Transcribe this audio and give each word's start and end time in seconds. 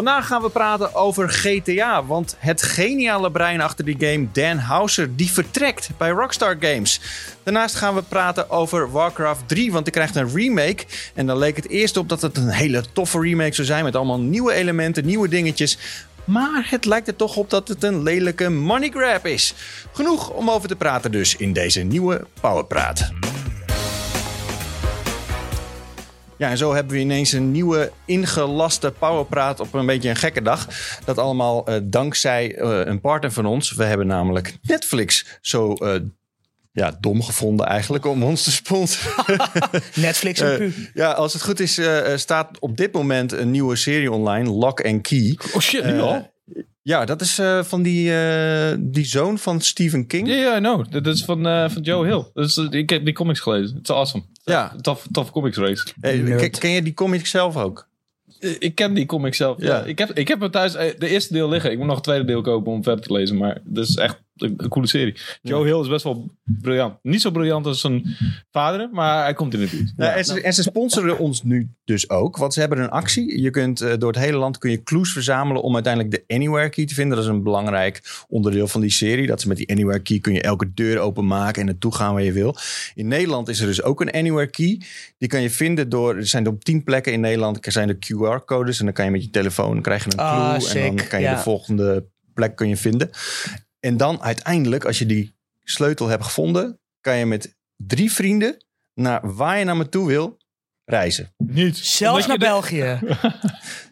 Vandaag 0.00 0.26
gaan 0.26 0.42
we 0.42 0.50
praten 0.50 0.94
over 0.94 1.28
GTA, 1.28 2.04
want 2.04 2.36
het 2.38 2.62
geniale 2.62 3.30
brein 3.30 3.60
achter 3.60 3.84
die 3.84 3.96
game, 3.98 4.28
Dan 4.32 4.58
Houser, 4.58 5.16
die 5.16 5.30
vertrekt 5.30 5.90
bij 5.96 6.10
Rockstar 6.10 6.56
Games. 6.60 7.00
Daarnaast 7.42 7.74
gaan 7.74 7.94
we 7.94 8.02
praten 8.02 8.50
over 8.50 8.90
Warcraft 8.90 9.48
3, 9.48 9.72
want 9.72 9.84
die 9.84 9.92
krijgt 9.92 10.16
een 10.16 10.34
remake. 10.34 10.84
En 11.14 11.26
dan 11.26 11.38
leek 11.38 11.56
het 11.56 11.68
eerst 11.68 11.96
op 11.96 12.08
dat 12.08 12.22
het 12.22 12.36
een 12.36 12.48
hele 12.48 12.84
toffe 12.92 13.20
remake 13.20 13.54
zou 13.54 13.66
zijn 13.66 13.84
met 13.84 13.96
allemaal 13.96 14.20
nieuwe 14.20 14.52
elementen, 14.52 15.06
nieuwe 15.06 15.28
dingetjes. 15.28 15.78
Maar 16.24 16.66
het 16.70 16.84
lijkt 16.84 17.08
er 17.08 17.16
toch 17.16 17.36
op 17.36 17.50
dat 17.50 17.68
het 17.68 17.82
een 17.82 18.02
lelijke 18.02 18.48
money 18.48 18.90
grab 18.90 19.26
is. 19.26 19.54
Genoeg 19.92 20.30
om 20.30 20.50
over 20.50 20.68
te 20.68 20.76
praten 20.76 21.12
dus 21.12 21.36
in 21.36 21.52
deze 21.52 21.80
nieuwe 21.80 22.26
Powerpraat. 22.40 23.10
Ja, 26.40 26.50
en 26.50 26.58
zo 26.58 26.74
hebben 26.74 26.92
we 26.92 27.00
ineens 27.00 27.32
een 27.32 27.50
nieuwe 27.50 27.92
ingelaste 28.04 28.92
Powerpraat 28.98 29.60
op 29.60 29.74
een 29.74 29.86
beetje 29.86 30.08
een 30.08 30.16
gekke 30.16 30.42
dag. 30.42 30.68
Dat 31.04 31.18
allemaal 31.18 31.66
eh, 31.66 31.80
dankzij 31.82 32.54
eh, 32.54 32.80
een 32.84 33.00
partner 33.00 33.32
van 33.32 33.46
ons. 33.46 33.72
We 33.72 33.84
hebben 33.84 34.06
namelijk 34.06 34.58
Netflix 34.62 35.38
zo 35.40 35.72
eh, 35.72 36.00
ja, 36.72 36.96
dom 37.00 37.22
gevonden 37.22 37.66
eigenlijk 37.66 38.06
om 38.06 38.22
ons 38.22 38.44
te 38.44 38.50
sponsoren. 38.50 39.50
Netflix 39.94 40.40
en 40.40 40.56
pu. 40.56 40.90
ja, 40.94 41.12
als 41.12 41.32
het 41.32 41.42
goed 41.42 41.60
is, 41.60 41.80
staat 42.14 42.58
op 42.58 42.76
dit 42.76 42.92
moment 42.92 43.32
een 43.32 43.50
nieuwe 43.50 43.76
serie 43.76 44.12
online, 44.12 44.50
Lock 44.50 44.84
and 44.84 45.02
Key. 45.02 45.38
Oh 45.52 45.60
shit, 45.60 45.84
nu 45.84 46.00
al? 46.00 46.32
Ja, 46.82 47.04
dat 47.04 47.20
is 47.20 47.40
van 47.62 47.82
die, 47.82 48.12
die 48.78 49.04
zoon 49.04 49.38
van 49.38 49.60
Stephen 49.60 50.06
King. 50.06 50.28
Ja, 50.28 50.34
ja, 50.34 50.56
I 50.56 50.58
know. 50.58 50.92
Dat 50.92 51.06
is 51.06 51.24
van, 51.24 51.42
van 51.70 51.82
Joe 51.82 52.06
Hill. 52.06 52.24
Dat 52.34 52.46
is, 52.46 52.56
ik 52.56 52.90
heb 52.90 53.04
die 53.04 53.14
comics 53.14 53.40
gelezen. 53.40 53.76
Het 53.76 53.88
is 53.88 53.94
awesome. 53.94 54.24
Ja. 54.50 54.74
Tof, 54.80 55.06
tof 55.12 55.30
comics 55.30 55.56
race. 55.56 55.86
Nerd. 56.00 56.58
ken, 56.58 56.70
je 56.70 56.82
die 56.82 56.94
comic 56.94 57.26
zelf 57.26 57.56
ook? 57.56 57.88
Eh, 58.40 58.56
Ik 58.58 58.74
ken 58.74 58.94
die 58.94 59.06
comics 59.06 59.36
zelf. 59.36 59.60
Ja. 59.60 59.66
Ja. 59.66 59.84
Ik, 59.84 59.98
heb, 59.98 60.10
ik 60.12 60.28
heb 60.28 60.40
hem 60.40 60.50
thuis 60.50 60.74
eh, 60.74 60.98
de 60.98 61.08
eerste 61.08 61.32
deel 61.32 61.48
liggen. 61.48 61.70
Ik 61.70 61.76
moet 61.78 61.86
nog 61.86 61.94
het 61.94 62.04
tweede 62.04 62.24
deel 62.24 62.40
kopen 62.40 62.72
om 62.72 62.82
verder 62.82 63.04
te 63.04 63.12
lezen. 63.12 63.36
Maar 63.36 63.58
dat 63.64 63.88
is 63.88 63.94
echt 63.96 64.20
een, 64.42 64.68
coole 64.68 64.86
serie. 64.86 65.16
Joe 65.42 65.66
Hill 65.66 65.80
is 65.80 65.88
best 65.88 66.04
wel 66.04 66.30
briljant. 66.44 66.98
Niet 67.02 67.20
zo 67.20 67.30
briljant 67.30 67.66
als 67.66 67.80
zijn 67.80 68.16
vader, 68.50 68.88
maar 68.92 69.22
hij 69.22 69.34
komt 69.34 69.54
in 69.54 69.60
de 69.60 69.66
buurt. 69.66 69.92
Nou, 69.96 70.16
en, 70.16 70.24
ze, 70.24 70.40
en 70.42 70.52
ze 70.52 70.62
sponsoren 70.62 71.18
ons 71.18 71.42
nu 71.42 71.68
dus 71.84 72.10
ook, 72.10 72.36
want 72.36 72.54
ze 72.54 72.60
hebben 72.60 72.78
een 72.78 72.90
actie. 72.90 73.40
Je 73.40 73.50
kunt 73.50 73.80
eh, 73.80 73.92
door 73.98 74.12
het 74.12 74.22
hele 74.22 74.36
land 74.36 74.58
kun 74.58 74.70
je 74.70 74.82
clues 74.82 75.12
verzamelen 75.12 75.62
om 75.62 75.74
uiteindelijk 75.74 76.14
de 76.14 76.34
Anywhere 76.34 76.68
Key 76.68 76.86
te 76.86 76.94
vinden. 76.94 77.16
Dat 77.16 77.24
is 77.26 77.32
een 77.32 77.42
belangrijk 77.42 78.24
onderdeel 78.28 78.68
van 78.68 78.80
die 78.80 78.90
serie. 78.90 79.26
Dat 79.26 79.40
ze 79.40 79.48
met 79.48 79.56
die 79.56 79.70
Anywhere 79.70 80.00
Key 80.00 80.18
kun 80.18 80.32
je 80.32 80.42
elke 80.42 80.74
deur 80.74 80.98
openmaken 80.98 81.60
en 81.60 81.66
naartoe 81.66 81.94
gaan 81.94 82.12
waar 82.12 82.22
je 82.22 82.32
wil. 82.32 82.56
In 82.94 83.08
Nederland 83.08 83.48
is 83.48 83.60
er 83.60 83.66
dus 83.66 83.82
ook 83.82 84.00
een 84.00 84.10
Anywhere 84.10 84.50
Key. 84.50 84.80
Die 85.18 85.28
kan 85.28 85.42
je 85.42 85.50
vinden 85.50 85.88
door, 85.88 86.16
er 86.16 86.26
zijn 86.26 86.46
op 86.46 86.64
tien 86.64 86.84
plekken 86.84 87.12
in 87.12 87.20
Nederland 87.20 87.58
zijn 87.72 87.88
er 87.88 87.96
QR-codes 87.96 88.78
en 88.78 88.84
dan 88.84 88.94
kan 88.94 89.04
je 89.04 89.10
met 89.10 89.22
je 89.22 89.30
telefoon 89.30 89.72
dan 89.72 89.82
krijg 89.82 90.04
je 90.04 90.10
een 90.10 90.16
clue 90.16 90.28
Ah, 90.28 90.84
en 90.84 90.96
dan 90.96 91.06
kan 91.06 91.20
je 91.20 91.26
ja. 91.26 91.34
de 91.34 91.42
volgende 91.42 92.06
plek 92.34 92.56
kun 92.56 92.68
je 92.68 92.76
vinden. 92.76 93.10
En 93.80 93.96
dan 93.96 94.22
uiteindelijk, 94.22 94.84
als 94.84 94.98
je 94.98 95.06
die 95.06 95.34
sleutel 95.64 96.08
hebt 96.08 96.24
gevonden, 96.24 96.80
kan 97.00 97.16
je 97.16 97.26
met 97.26 97.56
drie 97.76 98.12
vrienden 98.12 98.64
naar 98.94 99.34
waar 99.34 99.58
je 99.58 99.64
naar 99.64 99.76
me 99.76 99.88
toe 99.88 100.06
wil 100.06 100.38
reizen. 100.84 101.34
Niet. 101.36 101.76
Zelfs 101.76 102.26
naar 102.26 102.38
België. 102.38 102.98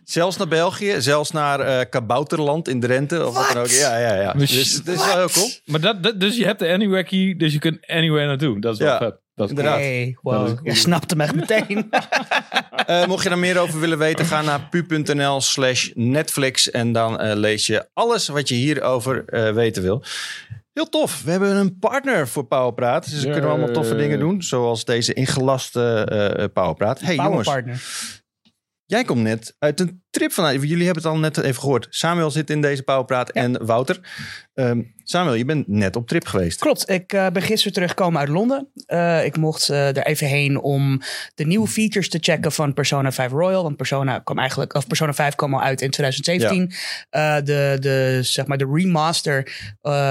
Zelfs 0.05 0.37
naar 0.37 0.49
België, 0.49 0.95
zelfs 0.99 1.31
naar 1.31 1.61
eh 1.61 1.89
Kabouterland 1.91 2.69
in 2.69 2.81
Drenthe 2.81 3.27
of 3.27 3.35
wat 3.35 3.49
dan 3.53 3.63
ook. 3.63 3.69
Ja, 3.69 3.99
ja, 3.99 4.15
ja. 4.15 4.33
Dus 4.33 4.83
dat 4.85 4.95
is 4.95 5.07
wel 5.07 5.17
heel 5.17 5.29
cool. 5.29 5.51
Maar 5.65 5.81
dat, 5.81 6.03
dat, 6.03 6.21
dus 6.21 6.37
je 6.37 6.45
hebt 6.45 6.59
de 6.59 6.69
Anywhere 6.69 7.05
Key, 7.05 7.35
dus 7.37 7.53
je 7.53 7.59
kunt 7.59 7.87
anywhere 7.87 8.27
naartoe. 8.27 8.61
Dat 8.61 8.73
is 8.73 8.79
wel 8.79 8.89
Ja, 8.89 8.99
vet. 8.99 9.21
Dat 9.39 9.51
is 9.51 9.57
inderdaad. 9.57 9.79
Hey, 9.81 10.17
Dat 10.23 10.33
is 10.35 10.39
wow. 10.39 10.47
cool. 10.47 10.59
Je 10.63 10.75
snapt 10.75 11.11
hem 11.11 11.21
echt 11.21 11.35
meteen. 11.35 11.89
Eh, 12.87 13.07
mocht 13.07 13.23
je 13.23 13.29
daar 13.29 13.39
meer 13.39 13.59
over 13.59 13.81
willen 13.81 13.99
weten, 13.99 14.25
ga 14.25 14.43
naar 14.43 14.69
pu.nl 14.71 15.41
slash 15.41 15.91
Netflix. 15.95 16.71
En 16.71 16.93
dan 16.93 17.21
eh, 17.21 17.37
lees 17.37 17.67
je 17.67 17.89
alles 17.95 18.29
wat 18.29 18.49
je 18.49 18.55
hierover 18.55 19.25
eh 19.27 19.53
weten 19.53 19.83
wil. 19.83 20.03
Heel 20.73 20.89
tof. 20.89 21.23
We 21.25 21.31
hebben 21.31 21.57
een 21.57 21.79
partner 21.79 22.29
voor 22.29 22.45
Powerpraat. 22.45 23.11
Dus 23.11 23.25
we 23.25 23.31
kunnen 23.31 23.51
allemaal 23.51 23.71
toffe 23.71 23.97
dingen 23.97 24.19
doen. 24.19 24.43
Zoals 24.43 24.85
deze 24.85 25.13
ingelaste 25.13 26.05
eh 26.39 26.45
Powerpraat. 26.53 27.01
Hey 27.01 27.15
jongens, 27.15 27.47
Powerpartner. 27.49 28.18
Jij 28.89 29.05
komt 29.05 29.23
net 29.23 29.57
uit 29.59 29.81
een 29.81 30.03
trip 30.11 30.33
vanuit. 30.33 30.63
Jullie 30.63 30.85
hebben 30.85 31.03
het 31.03 31.13
al 31.13 31.19
net 31.19 31.37
even 31.37 31.61
gehoord. 31.61 31.87
Samuel 31.91 32.31
zit 32.31 32.51
in 32.51 32.61
deze 32.61 32.83
Powerpraat 32.83 33.31
en 33.31 33.67
Wouter. 33.67 34.01
Ehm, 34.55 34.83
Samuel, 35.03 35.35
je 35.35 35.45
bent 35.45 35.69
net 35.69 35.97
op 35.97 36.09
trip 36.09 36.27
geweest. 36.27 36.61
Klopt, 36.61 36.91
ik 36.91 37.13
eh, 37.13 37.27
ben 37.27 37.43
gisteren 37.43 37.73
teruggekomen 37.73 38.21
uit 38.21 38.29
Londen. 38.29 38.69
Eh, 38.87 39.25
ik 39.25 39.37
mocht 39.37 39.69
eh, 39.69 39.97
er 39.97 40.07
even 40.07 40.27
heen 40.27 40.61
om 40.61 41.01
de 41.35 41.45
nieuwe 41.45 41.69
features 41.69 42.09
te 42.09 42.19
checken 42.21 42.53
van 42.53 42.75
Persona 42.75 43.13
5 43.13 43.31
Royal. 43.31 43.63
Want 43.63 43.77
Persona 43.77 44.19
kwam 44.19 44.39
eigenlijk, 44.39 44.75
of 44.75 44.87
Persona 44.87 45.15
5 45.15 45.35
kwam 45.35 45.55
al 45.55 45.63
uit 45.63 45.81
in 45.81 45.91
2017. 45.91 46.73
Eh, 47.11 47.37
de, 47.45 47.77
de, 47.81 48.19
zeg 48.23 48.47
maar, 48.47 48.59
de 48.59 48.71
remaster 48.73 49.53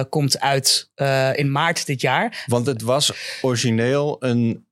komt 0.10 0.40
uit 0.40 0.92
in 1.34 1.52
maart 1.52 1.86
dit 1.86 2.02
jaar. 2.02 2.44
Want 2.46 2.66
het 2.66 2.82
was 2.82 3.14
origineel 3.42 4.16
een, 4.20 4.68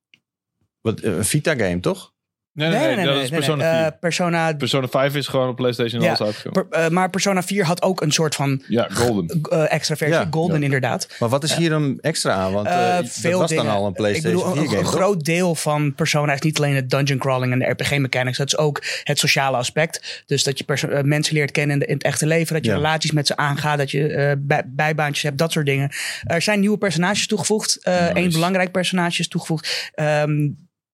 wat, 0.82 1.04
een 1.04 1.26
Vita-game, 1.26 1.80
toch? 1.80 2.14
Nee, 2.56 2.70
nee, 2.70 2.96
nee, 2.96 3.06
dat 3.06 3.16
is 3.16 3.30
Persona 3.30 3.64
nee. 3.64 3.74
4. 3.82 3.86
Eh, 3.92 4.00
Persona, 4.00 4.54
Persona 4.54 4.88
5 4.88 5.16
is 5.16 5.28
gewoon 5.28 5.48
op 5.50 5.56
PlayStation 5.56 6.02
Ja. 6.02 6.08
alles 6.08 6.22
uitgekomen. 6.22 6.68
per- 6.70 6.80
eh, 6.80 6.90
maar 6.90 7.10
Persona 7.10 7.44
4 7.44 7.66
had 7.66 7.82
ook 7.82 8.02
een 8.02 8.12
soort 8.12 8.36
van 8.36 8.62
Ja, 8.68 8.88
Golden. 8.94 9.42
eh, 9.50 9.72
extra 9.74 9.96
versie, 9.96 10.18
Ja. 10.18 10.28
Golden 10.32 10.58
Ja. 10.58 10.64
inderdaad. 10.64 11.08
Maar 11.20 11.30
wat 11.30 11.44
is 11.44 11.56
hier 11.56 11.72
een 11.72 11.98
extra 12.02 12.34
aan? 12.34 12.52
Want 12.52 12.68
dat 12.68 13.10
veel 13.10 13.40
was 13.40 13.50
dingen. 13.50 13.66
dan 13.66 13.74
al 13.74 13.86
een 13.86 13.94
PlayStation 13.94 14.40
ik 14.48 14.54
bedoel, 14.54 14.70
4 14.70 14.80
een, 14.80 14.86
groot 14.86 15.24
deel 15.26 15.56
van 15.56 15.94
Persona 15.96 16.34
is 16.34 16.42
niet 16.42 16.58
alleen 16.58 16.76
het 16.76 16.90
dungeon 16.90 17.18
crawling 17.20 17.52
en 17.54 17.60
de 17.60 17.66
RPG 17.66 17.98
mechanics. 17.98 18.38
Dat 18.38 18.48
is 18.48 18.58
ook 18.58 18.84
het 19.04 19.20
sociale 19.20 19.58
aspect. 19.58 20.24
Dus 20.26 20.44
dat 20.44 20.58
je 20.58 21.02
mensen 21.04 21.36
leert 21.36 21.52
kennen 21.52 21.74
in, 21.74 21.80
de- 21.80 21.86
in 21.86 21.94
het 21.94 22.04
echte 22.04 22.26
leven. 22.26 22.54
Dat 22.56 22.64
je 22.66 22.70
Ja. 22.72 22.76
relaties 22.78 23.12
met 23.12 23.28
ze 23.28 23.36
aangaat. 23.38 23.78
Dat 23.78 23.92
je 23.92 24.36
bij, 24.40 24.64
bijbaantjes 24.66 25.24
hebt. 25.24 25.38
Dat 25.38 25.52
soort 25.52 25.66
dingen. 25.66 25.92
Er 26.24 26.42
zijn 26.42 26.60
nieuwe 26.60 26.78
personages 26.78 27.28
toegevoegd. 27.28 27.80
Eh 27.84 27.94
Nice. 28.02 28.12
Eén 28.20 28.32
belangrijk 28.32 28.72
personage 28.72 29.20
is 29.20 29.28
toegevoegd. 29.28 29.92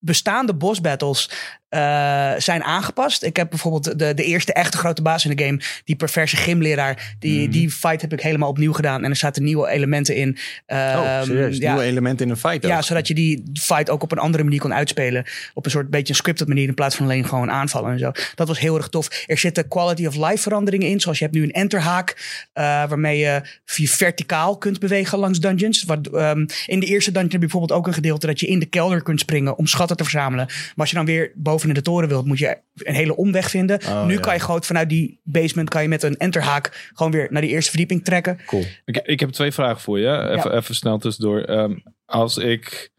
Bestaande 0.02 0.54
boss 0.54 0.82
battles 0.82 1.30
eh, 1.72 2.32
zijn 2.38 2.64
aangepast. 2.64 3.24
Ik 3.24 3.36
heb 3.36 3.50
bijvoorbeeld 3.50 4.00
de, 4.00 4.14
de 4.14 4.24
eerste 4.24 4.54
echte 4.54 4.78
grote 4.78 5.02
baas 5.02 5.26
in 5.26 5.36
de 5.36 5.44
game. 5.44 5.60
Die 5.86 5.96
perverse 5.96 6.36
gymleraar. 6.36 7.16
Die, 7.20 7.42
Mhm. 7.42 7.52
die 7.52 7.70
fight 7.70 8.02
heb 8.02 8.14
ik 8.14 8.22
helemaal 8.22 8.50
opnieuw 8.50 8.74
gedaan. 8.74 9.04
En 9.04 9.10
er 9.10 9.16
zaten 9.16 9.44
nieuwe 9.44 9.70
elementen 9.70 10.16
in. 10.16 10.38
Oh, 10.68 10.78
Ehm, 10.78 11.26
serieus? 11.26 11.58
ja, 11.58 11.72
Nieuwe 11.72 11.86
elementen 11.88 12.26
in 12.26 12.32
een 12.32 12.38
fight 12.38 12.66
ja, 12.66 12.82
zodat 12.82 13.08
je 13.08 13.14
die 13.14 13.44
fight 13.54 13.90
ook 13.90 14.04
op 14.04 14.12
een 14.12 14.18
andere 14.18 14.44
manier 14.44 14.60
kon 14.60 14.74
uitspelen. 14.74 15.26
Op 15.54 15.66
een 15.66 15.72
soort 15.72 15.90
beetje 15.90 16.10
een 16.10 16.16
scripted 16.16 16.48
manier 16.48 16.68
in 16.68 16.74
plaats 16.74 16.96
van 16.96 17.06
alleen 17.06 17.28
gewoon 17.28 17.52
aanvallen 17.52 17.92
en 17.92 18.00
zo. 18.00 18.12
Dat 18.36 18.48
was 18.48 18.60
heel 18.60 18.78
erg 18.78 18.88
tof. 18.88 19.24
Er 19.28 19.38
zitten 19.38 19.68
quality 19.68 20.06
of 20.06 20.16
life 20.16 20.38
veranderingen 20.38 20.88
in. 20.88 21.00
Zoals 21.00 21.18
je 21.18 21.24
hebt 21.24 21.36
nu 21.36 21.44
een 21.44 21.52
enterhaak. 21.52 22.40
eh, 22.54 22.64
waarmee 22.64 23.18
je 23.20 23.42
via 23.66 23.88
verticaal 23.88 24.58
kunt 24.58 24.80
bewegen 24.80 25.18
langs 25.18 25.40
dungeons. 25.40 25.84
Wat, 25.84 26.08
ehm, 26.08 26.46
in 26.66 26.80
de 26.80 26.86
eerste 26.86 27.12
dungeon 27.12 27.32
heb 27.32 27.32
je 27.32 27.48
bijvoorbeeld 27.48 27.80
ook 27.80 27.88
een 27.88 27.94
gedeelte 27.94 28.28
dat 28.28 28.40
je 28.40 28.48
in 28.48 28.60
de 28.60 28.66
kelder 28.66 29.02
kunt 29.04 29.20
springen 29.20 29.58
om 29.58 29.68
schatten 29.68 29.98
te 29.98 30.04
verzamelen. 30.04 30.46
Maar 30.46 30.74
als 30.76 30.90
je 30.90 30.96
dan 30.96 31.06
weer 31.06 31.32
boven 31.36 31.61
in 31.70 31.76
de 31.76 31.82
toren 31.82 32.10
wilt, 32.10 32.26
moet 32.26 32.38
je 32.38 32.58
een 32.76 32.96
hele 32.96 33.16
omweg 33.16 33.50
vinden. 33.50 33.80
Oh, 33.86 34.06
nu 34.06 34.14
ja. 34.14 34.20
kan 34.20 34.34
je 34.34 34.40
gewoon 34.40 34.64
vanuit 34.64 34.90
die 34.90 35.20
basement 35.24 35.70
kan 35.70 35.82
je 35.82 35.88
met 35.88 36.04
een 36.04 36.18
enterhaak 36.18 36.90
gewoon 36.94 37.12
weer 37.12 37.28
naar 37.30 37.42
die 37.42 37.52
eerste 37.52 37.70
verdieping 37.70 38.04
trekken. 38.04 38.40
Cool. 38.46 38.66
Ik, 38.86 38.98
ik 38.98 39.20
heb 39.20 39.30
twee 39.30 39.52
vragen 39.52 39.82
voor 39.82 40.00
je. 40.00 40.30
Even, 40.30 40.56
even 40.56 40.76
snel 40.76 40.98
tussendoor. 40.98 41.42
Ehm, 41.42 41.76
als 42.06 42.38
ik 42.38 42.92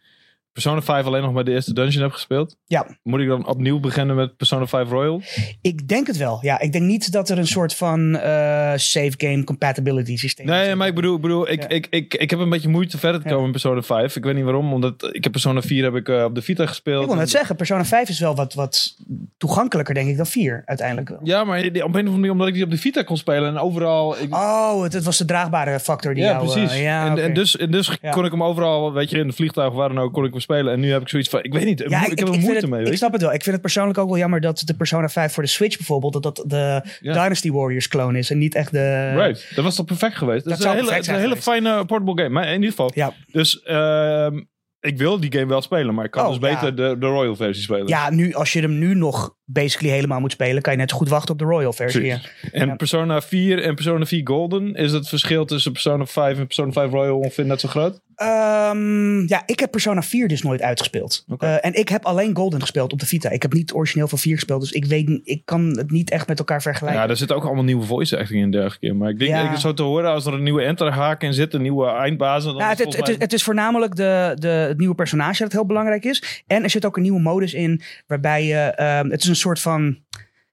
Persona 0.53 0.83
5 0.83 1.05
alleen 1.07 1.23
nog 1.23 1.33
bij 1.33 1.43
de 1.43 1.51
eerste 1.53 1.73
dungeon 1.75 2.03
heb 2.03 2.13
gespeeld, 2.13 2.57
Ja. 2.65 2.87
moet 3.03 3.21
ik 3.21 3.29
dan 3.29 3.47
opnieuw 3.47 3.81
beginnen 3.81 4.17
met 4.17 4.37
Persona 4.37 4.67
5 4.67 4.89
Royal? 4.89 5.23
Ik 5.63 5.89
denk 5.89 6.07
het 6.07 6.17
wel. 6.17 6.39
Ja, 6.43 6.61
ik 6.61 6.73
denk 6.73 6.85
niet 6.85 7.13
dat 7.13 7.29
er 7.29 7.39
een 7.39 7.47
soort 7.47 7.75
van 7.75 8.17
eh, 8.17 8.31
save 8.77 9.13
game 9.17 9.45
compatibility 9.45 10.17
systeem 10.17 10.47
is. 10.47 10.53
Nee, 10.53 10.75
maar 10.75 10.87
ik 10.89 10.95
bedoel, 10.95 11.15
ik, 11.17 11.21
bedoel 11.21 11.51
ik, 11.51 11.63
Ja. 11.63 11.69
ik, 11.69 11.87
ik, 11.91 12.15
ik 12.15 12.31
heb 12.31 12.39
een 12.39 12.49
beetje 12.51 12.69
moeite 12.69 12.99
verder 12.99 13.21
te 13.21 13.27
Ja. 13.27 13.31
komen 13.33 13.47
in 13.47 13.53
Persona 13.53 13.83
5. 13.83 14.17
Ik 14.17 14.25
weet 14.25 14.35
niet 14.35 14.45
waarom, 14.45 14.73
omdat 14.73 15.09
ik 15.15 15.23
heb 15.23 15.33
Persona 15.33 15.63
4 15.63 15.85
heb 15.85 15.95
ik 15.95 16.09
eh, 16.09 16.25
op 16.25 16.35
de 16.35 16.43
Vita 16.43 16.67
gespeeld. 16.67 17.03
Ik 17.03 17.09
wil 17.09 17.17
net 17.19 17.31
zeggen, 17.31 17.57
Persona 17.57 17.85
5 17.85 18.09
is 18.09 18.21
wel 18.21 18.35
wat, 18.35 18.55
wat 18.55 18.97
toegankelijker, 19.37 19.95
denk 19.95 20.09
ik, 20.09 20.17
dan 20.17 20.27
4 20.27 20.63
uiteindelijk 20.65 21.09
wel. 21.09 21.19
Ja, 21.23 21.45
maar 21.45 21.59
op 21.59 21.75
een 21.75 21.83
of 21.83 21.85
andere 21.95 22.11
manier, 22.11 22.31
omdat 22.31 22.47
ik 22.49 22.55
die 22.55 22.65
op 22.65 22.71
de 22.71 22.79
Vita 22.79 23.03
kon 23.03 23.17
spelen 23.17 23.49
en 23.49 23.59
overal... 23.59 24.17
Ik, 24.21 24.35
Oh, 24.35 24.83
het, 24.83 24.93
het 24.93 25.05
was 25.05 25.19
de 25.19 25.25
draagbare 25.25 25.81
factor 25.81 26.15
die 26.15 26.23
ja, 26.23 26.31
jou... 26.31 26.47
eh, 26.47 26.53
precies. 26.53 26.81
ja, 26.81 27.07
en, 27.07 27.13
oké. 27.13 27.21
en 27.21 27.35
dus, 27.35 27.57
en 27.57 27.71
dus 27.71 27.99
kon 28.11 28.25
ik 28.25 28.31
hem 28.31 28.43
overal, 28.43 28.93
weet 28.93 29.11
je, 29.11 29.19
in 29.19 29.27
de 29.27 29.33
vliegtuig 29.33 29.73
waar 29.73 29.89
dan 29.89 29.99
ook, 29.99 30.13
kon 30.13 30.25
ik 30.25 30.31
hem 30.33 30.41
spelen. 30.43 30.73
En 30.73 30.81
nu 30.81 30.91
heb 30.93 31.03
ik 31.03 31.09
zoiets 31.09 31.29
van, 31.29 31.43
ik 31.43 31.53
weet 31.53 31.65
niet, 31.65 31.85
Ja, 31.89 32.03
ik, 32.07 32.19
heb 32.19 32.29
er 32.29 32.39
moeite 32.39 32.53
het- 32.61 32.69
mee. 32.71 32.81
Ik 32.81 32.87
weet 32.87 32.99
snap 32.99 33.13
het 33.13 33.21
wel. 33.23 33.33
Ik 33.33 33.43
vind 33.43 33.53
het 33.53 33.61
persoonlijk 33.61 33.99
ook 33.99 34.09
wel 34.09 34.19
jammer 34.19 34.41
dat 34.41 34.63
de 34.65 34.75
Persona 34.75 35.09
5 35.09 35.33
voor 35.33 35.43
de 35.43 35.49
Switch 35.49 35.77
bijvoorbeeld, 35.77 36.13
dat 36.13 36.23
dat 36.23 36.45
de 36.47 36.83
Ja. 37.01 37.13
Dynasty 37.13 37.51
Warriors 37.51 37.89
clone 37.89 38.19
is 38.19 38.31
en 38.31 38.39
niet 38.39 38.55
echt 38.55 38.73
de... 38.73 39.13
Right, 39.15 39.53
dat 39.55 39.65
was 39.65 39.75
toch 39.77 39.87
perfect 39.87 40.17
geweest? 40.17 40.45
Dat, 40.45 40.59
is 40.59 40.65
een 40.65 40.71
hele, 40.71 40.93
het 40.93 41.01
is 41.03 41.07
een 41.07 41.15
hele 41.15 41.29
zijn 41.29 41.43
fijne 41.43 41.85
portable 41.85 42.23
game. 42.23 42.29
Maar 42.35 42.47
in 42.47 42.55
ieder 42.55 42.69
geval, 42.69 42.91
Ja. 42.95 43.13
dus 43.27 43.63
ehm, 43.63 44.41
ik 44.81 44.99
wil 44.99 45.21
die 45.21 45.33
game 45.33 45.47
wel 45.47 45.63
spelen, 45.63 45.95
maar 45.95 46.05
ik 46.05 46.11
kan 46.11 46.23
Oh, 46.25 46.29
dus 46.31 46.39
beter 46.39 46.75
de, 46.77 46.97
de 46.99 47.07
Royal 47.07 47.37
versie 47.37 47.63
spelen. 47.63 47.87
Ja, 47.87 48.11
nu, 48.11 48.35
als 48.35 48.53
je 48.53 48.61
hem 48.61 48.79
nu 48.79 48.95
nog 48.95 49.35
basically 49.53 49.95
helemaal 49.95 50.21
moet 50.21 50.33
spelen, 50.33 50.63
kan 50.63 50.73
je 50.73 50.79
net 50.79 50.91
zo 50.91 50.97
goed 50.97 51.09
wachten 51.09 51.33
op 51.33 51.39
de 51.39 51.45
Royal 51.45 51.73
versie. 51.73 52.05
Ja. 52.05 52.19
En 52.53 52.67
Ja. 52.67 52.75
Persona 52.75 53.21
4 53.21 53.63
en 53.63 53.75
Persona 53.75 54.05
4 54.05 54.21
Golden, 54.25 54.75
is 54.75 54.93
het 54.93 55.09
verschil 55.09 55.45
tussen 55.45 55.73
Persona 55.73 56.07
5 56.07 56.39
en 56.39 56.47
Persona 56.47 56.73
5 56.73 56.91
Royal 56.91 57.19
ongeveer 57.19 57.45
net 57.47 57.61
zo 57.61 57.69
groot? 57.69 58.01
Ehm, 58.15 59.27
ja, 59.27 59.43
ik 59.47 59.61
heb 59.61 59.71
Persona 59.71 60.03
4 60.03 60.29
dus 60.29 60.43
nooit 60.43 60.63
uitgespeeld. 60.63 61.25
Eh, 61.39 61.65
en 61.65 61.75
ik 61.75 61.89
heb 61.89 62.05
alleen 62.05 62.37
Golden 62.37 62.61
gespeeld 62.61 62.93
op 62.93 63.01
de 63.01 63.07
Vita. 63.07 63.31
Ik 63.31 63.43
heb 63.43 63.53
niet 63.53 63.73
origineel 63.73 64.09
van 64.09 64.19
4 64.19 64.35
gespeeld, 64.35 64.61
dus 64.61 64.73
ik 64.73 64.85
weet, 64.85 65.09
niet- 65.09 65.21
ik 65.29 65.43
kan 65.45 65.65
het 65.77 65.91
niet 65.91 66.11
echt 66.11 66.29
met 66.29 66.39
elkaar 66.39 66.63
vergelijken. 66.63 67.03
Ja, 67.03 67.09
er 67.09 67.17
zitten 67.17 67.37
ook 67.37 67.45
allemaal 67.45 67.65
nieuwe 67.65 67.85
voice 67.85 68.19
acting 68.19 68.43
in 68.43 68.51
dergelijke. 68.51 68.93
Maar 68.97 69.11
ik 69.11 69.19
denk, 69.19 69.31
Ja. 69.31 69.51
ik 69.53 69.57
zo 69.59 69.75
te 69.75 69.83
horen, 69.83 70.11
als 70.11 70.27
er 70.27 70.33
een 70.35 70.43
nieuwe 70.43 70.63
enterhaak 70.63 71.23
in 71.23 71.33
zit, 71.35 71.55
een 71.55 71.63
nieuwe 71.63 71.87
eindbazen. 71.91 72.51
Dan 72.53 72.61
Ja, 72.61 72.65
is 72.65 72.71
het, 72.71 72.79
het, 72.79 72.87
volgens 72.87 72.99
het, 73.01 73.09
is, 73.09 73.17
mij- 73.17 73.25
het 73.25 73.33
is 73.33 73.43
voornamelijk 73.43 73.95
de, 73.97 74.33
de, 74.39 74.49
het 74.49 74.79
nieuwe 74.79 74.95
personage 74.95 75.43
dat 75.43 75.53
heel 75.53 75.67
belangrijk 75.67 76.05
is. 76.05 76.43
En 76.47 76.63
er 76.63 76.71
zit 76.71 76.85
ook 76.87 76.97
een 76.97 77.03
nieuwe 77.03 77.21
modus 77.21 77.55
in 77.55 77.81
waarbij 78.07 78.45
je... 78.47 78.55
ehm, 78.59 79.11
het 79.11 79.23
is 79.23 79.29
een 79.29 79.37
soort 79.43 79.61
van... 79.61 79.99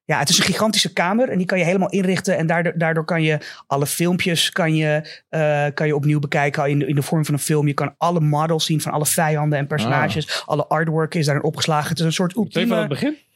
Ja, 0.06 0.19
het 0.19 0.30
is 0.30 0.38
een 0.38 0.44
gigantische 0.44 0.94
kamer 0.94 1.30
en 1.30 1.38
die 1.38 1.45
kan 1.45 1.57
je 1.57 1.63
helemaal 1.63 1.89
inrichten. 1.89 2.38
En 2.38 2.47
daardoor, 2.47 2.74
daardoor 2.75 3.06
kan 3.06 3.24
je 3.24 3.38
alle 3.68 3.86
filmpjes 3.86 4.51
kan 4.51 4.75
je, 4.75 5.21
eh, 5.30 5.65
kan 5.74 5.88
je 5.88 5.95
opnieuw 5.95 6.19
bekijken 6.19 6.69
in 6.69 6.80
de, 6.80 6.86
in 6.86 6.95
de 6.95 7.01
vorm 7.01 7.25
van 7.25 7.33
een 7.33 7.39
film. 7.39 7.68
Je 7.68 7.74
kan 7.74 7.95
alle 7.97 8.19
models 8.19 8.65
zien 8.65 8.81
van 8.81 8.91
alle 8.91 9.06
vijanden 9.06 9.59
en 9.59 9.68
personages. 9.68 10.44
Alle 10.45 10.68
artwork 10.68 11.15
is 11.15 11.25
daarin 11.25 11.44
opgeslagen. 11.44 11.89
Het 11.89 12.00
is 12.00 12.06
een 12.06 12.13
soort 12.13 12.36
Meteen 12.36 12.68
van 12.68 12.77
het 12.77 12.91
ultieme... 12.91 13.12
begin? 13.12 13.28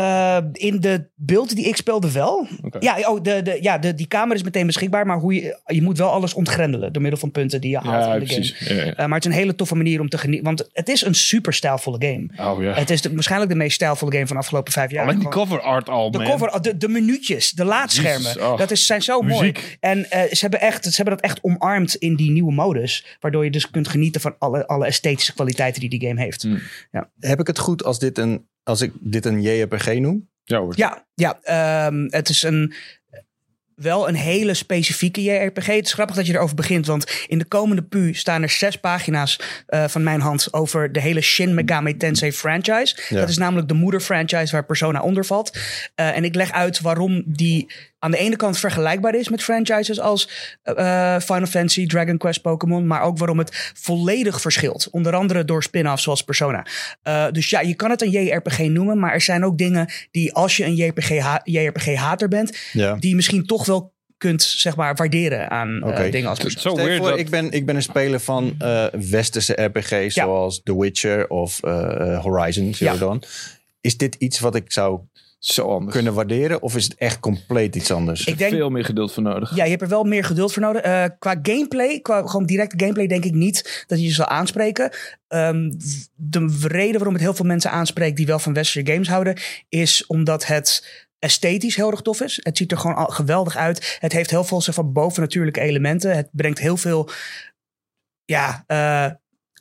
Eh, 0.00 0.38
in 0.52 0.80
de 0.80 1.08
beelden 1.14 1.56
die 1.56 1.64
ik 1.68 1.76
speelde 1.76 2.12
wel. 2.12 2.46
Ja, 2.78 2.98
oh, 3.08 3.22
de, 3.22 3.42
de, 3.42 3.58
ja 3.60 3.78
de, 3.78 3.94
die 3.94 4.06
kamer 4.06 4.36
is 4.36 4.42
meteen 4.42 4.66
beschikbaar. 4.66 5.06
Maar 5.06 5.18
hoe 5.18 5.34
je, 5.34 5.58
je 5.66 5.82
moet 5.82 5.98
wel 5.98 6.10
alles 6.10 6.34
ontgrendelen 6.34 6.92
door 6.92 7.02
middel 7.02 7.20
van 7.20 7.30
punten 7.30 7.60
die 7.60 7.70
je 7.70 7.78
haalt 7.78 8.04
Ja, 8.04 8.14
in 8.14 8.20
de 8.20 8.26
game. 8.26 8.74
Ja, 8.78 8.84
ja. 8.84 8.90
Uh, 8.90 8.96
maar 8.96 9.14
het 9.18 9.24
is 9.24 9.32
een 9.32 9.38
hele 9.38 9.54
toffe 9.54 9.74
manier 9.74 10.00
om 10.00 10.08
te 10.08 10.18
genieten. 10.18 10.44
Want 10.44 10.68
het 10.72 10.88
is 10.88 11.02
een 11.04 11.14
super 11.14 11.52
stijlvolle 11.54 11.96
game. 11.98 12.50
Oh 12.50 12.62
ja. 12.62 12.72
Het 12.72 12.90
is 12.90 13.02
de- 13.02 13.12
waarschijnlijk 13.14 13.50
de 13.52 13.56
meest 13.58 13.74
stijlvolle 13.74 14.12
game 14.12 14.26
van 14.26 14.36
de 14.36 14.42
afgelopen 14.42 14.72
vijf 14.72 14.90
jaar. 14.90 15.04
Alleen 15.04 15.18
die 15.18 15.28
Gewoon- 15.32 15.46
cover 15.46 15.60
art 15.60 15.88
al, 15.88 16.10
de 16.10 16.18
man. 16.18 16.26
cover, 16.26 16.62
de, 16.62 16.76
de 16.76 16.88
minuutjes, 16.88 17.50
de 17.50 17.64
laadschermen. 17.64 18.22
Jezus, 18.22 18.42
oh. 18.42 18.58
Dat 18.58 18.70
is, 18.70 18.86
zijn 18.86 19.02
zo 19.02 19.20
mooi. 19.22 19.52
En 19.80 20.10
eh, 20.10 20.22
ze, 20.22 20.38
hebben 20.40 20.60
echt, 20.60 20.84
ze 20.84 20.96
hebben 20.96 21.14
dat 21.14 21.24
echt 21.24 21.38
omarmd 21.42 21.94
in 21.94 22.16
die 22.16 22.30
nieuwe 22.30 22.52
modus. 22.52 23.06
Waardoor 23.20 23.44
je 23.44 23.50
dus 23.50 23.70
kunt 23.70 23.88
genieten 23.88 24.20
van 24.20 24.34
alle, 24.38 24.66
alle 24.66 24.86
esthetische 24.86 25.34
kwaliteiten 25.34 25.80
die 25.80 25.90
die 25.98 26.08
game 26.08 26.20
heeft. 26.20 26.42
Hmm. 26.42 26.60
Heb 27.20 27.40
ik 27.40 27.46
het 27.46 27.58
goed 27.58 27.84
als, 27.84 27.98
dit 27.98 28.18
een, 28.18 28.46
als 28.62 28.80
ik 28.80 28.92
dit 29.00 29.24
een 29.24 29.42
JRPG 29.42 29.94
noem? 29.94 30.28
Ja 30.44 30.58
hoor. 30.58 30.72
Ja, 30.76 31.06
ja 31.14 31.38
ehm, 31.42 32.06
het 32.08 32.28
is 32.28 32.42
een, 32.42 32.74
wel 33.74 34.08
een 34.08 34.14
hele 34.14 34.54
specifieke 34.54 35.22
JRPG. 35.22 35.66
Het 35.66 35.86
is 35.86 35.92
grappig 35.92 36.16
dat 36.16 36.26
je 36.26 36.34
erover 36.34 36.56
begint, 36.56 36.86
want 36.86 37.24
in 37.26 37.38
de 37.38 37.44
komende 37.44 37.82
pu 37.82 38.14
staan 38.14 38.42
er 38.42 38.48
zes 38.48 38.76
pagina's 38.76 39.40
eh, 39.66 39.88
van 39.88 40.02
mijn 40.02 40.20
hand 40.20 40.52
over 40.52 40.92
de 40.92 41.00
hele 41.00 41.20
Shin 41.20 41.54
Megami 41.54 41.96
Tensei 41.96 42.32
franchise. 42.32 42.96
Ja. 43.08 43.20
Dat 43.20 43.28
is 43.28 43.38
namelijk 43.38 43.68
de 43.68 43.74
moeder-franchise 43.74 44.52
waar 44.52 44.64
Persona 44.64 45.00
onder 45.00 45.24
valt. 45.24 45.58
Eh, 45.94 46.16
en 46.16 46.24
ik 46.24 46.34
leg 46.34 46.52
uit 46.52 46.80
waarom 46.80 47.22
die 47.26 47.72
aan 48.00 48.10
de 48.10 48.16
ene 48.18 48.36
kant 48.36 48.58
vergelijkbaar 48.58 49.14
is 49.14 49.28
met 49.28 49.42
franchises 49.42 50.00
als 50.00 50.28
eh, 50.62 51.18
Final 51.18 51.46
Fantasy, 51.46 51.86
Dragon 51.86 52.18
Quest, 52.18 52.42
Pokémon, 52.42 52.86
maar 52.86 53.02
ook 53.02 53.18
waarom 53.18 53.38
het 53.38 53.72
volledig 53.74 54.40
verschilt. 54.40 54.88
Onder 54.90 55.14
andere 55.14 55.44
door 55.44 55.62
spin-offs 55.62 56.02
zoals 56.02 56.22
Persona. 56.22 56.66
Eh, 57.02 57.26
dus 57.30 57.50
ja, 57.50 57.60
je 57.60 57.74
kan 57.74 57.90
het 57.90 58.02
een 58.02 58.10
JRPG 58.10 58.58
noemen, 58.58 58.98
maar 58.98 59.12
er 59.12 59.20
zijn 59.20 59.44
ook 59.44 59.58
dingen 59.58 59.92
die 60.10 60.32
als 60.34 60.56
je 60.56 60.64
een 60.64 60.74
JRPG-hater 60.74 61.52
JRPG 61.52 62.28
bent, 62.28 62.58
Ja. 62.72 62.94
die 62.94 63.14
misschien 63.14 63.46
toch 63.46 63.66
wel 63.66 63.92
kunt 64.20 64.42
zeg 64.42 64.76
maar 64.76 64.94
waarderen 64.94 65.50
aan 65.50 65.82
eh, 65.82 66.12
dingen 66.12 66.28
als 66.28 66.38
weird 66.38 66.96
voor, 66.96 67.08
dat... 67.08 67.18
ik, 67.18 67.30
ben, 67.30 67.50
ik 67.50 67.66
ben 67.66 67.76
een 67.76 67.82
speler 67.82 68.20
van 68.20 68.54
eh, 68.58 68.86
westerse 68.92 69.62
RPG's 69.62 70.14
Ja. 70.14 70.24
zoals 70.24 70.60
The 70.62 70.80
Witcher 70.80 71.28
of 71.28 71.62
eh, 71.62 72.20
Horizon 72.20 72.74
Zero 72.74 72.92
Ja. 72.92 72.98
Dawn. 72.98 73.22
Is 73.80 73.96
dit 73.96 74.14
iets 74.14 74.38
wat 74.40 74.54
ik 74.54 74.72
zou 74.72 75.00
Zo 75.40 75.68
anders. 75.68 75.94
kunnen 75.94 76.14
waarderen 76.14 76.62
of 76.62 76.76
is 76.76 76.84
het 76.84 76.94
echt 76.94 77.20
compleet 77.20 77.76
iets 77.76 77.90
anders? 77.90 78.24
Ik 78.24 78.38
denk, 78.38 78.52
Veel 78.52 78.70
meer 78.70 78.84
geduld 78.84 79.12
voor 79.12 79.22
nodig. 79.22 79.56
Ja, 79.56 79.64
je 79.64 79.70
hebt 79.70 79.82
er 79.82 79.88
wel 79.88 80.04
meer 80.04 80.24
geduld 80.24 80.52
voor 80.52 80.62
nodig. 80.62 80.82
Eh, 80.82 81.04
qua 81.18 81.38
gameplay, 81.42 82.00
qua 82.00 82.26
gewoon 82.26 82.46
directe 82.46 82.78
gameplay, 82.78 83.06
denk 83.06 83.24
ik 83.24 83.32
niet 83.32 83.84
dat 83.86 83.98
je 83.98 84.04
je 84.04 84.12
zal 84.12 84.26
aanspreken. 84.26 84.90
Ehm, 85.28 85.70
de 86.14 86.56
reden 86.62 86.94
waarom 86.94 87.12
het 87.12 87.22
heel 87.22 87.34
veel 87.34 87.44
mensen 87.44 87.70
aanspreekt 87.70 88.16
die 88.16 88.26
wel 88.26 88.38
van 88.38 88.52
westerse 88.52 88.92
games 88.92 89.08
houden, 89.08 89.38
is 89.68 90.06
omdat 90.06 90.46
het 90.46 90.86
esthetisch 91.18 91.76
heel 91.76 91.90
erg 91.90 92.00
tof 92.00 92.20
is. 92.20 92.40
Het 92.42 92.56
ziet 92.56 92.72
er 92.72 92.78
gewoon 92.78 92.96
al 92.96 93.06
geweldig 93.06 93.56
uit. 93.56 93.98
Het 94.00 94.12
heeft 94.12 94.30
heel 94.30 94.44
veel 94.44 94.60
zeg, 94.60 94.74
van 94.74 94.92
bovennatuurlijke 94.92 95.60
elementen. 95.60 96.16
Het 96.16 96.28
brengt 96.32 96.58
heel 96.58 96.76
veel, 96.76 97.10
ja, 98.24 98.64
eh, 98.66 99.10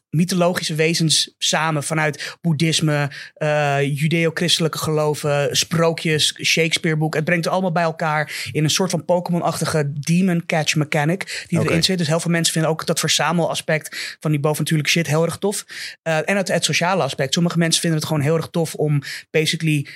mythologische 0.10 0.76
wezens 0.76 1.36
samen 1.38 1.84
vanuit 1.84 2.38
boeddhisme, 2.42 3.10
eh 3.34 3.78
judeo-christelijke 3.82 4.78
geloven, 4.78 5.56
sprookjes, 5.58 6.40
Shakespeare-boek. 6.44 7.14
Het 7.16 7.24
brengt 7.24 7.44
het 7.44 7.54
allemaal 7.54 7.72
bij 7.72 7.84
elkaar 7.84 8.50
in 8.52 8.64
een 8.64 8.70
soort 8.70 8.92
van 8.92 9.06
Pokémon-achtige 9.06 9.92
demon 9.94 10.46
catch 10.46 10.76
mechanic 10.76 11.46
die 11.48 11.60
erin 11.60 11.84
zit. 11.84 11.98
Dus 11.98 12.08
heel 12.08 12.20
veel 12.20 12.32
mensen 12.32 12.54
vinden 12.54 12.72
ook 12.72 12.86
dat 12.86 13.00
verzamelaspect 13.00 14.18
van 14.20 14.32
die 14.32 14.40
bovennatuurlijke 14.40 14.92
shit 14.92 15.08
heel 15.08 15.24
erg 15.26 15.38
tof. 15.38 15.66
Eh, 16.02 16.30
en 16.30 16.38
het, 16.38 16.48
het 16.48 16.64
sociale 16.66 17.04
aspect. 17.04 17.34
Sommige 17.34 17.58
mensen 17.58 17.82
vinden 17.82 18.00
het 18.00 18.08
gewoon 18.08 18.24
heel 18.24 18.36
erg 18.36 18.48
tof 18.50 18.76
om 18.76 19.02
basically 19.32 19.88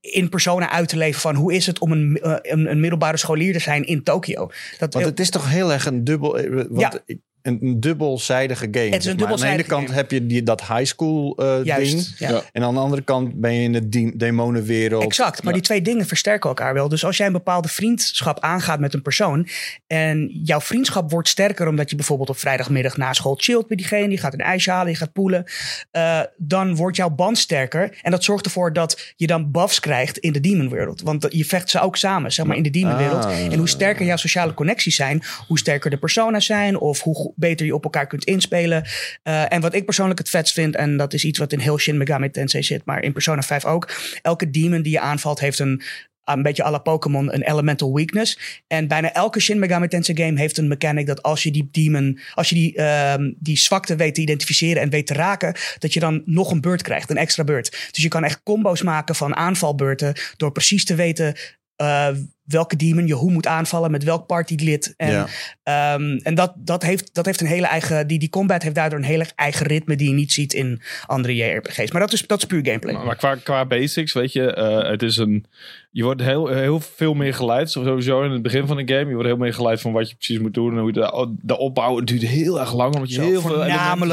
in 0.00 0.28
persona 0.28 0.70
uit 0.70 0.88
te 0.88 0.96
leven 0.96 1.20
van 1.20 1.34
hoe 1.34 1.54
is 1.54 1.66
het 1.66 1.78
om 1.78 1.92
een, 1.92 2.18
eh, 2.22 2.36
een, 2.42 2.70
een 2.70 2.80
middelbare 2.80 3.16
scholier 3.16 3.52
te 3.52 3.58
zijn 3.58 3.84
in 3.86 4.02
Tokio. 4.02 4.50
Dat, 4.78 4.92
Want 4.94 5.06
het 5.06 5.20
is 5.20 5.30
toch 5.30 5.48
heel 5.50 5.72
erg 5.72 5.86
een 5.86 6.04
dubbel. 6.04 6.32
Want 6.68 6.80
Ja. 6.80 7.02
ik- 7.06 7.18
een, 7.42 7.58
een 7.60 7.80
dubbelzijdige 7.80 8.68
game. 8.70 8.86
is 8.86 8.92
een 8.92 9.00
zeg 9.02 9.04
maar. 9.04 9.16
dubbelzijdige 9.16 9.48
Aan 9.50 9.56
de 9.56 9.62
ene 9.62 9.86
kant 9.86 9.86
game. 9.86 10.00
heb 10.00 10.10
je 10.10 10.26
die, 10.26 10.42
dat 10.42 10.60
high 10.66 10.84
school 10.84 11.36
eh, 11.36 11.76
ding. 11.76 12.14
Ja. 12.18 12.30
Ja. 12.30 12.42
En 12.52 12.62
aan 12.62 12.74
de 12.74 12.80
andere 12.80 13.02
kant 13.02 13.40
ben 13.40 13.54
je 13.54 13.62
in 13.62 13.72
de 13.72 13.88
de 13.88 14.12
demonenwereld. 14.16 15.02
Exact, 15.02 15.42
maar 15.42 15.52
die 15.52 15.62
twee 15.62 15.82
dingen 15.82 16.06
versterken 16.06 16.48
elkaar 16.48 16.74
wel. 16.74 16.88
Dus 16.88 17.04
als 17.04 17.16
jij 17.16 17.26
een 17.26 17.32
bepaalde 17.32 17.68
vriendschap 17.68 18.40
aangaat 18.40 18.80
met 18.80 18.94
een 18.94 19.02
persoon 19.02 19.48
en 19.86 20.40
jouw 20.44 20.60
vriendschap 20.60 21.10
wordt 21.10 21.28
sterker 21.28 21.68
omdat 21.68 21.90
je 21.90 21.96
bijvoorbeeld 21.96 22.28
op 22.28 22.38
vrijdagmiddag 22.38 22.96
na 22.96 23.12
school 23.12 23.34
chillt 23.34 23.68
met 23.68 23.78
diegene, 23.78 24.10
je 24.10 24.18
gaat 24.18 24.32
een 24.32 24.40
ijsje 24.40 24.70
halen, 24.70 24.92
je 24.92 24.98
gaat 24.98 25.12
poelen, 25.12 25.44
eh, 25.90 26.20
dan 26.36 26.76
wordt 26.76 26.96
jouw 26.96 27.10
band 27.10 27.38
sterker 27.38 27.98
en 28.02 28.10
dat 28.10 28.24
zorgt 28.24 28.44
ervoor 28.44 28.72
dat 28.72 29.14
je 29.16 29.26
dan 29.26 29.50
buffs 29.50 29.80
krijgt 29.80 30.18
in 30.18 30.32
de 30.32 30.40
demonwereld. 30.40 31.00
Want 31.00 31.26
je 31.28 31.44
vecht 31.44 31.70
ze 31.70 31.80
ook 31.80 31.96
samen, 31.96 32.32
zeg 32.32 32.46
maar, 32.46 32.56
in 32.56 32.62
de 32.62 32.70
demonwereld. 32.70 33.24
Ah. 33.24 33.52
En 33.52 33.58
hoe 33.58 33.68
sterker 33.68 34.06
jouw 34.06 34.16
sociale 34.16 34.54
connecties 34.54 34.96
zijn, 34.96 35.22
hoe 35.46 35.58
sterker 35.58 35.90
de 35.90 35.98
persona's 35.98 36.46
zijn 36.46 36.78
of 36.78 37.00
hoe 37.00 37.29
beter 37.36 37.66
je 37.66 37.74
op 37.74 37.84
elkaar 37.84 38.06
kunt 38.06 38.24
inspelen. 38.24 38.84
Eh, 39.22 39.52
en 39.52 39.60
wat 39.60 39.74
ik 39.74 39.84
persoonlijk 39.84 40.18
het 40.18 40.28
vetst 40.28 40.54
vind, 40.54 40.76
en 40.76 40.96
dat 40.96 41.12
is 41.12 41.24
iets 41.24 41.38
wat 41.38 41.52
in 41.52 41.58
heel 41.58 41.78
Shin 41.78 41.96
Megami 41.96 42.30
Tensei 42.30 42.62
zit, 42.62 42.84
maar 42.84 43.02
in 43.02 43.12
Persona 43.12 43.42
5 43.42 43.64
ook. 43.64 43.90
Elke 44.22 44.50
demon 44.50 44.82
die 44.82 44.92
je 44.92 45.00
aanvalt 45.00 45.40
heeft 45.40 45.58
een, 45.58 45.82
een 46.24 46.42
beetje 46.42 46.70
la 46.70 46.78
Pokémon 46.78 47.34
een 47.34 47.42
elemental 47.42 47.94
weakness. 47.94 48.62
En 48.66 48.88
bijna 48.88 49.12
elke 49.12 49.40
Shin 49.40 49.58
Megami 49.58 49.88
Tensei 49.88 50.22
game 50.22 50.38
heeft 50.38 50.58
een 50.58 50.68
mechanic 50.68 51.06
dat 51.06 51.22
als 51.22 51.42
je 51.42 51.50
die 51.50 51.68
demon, 51.72 52.18
als 52.34 52.48
je 52.48 52.54
die, 52.54 52.76
ehm, 52.76 53.32
die 53.38 53.58
zwakte 53.58 53.96
weet 53.96 54.14
te 54.14 54.20
identificeren 54.20 54.82
en 54.82 54.90
weet 54.90 55.06
te 55.06 55.14
raken, 55.14 55.54
dat 55.78 55.92
je 55.92 56.00
dan 56.00 56.22
nog 56.24 56.50
een 56.50 56.60
beurt 56.60 56.82
krijgt, 56.82 57.10
een 57.10 57.16
extra 57.16 57.44
beurt. 57.44 57.88
Dus 57.90 58.02
je 58.02 58.08
kan 58.08 58.24
echt 58.24 58.42
combo's 58.42 58.82
maken 58.82 59.14
van 59.14 59.36
aanvalbeurten 59.36 60.14
door 60.36 60.52
precies 60.52 60.84
te 60.84 60.94
weten 60.94 61.34
eh, 61.76 62.08
welke 62.50 62.76
demon 62.76 63.06
je 63.06 63.14
hoe 63.14 63.30
moet 63.32 63.46
aanvallen, 63.46 63.90
met 63.90 64.04
welk 64.04 64.26
partylid. 64.26 64.94
En, 64.96 65.10
Ja. 65.10 65.26
ehm, 65.62 66.18
en 66.22 66.34
dat, 66.34 66.52
dat, 66.56 66.82
heeft, 66.82 67.14
dat 67.14 67.26
heeft 67.26 67.40
een 67.40 67.46
hele 67.46 67.66
eigen. 67.66 68.06
Die, 68.06 68.18
die 68.18 68.28
combat 68.28 68.62
heeft 68.62 68.74
daardoor 68.74 68.98
een 68.98 69.04
hele 69.04 69.26
eigen 69.34 69.66
ritme 69.66 69.96
die 69.96 70.08
je 70.08 70.14
niet 70.14 70.32
ziet 70.32 70.52
in 70.52 70.82
andere 71.06 71.36
JRPG's. 71.36 71.90
Maar 71.90 72.00
dat 72.00 72.12
is, 72.12 72.26
dat 72.26 72.38
is 72.38 72.44
puur 72.44 72.64
gameplay. 72.64 72.94
Maar, 72.94 73.04
maar 73.04 73.16
qua, 73.16 73.34
qua 73.34 73.64
basics, 73.64 74.12
weet 74.12 74.32
je, 74.32 74.52
eh, 74.52 74.90
het 74.90 75.02
is 75.02 75.16
een. 75.16 75.44
Je 75.92 76.02
wordt 76.02 76.22
heel, 76.22 76.46
heel 76.48 76.80
veel 76.80 77.14
meer 77.14 77.34
geleid, 77.34 77.70
sowieso 77.70 78.22
in 78.22 78.30
het 78.30 78.42
begin 78.42 78.66
van 78.66 78.76
de 78.76 78.94
game. 78.94 79.06
Je 79.06 79.12
wordt 79.14 79.28
heel 79.28 79.36
meer 79.36 79.54
geleid 79.54 79.80
van 79.80 79.92
wat 79.92 80.08
je 80.08 80.14
precies 80.14 80.38
moet 80.38 80.54
doen 80.54 80.72
en 80.72 80.78
hoe 80.78 80.86
je 80.86 80.92
de, 80.92 81.34
de 81.40 81.58
opbouw. 81.58 81.96
Het 81.96 82.06
duurt 82.06 82.22
heel 82.22 82.60
erg 82.60 82.74
lang, 82.74 82.94
omdat 82.94 83.08
je 83.08 83.14
Zo, 83.14 83.22
heel 83.22 83.40
veel 83.40 83.62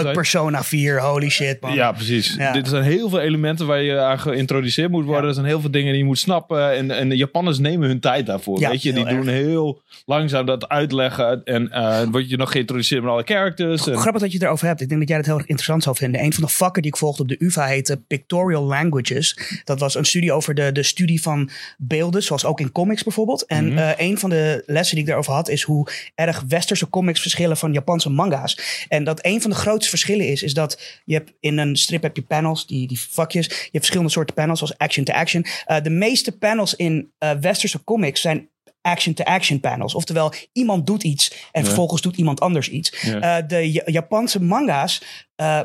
zijn. 0.03 0.13
Persona 0.13 0.63
4, 0.63 1.01
holy 1.01 1.29
shit 1.29 1.61
man. 1.61 1.73
Ja, 1.73 1.91
precies. 1.91 2.35
Ja. 2.37 2.51
Dit 2.51 2.67
zijn 2.67 2.83
heel 2.83 3.09
veel 3.09 3.19
elementen 3.19 3.67
waar 3.67 3.81
je 3.81 3.99
aan 3.99 4.19
geïntroduceerd 4.19 4.91
moet 4.91 5.05
worden. 5.05 5.21
Ja. 5.21 5.27
Er 5.27 5.33
zijn 5.33 5.45
heel 5.45 5.61
veel 5.61 5.71
dingen 5.71 5.91
die 5.91 6.01
je 6.01 6.07
moet 6.07 6.19
snappen. 6.19 6.73
En, 6.75 6.91
en 6.91 7.09
de 7.09 7.15
Japanners 7.17 7.59
nemen 7.59 7.87
hun 7.87 7.99
tijd 7.99 8.26
daarvoor. 8.27 8.59
Ja, 8.59 8.69
weet 8.69 8.81
je, 8.81 8.93
die 8.93 9.05
doen 9.05 9.27
heel 9.27 9.81
langzaam 10.05 10.45
dat 10.45 10.67
uitleggen. 10.69 11.43
En 11.43 11.71
eh 11.71 12.01
word 12.11 12.29
je 12.29 12.37
nog 12.37 12.51
geïntroduceerd 12.51 13.01
met 13.03 13.11
alle 13.11 13.23
characters. 13.23 13.87
En, 13.87 13.97
Grappig 13.97 14.21
dat 14.21 14.31
je 14.31 14.37
het 14.37 14.45
erover 14.45 14.67
hebt. 14.67 14.81
Ik 14.81 14.87
denk 14.87 14.99
dat 14.99 15.09
jij 15.09 15.17
het 15.17 15.25
heel 15.25 15.35
erg 15.37 15.45
interessant 15.45 15.83
zou 15.83 15.95
vinden. 15.95 16.23
Een 16.23 16.33
van 16.33 16.43
de 16.43 16.49
vakken 16.49 16.81
die 16.81 16.91
ik 16.91 16.97
volgde 16.97 17.21
op 17.21 17.27
de 17.27 17.35
UvA 17.39 17.65
heette 17.65 17.97
Pictorial 17.97 18.63
Languages. 18.63 19.37
Dat 19.63 19.79
was 19.79 19.95
een 19.95 20.05
studie 20.05 20.31
over 20.33 20.53
de, 20.53 20.71
de 20.71 20.83
studie 20.83 21.21
van 21.21 21.49
beelden, 21.77 22.23
zoals 22.23 22.45
ook 22.45 22.59
in 22.59 22.71
comics 22.71 23.03
bijvoorbeeld. 23.03 23.45
En 23.45 23.65
Mhm. 23.67 23.77
eh, 23.77 23.91
een 23.97 24.17
van 24.17 24.29
de 24.29 24.63
lessen 24.65 24.93
die 24.95 25.03
ik 25.03 25.09
daarover 25.09 25.33
had, 25.33 25.49
is 25.49 25.61
hoe 25.63 25.87
erg 26.15 26.43
westerse 26.47 26.89
comics 26.89 27.21
verschillen 27.21 27.57
van 27.57 27.73
Japanse 27.73 28.09
manga's. 28.09 28.85
En 28.89 29.03
dat 29.03 29.19
een 29.25 29.41
van 29.41 29.49
de 29.49 29.55
grootste 29.55 29.89
verschillen 29.89 30.27
is, 30.27 30.43
is 30.43 30.53
dat 30.53 30.99
je 31.05 31.13
hebt 31.13 31.31
in 31.39 31.57
een 31.57 31.75
strip 31.75 32.01
heb 32.01 32.15
je 32.15 32.21
panels, 32.21 32.67
die, 32.67 32.87
die 32.87 32.99
vakjes. 33.09 33.45
Je 33.45 33.53
hebt 33.53 33.71
verschillende 33.71 34.11
soorten 34.11 34.35
panels, 34.35 34.59
zoals 34.59 34.77
action 34.77 35.05
to 35.05 35.13
action. 35.13 35.45
Eh, 35.65 35.81
de 35.81 35.89
meeste 35.89 36.37
panels 36.37 36.75
in 36.75 37.09
westerse 37.41 37.83
comics 37.83 38.16
zijn 38.21 38.49
action-to-action 38.81 39.59
panels. 39.59 39.95
Oftewel, 39.95 40.33
iemand 40.51 40.85
doet 40.87 41.03
iets 41.03 41.31
en 41.51 41.61
Ja. 41.61 41.67
vervolgens 41.67 42.01
doet 42.01 42.17
iemand 42.17 42.39
anders 42.39 42.69
iets. 42.69 43.01
Ja. 43.01 43.37
Eh, 43.37 43.47
de 43.47 43.71
Ja- 43.71 43.83
Japanse 43.85 44.41
manga's 44.43 45.01
eh, 45.35 45.61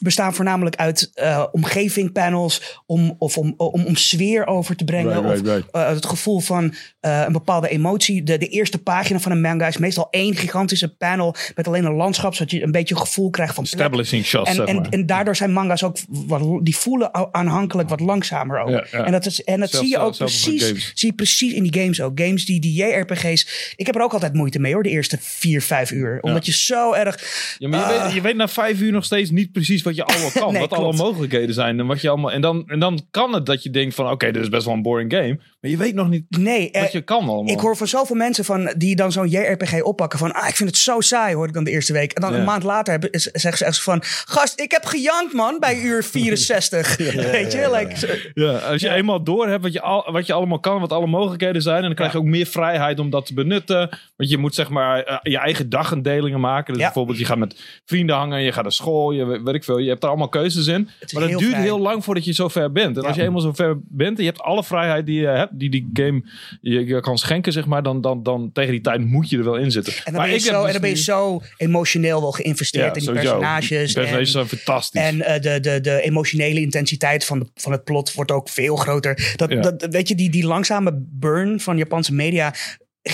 bestaan 0.00 0.34
voornamelijk 0.34 0.76
uit 0.76 1.10
eh, 1.14 1.44
omgevingpanels 1.52 2.80
om, 2.86 3.16
of 3.18 3.38
om, 3.38 3.54
om, 3.56 3.84
om 3.84 3.96
sfeer 3.96 4.46
over 4.46 4.76
te 4.76 4.84
brengen. 4.84 5.22
Right, 5.22 5.40
of 5.40 5.46
right, 5.46 5.70
eh, 5.70 5.88
het 5.88 6.06
gevoel 6.06 6.40
van 6.40 6.74
eh, 7.00 7.22
een 7.26 7.32
bepaalde 7.32 7.68
emotie. 7.68 8.22
De, 8.22 8.38
de 8.38 8.48
eerste 8.48 8.78
pagina 8.78 9.18
van 9.18 9.32
een 9.32 9.40
manga 9.40 9.66
is 9.66 9.76
meestal 9.76 10.08
één 10.10 10.36
gigantische 10.36 10.96
panel 10.96 11.34
met 11.54 11.66
alleen 11.66 11.84
een 11.84 11.94
landschap, 11.94 12.34
zodat 12.34 12.52
je 12.52 12.62
een 12.62 12.72
beetje 12.72 12.94
een 12.94 13.00
gevoel 13.00 13.30
krijgt 13.30 13.54
van. 13.54 13.64
Establishing 13.64 14.24
shots, 14.24 14.48
En, 14.48 14.54
zeg 14.54 14.66
en, 14.66 14.76
maar. 14.76 14.88
en 14.88 15.06
daardoor 15.06 15.36
zijn 15.36 15.52
manga's 15.52 15.82
ook 15.82 15.96
wat, 16.08 16.64
die 16.64 16.76
voelen 16.76 17.34
aanhankelijk 17.34 17.88
wat 17.88 18.00
langzamer 18.00 18.60
ook. 18.60 18.68
Ja, 18.68 18.86
ja. 18.90 19.04
En 19.04 19.12
dat, 19.12 19.26
is, 19.26 19.44
en 19.44 19.60
dat 19.60 19.70
zie 19.70 19.88
je 19.88 19.98
ook 19.98 20.16
precies, 20.16 20.92
zie 20.94 21.08
je 21.08 21.14
precies 21.14 21.52
in 21.52 21.62
die 21.62 21.80
games 21.82 22.00
ook. 22.00 22.20
Games 22.20 22.44
die, 22.44 22.60
die 22.60 22.84
JRPG's. 22.84 23.72
Ik 23.76 23.86
heb 23.86 23.94
er 23.94 24.02
ook 24.02 24.12
altijd 24.12 24.32
moeite 24.34 24.58
mee 24.58 24.72
hoor, 24.72 24.82
de 24.82 24.88
eerste 24.90 25.18
vier, 25.20 25.62
vijf 25.62 25.90
uur. 25.90 26.18
Omdat 26.20 26.46
je 26.46 26.52
zo 26.52 26.92
erg. 26.92 27.22
Ja, 27.58 27.68
maar 27.68 27.78
je, 27.78 27.82
Ah. 27.84 28.04
weet, 28.04 28.14
je 28.14 28.20
weet 28.20 28.36
na 28.36 28.48
vijf 28.48 28.80
uur 28.80 28.92
nog 28.92 29.04
steeds 29.04 29.30
niet 29.30 29.52
precies 29.54 29.82
wat 29.82 29.96
je 29.96 30.04
allemaal 30.04 30.30
kan. 30.42 30.52
Nee, 30.52 30.60
wat 30.60 30.72
alle 30.72 30.92
mogelijkheden 30.92 31.54
zijn. 31.54 31.80
En, 31.80 31.86
wat 31.86 32.00
je 32.00 32.08
allemaal, 32.08 32.32
en, 32.32 32.40
dan, 32.40 32.64
en 32.66 32.78
dan 32.78 33.00
kan 33.10 33.34
het 33.34 33.46
dat 33.46 33.62
je 33.62 33.70
denkt 33.70 33.94
van... 33.94 34.10
Oké, 34.10 34.32
dit 34.32 34.42
is 34.42 34.48
best 34.48 34.64
wel 34.64 34.74
een 34.74 34.82
boring 34.82 35.12
game. 35.12 35.38
Maar 35.64 35.72
je 35.72 35.78
weet 35.78 35.94
nog 35.94 36.08
niet 36.08 36.24
Nee, 36.38 36.70
eh, 36.70 36.82
wat 36.82 36.92
je 36.92 37.00
kan 37.00 37.18
allemaal. 37.28 37.48
ik 37.54 37.60
hoor 37.60 37.76
van 37.76 37.86
zoveel 37.86 38.16
mensen 38.16 38.44
van, 38.44 38.72
die 38.76 38.96
dan 38.96 39.12
zo'n 39.12 39.28
JRPG 39.28 39.82
oppakken 39.82 40.18
van, 40.18 40.32
ah, 40.32 40.48
ik 40.48 40.56
vind 40.56 40.68
het 40.68 40.78
zo 40.78 41.00
saai, 41.00 41.34
hoor 41.34 41.46
ik 41.46 41.52
dan 41.52 41.64
de 41.64 41.70
eerste 41.70 41.92
week. 41.92 42.12
En 42.12 42.20
dan 42.20 42.32
Ja. 42.32 42.38
een 42.38 42.44
maand 42.44 42.62
later 42.62 43.08
zeggen 43.10 43.56
ze 43.58 43.64
echt 43.64 43.74
zo 43.74 43.82
van, 43.82 44.00
gast, 44.04 44.60
ik 44.60 44.70
heb 44.70 44.84
gejankt, 44.84 45.32
man, 45.32 45.56
bij 45.60 45.80
uur 45.82 46.04
64. 46.14 46.96
Weet 46.96 47.52
je, 47.52 47.70
like, 47.72 48.30
Ja, 48.34 48.52
als 48.56 48.80
je 48.80 48.88
eenmaal 48.90 49.22
door 49.24 49.48
hebt 49.48 49.62
wat 49.62 49.72
je, 49.72 49.80
al, 49.80 50.12
wat 50.12 50.26
je 50.26 50.32
allemaal 50.32 50.60
kan, 50.60 50.80
wat 50.80 50.92
alle 50.92 51.06
mogelijkheden 51.06 51.62
zijn, 51.62 51.76
en 51.76 51.82
dan 51.82 51.94
krijg 51.94 52.12
je 52.12 52.18
ook 52.18 52.24
meer 52.24 52.46
vrijheid 52.46 52.98
om 52.98 53.10
dat 53.10 53.26
te 53.26 53.34
benutten. 53.34 53.88
Want 54.16 54.30
je 54.30 54.38
moet 54.38 54.54
zeg 54.54 54.68
maar 54.68 55.02
eh, 55.02 55.16
je 55.22 55.38
eigen 55.38 55.68
dagindelingen 55.70 56.40
maken. 56.40 56.72
Dus 56.72 56.82
Ja. 56.82 56.88
bijvoorbeeld, 56.88 57.18
je 57.18 57.24
gaat 57.24 57.38
met 57.38 57.60
vrienden 57.84 58.16
hangen, 58.16 58.42
je 58.42 58.52
gaat 58.52 58.62
naar 58.62 58.72
school, 58.72 59.10
je 59.12 59.24
we- 59.24 59.42
weet 59.42 59.54
ik 59.54 59.64
veel. 59.64 59.78
Je 59.78 59.88
hebt 59.88 60.02
er 60.02 60.08
allemaal 60.08 60.28
keuzes 60.28 60.66
in. 60.66 60.82
Maar 60.82 61.20
dat 61.22 61.28
heel 61.28 61.38
duurt 61.38 61.50
vrij. 61.50 61.62
heel 61.64 61.80
lang 61.80 62.04
voordat 62.04 62.24
je 62.24 62.32
zo 62.32 62.48
ver 62.48 62.72
bent. 62.72 62.96
En 62.96 63.02
Ja. 63.02 63.08
als 63.08 63.16
je 63.16 63.22
eenmaal 63.22 63.40
zo 63.40 63.52
ver 63.52 63.76
bent 63.88 64.16
en 64.18 64.24
je 64.24 64.30
hebt 64.30 64.42
alle 64.42 64.64
vrijheid 64.64 65.06
die 65.06 65.20
je 65.20 65.26
hebt, 65.26 65.52
die 65.56 65.70
die 65.70 65.90
game 65.92 66.22
je, 66.60 66.86
je 66.86 67.00
kan 67.00 67.18
schenken, 67.18 67.52
zeg 67.52 67.66
maar, 67.66 67.82
dan, 67.82 68.00
dan, 68.00 68.22
dan 68.22 68.50
tegen 68.52 68.70
die 68.72 68.80
tijd 68.80 69.00
moet 69.04 69.30
je 69.30 69.38
er 69.38 69.44
wel 69.44 69.56
in 69.56 69.70
zitten. 69.70 69.92
En 69.92 70.00
dan, 70.04 70.12
maar 70.12 70.22
ben 70.22 70.30
je 70.30 70.36
ik 70.36 70.44
zo, 70.44 70.58
dus 70.58 70.66
en 70.66 70.72
dan 70.72 70.80
ben 70.80 70.90
je 70.90 70.96
zo 70.96 71.42
emotioneel 71.56 72.20
wel 72.20 72.32
geïnvesteerd 72.32 72.86
in 72.86 72.92
die 72.92 73.02
sowieso. 73.02 73.38
personages. 73.38 73.68
Die 73.68 73.94
personages 73.94 74.18
en, 74.18 74.32
zijn 74.32 74.46
fantastisch. 74.48 75.00
en 75.00 75.22
eh, 75.22 75.40
de, 75.40 75.60
de, 75.60 75.80
de 75.80 76.02
emotionele 76.02 76.60
intensiteit 76.60 77.24
van, 77.24 77.38
de, 77.38 77.46
van 77.54 77.72
het 77.72 77.84
plot 77.84 78.14
wordt 78.14 78.30
ook 78.30 78.48
veel 78.48 78.76
groter. 78.76 79.32
Dat, 79.36 79.50
Ja. 79.50 79.60
dat, 79.60 79.86
weet 79.90 80.08
je, 80.08 80.14
die, 80.14 80.30
die 80.30 80.46
langzame 80.46 81.04
burn 81.10 81.60
van 81.60 81.76
Japanse 81.76 82.14
media 82.14 82.54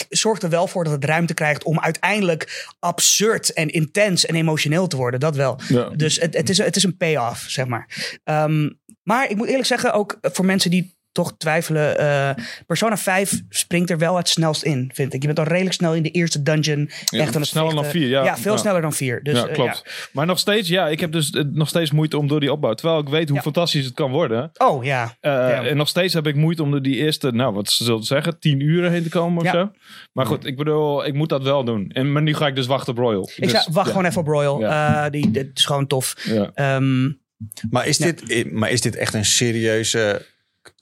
zorgt 0.09 0.43
er 0.43 0.49
wel 0.51 0.67
voor 0.67 0.85
dat 0.85 0.93
het 0.93 1.05
ruimte 1.05 1.35
krijgt 1.35 1.65
om 1.65 1.81
uiteindelijk 1.81 2.67
absurd 2.79 3.53
en 3.53 3.69
intens 3.69 4.27
en 4.27 4.35
emotioneel 4.35 4.87
te 4.87 4.97
worden. 4.97 5.21
Dat 5.21 5.37
wel. 5.37 5.59
Ja. 5.69 5.89
Dus 5.89 6.21
het, 6.21 6.37
het, 6.37 6.49
is, 6.49 6.59
het 6.59 6.77
is 6.77 6.83
een 6.83 6.97
payoff, 6.97 7.45
zeg 7.49 7.67
maar. 7.67 8.19
Ehm, 8.25 8.71
maar 9.03 9.31
ik 9.31 9.37
moet 9.37 9.49
eerlijk 9.49 9.67
zeggen, 9.67 9.93
ook 9.93 10.19
voor 10.23 10.45
mensen 10.45 10.71
die 10.71 10.99
toch 11.13 11.35
twijfelen. 11.39 11.99
eh, 11.99 12.45
Persona 12.67 12.97
5 12.97 13.41
springt 13.49 13.91
er 13.91 13.99
wel 13.99 14.17
het 14.17 14.29
snelst 14.29 14.63
in, 14.63 14.91
vind 14.95 15.15
ik. 15.15 15.21
Je 15.21 15.27
bent 15.27 15.39
al 15.39 15.45
redelijk 15.45 15.75
snel 15.75 15.95
in 15.95 16.03
de 16.03 16.11
eerste 16.11 16.43
dungeon. 16.43 16.91
Ja, 17.05 17.21
echt 17.21 17.35
aan 17.35 17.41
het 17.41 17.51
sneller 17.51 17.75
dan 17.75 17.83
vechten. 17.85 18.01
vier, 18.01 18.11
ja. 18.11 18.25
Ja, 18.25 18.37
veel 18.37 18.53
Ja. 18.53 18.59
sneller 18.59 18.81
dan 18.83 18.93
4. 18.93 19.23
Dus, 19.23 19.39
ja, 19.39 19.47
eh, 19.47 19.55
klopt. 19.55 20.09
Maar 20.13 20.27
nog 20.27 20.39
steeds, 20.39 20.69
ja, 20.69 20.89
ik 20.89 21.01
heb 21.01 21.13
dus 21.13 21.31
eh, 21.31 21.43
nog 21.53 21.69
steeds 21.69 21.91
moeite 21.91 22.19
om 22.19 22.29
door 22.29 22.41
die 22.41 22.53
opbouw. 22.53 22.75
Terwijl 22.75 23.01
ik 23.01 23.09
weet 23.09 23.27
hoe 23.29 23.37
Ja. 23.37 23.43
fantastisch 23.43 23.85
het 23.85 23.95
kan 23.95 24.11
worden. 24.11 24.51
Oh 24.57 24.85
ja. 24.85 25.17
Eh. 25.21 25.67
En 25.71 25.77
nog 25.77 25.89
steeds 25.89 26.15
heb 26.15 26.27
ik 26.27 26.35
moeite 26.35 26.63
om 26.63 26.71
door 26.71 26.83
die 26.83 26.97
eerste, 26.97 27.31
nou 27.33 27.55
wat 27.55 27.71
ze 27.71 27.85
zullen 27.85 28.03
zeggen, 28.03 28.39
tien 28.39 28.61
uren 28.61 28.91
heen 28.91 29.03
te 29.03 29.09
komen 29.09 29.39
of 29.39 29.45
Ja. 29.45 29.53
zo. 29.53 29.71
Maar 30.13 30.27
goed, 30.27 30.47
ik 30.47 30.57
bedoel, 30.57 31.07
ik 31.07 31.15
moet 31.15 31.29
dat 31.29 31.43
wel 31.43 31.65
doen. 31.65 31.91
En 31.91 32.13
maar 32.13 32.23
nu 32.23 32.35
ga 32.35 32.47
ik 32.47 32.55
dus 32.55 32.67
wachten 32.67 32.93
op 32.93 32.99
Royal. 32.99 33.31
Ik 33.37 33.43
Dus, 33.43 33.53
wacht 33.53 33.87
ja. 33.87 33.93
gewoon 33.93 34.05
even 34.05 34.21
op 34.21 34.27
Royal. 34.27 34.61
Ja. 34.61 35.05
Eh, 35.05 35.11
die, 35.11 35.31
dit 35.31 35.51
is 35.55 35.65
gewoon 35.65 35.87
tof. 35.87 36.15
Ja. 36.25 36.51
Ehm, 36.55 37.11
Maar 37.71 37.87
is, 37.87 37.97
dit, 37.99 38.53
maar 38.53 38.71
is 38.71 38.81
dit 38.81 38.97
echt 38.97 39.15
een 39.15 39.25
serieuze 39.25 40.27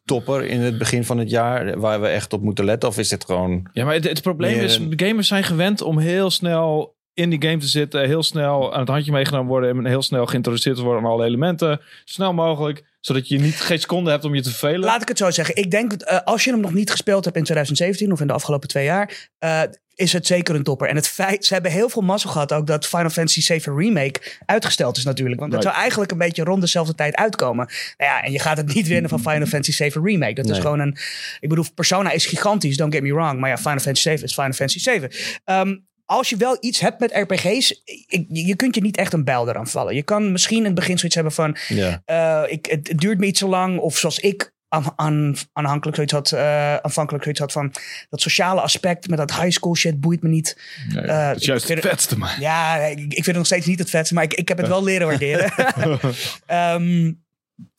topper 0.08 0.44
in 0.44 0.60
het 0.60 0.78
begin 0.78 1.04
van 1.04 1.18
het 1.18 1.30
jaar 1.30 1.78
waar 1.78 2.00
we 2.00 2.06
echt 2.06 2.32
op 2.32 2.42
moeten 2.42 2.64
letten? 2.64 2.88
Of 2.88 2.98
is 2.98 3.08
dit 3.08 3.24
gewoon... 3.24 3.68
Ja, 3.72 3.84
maar 3.84 3.94
het, 3.94 4.04
het 4.04 4.22
probleem 4.22 4.56
Meer 4.56 4.62
is, 4.64 4.80
gamers 4.90 5.28
zijn 5.28 5.44
gewend 5.44 5.82
om 5.82 5.98
heel 5.98 6.30
snel 6.30 6.96
in 7.18 7.30
die 7.30 7.42
game 7.42 7.56
te 7.56 7.66
zitten, 7.66 8.06
heel 8.06 8.22
snel 8.22 8.72
aan 8.72 8.80
het 8.80 8.88
handje 8.88 9.12
meegenomen 9.12 9.48
worden 9.48 9.78
en 9.78 9.86
heel 9.86 10.02
snel 10.02 10.26
geïntroduceerd 10.26 10.76
te 10.76 10.82
worden 10.82 11.04
aan 11.04 11.10
alle 11.10 11.24
elementen. 11.24 11.80
Snel 12.04 12.34
mogelijk, 12.34 12.84
zodat 13.00 13.28
je 13.28 13.38
niet 13.38 13.60
geen 13.60 13.80
seconde 13.80 14.10
hebt 14.10 14.24
om 14.24 14.34
je 14.34 14.42
te 14.42 14.50
vervelen. 14.50 14.80
laat 14.80 15.02
ik 15.02 15.08
het 15.08 15.18
zo 15.18 15.30
zeggen. 15.30 15.56
Ik 15.56 15.70
denk, 15.70 15.92
eh, 15.92 16.18
als 16.24 16.44
je 16.44 16.50
hem 16.50 16.60
nog 16.60 16.74
niet 16.74 16.90
gespeeld 16.90 17.24
hebt 17.24 17.36
in 17.36 17.44
2017 17.44 18.12
of 18.12 18.20
in 18.20 18.26
de 18.26 18.32
afgelopen 18.32 18.68
twee 18.68 18.84
jaar, 18.84 19.28
eh, 19.38 19.62
is 19.94 20.12
het 20.12 20.26
zeker 20.26 20.54
een 20.54 20.62
topper. 20.62 20.88
En 20.88 20.96
het 20.96 21.08
feit, 21.08 21.44
ze 21.44 21.52
hebben 21.52 21.72
heel 21.72 21.88
veel 21.88 22.02
mazzel 22.02 22.30
gehad 22.30 22.52
ook 22.52 22.66
dat 22.66 22.86
Final 22.86 23.10
Fantasy 23.10 23.40
7 23.40 23.76
Remake 23.76 24.20
uitgesteld 24.46 24.96
is 24.96 25.04
natuurlijk. 25.04 25.40
Want 25.40 25.52
dat 25.52 25.62
zou 25.62 25.74
eigenlijk 25.74 26.10
een 26.10 26.18
beetje 26.18 26.44
rond 26.44 26.60
dezelfde 26.60 26.94
tijd 26.94 27.16
uitkomen. 27.16 27.66
Nou 27.96 28.10
ja, 28.10 28.22
en 28.22 28.32
je 28.32 28.38
gaat 28.38 28.56
het 28.56 28.74
niet 28.74 28.88
winnen 28.88 29.10
van 29.10 29.20
Final 29.20 29.46
Fantasy 29.46 29.72
7 29.72 30.04
Remake. 30.04 30.34
Dat 30.34 30.50
is 30.50 30.58
gewoon 30.58 30.80
een... 30.80 30.96
Ik 31.40 31.48
bedoel, 31.48 31.64
Persona 31.74 32.10
is 32.10 32.26
gigantisch, 32.26 32.76
don't 32.76 32.94
get 32.94 33.02
me 33.02 33.12
wrong. 33.12 33.40
Maar 33.40 33.50
ja, 33.50 33.56
Final 33.56 33.78
Fantasy 33.78 34.02
7 34.02 34.24
is 34.24 34.34
Final 34.34 34.52
Fantasy 34.52 34.78
7. 34.78 35.10
Ehm, 35.44 35.76
als 36.08 36.28
je 36.30 36.36
wel 36.36 36.56
iets 36.60 36.80
hebt 36.80 37.00
met 37.00 37.12
RPG's, 37.12 37.82
je 38.28 38.56
kunt 38.56 38.74
je 38.74 38.80
niet 38.80 38.96
echt 38.96 39.12
een 39.12 39.24
bijl 39.24 39.48
eraan 39.48 39.66
vallen. 39.66 39.94
Je 39.94 40.02
kan 40.02 40.32
misschien 40.32 40.58
in 40.58 40.64
het 40.64 40.74
begin 40.74 40.96
zoiets 40.98 41.14
hebben 41.14 41.32
van... 41.32 41.56
Ja. 41.68 42.02
Eh, 42.04 42.52
ik, 42.52 42.66
het, 42.66 42.88
het 42.88 42.98
duurt 42.98 43.18
me 43.18 43.26
iets 43.26 43.38
te 43.38 43.46
lang. 43.48 43.78
Of 43.78 43.98
zoals 43.98 44.18
ik 44.18 44.52
aan, 44.68 44.92
aan, 44.96 45.34
aanhankelijk 45.52 45.96
zoiets 45.96 46.12
had, 46.14 46.32
eh, 46.32 46.76
aanvankelijk 46.76 47.22
zoiets 47.22 47.40
had 47.42 47.52
van 47.52 47.72
dat 48.08 48.20
sociale 48.20 48.60
aspect 48.60 49.08
met 49.08 49.18
dat 49.18 49.34
high 49.34 49.50
school 49.50 49.74
shit 49.76 50.00
boeit 50.00 50.22
me 50.22 50.28
niet. 50.28 50.60
Nee, 50.88 51.02
eh, 51.04 51.26
dat 51.26 51.36
is 51.36 51.42
ik 51.42 51.48
juist 51.48 51.66
vind 51.66 51.78
het 51.82 51.90
het- 51.90 51.98
vetste, 51.98 52.18
maar. 52.18 52.40
Ja, 52.40 52.76
ik, 52.76 52.98
ik 52.98 53.12
vind 53.12 53.26
het 53.26 53.36
nog 53.36 53.46
steeds 53.46 53.66
niet 53.66 53.78
het 53.78 53.90
vetste, 53.90 54.14
maar 54.14 54.24
ik, 54.24 54.34
ik 54.34 54.48
heb 54.48 54.58
het 54.58 54.68
wel 54.68 54.84
leren 54.84 55.06
waarderen. 55.06 55.52
Ehm, 56.46 57.12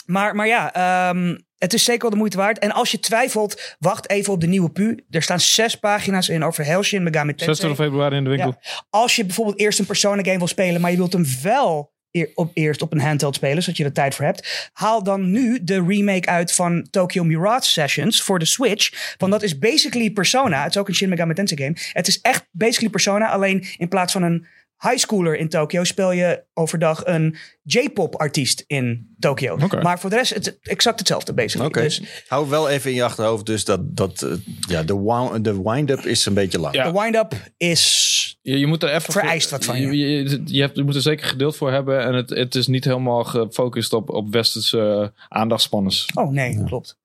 maar, 0.06 0.36
maar 0.36 0.48
ja, 0.48 0.74
ehm, 0.74 1.38
het 1.60 1.74
is 1.74 1.84
zeker 1.84 2.02
wel 2.02 2.10
de 2.10 2.18
moeite 2.18 2.38
waard. 2.38 2.60
En 2.60 2.72
als 2.72 2.92
je 2.92 3.00
twijfelt, 3.00 3.76
wacht 3.80 4.10
even 4.10 4.34
op 4.34 4.42
de 4.42 4.48
nieuwe 4.48 4.70
pu. 4.70 5.06
Er 5.10 5.22
staan 5.22 5.40
zes 5.40 5.76
pagina's 5.76 6.30
in 6.30 6.44
over 6.44 6.66
Helshin 6.66 7.04
Megami 7.04 7.36
Tensei. 7.36 7.56
26 7.56 7.86
februari 7.86 8.16
in 8.16 8.24
de 8.24 8.30
winkel. 8.30 8.56
Als 8.90 9.16
je 9.16 9.26
bijvoorbeeld 9.26 9.60
eerst 9.60 9.80
een 9.80 9.86
Persona 9.86 10.24
game 10.24 10.38
wil 10.38 10.48
spelen, 10.48 10.82
maar 10.82 10.92
je 10.92 10.98
wilt 10.98 11.14
hem 11.14 11.26
wel 11.44 11.94
eer- 12.12 12.32
op, 12.36 12.52
eerst 12.54 12.82
op 12.82 12.92
een 12.94 13.00
handheld 13.00 13.36
spelen, 13.36 13.64
zodat 13.64 13.78
je 13.78 13.84
er 13.84 13.94
tijd 13.94 14.16
voor 14.16 14.26
hebt, 14.26 14.70
haal 14.74 15.04
dan 15.04 15.32
nu 15.32 15.64
de 15.64 15.84
remake 15.88 16.30
uit 16.30 16.54
van 16.54 16.88
Tokyo 16.90 17.24
Mirage 17.24 17.70
Sessions 17.70 18.22
voor 18.22 18.40
de 18.40 18.46
Switch. 18.46 19.16
Want 19.18 19.32
dat 19.32 19.44
is 19.44 19.58
basically 19.58 20.12
Persona. 20.12 20.64
Het 20.64 20.76
is 20.76 20.78
ook 20.82 20.88
een 20.88 20.96
Shin 20.96 21.10
Megami 21.10 21.34
Tensei 21.34 21.62
game. 21.62 21.78
Het 21.94 22.08
is 22.08 22.22
echt 22.22 22.48
basically 22.52 22.90
Persona, 22.90 23.30
alleen 23.30 23.66
in 23.78 23.88
plaats 23.88 24.14
van 24.14 24.24
een 24.24 24.48
high 24.80 24.98
schooler 24.98 25.38
in 25.38 25.50
Tokyo 25.50 25.84
speel 25.84 26.12
je 26.12 26.44
overdag 26.54 27.06
een 27.06 27.36
J-pop 27.64 28.16
artiest 28.16 28.64
in 28.68 29.16
Tokyo. 29.20 29.58
Oké. 29.64 29.82
Maar 29.82 30.00
voor 30.00 30.10
de 30.10 30.16
rest 30.16 30.34
het 30.34 30.48
is 30.48 30.72
exact 30.72 31.00
hetzelfde 31.00 31.34
basically. 31.34 31.68
Oké. 31.68 31.82
Dus 31.82 32.02
Hou 32.28 32.50
wel 32.50 32.70
even 32.70 32.90
in 32.90 32.96
je 32.96 33.04
achterhoofd 33.04 33.46
dus 33.46 33.66
dat, 33.66 33.96
dat 33.96 34.22
eh, 34.22 34.32
ja, 34.70 34.84
de, 34.84 35.40
de 35.42 35.62
wind-up 35.62 36.00
is 36.00 36.26
een 36.26 36.34
beetje 36.34 36.60
lang. 36.60 36.76
Ja. 36.76 36.92
de 36.92 37.00
wind-up 37.00 37.34
is 37.58 38.38
Je, 38.42 38.60
je 38.60 38.68
moet 38.68 38.84
er 38.84 38.94
even 38.94 39.14
Vereist 39.14 39.50
voor- 39.50 39.58
wat 39.58 39.66
van 39.68 39.82
je. 39.82 39.98
Je, 39.98 40.42
je, 40.46 40.62
hebt, 40.62 40.76
je 40.76 40.84
moet 40.84 40.96
er 40.96 41.02
zeker 41.02 41.26
geduld 41.28 41.56
voor 41.56 41.72
hebben. 41.72 42.04
En 42.04 42.14
het, 42.14 42.30
het 42.30 42.56
is 42.56 42.68
niet 42.68 42.86
helemaal 42.86 43.24
gefocust 43.24 43.94
op, 43.94 44.10
op 44.10 44.32
westerse 44.34 45.12
uh, 45.18 45.24
aandachtspanners. 45.28 46.06
Oh 46.14 46.32
nee, 46.32 46.64
klopt. 46.64 46.98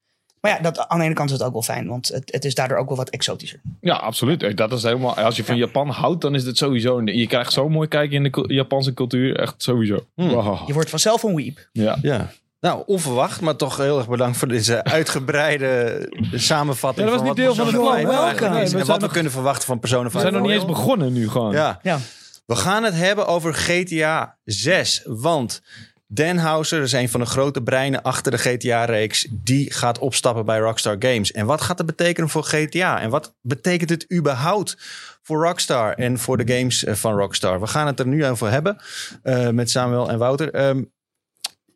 Maar 0.45 0.53
ja, 0.57 0.61
dat, 0.63 0.89
aan 0.89 0.99
de 0.99 1.05
ene 1.05 1.15
kant 1.15 1.31
is 1.31 1.37
het 1.39 1.47
ook 1.47 1.53
wel 1.53 1.63
fijn, 1.63 1.87
want 1.89 2.09
het, 2.09 2.33
het 2.33 2.45
is 2.45 2.55
daardoor 2.55 2.77
ook 2.79 2.89
wel 2.89 2.97
wat 2.97 3.09
exotischer. 3.11 3.61
Ja, 3.81 3.95
absoluut. 3.95 4.43
Eh, 4.43 4.57
Dat 4.57 4.73
is 4.73 4.83
helemaal, 4.83 5.15
als 5.17 5.37
je 5.37 5.45
van 5.45 5.57
Japan 5.57 5.89
houdt, 5.89 6.21
dan 6.21 6.35
is 6.35 6.45
dit 6.45 6.57
sowieso. 6.57 6.99
een- 6.99 7.07
Je 7.19 7.27
krijgt 7.27 7.53
zo 7.53 7.69
mooi 7.69 7.89
kijken 7.89 8.25
in 8.25 8.33
de 8.33 8.55
Japanse 8.55 8.95
cultuur. 8.95 9.37
Echt 9.39 9.55
sowieso. 9.57 10.07
Wow. 10.15 10.67
Je 10.67 10.73
wordt 10.73 10.91
vanzelf 10.91 11.23
een 11.23 11.35
weep. 11.35 11.69
Ja. 11.73 11.99
Ja. 12.03 12.31
Nou, 12.61 12.83
onverwacht, 12.87 13.41
maar 13.41 13.57
toch 13.57 13.77
heel 13.77 13.99
erg 13.99 14.09
bedankt 14.09 14.37
voor 14.37 14.49
deze 14.49 14.85
uitgebreide 14.99 16.09
samenvatting. 16.35 17.07
Ja, 17.09 17.13
dat 17.13 17.21
was 17.21 17.29
van 17.29 17.37
niet 17.37 17.47
deel 17.47 17.55
van 17.55 17.67
het 17.67 17.77
plan. 17.77 17.93
5 17.93 18.05
Welkom. 18.07 18.23
eigenlijk 18.25 18.55
Nee, 18.55 18.63
is 18.63 18.73
we 18.73 18.79
en 18.79 18.87
wat 18.87 18.97
we 18.97 19.03
nog- 19.03 19.13
kunnen 19.13 19.33
verwachten 19.33 19.67
van 19.67 19.79
Persona 19.79 20.03
5. 20.11 20.13
We 20.15 20.21
zijn 20.21 20.33
nog 20.33 20.43
niet 20.43 20.53
eens 20.53 20.65
begonnen 20.65 21.13
nu 21.13 21.29
gewoon. 21.29 21.53
Ja. 21.53 21.79
Ja. 21.83 21.99
We 22.47 22.57
gaan 22.57 22.83
het 22.85 22.95
hebben 22.95 23.27
over 23.27 23.55
GTA 23.55 24.37
6. 24.45 25.03
Want 25.05 25.63
Dan 26.07 26.37
Houser 26.37 26.83
is 26.83 26.93
een 26.93 27.09
van 27.09 27.21
de 27.21 27.27
grote 27.27 27.63
breinen 27.63 28.03
achter 28.03 28.33
de 28.33 28.39
GTA-reeks. 28.39 29.27
Die 29.31 29.73
gaat 29.73 29.99
opstappen 29.99 30.45
bij 30.45 30.59
Rockstar 30.59 30.97
Games. 30.99 31.33
En 31.33 31.47
wat 31.47 31.61
gaat 31.61 31.77
dat 31.77 31.87
betekenen 31.87 32.29
voor 32.29 32.43
GTA? 32.43 33.01
En 33.01 33.11
wat 33.11 33.35
betekent 33.41 33.91
het 33.91 34.13
überhaupt 34.13 34.77
voor 35.23 35.45
Rockstar 35.45 35.93
en 35.93 36.19
voor 36.19 36.45
de 36.45 36.55
games 36.55 36.85
eh, 36.85 36.95
van 36.95 37.17
Rockstar? 37.17 37.61
We 37.61 37.67
gaan 37.67 37.87
het 37.87 38.01
er 38.01 38.07
nu 38.07 38.27
over 38.27 38.51
hebben 38.51 38.77
eh, 39.23 39.49
met 39.49 39.71
Samuel 39.71 40.11
en 40.11 40.19
Wouter. 40.19 40.51
Ehm, 40.55 40.83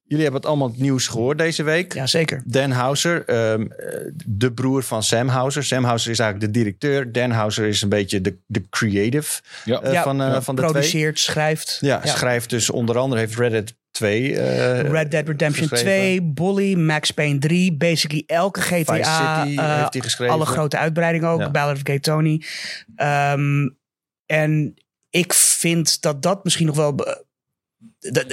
jullie 0.08 0.22
hebben 0.22 0.40
het 0.40 0.50
allemaal 0.50 0.68
het 0.68 0.78
nieuws 0.78 1.06
gehoord 1.06 1.38
deze 1.38 1.62
week. 1.62 1.94
Ja, 1.94 2.06
zeker. 2.06 2.42
Dan 2.44 2.70
Houser, 2.70 3.24
ehm, 3.24 3.62
eh, 3.62 4.10
de 4.26 4.52
broer 4.52 4.82
van 4.82 5.02
Sam 5.02 5.28
Houser. 5.28 5.64
Sam 5.64 5.84
Houser 5.84 6.10
is 6.10 6.18
eigenlijk 6.18 6.52
de 6.52 6.58
directeur. 6.58 7.12
Dan 7.12 7.30
Houser 7.30 7.66
is 7.66 7.82
een 7.82 7.88
beetje 7.88 8.20
de, 8.20 8.36
de 8.46 8.68
creative 8.70 9.40
Ja. 9.64 9.80
Ja, 9.90 10.02
van, 10.02 10.22
eh, 10.22 10.28
ja. 10.28 10.42
van 10.42 10.54
de 10.54 10.60
twee. 10.60 10.72
Produceert, 10.72 11.18
schrijft. 11.18 11.78
Ja, 11.80 12.06
schrijft 12.06 12.50
dus 12.50 12.70
onder 12.70 12.98
andere 12.98 13.20
heeft 13.20 13.36
Reddit 13.36 13.74
2. 13.98 14.36
eh, 14.36 14.90
Red 14.90 15.10
Dead 15.10 15.26
Redemption 15.28 15.68
geschreven. 15.68 16.00
2, 16.00 16.22
Bully, 16.22 16.74
Max 16.74 17.10
Payne 17.10 17.38
3, 17.38 17.72
basically 17.76 18.22
elke 18.26 18.60
GTA. 18.60 18.94
Vice 18.94 19.10
City 19.10 19.58
eh, 19.58 19.76
heeft 19.78 19.92
hij 19.92 20.02
geschreven. 20.02 20.34
alle 20.34 20.46
grote 20.46 20.76
uitbreidingen 20.76 21.28
ook, 21.28 21.40
Ja. 21.40 21.50
Ballad 21.50 21.74
of 21.76 21.80
Gay 21.82 21.98
Tony. 21.98 22.42
Ehm, 22.96 23.68
en 24.26 24.74
ik 25.10 25.32
vind 25.32 26.00
dat 26.00 26.22
dat 26.22 26.44
misschien 26.44 26.66
nog 26.66 26.76
wel 26.76 26.94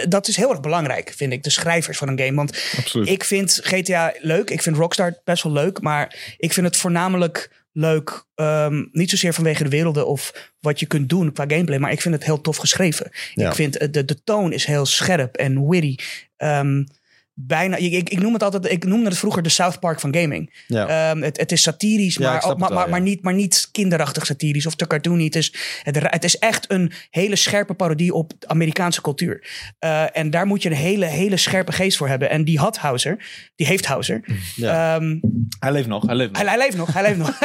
dat 0.09 0.27
is 0.27 0.35
heel 0.35 0.49
erg 0.49 0.59
belangrijk, 0.59 1.13
vind 1.15 1.33
ik, 1.33 1.43
de 1.43 1.49
schrijvers 1.49 1.97
van 1.97 2.07
een 2.07 2.19
game. 2.19 2.35
Want 2.35 2.51
Absoluut. 2.77 3.09
ik 3.09 3.23
vind 3.23 3.59
GTA 3.63 4.13
leuk. 4.19 4.49
Ik 4.49 4.61
vind 4.61 4.75
Rockstar 4.77 5.19
best 5.23 5.43
wel 5.43 5.51
leuk. 5.51 5.81
Maar 5.81 6.35
ik 6.37 6.53
vind 6.53 6.65
het 6.65 6.77
voornamelijk 6.77 7.64
leuk. 7.75 8.25
ehm, 8.35 8.85
niet 8.91 9.09
zozeer 9.09 9.33
vanwege 9.33 9.63
de 9.63 9.69
werelden 9.69 10.07
of 10.07 10.51
wat 10.59 10.79
je 10.79 10.85
kunt 10.85 11.09
doen 11.09 11.31
qua 11.31 11.45
gameplay. 11.47 11.79
Maar 11.79 11.91
ik 11.91 12.01
vind 12.01 12.15
het 12.15 12.23
heel 12.23 12.41
tof 12.41 12.57
geschreven. 12.57 13.11
Ja. 13.33 13.47
Ik 13.47 13.55
vind 13.55 13.77
eh, 13.77 13.87
de, 13.91 14.05
de 14.05 14.23
toon 14.23 14.51
is 14.51 14.65
heel 14.65 14.85
scherp 14.85 15.35
en 15.35 15.69
witty. 15.69 15.95
Ehm, 16.37 16.83
bijna, 17.37 17.75
ik, 17.75 17.91
ik, 17.91 18.09
ik 18.09 18.19
noem 18.19 18.33
het 18.33 18.43
altijd, 18.43 18.71
ik 18.71 18.85
noemde 18.85 19.09
het 19.09 19.17
vroeger 19.17 19.43
de 19.43 19.49
South 19.49 19.79
Park 19.79 19.99
van 19.99 20.15
gaming. 20.15 20.63
Ja. 20.67 21.09
Ehm, 21.09 21.21
het, 21.21 21.37
het 21.37 21.51
is 21.51 21.61
satirisch, 21.61 22.15
Ja, 22.15 22.31
maar, 22.31 22.41
maar, 22.41 22.57
wel, 22.57 22.69
maar, 22.69 22.83
ja. 22.85 22.89
maar, 22.89 23.01
niet, 23.01 23.21
maar 23.23 23.33
niet 23.33 23.69
kinderachtig 23.71 24.25
satirisch 24.25 24.65
of 24.65 24.75
te 24.75 24.87
cartoony. 24.87 25.23
Het 25.23 25.35
is, 25.35 25.53
het, 25.83 25.97
het 26.01 26.23
is 26.23 26.37
echt 26.37 26.71
een 26.71 26.91
hele 27.09 27.35
scherpe 27.35 27.73
parodie 27.73 28.13
op 28.13 28.31
Amerikaanse 28.47 29.01
cultuur. 29.01 29.47
Eh, 29.79 30.17
en 30.17 30.29
daar 30.29 30.45
moet 30.45 30.61
je 30.61 30.69
een 30.69 30.75
hele, 30.75 31.05
hele 31.05 31.37
scherpe 31.37 31.71
geest 31.71 31.97
voor 31.97 32.07
hebben. 32.07 32.29
En 32.29 32.43
die 32.45 32.59
had 32.59 32.77
Hauser, 32.77 33.25
die 33.55 33.67
heeft 33.67 33.85
Hauser. 33.85 34.23
Ja. 34.55 34.95
Ehm, 34.95 35.17
Hij 35.59 35.71
leeft 35.71 35.87
nog. 35.87 36.05
Hij 36.05 36.15
leeft 36.15 36.31
nog. 36.31 36.41
hij, 36.41 36.49
hij 36.49 36.57
leeft 36.57 36.77
nog, 36.77 36.93
hij 36.93 37.03
leeft 37.03 37.17
nog. 37.17 37.39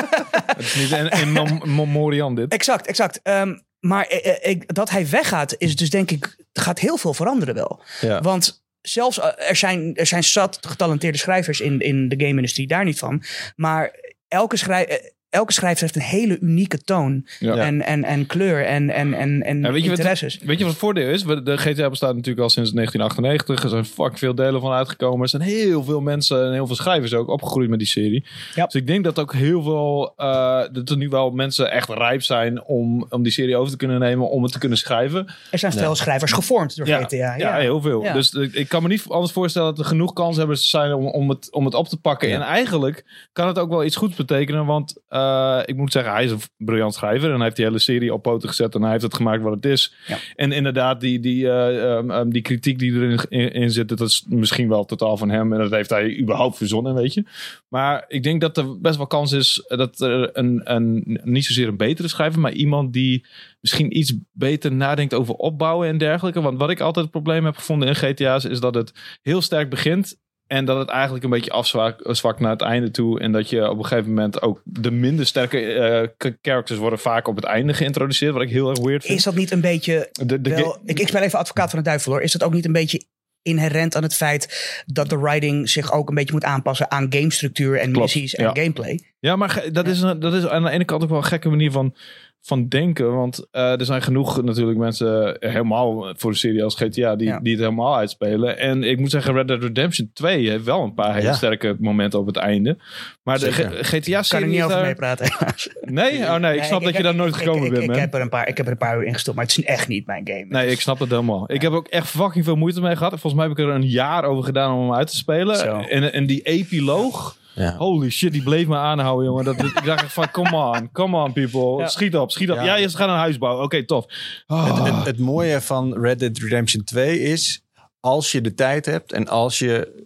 Het 0.56 0.59
is 0.66 0.75
niet 0.75 0.90
in, 0.90 1.09
in 1.11 1.32
mem- 1.32 1.75
memoriam 1.75 2.35
dit. 2.35 2.52
exact, 2.52 2.87
exact. 2.87 3.20
Ehm, 3.23 3.54
maar 3.80 4.04
eh, 4.06 4.30
eh, 4.30 4.50
ik, 4.50 4.75
dat 4.75 4.90
hij 4.90 5.09
weggaat, 5.09 5.54
is 5.59 5.76
dus 5.76 5.90
denk 5.90 6.11
ik, 6.11 6.37
gaat 6.52 6.78
heel 6.78 6.97
veel 6.97 7.14
veranderen 7.14 7.54
wel. 7.54 7.82
Ja. 8.00 8.20
Want 8.20 8.62
zelfs 8.82 9.20
eh, 9.20 9.49
er 9.49 9.56
zijn, 9.56 9.96
er 9.96 10.06
zijn 10.06 10.25
zat 10.25 10.66
getalenteerde 10.66 11.18
schrijvers 11.18 11.60
in, 11.60 11.80
in 11.80 12.08
de 12.08 12.25
game-industrie, 12.25 12.66
daar 12.66 12.84
niet 12.84 12.99
van. 12.99 13.22
Maar 13.56 13.94
elke, 14.28 14.56
schrij, 14.56 14.87
eh, 14.87 15.10
elke 15.30 15.52
schrijver 15.52 15.80
heeft 15.82 15.96
een 15.96 16.02
hele 16.18 16.38
unieke 16.40 16.78
toon 16.82 17.26
Ja. 17.38 17.54
en, 17.56 17.82
en, 17.82 18.04
en 18.04 18.26
kleur 18.26 18.64
en, 18.66 18.90
en, 18.90 19.14
en, 19.14 19.42
en 19.42 19.60
Ja, 19.60 19.72
weet, 19.72 19.82
je 19.82 19.88
wat, 19.88 19.99
interesses. 19.99 20.38
weet 20.44 20.58
je 20.58 20.62
wat 20.64 20.72
het 20.72 20.82
voordeel 20.82 21.08
is? 21.08 21.22
De 21.22 21.56
GTA 21.58 21.88
bestaat 21.90 22.14
natuurlijk 22.14 22.42
al 22.42 22.50
sinds 22.50 22.70
1998. 22.72 23.62
Er 23.62 23.68
zijn 23.70 23.84
fucking 23.84 24.18
veel 24.18 24.34
delen 24.34 24.60
van 24.60 24.72
uitgekomen. 24.72 25.22
Er 25.22 25.28
zijn 25.28 25.42
heel 25.42 25.84
veel 25.84 26.00
mensen 26.00 26.44
en 26.46 26.52
heel 26.52 26.66
veel 26.66 26.76
schrijvers 26.76 27.14
ook 27.14 27.28
opgegroeid 27.28 27.68
met 27.68 27.78
die 27.78 27.88
serie. 27.88 28.25
Ja. 28.54 28.64
Dus 28.64 28.75
ik 28.75 28.87
denk 28.87 29.04
dat 29.04 29.18
ook 29.18 29.32
heel 29.34 29.62
veel... 29.62 30.12
eh, 30.16 30.62
dat 30.72 30.88
er 30.90 30.96
nu 30.96 31.08
wel 31.08 31.30
mensen 31.30 31.70
echt 31.70 31.88
rijp 31.88 32.22
zijn 32.22 32.62
om, 32.64 33.06
om 33.08 33.22
die 33.22 33.32
serie 33.32 33.56
over 33.56 33.70
te 33.70 33.76
kunnen 33.76 33.99
nemen. 34.00 34.30
Om 34.30 34.42
het 34.42 34.52
te 34.52 34.58
kunnen 34.58 34.78
schrijven. 34.78 35.26
Er 35.50 35.58
zijn 35.58 35.72
veel 35.72 35.94
schrijvers 35.94 36.32
gevormd 36.32 36.76
door 36.76 36.87
Ja, 36.87 37.02
GTA. 37.02 37.16
ja, 37.16 37.37
Ja, 37.37 37.56
heel 37.56 37.80
veel. 37.80 38.02
Ja. 38.02 38.12
Dus 38.12 38.32
ik, 38.32 38.52
ik 38.54 38.68
kan 38.68 38.82
me 38.82 38.88
niet 38.88 39.04
anders 39.08 39.32
voorstellen 39.32 39.68
dat 39.68 39.78
er 39.78 39.84
genoeg 39.84 40.12
kanshebbers 40.12 40.68
zijn 40.68 40.92
om, 40.92 41.06
om, 41.06 41.28
het, 41.28 41.52
om 41.52 41.64
het 41.64 41.75
op 41.75 41.88
te 41.88 41.96
pakken. 41.96 42.28
Ja. 42.28 42.34
En 42.34 42.40
eigenlijk 42.42 43.04
kan 43.32 43.46
het 43.46 43.58
ook 43.58 43.70
wel 43.70 43.84
iets 43.84 43.96
goeds 43.96 44.16
betekenen. 44.16 44.66
Want 44.66 44.94
eh, 45.20 45.62
ik 45.64 45.76
moet 45.76 45.92
zeggen, 45.92 46.12
hij 46.12 46.24
is 46.24 46.30
een 46.30 46.40
briljant 46.56 46.94
schrijver. 46.94 47.28
En 47.28 47.34
hij 47.34 47.44
heeft 47.44 47.56
die 47.56 47.64
hele 47.64 47.78
serie 47.78 48.14
op 48.14 48.22
poten 48.22 48.48
gezet. 48.48 48.74
En 48.74 48.82
hij 48.82 48.90
heeft 48.90 49.02
het 49.02 49.14
gemaakt 49.14 49.42
wat 49.42 49.54
het 49.54 49.64
is. 49.64 49.94
Ja. 50.06 50.18
En 50.36 50.52
inderdaad, 50.52 51.00
die, 51.00 51.20
die, 51.20 51.48
eh, 51.48 51.96
ehm, 51.96 52.10
ehm, 52.10 52.28
die 52.28 52.42
kritiek 52.42 52.78
die 52.78 52.92
erin 52.92 53.20
in, 53.28 53.52
in 53.52 53.70
zit, 53.70 53.88
dat 53.88 54.00
is 54.00 54.24
misschien 54.28 54.68
wel 54.68 54.84
totaal 54.84 55.16
van 55.16 55.30
hem. 55.30 55.52
En 55.52 55.58
dat 55.58 55.70
heeft 55.70 55.90
hij 55.90 56.18
überhaupt 56.18 56.56
verzonnen, 56.56 56.94
weet 56.94 57.14
je. 57.14 57.24
Maar 57.68 58.04
ik 58.08 58.22
denk 58.22 58.40
dat 58.40 58.56
er 58.56 58.80
best 58.80 58.96
wel 58.96 59.06
kans 59.06 59.32
is 59.32 59.64
dat 59.68 60.00
er 60.00 60.38
een, 60.38 60.60
een 60.64 61.20
niet 61.24 61.44
zozeer 61.44 61.68
een 61.68 61.76
betere 61.76 62.08
schrijver, 62.08 62.40
maar 62.40 62.52
iemand 62.52 62.92
die 62.92 63.26
misschien 63.60 63.96
iets 63.96 64.14
beter 64.32 64.72
nadenkt 64.72 65.14
over 65.14 65.34
opbouwen 65.34 65.88
en 65.88 65.98
dergelijke. 65.98 66.40
Want 66.40 66.58
wat 66.58 66.70
ik 66.70 66.80
altijd 66.80 67.04
het 67.04 67.14
probleem 67.14 67.44
heb 67.44 67.56
gevonden 67.56 67.88
in 67.88 67.94
GTA's 67.94 68.44
is 68.44 68.60
dat 68.60 68.74
het 68.74 69.18
heel 69.22 69.40
sterk 69.40 69.70
begint. 69.70 70.18
En 70.50 70.64
dat 70.64 70.78
het 70.78 70.88
eigenlijk 70.88 71.25
een 71.25 71.30
beetje 71.30 71.50
afzwakt 71.50 72.40
naar 72.40 72.50
het 72.50 72.61
einde 72.61 72.90
toe. 72.90 73.21
En 73.21 73.33
dat 73.33 73.50
je 73.50 73.71
op 73.71 73.78
een 73.78 73.85
gegeven 73.85 74.09
moment 74.09 74.42
ook 74.42 74.61
de 74.64 74.90
minder 74.90 75.26
sterke 75.26 75.61
eh, 75.61 76.30
characters 76.42 76.78
worden 76.78 76.99
vaak 76.99 77.28
op 77.28 77.37
het 77.37 77.45
einde 77.45 77.75
geïntroduceerd. 77.75 78.33
Wat 78.33 78.42
ik 78.42 78.50
heel 78.50 78.71
erg 78.71 78.78
weird 78.78 79.04
vind. 79.04 79.19
Is 79.19 79.25
dat 79.25 79.35
niet 79.35 79.50
een 79.50 79.61
beetje 79.61 80.09
de, 80.12 80.40
de, 80.40 80.50
wel, 80.50 80.78
ik, 80.85 80.99
ik 80.99 81.09
speel 81.09 81.23
even 81.23 81.38
advocaat 81.38 81.71
van 81.71 81.78
de 81.78 81.85
duivel 81.85 82.12
hoor. 82.12 82.23
Is 82.23 82.33
dat 82.33 82.42
ook 82.42 82.52
niet 82.52 82.64
een 82.64 82.73
beetje 82.73 83.04
inherent 83.42 83.97
aan 83.97 84.02
het 84.02 84.14
feit 84.14 84.83
dat 84.87 85.09
de 85.09 85.19
writing 85.19 85.69
zich 85.69 85.92
ook 85.92 86.09
een 86.09 86.14
beetje 86.14 86.33
moet 86.33 86.45
aanpassen 86.45 86.90
aan 86.90 87.07
gamestructuur 87.11 87.78
en 87.78 87.92
Klopt, 87.92 88.14
missies 88.14 88.35
en 88.35 88.45
ja. 88.45 88.50
gameplay? 88.52 89.00
Ja, 89.19 89.37
maar 89.37 89.64
dat, 89.73 89.87
is 89.87 90.00
een, 90.00 90.21
dat 90.21 90.35
is 90.35 90.47
aan 90.47 90.62
de 90.62 90.71
ene 90.71 90.85
kant 90.85 91.02
ook 91.02 91.09
wel 91.09 91.19
een 91.19 91.25
gekke 91.25 91.49
manier 91.49 91.71
van, 91.71 91.95
van 92.42 92.68
denken. 92.68 93.14
Want 93.14 93.47
eh, 93.50 93.78
er 93.80 93.85
zijn 93.85 94.02
genoeg 94.02 94.42
natuurlijk 94.42 94.78
mensen 94.78 95.37
helemaal 95.40 96.12
voor 96.16 96.30
de 96.30 96.37
serie 96.37 96.64
als 96.64 96.75
GTA 96.75 97.16
die, 97.16 97.26
Ja. 97.26 97.38
die 97.40 97.52
het 97.52 97.61
helemaal 97.61 97.97
uitspelen. 97.97 98.59
En 98.59 98.82
ik 98.82 98.99
moet 98.99 99.11
zeggen, 99.11 99.35
Red 99.35 99.49
Dead 99.49 99.62
Redemption 99.62 100.11
2 100.14 100.49
heeft 100.50 100.64
wel 100.64 100.82
een 100.82 100.94
paar 100.94 101.14
hele 101.14 101.26
Ja. 101.26 101.32
sterke 101.32 101.76
momenten 101.78 102.18
op 102.18 102.26
het 102.26 102.37
einde. 102.37 102.78
Maar 103.23 103.38
de 103.38 103.52
Zeker. 103.52 103.85
GTA-serie... 103.85 104.28
Kan 104.28 104.42
ik 104.42 104.49
niet 104.49 104.62
over 104.62 104.76
daar- 104.76 104.85
meepraten. 104.87 105.26
helaas. 105.38 105.68
Nee? 105.82 106.23
Oh 106.23 106.35
nee, 106.37 106.56
ik 106.56 106.62
snap 106.62 106.82
dat 106.85 106.97
je 106.97 107.02
daar 107.02 107.14
nooit 107.14 107.35
gekomen 107.37 107.64
ik, 107.66 107.73
bent, 107.73 107.90
ik, 107.90 107.94
heb 107.97 108.14
er 108.14 108.20
een 108.20 108.28
paar, 108.28 108.49
ik 108.49 108.56
heb 108.56 108.66
er 108.66 108.73
een 108.73 108.78
paar 108.78 108.97
uur 108.99 109.04
in 109.06 109.12
gestopt, 109.12 109.36
maar 109.36 109.47
het 109.47 109.58
is 109.58 109.64
echt 109.64 109.88
niet 109.88 110.06
mijn 110.06 110.23
game. 110.28 110.47
Nee, 110.49 110.71
ik 110.71 110.80
snap 110.80 110.99
het 110.99 111.10
helemaal. 111.10 111.52
Ik 111.52 111.62
heb 111.62 111.73
ook 111.73 111.88
echt 111.88 112.08
fucking 112.08 112.45
veel 112.45 112.56
moeite 112.56 112.80
mee 112.80 112.97
gehad. 112.97 113.10
Volgens 113.10 113.34
mij 113.34 113.43
heb 113.49 113.58
ik 113.58 113.64
er 113.64 113.71
een 113.75 113.88
jaar 113.88 114.25
over 114.25 114.45
gedaan 114.45 114.75
om 114.75 114.80
hem 114.80 114.95
uit 114.95 115.10
te 115.10 115.17
spelen. 115.17 115.56
Zo. 115.56 115.76
En, 115.78 116.12
en 116.12 116.26
die 116.26 116.43
epiloog... 116.43 117.38
Ja. 117.54 117.76
Holy 117.76 118.10
shit, 118.10 118.32
die 118.32 118.43
bleef 118.43 118.67
me 118.67 118.76
aanhouden, 118.76 119.26
jongen. 119.26 119.45
Dat, 119.45 119.58
ik 119.58 119.84
dacht 119.84 120.02
echt 120.02 120.13
van, 120.13 120.30
come 120.30 120.56
on, 120.56 120.93
come 120.93 121.17
on, 121.25 121.32
people. 121.32 121.78
Ja. 121.78 121.89
Schiet 121.89 122.17
op, 122.17 122.30
schiet 122.30 122.50
op. 122.50 122.56
Ja. 122.56 122.65
Ja, 122.65 122.75
je 122.76 122.89
gaat 122.89 123.08
een 123.08 123.15
huis 123.15 123.39
bouwen. 123.39 123.65
Oké, 123.65 123.84
tof. 123.84 124.04
Ah. 124.47 124.84
Het, 124.84 124.95
het, 124.95 125.04
het 125.06 125.19
mooie 125.19 125.60
van 125.60 126.00
Red 126.00 126.19
Dead 126.19 126.39
Redemption 126.39 126.84
2 126.84 127.21
is, 127.21 127.63
als 128.00 128.32
je 128.32 128.41
de 128.41 128.54
tijd 128.54 128.86
hebt 128.86 129.13
en 129.13 129.28
als 129.28 129.58
je... 129.58 130.04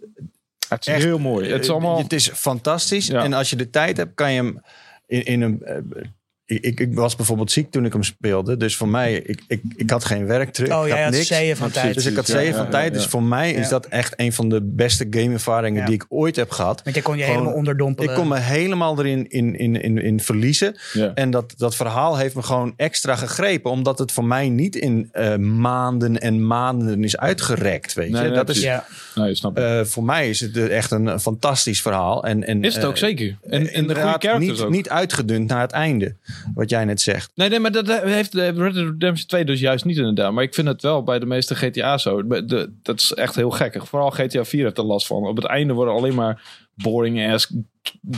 het 0.69 0.87
is 0.87 0.93
echt- 0.93 1.03
heel 1.03 1.19
mooi. 1.19 1.49
Het 1.51 1.63
is 1.63 1.69
allemaal... 1.69 1.97
Het 1.97 2.13
is 2.13 2.29
fantastisch. 2.29 3.07
Ja. 3.07 3.23
En 3.23 3.33
als 3.33 3.49
je 3.49 3.55
de 3.55 3.69
tijd 3.69 3.97
hebt, 3.97 4.15
kan 4.15 4.31
je 4.31 4.41
hem 4.41 4.61
in, 5.07 5.23
in 5.25 5.41
een... 5.41 5.63
ik, 6.45 6.79
ik 6.79 6.93
was 6.93 7.15
bijvoorbeeld 7.15 7.51
ziek 7.51 7.71
toen 7.71 7.85
ik 7.85 7.93
hem 7.93 8.03
speelde. 8.03 8.57
Dus 8.57 8.75
voor 8.75 8.87
mij, 8.87 9.13
ik, 9.13 9.43
ik, 9.47 9.61
ik 9.75 9.89
had 9.89 10.05
geen 10.05 10.25
werkdruk. 10.25 10.71
Oh, 10.71 10.81
ik 10.81 10.87
jij 10.87 10.95
had 10.95 11.03
had 11.05 11.13
niks. 11.13 11.27
zeeën 11.27 11.55
van 11.55 11.71
tijd. 11.71 11.93
Dus 11.93 12.05
ik 12.05 12.15
had 12.15 12.25
zeeën 12.27 12.45
ja, 12.45 12.53
van 12.55 12.65
ja, 12.65 12.71
tijd. 12.71 12.87
ja. 12.87 12.93
Dus 12.97 13.05
voor 13.05 13.23
mij 13.23 13.53
is 13.53 13.69
dat 13.69 13.85
echt 13.85 14.13
een 14.17 14.33
van 14.33 14.49
de 14.49 14.61
beste 14.63 15.07
gameervaringen 15.09 15.79
Ja. 15.79 15.85
die 15.85 15.95
ik 15.95 16.05
ooit 16.09 16.35
heb 16.35 16.51
gehad. 16.51 16.81
Want 16.83 16.95
jij 16.95 17.03
kon 17.05 17.17
je 17.17 17.21
Gewoon- 17.23 17.37
helemaal 17.37 17.57
onderdompelen. 17.57 18.09
Ik 18.09 18.15
kon 18.17 18.27
me 18.27 18.39
helemaal 18.39 18.99
erin 18.99 19.29
in, 19.29 19.55
in, 19.59 19.81
in, 19.81 19.97
in 20.01 20.19
verliezen. 20.19 20.75
Ja. 20.93 21.11
En 21.13 21.31
dat, 21.31 21.53
dat 21.57 21.75
verhaal 21.75 22.17
heeft 22.17 22.35
me 22.35 22.41
gewoon 22.43 22.73
extra 22.77 23.15
gegrepen. 23.15 23.71
Omdat 23.71 23.99
het 23.99 24.11
voor 24.11 24.25
mij 24.25 24.49
niet 24.49 24.75
in 24.75 25.09
eh, 25.11 25.35
maanden 25.35 26.19
en 26.21 26.47
maanden 26.47 27.03
is 27.03 27.17
uitgerekt. 27.17 27.93
Weet 27.93 28.09
Nee, 28.11 28.21
je? 28.21 28.27
nee, 28.27 28.37
dat 28.37 28.49
is, 28.49 28.61
ja. 28.61 28.85
Nee, 29.15 29.35
je 29.35 29.47
het. 29.47 29.57
eh, 29.57 29.81
voor 29.83 30.03
mij 30.03 30.29
is 30.29 30.39
het 30.39 30.57
echt 30.57 30.91
een, 30.91 31.05
een 31.05 31.19
fantastisch 31.19 31.81
verhaal. 31.81 32.23
En, 32.23 32.43
en, 32.43 32.63
is 32.63 32.75
het 32.75 32.85
ook 32.85 32.93
eh, 32.93 32.99
zeker. 32.99 33.37
En, 33.49 33.51
en 33.73 33.87
de 33.87 33.93
goede 33.95 34.09
characters 34.09 34.37
niet, 34.39 34.59
ook. 34.59 34.69
niet 34.69 34.89
uitgedund 34.89 35.47
naar 35.49 35.61
het 35.61 35.71
einde. 35.71 36.15
Wat 36.53 36.69
jij 36.69 36.85
net 36.85 37.01
zegt. 37.01 37.31
Nee, 37.35 37.49
nee, 37.49 37.59
maar 37.59 37.71
dat 37.71 37.89
eh, 37.89 38.01
heeft 38.01 38.31
de 38.31 38.51
Red 38.51 38.73
Dead 38.73 38.75
Redemption 38.75 39.27
2 39.27 39.45
dus 39.45 39.59
juist 39.59 39.85
niet 39.85 39.97
inderdaad. 39.97 40.31
Maar 40.31 40.43
ik 40.43 40.53
vind 40.53 40.67
het 40.67 40.81
wel 40.81 41.03
bij 41.03 41.19
de 41.19 41.25
meeste 41.25 41.55
GTA 41.55 41.97
zo. 41.97 42.27
Dat 42.81 42.99
is 42.99 43.13
echt 43.13 43.35
heel 43.35 43.49
gekkig. 43.49 43.87
Vooral 43.87 44.11
GTA 44.11 44.45
4 44.45 44.63
heeft 44.63 44.77
er 44.77 44.83
last 44.83 45.07
van. 45.07 45.27
Op 45.27 45.35
het 45.35 45.45
einde 45.45 45.73
worden 45.73 45.93
alleen 45.93 46.15
maar 46.15 46.41
boring 46.75 47.31
ass 47.31 47.53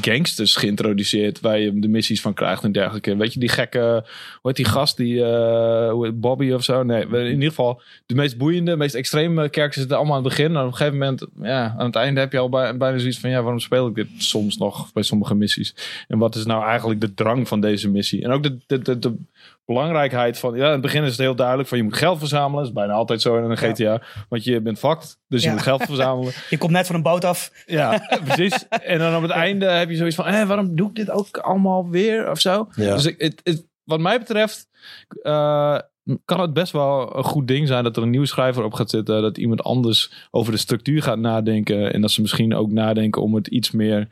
gangsters 0.01 0.55
geïntroduceerd 0.55 1.39
waar 1.39 1.59
je 1.59 1.79
de 1.79 1.87
missies 1.87 2.21
van 2.21 2.33
krijgt 2.33 2.63
en 2.63 2.71
dergelijke. 2.71 3.15
Weet 3.15 3.33
je, 3.33 3.39
die 3.39 3.49
gekke, 3.49 3.79
hoe 3.79 4.41
heet 4.41 4.55
die 4.55 4.65
gast, 4.65 4.97
die 4.97 5.23
eh, 5.25 6.09
Bobby 6.13 6.51
of 6.51 6.63
zo? 6.63 6.83
Nee, 6.83 7.07
in 7.07 7.25
ieder 7.33 7.49
geval 7.49 7.81
de 8.05 8.15
meest 8.15 8.37
boeiende, 8.37 8.75
meest 8.77 8.95
extreme 8.95 9.41
characters 9.41 9.75
zitten 9.75 9.97
allemaal 9.97 10.15
aan 10.17 10.23
het 10.23 10.29
begin. 10.35 10.55
En 10.55 10.61
op 10.61 10.67
een 10.67 10.75
gegeven 10.75 10.97
moment, 10.97 11.25
ja, 11.41 11.75
aan 11.77 11.85
het 11.85 11.95
einde 11.95 12.19
heb 12.19 12.31
je 12.31 12.39
al 12.39 12.49
bij- 12.49 12.77
bijna 12.77 12.97
zoiets 12.97 13.19
van, 13.19 13.29
ja, 13.29 13.41
waarom 13.41 13.59
speel 13.59 13.87
ik 13.87 13.95
dit 13.95 14.07
soms 14.17 14.57
nog 14.57 14.93
bij 14.93 15.03
sommige 15.03 15.35
missies? 15.35 15.75
En 16.07 16.17
wat 16.17 16.35
is 16.35 16.45
nou 16.45 16.63
eigenlijk 16.65 17.01
de 17.01 17.13
drang 17.13 17.47
van 17.47 17.61
deze 17.61 17.89
missie? 17.89 18.23
En 18.23 18.31
ook 18.31 18.43
de, 18.43 18.57
de, 18.67 18.79
de, 18.81 18.99
de 18.99 19.15
belangrijkheid 19.65 20.39
van, 20.39 20.55
ja, 20.55 20.65
in 20.65 20.71
het 20.71 20.81
begin 20.81 21.03
is 21.03 21.09
het 21.09 21.19
heel 21.19 21.35
duidelijk 21.35 21.69
van, 21.69 21.77
je 21.77 21.83
moet 21.83 21.97
geld 21.97 22.19
verzamelen. 22.19 22.55
Dat 22.57 22.65
is 22.67 22.73
bijna 22.73 22.93
altijd 22.93 23.21
zo 23.21 23.37
in 23.37 23.43
een 23.43 23.49
Ja. 23.49 23.55
GTA. 23.73 24.01
Want 24.29 24.43
je 24.43 24.61
bent 24.61 24.79
fucked, 24.79 25.17
dus 25.29 25.41
je 25.41 25.47
Ja. 25.47 25.53
moet 25.53 25.63
geld 25.63 25.83
verzamelen. 25.83 26.33
Je 26.49 26.57
komt 26.57 26.71
net 26.71 26.85
van 26.85 26.95
een 26.95 27.01
boot 27.01 27.23
af. 27.25 27.51
Ja, 27.65 28.19
precies. 28.25 28.65
En 28.93 28.99
dan 28.99 29.15
op 29.15 29.21
het 29.21 29.31
einde 29.31 29.56
heb 29.61 29.89
je 29.89 29.95
zoiets 29.95 30.15
van, 30.15 30.25
eh, 30.25 30.47
waarom 30.47 30.75
doe 30.75 30.89
ik 30.89 30.95
dit 30.95 31.09
ook 31.11 31.37
allemaal 31.37 31.89
weer 31.89 32.29
of 32.31 32.39
zo? 32.39 32.67
Ja. 32.75 32.93
Dus 32.95 33.05
ik, 33.05 33.21
het, 33.21 33.41
het- 33.43 33.65
wat 33.83 33.99
mij 33.99 34.19
betreft 34.19 34.67
eh, 35.21 35.77
kan 36.25 36.39
het 36.39 36.53
best 36.53 36.71
wel 36.71 37.17
een 37.17 37.23
goed 37.23 37.47
ding 37.47 37.67
zijn 37.67 37.83
dat 37.83 37.97
er 37.97 38.03
een 38.03 38.09
nieuwe 38.09 38.25
schrijver 38.25 38.63
op 38.63 38.73
gaat 38.73 38.89
zitten. 38.89 39.21
Dat 39.21 39.37
iemand 39.37 39.61
anders 39.63 40.11
over 40.31 40.51
de 40.51 40.57
structuur 40.57 41.01
gaat 41.03 41.17
nadenken. 41.19 41.93
En 41.93 42.01
dat 42.01 42.11
ze 42.11 42.21
misschien 42.21 42.55
ook 42.55 42.71
nadenken 42.71 43.21
om 43.21 43.35
het 43.35 43.47
iets 43.47 43.71
meer, 43.71 43.99
ik 44.01 44.07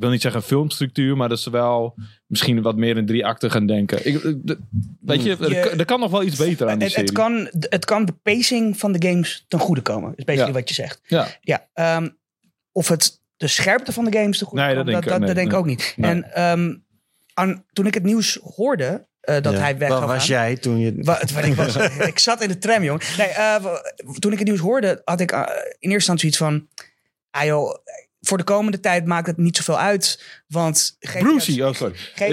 wil 0.00 0.10
niet 0.10 0.20
zeggen 0.22 0.42
filmstructuur, 0.42 1.16
maar 1.16 1.28
dat 1.28 1.40
ze 1.40 1.50
wel 1.50 1.94
misschien 2.26 2.62
wat 2.62 2.76
meer 2.76 2.96
in 2.96 3.06
drie 3.06 3.26
akten 3.26 3.50
gaan 3.50 3.66
denken. 3.66 4.06
Ik, 4.06 4.22
de- 4.46 4.58
weet 5.00 5.22
je, 5.22 5.36
er, 5.36 5.78
er 5.78 5.84
kan 5.84 6.00
nog 6.00 6.10
wel 6.10 6.22
iets 6.22 6.36
beter 6.36 6.68
aan 6.68 6.78
die 6.78 6.88
Het, 6.88 6.96
het, 6.96 7.12
kan, 7.12 7.48
het 7.58 7.84
kan 7.84 8.04
de 8.04 8.12
pacing 8.22 8.76
van 8.78 8.92
de 8.92 9.08
games 9.08 9.44
ten 9.48 9.58
goede 9.58 9.80
komen. 9.80 10.12
Is 10.16 10.24
basically 10.24 10.52
Ja. 10.54 10.58
wat 10.60 10.68
je 10.68 10.74
zegt. 10.74 11.00
Ja. 11.06 11.26
Ja, 11.40 11.68
ehm, 11.72 12.08
of 12.72 12.88
het 12.88 13.18
de 13.40 13.46
scherpte 13.46 13.92
van 13.92 14.04
de 14.04 14.18
games 14.18 14.38
te 14.38 14.44
goed 14.44 14.58
Nee, 14.58 14.74
dat 14.74 14.86
denk 14.86 14.98
ik- 15.04 15.08
dat, 15.08 15.18
nee, 15.18 15.26
dat 15.26 15.36
denk 15.36 15.50
ik 15.52 15.56
ook 15.58 15.66
niet. 15.66 15.94
Nee. 15.96 16.10
En 16.10 16.32
ehm, 16.34 16.74
aan, 17.34 17.64
toen 17.72 17.86
ik 17.86 17.94
het 17.94 18.02
nieuws 18.02 18.38
hoorde 18.42 19.06
eh, 19.20 19.40
dat 19.42 19.52
Ja. 19.52 19.58
hij 19.58 19.78
weg 19.78 19.88
Waar 19.88 19.98
zou 19.98 20.10
was 20.12 20.26
jij 20.26 20.56
toen 20.56 20.78
je... 20.78 20.94
Wat, 20.96 21.30
wat 21.30 21.44
ik, 21.44 21.54
was, 21.54 21.76
ik 22.12 22.18
zat 22.18 22.42
in 22.42 22.48
de 22.48 22.58
tram, 22.58 22.82
jongen. 22.82 23.02
Nee, 23.18 23.26
eh, 23.28 23.74
toen 24.18 24.32
ik 24.32 24.38
het 24.38 24.46
nieuws 24.48 24.60
hoorde, 24.60 25.00
had 25.04 25.20
ik 25.20 25.32
eh, 25.32 25.38
in 25.40 25.46
eerste 25.90 25.90
instantie 25.94 26.28
iets 26.28 26.36
van... 26.36 26.68
Ah 27.30 27.44
joh, 27.44 27.74
voor 28.30 28.38
de 28.38 28.44
komende 28.44 28.80
tijd 28.80 29.06
maakt 29.06 29.26
het 29.26 29.36
niet 29.36 29.56
zoveel 29.56 29.78
uit. 29.78 30.22
Want 30.46 30.96
Brucey, 31.18 31.62
oh 31.62 31.74
sorry. 31.74 31.94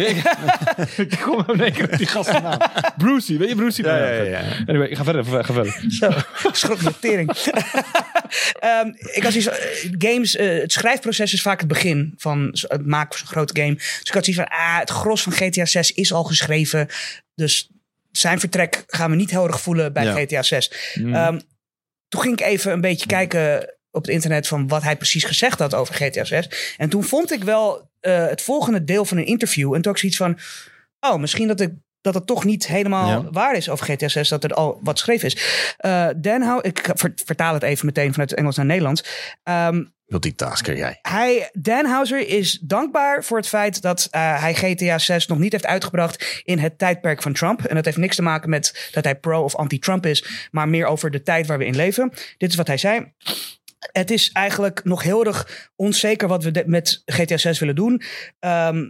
Ik 0.98 1.20
kom 1.22 1.46
keer 1.46 1.92
op 1.92 1.98
die 1.98 2.08
gastennaam. 2.08 2.60
Brucey, 2.98 3.38
weet 3.38 3.50
je 3.50 3.56
Brucey? 3.56 3.86
Ja, 3.86 3.98
ja, 3.98 4.24
ja, 4.24 4.24
ja. 4.24 4.64
Anyway, 4.66 4.96
ga 4.96 5.04
verder, 5.04 5.46
ga 5.46 5.54
verder. 5.54 5.84
Zo, 6.00 6.12
schrok 6.52 6.84
de 6.84 7.00
tering. 7.00 7.32
Ehm, 8.60 8.88
ik 9.14 9.24
had 9.24 9.32
zoiets 9.32 9.48
eh, 9.48 9.92
games, 9.98 10.36
eh, 10.36 10.60
het 10.60 10.72
schrijfproces 10.72 11.34
is 11.34 11.42
vaak 11.42 11.60
het 11.60 11.68
begin 11.68 12.14
van 12.18 12.50
het 12.52 12.86
maken 12.86 13.18
van 13.18 13.28
zo'n 13.28 13.36
grote 13.36 13.62
game. 13.62 13.74
Dus 13.76 14.02
ik 14.04 14.14
had 14.14 14.26
zoiets 14.26 14.44
van, 14.44 14.60
ah, 14.60 14.80
het 14.80 14.90
gros 14.90 15.24
van 15.24 15.32
GTA 15.32 15.66
6 15.66 15.92
is 15.92 16.14
al 16.14 16.24
geschreven. 16.24 16.88
Dus 17.36 17.70
zijn 18.12 18.40
vertrek 18.40 18.84
gaan 18.88 19.10
we 19.10 19.16
niet 19.16 19.32
heel 19.32 19.48
erg 19.48 19.62
voelen 19.62 19.94
bij 19.94 20.04
Ja. 20.04 20.14
GTA 20.14 20.42
6. 20.44 20.72
Mm. 20.94 21.16
Ehm, 21.16 21.40
toen 22.08 22.22
ging 22.22 22.40
ik 22.40 22.46
even 22.46 22.72
een 22.72 22.82
beetje 22.82 23.06
kijken 23.06 23.77
op 23.98 24.04
het 24.06 24.14
internet 24.14 24.48
van 24.48 24.68
wat 24.68 24.84
hij 24.84 24.96
precies 24.98 25.24
gezegd 25.24 25.60
had 25.60 25.74
over 25.76 25.94
GTA 25.96 26.24
6. 26.24 26.76
En 26.78 26.90
toen 26.90 27.04
vond 27.04 27.32
ik 27.32 27.44
wel 27.44 27.90
eh, 28.00 28.28
het 28.28 28.42
volgende 28.42 28.84
deel 28.84 29.06
van 29.06 29.18
een 29.18 29.26
interview. 29.26 29.74
En 29.74 29.82
toen 29.82 29.92
ik 29.92 29.98
zoiets 29.98 30.18
van, 30.18 30.38
oh, 31.00 31.16
misschien 31.20 31.48
dat 31.48 31.60
ik 31.62 31.72
dat 32.02 32.14
het 32.14 32.28
toch 32.28 32.44
niet 32.46 32.68
helemaal 32.68 33.08
Ja. 33.24 33.32
waar 33.32 33.56
is 33.56 33.70
over 33.70 33.86
GTA 33.86 34.08
6, 34.08 34.30
dat 34.30 34.44
er 34.44 34.54
al 34.54 34.80
wat 34.84 34.98
geschreven 34.98 35.28
is. 35.28 35.74
Eh 35.78 36.08
Dan 36.18 36.60
ik 36.64 36.90
ver- 36.94 37.12
vertaal 37.26 37.54
het 37.54 37.64
even 37.64 37.86
meteen 37.86 38.12
vanuit 38.12 38.30
het 38.30 38.40
Engels 38.40 38.56
naar 38.56 38.66
Nederlands. 38.66 39.04
Ehm, 39.44 39.84
Multitasker 40.06 40.78
jij. 40.78 41.00
hij, 41.02 41.50
Dan 41.54 41.86
Houser 41.86 42.28
is 42.28 42.60
dankbaar 42.62 43.24
voor 43.24 43.38
het 43.38 43.48
feit 43.48 43.82
dat 43.82 44.08
eh, 44.12 44.42
hij 44.42 44.54
GTA 44.56 44.98
6 44.98 45.28
nog 45.28 45.38
niet 45.40 45.52
heeft 45.52 45.66
uitgebracht 45.66 46.42
in 46.44 46.60
het 46.60 46.78
tijdperk 46.78 47.22
van 47.22 47.34
Trump. 47.34 47.62
En 47.64 47.76
dat 47.76 47.86
heeft 47.86 47.98
niks 47.98 48.16
te 48.16 48.22
maken 48.22 48.50
met 48.50 48.90
dat 48.92 49.04
hij 49.04 49.16
pro 49.16 49.44
of 49.44 49.56
anti-Trump 49.56 50.06
is, 50.06 50.48
maar 50.52 50.70
meer 50.70 50.86
over 50.86 51.12
de 51.12 51.24
tijd 51.24 51.48
waar 51.48 51.58
we 51.58 51.66
in 51.66 51.76
leven. 51.76 52.12
Dit 52.38 52.50
is 52.50 52.56
wat 52.56 52.68
hij 52.68 52.78
zei. 52.78 53.14
Het 53.92 54.12
is 54.12 54.32
eigenlijk 54.32 54.84
nog 54.84 55.04
heel 55.04 55.26
erg 55.26 55.70
onzeker 55.76 56.28
wat 56.28 56.44
we 56.44 56.64
met 56.66 57.02
GTA 57.06 57.38
6 57.38 57.60
willen 57.60 57.76
doen. 57.76 58.02
Ehm, 58.40 58.90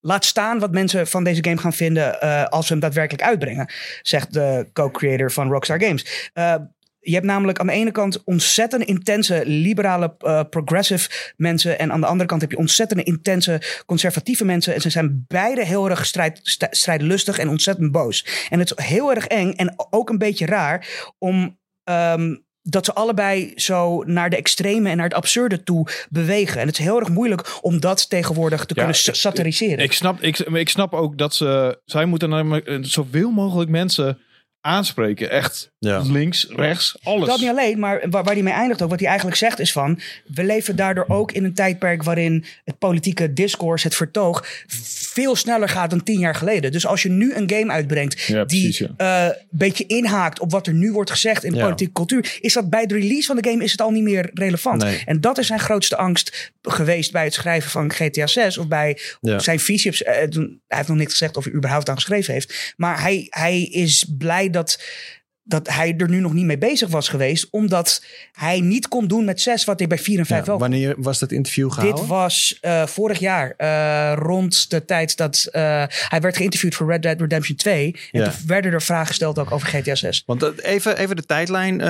laat 0.00 0.24
staan 0.24 0.58
wat 0.58 0.72
mensen 0.72 1.06
van 1.06 1.24
deze 1.24 1.44
game 1.44 1.56
gaan 1.58 1.72
vinden 1.72 2.20
eh, 2.20 2.44
als 2.44 2.66
we 2.66 2.72
hem 2.72 2.82
daadwerkelijk 2.82 3.24
uitbrengen, 3.24 3.72
zegt 4.02 4.32
de 4.32 4.68
co-creator 4.72 5.32
van 5.32 5.50
Rockstar 5.50 5.82
Games. 5.82 6.30
Eh, 6.32 6.54
je 7.00 7.14
hebt 7.14 7.26
namelijk 7.26 7.58
aan 7.58 7.66
de 7.66 7.72
ene 7.72 7.90
kant 7.90 8.24
ontzettend 8.24 8.82
intense 8.84 9.42
liberale, 9.44 10.14
eh, 10.18 10.40
progressive 10.50 11.32
mensen. 11.36 11.78
En 11.78 11.92
aan 11.92 12.00
de 12.00 12.06
andere 12.06 12.28
kant 12.28 12.40
heb 12.40 12.50
je 12.50 12.56
ontzettend 12.56 13.00
intense 13.00 13.82
conservatieve 13.86 14.44
mensen. 14.44 14.74
En 14.74 14.80
ze 14.80 14.90
zijn 14.90 15.24
beide 15.28 15.64
heel 15.64 15.90
erg 15.90 16.06
strijd, 16.06 16.40
st- 16.42 16.66
strijdlustig 16.70 17.38
en 17.38 17.48
ontzettend 17.48 17.92
boos. 17.92 18.46
En 18.50 18.58
het 18.58 18.74
is 18.78 18.84
heel 18.84 19.14
erg 19.14 19.26
eng 19.26 19.52
en 19.52 19.74
ook 19.90 20.08
een 20.08 20.18
beetje 20.18 20.46
raar 20.46 20.86
om. 21.18 21.58
ehm, 21.84 22.36
dat 22.70 22.84
ze 22.84 22.94
allebei 22.94 23.52
zo 23.56 24.02
naar 24.06 24.30
de 24.30 24.36
extreme 24.36 24.90
en 24.90 24.96
naar 24.96 25.06
het 25.06 25.14
absurde 25.14 25.62
toe 25.62 25.86
bewegen. 26.10 26.60
En 26.60 26.66
het 26.66 26.78
is 26.78 26.84
heel 26.84 26.98
erg 27.00 27.08
moeilijk 27.08 27.58
om 27.60 27.80
dat 27.80 28.08
tegenwoordig 28.10 28.64
te 28.64 28.74
Ja, 28.74 28.82
kunnen 28.84 29.00
ik- 29.06 29.14
satiriseren. 29.14 29.78
Ik 29.84 29.92
snap, 29.92 30.22
ik, 30.22 30.38
ik 30.38 30.68
snap 30.68 30.92
ook 30.94 31.18
dat 31.18 31.34
ze... 31.34 31.78
Zij 31.84 32.04
moeten 32.04 32.28
namelijk 32.28 32.78
zoveel 32.80 33.30
mogelijk 33.30 33.70
mensen 33.70 34.18
aanspreken. 34.60 35.30
Echt 35.30 35.70
Ja. 35.78 35.98
links, 36.00 36.46
rechts, 36.50 36.96
alles. 37.02 37.28
Dat 37.28 37.40
niet 37.40 37.48
alleen, 37.48 37.78
maar 37.78 38.00
waar, 38.10 38.24
waar 38.24 38.34
hij 38.34 38.42
mee 38.42 38.52
eindigt 38.52 38.82
ook. 38.82 38.90
Wat 38.90 38.98
hij 38.98 39.08
eigenlijk 39.08 39.38
zegt 39.38 39.58
is 39.58 39.72
van... 39.72 40.00
we 40.34 40.44
leven 40.44 40.76
daardoor 40.76 41.04
ook 41.08 41.32
in 41.32 41.44
een 41.44 41.54
tijdperk 41.54 42.02
waarin 42.02 42.44
het 42.64 42.78
politieke 42.78 43.32
discours, 43.32 43.82
het 43.82 43.94
vertoog... 43.94 44.46
veel 45.12 45.36
sneller 45.36 45.68
gaat 45.68 45.90
dan 45.90 46.02
tien 46.02 46.18
jaar 46.18 46.34
geleden. 46.34 46.72
Dus 46.72 46.86
als 46.86 47.02
je 47.02 47.08
nu 47.08 47.34
een 47.34 47.50
game 47.50 47.72
uitbrengt 47.72 48.20
Ja, 48.22 48.44
precies, 48.44 48.78
die 48.78 48.88
eh, 48.96 49.24
een 49.24 49.34
beetje 49.50 49.86
inhaakt 49.86 50.40
op 50.40 50.50
wat 50.50 50.66
er 50.66 50.74
nu 50.74 50.92
wordt 50.92 51.10
gezegd 51.10 51.44
in 51.44 51.50
de 51.50 51.56
Ja. 51.56 51.62
politieke 51.62 51.92
cultuur... 51.92 52.36
is 52.40 52.52
dat 52.52 52.70
bij 52.70 52.86
de 52.86 52.94
release 52.94 53.26
van 53.26 53.36
de 53.36 53.48
game 53.50 53.64
is 53.64 53.70
het 53.72 53.80
al 53.80 53.90
niet 53.90 54.02
meer 54.02 54.30
relevant. 54.34 54.82
Nee. 54.82 55.02
En 55.04 55.20
dat 55.20 55.38
is 55.38 55.46
zijn 55.46 55.60
grootste 55.60 55.96
angst 55.96 56.52
geweest 56.62 57.12
bij 57.12 57.24
het 57.24 57.34
schrijven 57.34 57.70
van 57.70 57.92
GTA 57.92 58.26
6... 58.26 58.58
of 58.58 58.68
bij 58.68 58.98
Ja. 59.20 59.38
zijn 59.38 59.60
visie. 59.60 60.04
eh, 60.04 60.14
hij 60.14 60.28
heeft 60.68 60.88
nog 60.88 60.96
niks 60.96 61.10
gezegd 61.10 61.36
of 61.36 61.44
hij 61.44 61.52
überhaupt 61.52 61.88
aan 61.88 61.94
geschreven 61.94 62.32
heeft. 62.32 62.74
Maar 62.76 63.00
hij, 63.02 63.26
hij 63.30 63.62
is 63.62 64.04
blij 64.18 64.47
dat, 64.50 64.82
dat 65.42 65.68
hij 65.68 65.94
er 65.96 66.08
nu 66.08 66.20
nog 66.20 66.32
niet 66.32 66.44
mee 66.44 66.58
bezig 66.58 66.88
was 66.88 67.08
geweest. 67.08 67.46
Omdat 67.50 68.04
hij 68.32 68.60
niet 68.60 68.88
kon 68.88 69.06
doen 69.06 69.24
met 69.24 69.40
6 69.40 69.64
wat 69.64 69.78
hij 69.78 69.88
bij 69.88 69.98
4 69.98 70.18
en 70.18 70.26
5 70.26 70.40
Ja, 70.40 70.46
wel 70.46 70.58
wanneer 70.58 70.94
was 70.98 71.18
dat 71.18 71.32
interview 71.32 71.70
gehouden? 71.72 72.00
Dit 72.00 72.08
was 72.08 72.58
eh, 72.60 72.86
vorig 72.86 73.18
jaar, 73.18 73.54
eh, 73.56 74.12
rond 74.16 74.70
de 74.70 74.84
tijd 74.84 75.16
dat 75.16 75.48
eh, 75.52 75.84
hij 75.88 76.20
werd 76.20 76.36
geïnterviewd 76.36 76.74
voor 76.74 76.90
Red 76.90 77.02
Dead 77.02 77.20
Redemption 77.20 77.56
2. 77.56 77.92
En 78.12 78.20
Ja. 78.20 78.28
toen 78.30 78.46
werden 78.46 78.72
er 78.72 78.82
vragen 78.82 79.06
gesteld 79.06 79.38
ook 79.38 79.50
over 79.52 79.68
GTA 79.68 79.94
6. 79.94 80.22
Want 80.26 80.58
even, 80.62 80.96
even 80.98 81.16
de 81.16 81.26
tijdlijn 81.26 81.80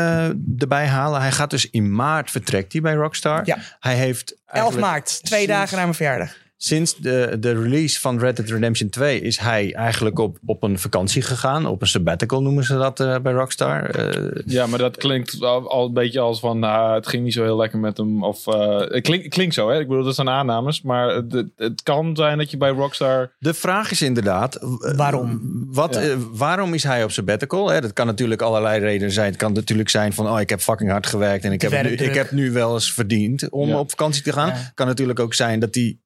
erbij 0.58 0.86
halen. 0.86 1.20
Hij 1.20 1.32
gaat 1.32 1.50
dus 1.50 1.70
in 1.70 1.94
maart 1.94 2.30
vertrekt 2.30 2.72
hij 2.72 2.80
bij 2.82 2.94
Rockstar. 2.94 3.42
Ja. 3.44 3.58
Hij 3.80 3.94
heeft 3.94 4.30
11 4.32 4.40
eigenlijk 4.46 4.86
maart, 4.86 5.06
twee 5.24 5.38
sinds- 5.40 5.54
dagen 5.54 5.76
na 5.76 5.82
mijn 5.82 5.94
verjaardag. 5.94 6.36
Sinds 6.60 6.96
de, 6.96 7.36
de 7.40 7.52
release 7.62 8.00
van 8.00 8.18
Red 8.18 8.36
Dead 8.36 8.48
Redemption 8.48 8.88
2 8.88 9.20
is 9.20 9.38
hij 9.38 9.74
eigenlijk 9.74 10.18
op, 10.18 10.38
op 10.46 10.62
een 10.62 10.78
vakantie 10.78 11.22
gegaan. 11.22 11.66
Op 11.66 11.80
een 11.80 11.86
sabbatical 11.86 12.42
noemen 12.42 12.64
ze 12.64 12.76
dat 12.76 13.00
eh, 13.00 13.18
bij 13.22 13.32
Rockstar. 13.32 13.84
Eh, 13.90 14.42
Ja, 14.46 14.66
maar 14.66 14.78
dat 14.78 14.96
klinkt 14.96 15.42
al, 15.42 15.70
al 15.70 15.86
een 15.86 15.92
beetje 15.92 16.20
als 16.20 16.40
van... 16.40 16.58
nou, 16.58 16.94
het 16.94 17.06
ging 17.08 17.24
niet 17.24 17.32
zo 17.32 17.42
heel 17.42 17.56
lekker 17.56 17.78
met 17.78 17.96
hem. 17.96 18.24
Of, 18.24 18.46
eh, 18.46 18.78
het 18.78 19.02
klink- 19.02 19.30
klinkt 19.30 19.54
zo, 19.54 19.68
hè. 19.70 19.78
Ik 19.80 19.88
bedoel, 19.88 20.04
dat 20.04 20.14
zijn 20.14 20.28
aannames. 20.28 20.82
Maar 20.82 21.08
het, 21.14 21.44
het, 21.56 21.82
kan 21.82 22.16
zijn 22.16 22.38
dat 22.38 22.50
je 22.50 22.56
bij 22.56 22.70
Rockstar... 22.70 23.30
de 23.38 23.54
vraag 23.54 23.90
is 23.90 24.02
inderdaad... 24.02 24.58
Waarom? 24.96 25.40
Wat, 25.72 25.94
Ja. 25.94 26.14
waarom 26.32 26.74
is 26.74 26.82
hij 26.82 27.04
op 27.04 27.10
sabbatical? 27.10 27.68
Hè, 27.70 27.80
dat 27.80 27.92
kan 27.92 28.06
natuurlijk 28.06 28.42
allerlei 28.42 28.80
redenen 28.80 29.12
zijn. 29.12 29.26
Het 29.28 29.36
kan 29.36 29.52
natuurlijk 29.52 29.88
zijn 29.88 30.12
van... 30.12 30.28
oh, 30.28 30.40
ik 30.40 30.48
heb 30.50 30.60
fucking 30.60 30.90
hard 30.90 31.06
gewerkt... 31.06 31.44
en 31.44 31.52
ik, 31.52 31.62
heb, 31.62 31.82
nu, 31.82 31.90
ik 31.90 32.14
heb 32.14 32.30
nu 32.30 32.52
wel 32.52 32.74
eens 32.74 32.92
verdiend 32.92 33.50
om 33.50 33.68
Ja. 33.68 33.78
op 33.78 33.90
vakantie 33.90 34.22
te 34.22 34.32
gaan. 34.32 34.48
Ja. 34.48 34.72
kan 34.74 34.86
natuurlijk 34.86 35.20
ook 35.20 35.34
zijn 35.34 35.60
dat 35.60 35.74
hij. 35.74 35.98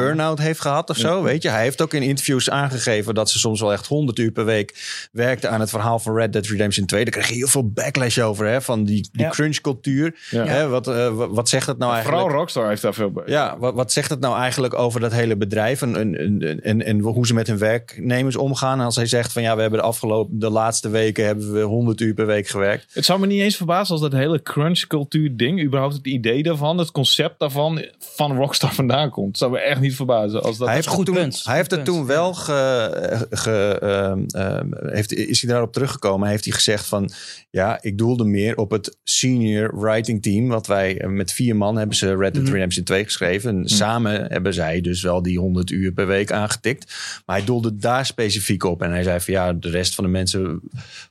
Burn-out 0.00 0.38
heeft 0.38 0.60
gehad 0.60 0.90
of 0.90 0.96
zo. 0.96 1.22
Weet 1.22 1.42
je? 1.42 1.48
Hij 1.48 1.62
heeft 1.62 1.82
ook 1.82 1.94
in 1.94 2.02
interviews 2.02 2.50
aangegeven... 2.50 3.14
dat 3.14 3.30
ze 3.30 3.38
soms 3.38 3.60
wel 3.60 3.72
echt 3.72 3.86
100 3.86 4.18
uur 4.18 4.30
per 4.30 4.44
week 4.44 4.74
werkten 5.12 5.50
aan 5.50 5.60
het 5.60 5.70
verhaal 5.70 5.98
van 5.98 6.14
Red 6.14 6.32
Dead 6.32 6.46
Redemption 6.46 6.86
2. 6.86 7.04
Daar 7.04 7.12
kreeg 7.12 7.28
je 7.28 7.34
heel 7.34 7.46
veel 7.46 7.70
backlash 7.70 8.18
over, 8.18 8.46
hè? 8.46 8.62
Van 8.62 8.84
die, 8.84 9.08
die 9.12 9.28
crunch-cultuur. 9.28 10.14
Hè? 10.30 10.68
Wat, 10.68 10.88
eh, 10.88 11.14
wat, 11.28 11.48
zegt 11.48 11.66
dat 11.66 11.78
nou 11.78 11.92
eigenlijk? 11.92 12.22
Vooral 12.22 12.38
Rockstar 12.38 12.68
heeft 12.68 12.82
daar 12.82 12.94
veel 12.94 13.10
bij. 13.10 13.24
Ja, 13.26 13.58
wat, 13.58 13.74
wat 13.74 13.92
zegt 13.92 14.10
het 14.10 14.20
nou 14.20 14.38
eigenlijk 14.38 14.74
over 14.74 15.00
dat 15.00 15.12
hele 15.12 15.36
bedrijf 15.36 15.82
en, 15.82 15.96
en, 15.96 16.18
en, 16.18 16.62
en, 16.62 16.84
en 16.84 17.00
hoe 17.00 17.26
ze 17.26 17.34
met 17.34 17.46
hun 17.46 17.58
werknemers 17.58 18.36
omgaan? 18.36 18.80
Als 18.80 18.96
hij 18.96 19.06
zegt 19.06 19.32
van 19.32 19.42
ja, 19.42 19.54
we 19.54 19.60
hebben 19.60 19.80
de 19.80 19.86
afgelopen, 19.86 20.38
de 20.38 20.50
laatste 20.50 20.88
weken 20.88 21.24
hebben 21.24 21.52
we 21.52 21.60
100 21.60 22.00
uur 22.00 22.14
per 22.14 22.26
week 22.26 22.48
gewerkt. 22.48 22.86
Het 22.92 23.04
zou 23.04 23.20
me 23.20 23.26
niet 23.26 23.40
eens 23.40 23.56
verbazen 23.56 23.92
als 23.92 24.02
dat 24.02 24.12
hele 24.12 24.42
crunch-cultuur 24.42 25.36
ding, 25.36 25.62
überhaupt 25.62 25.94
het 25.94 26.06
idee 26.06 26.42
daarvan, 26.42 26.78
het 26.78 26.90
concept 26.90 27.38
daarvan, 27.38 27.84
van 27.98 28.36
Rockstar 28.36 28.74
vandaan 28.74 29.10
komt. 29.10 29.26
Het 29.26 29.38
zou 29.38 29.50
me 29.50 29.58
echt 29.58 29.80
niet 29.80 29.85
verbazen 29.94 30.42
als 30.42 30.58
dat... 30.58 30.66
hij 30.66 30.76
heeft, 30.76 30.88
goed 30.88 31.06
toen, 31.06 31.14
punt. 31.14 31.44
hij 31.44 31.56
heeft 31.56 31.70
Goed 31.70 31.76
het 31.76 31.86
toen 31.86 32.06
wel 32.06 32.34
ge, 32.34 33.26
ge, 33.30 33.78
ehm, 33.80 34.24
ehm, 34.26 34.68
heeft, 34.92 35.14
is 35.14 35.40
hij 35.40 35.50
daarop 35.50 35.72
teruggekomen. 35.72 36.28
Heeft 36.28 36.44
hij 36.44 36.54
gezegd 36.54 36.86
van 36.86 37.10
ja, 37.50 37.78
ik 37.82 37.98
doelde 37.98 38.24
meer 38.24 38.56
op 38.56 38.70
het 38.70 38.98
senior 39.04 39.80
writing 39.80 40.22
team. 40.22 40.48
Wat 40.48 40.66
wij 40.66 41.00
eh, 41.00 41.08
met 41.08 41.32
vier 41.32 41.56
man 41.56 41.76
hebben 41.76 41.96
ze 41.96 42.16
Red 42.16 42.34
Dead 42.34 42.44
Mhm. 42.44 42.52
Redemption 42.52 42.84
2 42.84 43.04
geschreven. 43.04 43.56
En 43.56 43.68
samen 43.68 44.26
hebben 44.32 44.54
zij 44.54 44.80
dus 44.80 45.02
wel 45.02 45.22
die 45.22 45.38
100 45.38 45.70
uur 45.70 45.92
per 45.92 46.06
week 46.06 46.32
aangetikt. 46.32 46.94
Maar 47.26 47.36
hij 47.36 47.44
doelde 47.44 47.76
daar 47.76 48.06
specifiek 48.06 48.64
op. 48.64 48.82
En 48.82 48.90
hij 48.90 49.02
zei 49.02 49.20
van 49.20 49.34
ja, 49.34 49.52
de 49.52 49.70
rest 49.70 49.94
van 49.94 50.04
de 50.04 50.10
mensen 50.10 50.60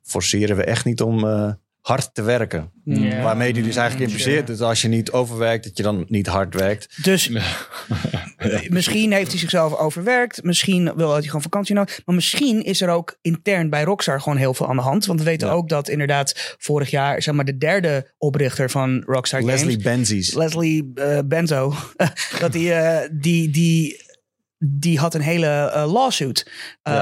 forceren 0.02 0.56
we 0.56 0.64
echt 0.64 0.86
niet 0.86 1.02
om 1.02 1.28
eh, 1.28 1.52
hard 1.86 2.14
te 2.14 2.22
werken. 2.22 2.72
Ja. 2.84 3.22
Waarmee 3.22 3.52
hij 3.52 3.62
dus 3.62 3.76
eigenlijk 3.76 4.12
impliceert 4.12 4.48
dat 4.48 4.62
als 4.62 4.82
je 4.82 4.88
niet 4.88 5.12
overwerkt, 5.12 5.64
dat 5.64 5.78
je 5.78 5.84
dan 5.84 6.06
niet 6.08 6.28
hard 6.28 6.54
werkt. 6.54 7.04
Dus 7.04 7.30
misschien 8.70 9.12
heeft 9.12 9.32
hij 9.32 9.40
zichzelf 9.40 9.74
overwerkt. 9.78 10.44
Misschien 10.44 10.96
wil 10.96 11.14
hij 11.14 11.24
gewoon 11.24 11.42
vakantie 11.42 11.76
nodig. 11.76 12.02
Maar 12.06 12.16
misschien 12.16 12.64
is 12.64 12.82
er 12.82 12.90
ook 12.90 13.18
intern 13.22 13.70
bij 13.70 13.84
Rockstar 13.84 14.22
gewoon 14.22 14.38
heel 14.38 14.54
veel 14.54 14.68
aan 14.68 14.76
de 14.76 14.82
hand. 14.82 15.06
Want 15.06 15.20
we 15.20 15.26
weten 15.26 15.48
Ja. 15.48 15.54
ook 15.54 15.70
dat 15.70 15.90
inderdaad 15.90 16.56
vorig 16.58 16.90
jaar 16.90 17.22
zeg 17.22 17.34
maar, 17.34 17.46
de 17.46 17.58
derde 17.58 18.12
oprichter 18.18 18.70
van 18.70 19.04
Rockstar 19.06 19.44
Leslie 19.44 19.70
Games... 19.70 19.84
Benzies. 19.84 20.34
Leslie 20.34 20.92
eh, 20.96 21.20
Benzo. 21.26 21.74
dat 22.40 22.52
die, 22.52 22.74
eh, 22.74 23.10
die, 23.12 23.50
die, 23.50 24.04
die 24.68 25.00
had 25.00 25.14
een 25.14 25.22
hele 25.22 25.48
eh, 25.48 25.92
lawsuit 25.94 26.52
eh, 26.82 26.94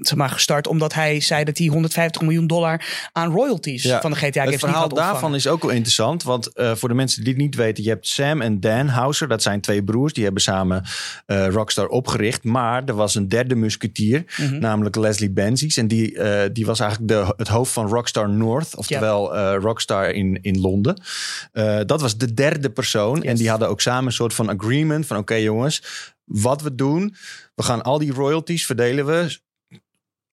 zeg 0.00 0.14
maar, 0.18 0.30
gestart. 0.30 0.66
Omdat 0.66 0.94
hij 0.94 1.20
zei 1.20 1.44
dat 1.44 1.58
hij 1.58 1.66
150 1.66 2.22
miljoen 2.22 2.46
dollar 2.46 3.08
aan 3.12 3.32
royalties 3.32 3.82
Ja. 3.82 4.00
van 4.00 4.10
de 4.10 4.16
GTA 4.16 4.40
games 4.40 4.50
Het 4.50 4.60
verhaal 4.60 4.88
daarvan 4.88 5.34
is 5.34 5.46
ook 5.46 5.62
wel 5.62 5.70
interessant. 5.70 6.22
Want 6.22 6.46
eh, 6.52 6.72
voor 6.74 6.88
de 6.88 6.94
mensen 6.94 7.24
die 7.24 7.32
het 7.32 7.42
niet 7.42 7.54
weten, 7.54 7.84
je 7.84 7.90
hebt 7.90 8.06
Sam 8.08 8.40
en 8.40 8.60
Dan 8.60 8.88
Houser. 8.88 9.28
Dat 9.28 9.42
zijn 9.42 9.60
twee 9.60 9.82
broers. 9.84 10.12
Die 10.12 10.24
hebben 10.24 10.42
samen 10.42 10.82
Rockstar 11.26 11.86
opgericht. 11.86 12.44
Maar 12.44 12.82
er 12.84 12.94
was 12.94 13.14
een 13.14 13.28
derde 13.28 13.54
musketier, 13.54 14.24
Mhm. 14.36 14.58
namelijk 14.58 14.96
Leslie 14.96 15.30
Benzies. 15.30 15.76
En 15.76 15.88
die, 15.88 16.18
die 16.52 16.66
was 16.66 16.80
eigenlijk 16.80 17.10
de, 17.12 17.34
het 17.36 17.48
hoofd 17.48 17.72
van 17.72 17.88
Rockstar 17.88 18.28
North. 18.28 18.76
Oftewel 18.76 19.34
eh, 19.36 19.56
Rockstar 19.60 20.10
in, 20.10 20.38
in 20.42 20.60
Londen. 20.60 21.02
Dat 21.86 22.00
was 22.00 22.16
de 22.16 22.34
derde 22.34 22.70
persoon. 22.70 23.22
En 23.22 23.36
die 23.36 23.48
hadden 23.50 23.68
ook 23.68 23.80
samen 23.80 24.06
een 24.06 24.12
soort 24.12 24.34
van 24.34 24.48
agreement. 24.48 25.06
Van 25.06 25.16
oké 25.16 25.34
jongens, 25.34 25.82
wat 26.24 26.62
we 26.62 26.74
doen. 26.74 27.14
We 27.54 27.62
gaan 27.62 27.82
al 27.82 27.98
die 27.98 28.12
royalties 28.12 28.66
verdelen 28.66 29.06
we 29.06 29.38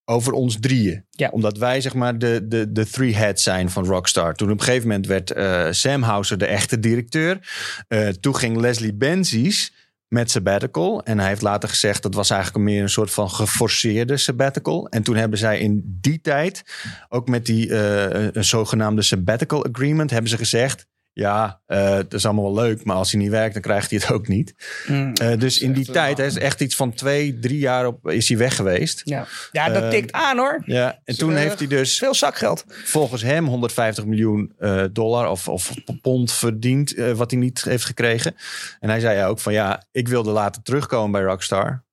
over 0.06 0.34
ons 0.34 0.58
drieën. 0.60 1.06
Ja. 1.10 1.30
Omdat 1.30 1.58
wij 1.58 1.82
zeg 1.82 1.93
maar 1.93 2.17
de, 2.17 2.45
de, 2.47 2.71
de 2.71 2.86
three 2.86 3.15
heads 3.15 3.43
zijn 3.43 3.69
van 3.69 3.86
Rockstar. 3.86 4.36
Toen 4.36 4.51
op 4.51 4.60
een 4.60 4.65
gegeven 4.65 4.88
moment 4.88 5.08
werd 5.08 5.32
eh, 5.32 5.67
Sam 5.71 6.01
Houser 6.01 6.38
de 6.38 6.45
echte 6.45 6.80
directeur. 6.80 7.39
Eh, 7.88 8.08
toen 8.08 8.36
ging 8.36 8.58
Leslie 8.58 8.93
Benzies 8.93 9.73
met 10.08 10.32
sabbatical. 10.32 11.04
En 11.04 11.19
hij 11.19 11.27
heeft 11.27 11.41
later 11.41 11.69
gezegd 11.69 12.04
dat 12.04 12.13
was 12.13 12.30
eigenlijk 12.30 12.65
meer 12.65 12.82
een 12.82 12.89
soort 12.89 13.12
van 13.12 13.30
geforceerde 13.30 14.17
sabbatical. 14.17 14.88
En 14.89 15.04
toen 15.04 15.15
hebben 15.15 15.39
zij 15.39 15.60
in 15.60 15.97
die 16.01 16.21
tijd 16.21 16.63
ook 17.10 17.27
met 17.27 17.45
die 17.45 17.69
eh, 17.69 18.30
een 18.32 18.45
zogenaamde 18.45 19.01
sabbatical 19.01 19.65
agreement 19.65 20.12
hebben 20.12 20.30
ze 20.30 20.38
gezegd. 20.38 20.88
Ja, 21.13 21.62
eh, 21.65 21.89
het 21.89 22.13
is 22.13 22.26
allemaal 22.26 22.54
wel 22.54 22.63
leuk, 22.63 22.84
maar 22.84 22.95
als 22.95 23.12
hij 23.12 23.21
niet 23.21 23.30
werkt, 23.30 23.54
dan 23.54 23.62
krijgt 23.62 23.89
hij 23.89 24.00
het 24.02 24.12
ook 24.12 24.28
niet. 24.28 24.54
Mm, 24.88 25.13
Eh, 25.13 25.39
dus 25.39 25.60
in 25.60 25.74
die 25.74 25.86
tijd, 25.86 26.12
eh, 26.12 26.17
hij 26.17 26.26
is 26.26 26.38
echt 26.38 26.62
iets 26.62 26.76
van 26.76 26.93
twee, 26.93 27.39
drie 27.39 27.58
jaar 27.60 27.86
op, 27.88 28.08
is 28.10 28.28
hij 28.30 28.38
weg 28.38 28.56
geweest. 28.56 29.02
ja. 29.04 29.28
ja, 29.52 29.69
dat 29.69 29.82
Ehm, 29.82 29.91
tikt 29.91 30.12
aan 30.12 30.38
hoor. 30.38 30.62
Ja, 30.65 31.00
en 31.04 31.17
toen 31.17 31.32
eh, 31.34 31.38
heeft 31.39 31.60
hij 31.60 31.67
dus 31.67 31.97
Veel 31.97 32.13
zakgeld. 32.13 32.63
volgens 32.67 33.21
hem 33.21 33.45
150 33.45 34.06
miljoen 34.06 34.54
eh, 34.58 34.84
dollar 34.91 35.30
of, 35.30 35.47
of 35.47 35.71
pond 36.02 36.32
verdiend, 36.32 36.93
eh, 36.93 37.12
wat 37.12 37.32
hij 37.32 37.39
niet 37.39 37.63
heeft 37.63 37.86
gekregen. 37.86 38.36
En 38.80 38.89
hij 38.89 39.00
zei 39.00 39.26
ook 39.26 39.39
van 39.39 39.54
ja, 39.54 39.84
ik 39.91 40.08
wilde 40.08 40.32
later 40.32 40.62
terugkomen 40.62 41.12
bij 41.12 41.21
Rockstar. 41.21 41.84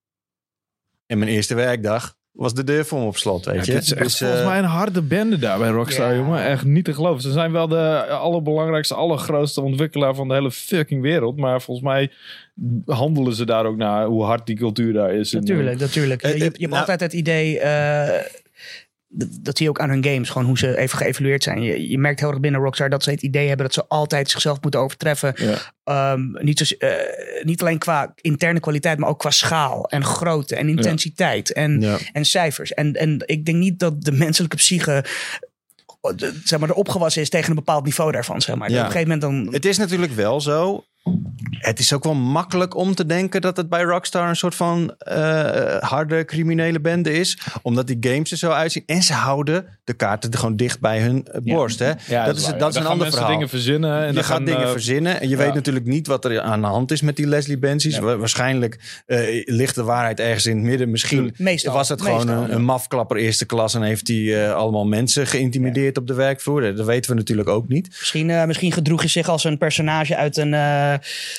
En 1.07 1.18
mijn 1.18 1.31
eerste 1.31 1.54
werkdag 1.54 2.16
was 2.38 2.55
de 2.55 2.64
deur 2.64 2.85
voor 2.87 2.98
me 3.01 3.07
op 3.07 3.16
slot, 3.16 3.44
weet 3.44 3.66
je. 3.66 3.72
Het 3.72 3.83
is 3.83 3.92
echt 3.92 4.03
Dus, 4.03 4.18
volgens 4.18 4.40
eh, 4.40 4.46
mij 4.46 4.59
een 4.59 4.64
harde 4.64 5.03
bende 5.03 5.38
daar 5.38 5.59
bij 5.59 5.68
Rockstar, 5.68 6.11
Ja. 6.11 6.16
jongen. 6.16 6.44
Echt 6.44 6.64
niet 6.64 6.85
te 6.85 6.94
geloven. 6.94 7.22
Ze 7.22 7.33
zijn 7.33 7.53
wel 7.53 7.68
de 7.68 8.05
allerbelangrijkste, 8.07 8.94
allergrootste 8.94 9.61
ontwikkelaar 9.61 10.14
van 10.14 10.29
de 10.29 10.35
hele 10.35 10.51
fucking 10.51 11.03
wereld. 11.03 11.37
Maar 11.37 11.62
volgens 11.62 11.87
mij 11.87 12.11
handelen 12.87 13.35
ze 13.35 13.46
daar 13.46 13.64
ook 13.66 13.77
naar 13.77 14.05
hoe 14.07 14.24
hard 14.24 14.46
die 14.46 14.57
cultuur 14.57 14.92
daar 14.92 15.14
is. 15.14 15.33
En, 15.35 15.40
Natuurlijk, 15.40 15.79
natuurlijk. 15.81 16.22
eh, 16.22 16.31
je, 16.33 16.38
je 16.38 16.44
hebt 16.44 16.59
nou- 16.61 16.74
altijd 16.74 17.01
het 17.01 17.12
idee... 17.12 17.59
eh, 17.59 18.24
dat, 19.09 19.29
dat 19.40 19.57
zie 19.57 19.66
je 19.66 19.73
ook 19.73 19.81
aan 19.81 19.88
hun 19.88 20.05
games. 20.05 20.31
Gewoon 20.31 20.47
hoe 20.47 20.59
ze 20.59 20.77
even 20.77 20.99
geëvalueerd 20.99 21.42
zijn. 21.42 21.62
Je, 21.62 21.88
je 21.88 21.99
merkt 21.99 22.21
heel 22.21 22.29
erg 22.29 22.40
binnen 22.40 22.61
Rockstar 22.61 22.90
dat 22.90 23.03
ze 23.03 23.11
het 23.11 23.23
idee 23.23 23.49
hebben... 23.49 23.66
dat 23.66 23.75
ze 23.75 23.87
altijd 23.88 24.31
zichzelf 24.31 24.61
moeten 24.61 24.81
overtreffen. 24.81 25.35
Ja. 25.37 25.59
Ehm, 25.85 26.21
niet, 26.44 26.77
eh, 26.77 26.90
niet 27.42 27.61
alleen 27.61 27.79
qua 27.79 28.12
interne 28.21 28.61
kwaliteit... 28.61 28.99
maar 28.99 29.09
ook 29.09 29.18
qua 29.18 29.31
schaal 29.31 29.88
en 29.88 30.05
grootte 30.05 30.57
en 30.57 30.68
intensiteit 30.68 31.53
en, 31.53 31.81
ja. 31.81 31.99
en 32.12 32.25
cijfers. 32.25 32.75
En, 32.75 32.92
en 32.92 33.23
ik 33.27 33.44
denk 33.44 33.59
niet 33.59 33.79
dat 33.79 34.03
de 34.03 34.12
menselijke 34.12 34.57
psyche... 34.57 35.05
eh, 36.01 36.12
zeg 36.44 36.59
maar, 36.59 36.68
er 36.68 36.75
opgewassen 36.75 37.23
is 37.23 37.29
tegen 37.29 37.49
een 37.51 37.57
bepaald 37.57 37.85
niveau 37.85 38.12
daarvan. 38.12 38.40
Zeg 38.40 38.57
maar. 38.57 38.71
Ja. 38.71 38.79
Op 38.79 38.85
een 38.85 38.92
gegeven 38.92 39.18
moment 39.18 39.44
dan... 39.44 39.55
Het 39.55 39.64
is 39.64 39.79
natuurlijk 39.79 40.12
wel 40.12 40.40
zo. 40.40 40.85
Het 41.51 41.79
is 41.79 41.92
ook 41.92 42.05
wel 42.05 42.14
makkelijk 42.14 42.77
om 42.77 42.94
te 42.94 43.07
denken 43.07 43.40
dat 43.40 43.57
het 43.57 43.68
bij 43.68 43.83
Rockstar 43.83 44.29
een 44.29 44.37
soort 44.37 44.55
van 44.55 44.94
eh, 44.99 45.77
harde 45.79 46.25
criminele 46.25 46.81
bende 46.81 47.12
is. 47.12 47.38
Omdat 47.62 47.87
die 47.87 47.97
games 48.01 48.31
er 48.31 48.37
zo 48.37 48.51
uitzien. 48.51 48.83
En 48.87 49.03
ze 49.03 49.12
houden 49.12 49.66
de 49.85 49.92
kaarten 49.92 50.37
gewoon 50.37 50.57
dicht 50.57 50.81
bij 50.81 51.01
hun 51.01 51.27
eh, 51.27 51.40
borst. 51.42 51.79
Hè? 51.79 51.92
Ja, 52.07 52.25
dat 52.25 52.37
is, 52.37 52.53
dat 52.59 52.71
is 52.71 52.77
een 52.77 52.87
ander 52.87 53.11
verhaal. 53.11 53.31
dingen 53.31 53.49
verzinnen. 53.49 54.03
En 54.03 54.12
je 54.12 54.14
gaat 54.14 54.25
gaan, 54.25 54.44
dingen 54.44 54.62
eh, 54.62 54.71
verzinnen 54.71 55.21
en 55.21 55.29
je 55.29 55.37
ja. 55.37 55.42
weet 55.44 55.55
natuurlijk 55.55 55.87
niet 55.87 56.07
wat 56.07 56.25
er 56.25 56.40
aan 56.40 56.61
de 56.61 56.66
hand 56.66 56.90
is 56.90 57.01
met 57.01 57.16
die 57.16 57.27
Leslie 57.27 57.59
Benzies. 57.59 57.99
Waarschijnlijk 57.99 59.03
eh, 59.07 59.42
ligt 59.44 59.75
de 59.75 59.83
waarheid 59.83 60.21
ergens 60.21 60.47
in 60.47 60.57
het 60.57 60.64
midden. 60.64 60.90
Misschien 60.90 61.35
Meestal, 61.37 61.73
was 61.73 61.88
het 61.88 62.03
gewoon 62.03 62.29
een, 62.29 62.55
een 62.55 62.64
mafklapper 62.64 63.16
eerste 63.16 63.47
klas 63.47 63.75
en 63.75 63.83
heeft 63.83 64.09
hij 64.09 64.44
eh, 64.44 64.55
allemaal 64.55 64.87
mensen 64.87 65.27
geïntimideerd 65.27 65.99
op 65.99 66.07
de 66.07 66.14
werkvloer. 66.14 66.75
Dat 66.75 66.87
weten 66.87 67.11
we 67.11 67.16
natuurlijk 67.16 67.49
ook 67.49 67.68
niet. 67.68 67.88
Misschien, 67.88 68.31
eh, 68.31 68.44
misschien 68.44 68.73
gedroeg 68.73 69.03
je 69.03 69.09
zich 69.09 69.29
als 69.29 69.44
een 69.44 69.59
personage 69.59 70.16
uit 70.16 70.37
een, 70.37 70.55
eh 70.55 70.94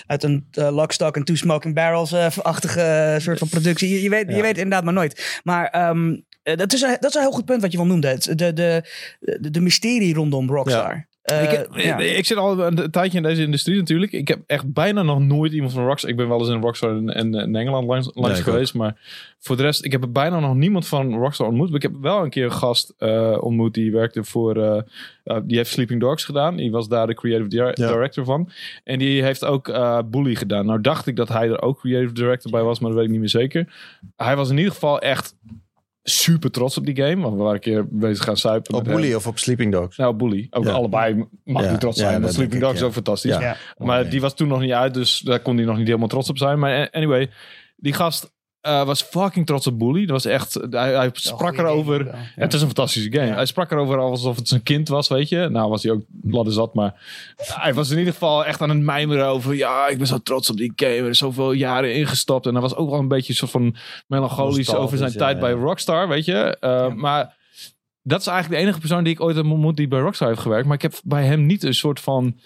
uit 0.06 0.24
een 0.24 0.48
eh, 0.52 0.69
Lock, 0.76 0.91
Stock 0.91 1.17
and 1.17 1.26
Two 1.26 1.36
Smoking 1.36 1.76
Barrels-achtige 1.76 2.82
eh, 2.82 3.19
soort 3.19 3.39
van 3.39 3.50
productie. 3.50 3.89
Je, 3.89 4.02
je, 4.02 4.10
weet, 4.10 4.30
je 4.30 4.41
weet 4.41 4.58
inderdaad 4.58 4.84
maar 4.84 4.93
nooit. 4.93 5.39
Maar 5.43 5.67
ehm, 5.67 6.15
eh, 6.43 6.58
dat, 6.58 6.74
is 6.74 6.82
een, 6.82 6.98
dat 7.00 7.10
is 7.10 7.15
een 7.15 7.22
heel 7.22 7.32
goed 7.32 7.45
punt 7.45 7.62
wat 7.62 7.72
je 7.72 7.78
wel 7.78 7.88
noemde. 7.88 8.17
De, 8.17 8.36
de, 8.36 8.84
de, 9.19 9.52
de 9.52 9.62
mysterie 9.62 10.13
rondom 10.13 10.50
Rockstar. 10.50 11.08
Eh, 11.22 11.44
ik, 11.44 11.50
heb- 11.50 11.68
ja. 11.76 11.98
ik 12.00 12.26
zit 12.26 12.38
al 12.38 12.60
een 12.60 12.92
tijdje 12.92 13.18
in 13.18 13.24
deze 13.24 13.42
industrie 13.42 13.78
natuurlijk. 13.78 14.12
Ik 14.12 14.28
heb 14.28 14.40
echt 14.46 14.74
bijna 14.74 15.04
nog 15.04 15.20
nooit 15.20 15.54
iemand 15.54 15.74
van 15.74 15.86
Rockstar... 15.86 16.10
Ik 16.10 16.16
ben 16.16 16.28
wel 16.28 16.40
eens 16.40 16.50
in 16.50 16.62
Rockstar 16.62 16.98
in, 16.98 17.08
in, 17.10 17.34
in 17.34 17.56
Engeland 17.56 17.88
langs, 17.88 18.10
langs 18.14 18.40
geweest. 18.42 18.74
Maar 18.74 18.98
voor 19.40 19.58
de 19.58 19.64
rest, 19.64 19.86
ik 19.86 19.92
heb 19.92 20.06
bijna 20.10 20.40
nog 20.40 20.56
niemand 20.56 20.88
van 20.88 21.14
Rockstar 21.14 21.48
ontmoet. 21.48 21.68
Maar 21.68 21.76
ik 21.76 21.82
heb 21.82 22.02
wel 22.02 22.24
een 22.24 22.30
keer 22.30 22.44
een 22.46 22.52
gast 22.52 22.94
eh, 22.98 23.38
ontmoet 23.40 23.74
die 23.74 23.92
werkte 23.92 24.24
voor... 24.24 24.56
eh, 25.24 25.38
die 25.44 25.58
heeft 25.58 25.70
Sleeping 25.72 26.00
Dogs 26.00 26.26
gedaan. 26.26 26.56
Die 26.56 26.72
was 26.72 26.88
daar 26.88 27.08
de 27.08 27.14
creative 27.16 27.50
di- 27.50 27.56
Ja. 27.84 27.92
director 27.92 28.26
van. 28.26 28.50
En 28.84 29.00
die 29.00 29.24
heeft 29.24 29.46
ook 29.46 29.68
eh 29.68 30.00
Bully 30.06 30.36
gedaan. 30.36 30.66
Nou 30.66 30.82
dacht 30.82 31.08
ik 31.08 31.16
dat 31.16 31.30
hij 31.30 31.50
er 31.50 31.62
ook 31.62 31.80
creative 31.80 32.14
director 32.14 32.52
bij 32.52 32.64
was. 32.64 32.80
Maar 32.80 32.90
dat 32.90 32.98
weet 32.98 33.06
ik 33.08 33.12
niet 33.12 33.20
meer 33.22 33.30
zeker. 33.30 33.74
Hij 34.16 34.36
was 34.36 34.50
in 34.50 34.58
ieder 34.58 34.74
geval 34.74 35.00
echt 35.00 35.36
super 36.04 36.52
trots 36.52 36.78
op 36.78 36.86
die 36.86 36.96
game. 36.96 37.22
Want 37.22 37.34
we 37.36 37.40
waren 37.40 37.54
een 37.54 37.60
keer 37.60 37.86
bezig 37.90 38.24
gaan 38.24 38.38
suipen. 38.38 38.74
Op 38.74 38.86
hem. 38.86 38.96
Bully 38.96 39.14
of 39.14 39.28
op 39.28 39.40
Sleeping 39.40 39.72
Dogs. 39.72 39.98
Nou, 39.98 40.16
Bully. 40.16 40.48
Ook 40.50 40.64
Ja. 40.66 40.72
allebei 40.72 41.26
mag 41.44 41.64
Ja. 41.64 41.70
hij 41.70 41.78
trots 41.78 42.00
Ja, 42.00 42.10
zijn. 42.10 42.22
want 42.22 42.34
Sleeping 42.34 42.62
Dogs 42.62 42.74
is 42.74 42.80
ja. 42.80 42.86
ook 42.86 42.94
fantastisch. 42.94 43.32
Ja. 43.32 43.42
Ja. 43.42 43.56
Maar 43.78 44.10
die 44.10 44.22
was 44.22 44.36
toen 44.36 44.48
nog 44.48 44.60
niet 44.60 44.72
uit, 44.72 44.94
dus 44.94 45.20
daar 45.20 45.40
kon 45.40 45.58
hij 45.58 45.66
nog 45.66 45.78
niet 45.78 45.88
helemaal 45.88 46.08
trots 46.08 46.30
op 46.30 46.38
zijn. 46.38 46.60
Maar 46.60 46.90
anyway, 46.92 47.30
die 47.76 47.94
gast 47.94 48.32
eh, 48.62 48.86
was 48.86 49.02
fucking 49.02 49.45
trots 49.45 49.67
op 49.67 49.80
Bully. 49.80 50.02
Dat 50.02 50.10
was 50.10 50.26
echt, 50.26 50.54
hij, 50.69 50.93
hij 50.93 51.10
sprak 51.13 51.58
erover. 51.58 51.98
game 51.98 52.17
ja. 52.17 52.32
Het 52.36 52.54
is 52.54 52.62
een 52.62 52.67
fantastische 52.67 53.12
game. 53.12 53.26
Ja. 53.26 53.34
Hij 53.34 53.45
sprak 53.45 53.72
erover 53.72 53.98
alsof 53.98 54.36
het 54.36 54.48
zijn 54.48 54.63
kind 54.63 54.88
was, 54.88 55.08
weet 55.08 55.30
je. 55.30 55.48
Nou 55.50 55.69
was 55.69 55.84
hij 55.84 55.91
ook 55.91 56.04
ladder 56.22 56.54
zat, 56.54 56.74
maar 56.74 56.93
hij 57.38 57.74
was 57.74 57.89
in 57.89 57.98
ieder 57.98 58.13
geval 58.13 58.45
echt 58.45 58.62
aan 58.62 58.69
het 58.69 58.80
mijmeren 58.80 59.26
over. 59.26 59.56
Ja, 59.56 59.88
ik 59.88 59.98
ben 59.98 60.08
zo 60.08 60.17
trots 60.17 60.50
op 60.50 60.58
die 60.58 60.74
game. 60.76 60.95
Er 60.95 61.10
is 61.10 61.17
zoveel 61.17 61.52
jaren 61.52 61.93
ingestapt. 61.93 62.45
En 62.45 62.52
hij 62.52 62.62
was 62.62 62.76
ook 62.76 62.89
wel 62.89 63.00
een 63.00 63.08
beetje 63.08 63.34
soort 63.34 63.52
van 63.52 63.76
melancholisch 64.08 64.74
over 64.76 64.98
zijn 64.98 65.12
tijd 65.12 65.36
ja. 65.36 65.41
bij 65.41 65.52
Rockstar, 65.52 66.08
weet 66.08 66.26
je. 66.26 66.58
Uh, 66.62 66.93
Maar 66.93 67.38
dat 68.04 68.19
is 68.19 68.28
eigenlijk 68.28 68.60
de 68.60 68.67
enige 68.67 68.80
persoon 68.80 69.04
die 69.04 69.13
ik 69.13 69.22
ooit 69.22 69.36
heb 69.36 69.45
ontmoet 69.45 69.78
die 69.78 69.88
bij 69.88 70.00
Rockstar 70.00 70.28
heeft 70.28 70.41
gewerkt. 70.41 70.65
Maar 70.65 70.76
ik 70.76 70.82
heb 70.82 70.93
bij 71.04 71.26
hem 71.26 71.45
niet 71.45 71.63
een 71.63 71.74
soort 71.74 72.00
van 72.00 72.39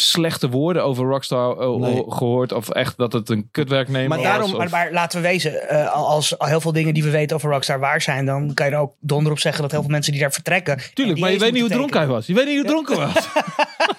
slechte 0.00 0.48
woorden 0.48 0.84
over 0.84 1.06
Rockstar 1.06 1.60
uh, 1.60 1.74
Nee. 1.76 2.04
gehoord. 2.08 2.52
Of 2.52 2.68
echt 2.68 2.96
dat 2.96 3.12
het 3.12 3.28
een 3.28 3.48
kutwerknemer 3.50 4.08
Maar 4.08 4.18
was. 4.18 4.26
daarom- 4.26 4.50
of- 4.52 4.58
Maar, 4.58 4.70
maar 4.70 4.92
laten 4.92 5.20
we 5.22 5.28
wezen, 5.28 5.68
eh, 5.68 5.92
als 5.92 6.38
al 6.38 6.46
heel 6.46 6.60
veel 6.60 6.72
dingen 6.72 6.94
die 6.94 7.02
we 7.02 7.10
weten 7.10 7.36
over 7.36 7.50
Rockstar 7.50 7.80
waar 7.80 8.00
zijn, 8.02 8.24
dan 8.26 8.54
kan 8.54 8.66
je 8.66 8.72
er 8.72 8.78
ook 8.78 8.94
donder 9.00 9.32
op 9.32 9.38
zeggen 9.38 9.62
dat 9.62 9.70
heel 9.70 9.80
veel 9.82 9.90
mensen 9.90 10.12
die 10.12 10.20
daar 10.20 10.32
vertrekken. 10.32 10.76
en 10.76 10.82
Tuurlijk, 10.94 11.18
maar 11.20 11.32
je 11.32 11.38
weet 11.38 11.52
niet 11.52 11.60
hoe 11.60 11.70
dronken 11.70 11.98
hij 11.98 12.08
was. 12.08 12.26
Je 12.26 12.34
weet 12.34 12.46
niet 12.46 12.56
hoe 12.58 12.66
dronken 12.66 12.96
hij 12.96 13.06
was. 13.06 13.28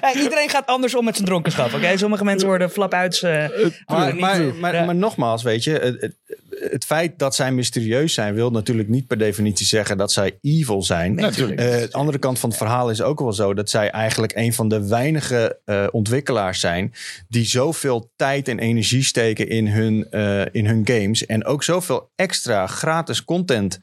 Ja, 0.14 0.14
iedereen 0.14 0.48
gaat 0.48 0.66
anders 0.66 0.94
om 0.94 1.04
met 1.04 1.14
zijn 1.14 1.26
dronkenschap. 1.28 1.72
Oké, 1.74 1.96
sommige 1.96 2.24
mensen 2.24 2.48
worden 2.48 2.70
flap 2.70 2.94
uit. 2.94 3.22
eh, 3.22 3.48
Maar, 3.86 4.12
niet 4.12 4.20
maar, 4.20 4.54
maar, 4.54 4.74
Ja. 4.74 4.84
maar 4.84 4.94
nogmaals, 4.94 5.42
weet 5.42 5.64
je, 5.64 5.70
het, 5.72 6.14
het, 6.70 6.84
feit 6.84 7.18
dat 7.18 7.34
zij 7.34 7.52
mysterieus 7.52 8.14
zijn, 8.14 8.34
wil 8.34 8.50
natuurlijk 8.50 8.88
niet 8.88 9.06
per 9.06 9.18
definitie 9.18 9.66
zeggen 9.66 9.96
dat 9.98 10.12
zij 10.12 10.38
evil 10.42 10.82
zijn. 10.82 11.14
Natuurlijk. 11.14 11.60
Eh, 11.60 11.66
de 11.66 11.88
andere 11.92 12.18
kant 12.18 12.38
van 12.38 12.48
het 12.48 12.58
verhaal 12.58 12.90
is 12.90 13.02
ook 13.02 13.18
wel 13.18 13.32
zo 13.32 13.54
dat 13.54 13.70
zij 13.70 13.90
eigenlijk 13.90 14.32
een 14.36 14.52
van 14.52 14.68
de 14.68 14.88
weinige 14.88 15.58
eh, 15.64 15.86
ontwikkelaars 15.90 16.60
zijn 16.60 16.92
die 17.28 17.44
zoveel 17.44 18.10
tijd 18.16 18.48
en 18.48 18.58
energie 18.58 19.04
steken 19.04 19.48
in 19.48 19.66
hun, 19.66 20.06
eh, 20.10 20.40
in 20.52 20.66
hun 20.66 20.80
games 20.86 21.26
en 21.26 21.44
ook 21.44 21.62
zoveel 21.64 22.10
extra 22.16 22.66
gratis 22.66 23.24
content 23.24 23.80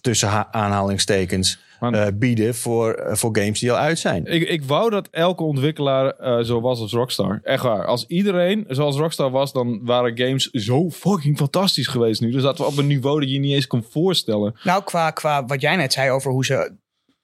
tussen 0.00 0.28
ha- 0.28 0.48
aanhalingstekens 0.50 1.58
Want- 1.80 1.96
eh, 1.96 2.06
bieden 2.14 2.54
voor, 2.54 2.92
eh, 2.92 3.14
voor 3.14 3.36
games 3.36 3.60
die 3.60 3.72
al 3.72 3.78
uit 3.78 3.98
zijn. 3.98 4.26
Ik, 4.26 4.48
ik 4.48 4.64
wou 4.64 4.90
dat 4.90 5.08
elke 5.10 5.42
ontwikkelaar 5.42 6.10
eh, 6.10 6.44
zo 6.44 6.60
was 6.60 6.80
als 6.80 6.92
Rockstar. 6.92 7.40
Echt 7.42 7.62
waar. 7.62 7.84
Als 7.86 8.04
iedereen 8.06 8.64
zoals 8.68 8.96
Rockstar 8.96 9.30
was, 9.30 9.52
dan 9.52 9.80
waren 9.84 10.18
games 10.18 10.50
zo 10.50 10.90
fucking 10.90 11.36
fantastisch 11.36 11.86
geweest 11.86 12.20
nu. 12.20 12.30
Dus 12.30 12.42
dat 12.42 12.58
we 12.58 12.64
op 12.64 12.76
een 12.76 12.86
niveau 12.86 13.20
dat 13.20 13.30
je 13.30 13.38
niet 13.38 13.52
eens 13.54 13.66
kon 13.66 13.84
voorstellen. 13.90 14.54
Nou, 14.62 14.84
qua, 14.84 15.10
qua 15.10 15.44
wat 15.46 15.60
jij 15.60 15.76
net 15.76 15.92
zei 15.92 16.10
over 16.10 16.30
hoe 16.30 16.44
ze 16.44 16.72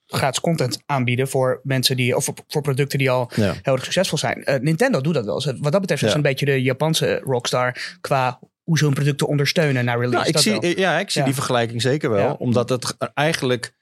gratis 0.07 0.41
content 0.41 0.83
aanbieden 0.87 1.29
voor 1.29 1.61
mensen 1.63 1.97
die, 1.97 2.17
of 2.17 2.29
voor, 2.49 2.63
producten 2.63 2.99
die 2.99 3.11
al 3.11 3.31
Ja. 3.35 3.55
heel 3.63 3.73
erg 3.73 3.85
succesvol 3.85 4.19
zijn. 4.19 4.45
Eh, 4.45 4.61
Nintendo 4.61 5.01
doet 5.01 5.15
dat 5.15 5.25
wel. 5.25 5.43
Wat 5.61 5.73
dat 5.73 5.81
betreft 5.81 5.91
is 5.91 6.01
Ja. 6.01 6.07
het 6.07 6.15
een 6.17 6.23
beetje 6.23 6.47
de 6.47 6.63
Japanse 6.63 7.21
Rockstar 7.25 7.97
qua 8.01 8.39
hoe 8.63 8.79
ze 8.79 8.85
hun 8.85 8.95
producten 8.95 9.27
ondersteunen 9.27 9.85
naar 9.85 9.95
release. 9.99 10.15
Nou, 10.17 10.27
ik 10.27 10.33
Dat 10.33 10.43
zie, 10.43 10.61
wel. 10.61 10.71
ja, 10.79 10.99
ik 10.99 11.11
zie 11.11 11.21
Ja. 11.21 11.27
die 11.27 11.35
vergelijking 11.35 11.83
zeker 11.83 12.11
wel. 12.11 12.19
Ja. 12.27 12.33
Omdat 12.39 12.69
het 12.69 12.97
eigenlijk 13.15 13.75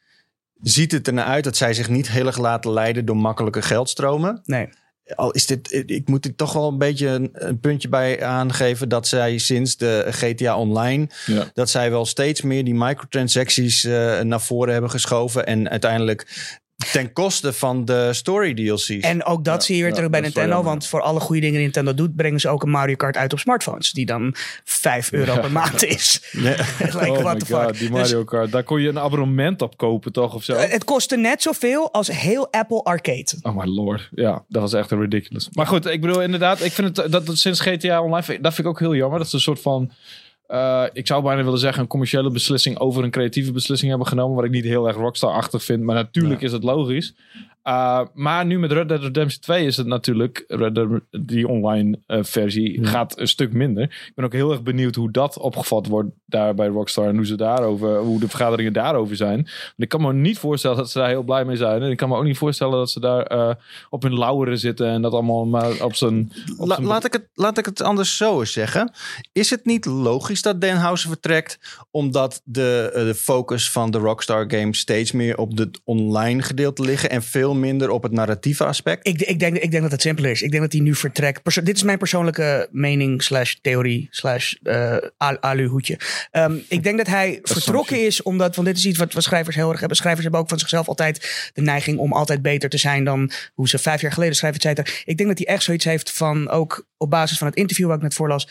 ziet 0.63 0.93
het 0.93 1.07
ernaar 1.07 1.25
uit 1.25 1.45
dat 1.45 1.57
zij 1.57 1.75
zich 1.75 1.89
niet 1.89 2.11
heel 2.11 2.27
erg 2.27 2.39
laten 2.39 2.73
leiden 2.73 3.05
door 3.05 3.17
makkelijke 3.17 3.63
geldstromen. 3.63 4.41
Nee. 4.45 4.69
Al 5.15 5.31
is 5.31 5.47
dit, 5.47 5.83
ik 5.87 6.09
moet 6.09 6.25
er 6.25 6.35
toch 6.35 6.53
wel 6.53 6.69
een 6.69 6.79
beetje 6.79 7.09
een, 7.09 7.29
een 7.33 7.61
puntje 7.61 7.89
bij 7.89 8.25
aangeven 8.25 8.89
dat 8.89 9.09
zij 9.09 9.39
sinds 9.39 9.77
de 9.77 10.07
GTA 10.11 10.57
Online, 10.57 11.09
Ja. 11.27 11.51
dat 11.55 11.71
zij 11.71 11.91
wel 11.91 12.07
steeds 12.07 12.43
meer 12.43 12.65
die 12.65 12.75
microtransacties 12.75 13.85
eh, 13.85 14.21
naar 14.21 14.41
voren 14.41 14.73
hebben 14.73 14.91
geschoven 14.91 15.47
en 15.47 15.71
uiteindelijk 15.71 16.51
ten 16.93 17.13
koste 17.13 17.53
van 17.53 17.85
de 17.85 18.13
story 18.13 18.55
DLC's. 18.55 18.89
En 18.89 19.25
ook 19.25 19.45
dat 19.45 19.55
Ja, 19.55 19.61
zie 19.61 19.75
je 19.77 19.81
weer 19.81 19.91
ja, 19.91 19.97
terug 19.97 20.11
bij 20.11 20.21
is 20.21 20.27
Nintendo. 20.27 20.63
Want 20.63 20.87
voor 20.87 21.01
alle 21.01 21.21
goede 21.21 21.41
dingen 21.41 21.55
die 21.57 21.65
Nintendo 21.65 21.95
doet, 21.95 22.17
brengen 22.17 22.41
ze 22.41 22.49
ook 22.49 22.63
een 22.63 22.71
Mario 22.71 22.95
Kart 22.95 23.17
uit 23.17 23.33
op 23.33 23.39
smartphones. 23.39 23.91
Die 23.93 24.07
dan 24.07 24.35
5 24.65 25.13
euro 25.13 25.33
Ja. 25.35 25.41
per 25.41 25.53
maand 25.53 25.85
is. 25.85 26.29
Nee. 26.33 26.55
like, 26.79 27.11
oh 27.11 27.19
what 27.23 27.39
the 27.39 27.47
fuck. 27.47 27.57
god, 27.63 27.79
die 27.79 27.91
Dus, 27.91 27.99
Mario 27.99 28.25
Kart. 28.25 28.53
Daar 28.53 28.63
kon 28.65 28.81
je 28.81 28.89
een 28.89 28.99
abonnement 28.99 29.63
op 29.63 29.77
kopen 29.77 30.13
toch 30.13 30.35
of 30.35 30.45
zo? 30.45 30.53
eh, 30.55 30.71
het 30.71 30.85
kostte 30.85 31.17
net 31.17 31.43
zoveel 31.43 31.93
als 31.93 32.11
heel 32.11 32.49
Apple 32.53 32.83
Arcade. 32.83 33.27
Oh 33.43 33.57
my 33.57 33.65
lord. 33.67 34.09
Ja, 34.15 34.45
dat 34.49 34.63
was 34.63 34.73
echt 34.73 34.91
een 34.91 35.01
ridiculous. 35.01 35.49
Maar 35.53 35.67
goed, 35.67 35.87
ik 35.87 36.01
bedoel 36.01 36.23
inderdaad, 36.23 36.61
ik 36.61 36.73
vind 36.73 36.97
het 36.97 37.13
dat, 37.13 37.27
dat 37.27 37.39
sinds 37.39 37.61
GTA 37.61 38.03
Online, 38.03 38.23
vind- 38.23 38.43
dat 38.43 38.55
vind 38.55 38.67
ik 38.67 38.73
ook 38.73 38.79
heel 38.81 38.95
jammer. 38.95 39.19
Dat 39.19 39.29
ze 39.29 39.35
een 39.35 39.41
soort 39.43 39.61
van 39.61 39.91
eh, 40.53 40.85
ik 40.93 41.07
zou 41.07 41.23
bijna 41.23 41.45
willen 41.45 41.59
zeggen, 41.59 41.83
een 41.83 41.89
commerciële 41.89 42.31
beslissing 42.31 42.79
over 42.79 43.05
een 43.05 43.11
creatieve 43.11 43.53
beslissing 43.53 43.91
hebben 43.91 44.09
genomen. 44.09 44.37
Wat 44.37 44.45
ik 44.45 44.51
niet 44.51 44.65
heel 44.65 44.87
erg 44.87 44.97
Rockstar-achtig 44.97 45.63
vind. 45.63 45.83
Maar 45.83 45.95
natuurlijk 45.95 46.41
is 46.41 46.53
het 46.53 46.63
logisch. 46.63 47.15
Uh, 47.69 48.01
maar 48.15 48.47
nu 48.47 48.59
met 48.59 48.73
Red 48.73 48.89
Dead 48.89 49.03
Redemption 49.03 49.41
2 49.41 49.67
is 49.67 49.77
het 49.77 49.87
natuurlijk, 49.87 50.45
Red 50.49 50.75
Dead, 50.75 50.89
die 51.11 51.49
online 51.49 51.99
uh, 52.07 52.19
versie 52.23 52.81
Ja. 52.83 52.89
gaat 52.89 53.19
een 53.19 53.29
stuk 53.29 53.53
minder. 53.53 53.83
Ik 53.83 54.13
ben 54.15 54.25
ook 54.25 54.33
heel 54.33 54.51
erg 54.51 54.63
benieuwd 54.63 54.95
hoe 54.95 55.11
dat 55.11 55.39
opgevat 55.39 55.87
wordt 55.87 56.11
daar 56.27 56.55
bij 56.55 56.67
Rockstar 56.67 57.09
en 57.09 57.17
hoe 57.17 57.27
ze 57.27 57.37
daarover, 57.37 57.99
hoe 57.99 58.21
de 58.21 58.29
vergaderingen 58.29 58.73
daarover 58.73 59.17
zijn. 59.17 59.37
Want 59.37 59.75
ik 59.77 59.89
kan 59.89 60.01
me 60.01 60.13
niet 60.13 60.39
voorstellen 60.39 60.77
dat 60.77 60.91
ze 60.91 60.99
daar 60.99 61.09
heel 61.09 61.23
blij 61.23 61.45
mee 61.45 61.57
zijn. 61.57 61.83
En 61.83 61.91
ik 61.91 61.97
kan 61.97 62.09
me 62.09 62.17
ook 62.17 62.25
niet 62.25 62.39
voorstellen 62.39 62.79
dat 62.79 62.91
ze 62.91 63.01
daar 63.01 63.33
uh, 63.33 63.51
op 63.91 64.03
hun 64.03 64.19
lauweren 64.19 64.59
zitten 64.59 64.87
en 64.89 65.03
dat 65.03 65.13
allemaal 65.13 65.45
maar 65.47 65.83
op 65.85 65.95
zijn. 65.95 66.33
op 66.59 66.67
La- 66.69 66.75
zijn- 66.75 66.87
laat, 66.87 67.05
ik 67.05 67.13
het, 67.13 67.29
laat 67.35 67.59
ik 67.59 67.65
het 67.65 67.83
anders 67.83 68.17
zo 68.17 68.41
eens 68.41 68.53
zeggen. 68.53 68.91
Is 69.33 69.51
het 69.51 69.65
niet 69.65 69.85
logisch 69.85 70.43
dat 70.43 70.61
Dan 70.61 70.77
Houser 70.77 71.09
vertrekt, 71.09 71.59
omdat 71.91 72.41
de, 72.45 72.91
eh, 72.95 73.05
de 73.05 73.15
focus 73.15 73.71
van 73.71 73.91
de 73.91 73.99
Rockstar 73.99 74.45
Games 74.49 74.79
steeds 74.79 75.13
meer 75.13 75.37
op 75.39 75.57
het 75.59 75.81
online 75.85 76.43
gedeelte 76.43 76.83
liggen 76.83 77.11
en 77.11 77.23
veel 77.23 77.51
minder 77.55 77.91
op 77.91 78.03
het 78.03 78.13
narratieve 78.13 78.65
aspect? 78.65 79.07
Ik, 79.07 79.21
ik, 79.23 79.39
denk, 79.39 79.57
ik 79.57 79.71
denk 79.71 79.83
dat 79.83 79.93
het 79.93 80.01
simpeler 80.03 80.31
is. 80.31 80.43
Ik 80.43 80.51
denk 80.51 80.63
dat 80.63 80.73
hij 80.73 80.81
nu 80.81 80.95
vertrekt. 80.95 81.43
Perso- 81.43 81.63
dit 81.63 81.77
is 81.77 81.83
mijn 81.83 81.99
persoonlijke 81.99 82.69
mening 82.71 83.23
slash 83.23 83.55
theorie 83.61 84.09
slash 84.11 84.55
al- 85.17 85.41
aluhoedje. 85.41 85.99
Ehm, 86.31 86.57
ik 86.69 86.83
denk 86.83 86.97
dat 86.97 87.07
hij 87.07 87.39
vertrokken 87.43 88.07
is 88.07 88.23
omdat, 88.23 88.55
want 88.55 88.67
dit 88.67 88.77
is 88.77 88.87
iets 88.87 88.99
wat, 88.99 89.13
wat 89.13 89.23
schrijvers 89.23 89.57
heel 89.57 89.71
erg 89.71 89.79
hebben. 89.79 89.97
Schrijvers 89.97 90.23
hebben 90.23 90.41
ook 90.41 90.49
van 90.49 90.59
zichzelf 90.59 90.89
altijd 90.89 91.51
de 91.55 91.63
neiging 91.63 91.99
om 91.99 92.13
altijd 92.13 92.43
beter 92.43 92.69
te 92.69 92.79
zijn 92.79 93.05
dan 93.05 93.31
hoe 93.55 93.69
ze 93.69 93.79
vijf 93.79 94.01
jaar 94.01 94.13
geleden 94.13 94.37
schrijven. 94.37 94.61
et 94.61 94.67
cetera. 94.67 95.03
Ik 95.05 95.17
denk 95.17 95.29
dat 95.29 95.39
hij 95.39 95.47
echt 95.47 95.63
zoiets 95.63 95.85
heeft 95.85 96.11
van, 96.13 96.49
ook 96.49 96.87
op 96.97 97.11
basis 97.11 97.39
van 97.39 97.47
het 97.47 97.57
interview 97.57 97.87
wat 97.87 97.97
ik 97.97 98.03
net 98.03 98.15
voorlas. 98.15 98.49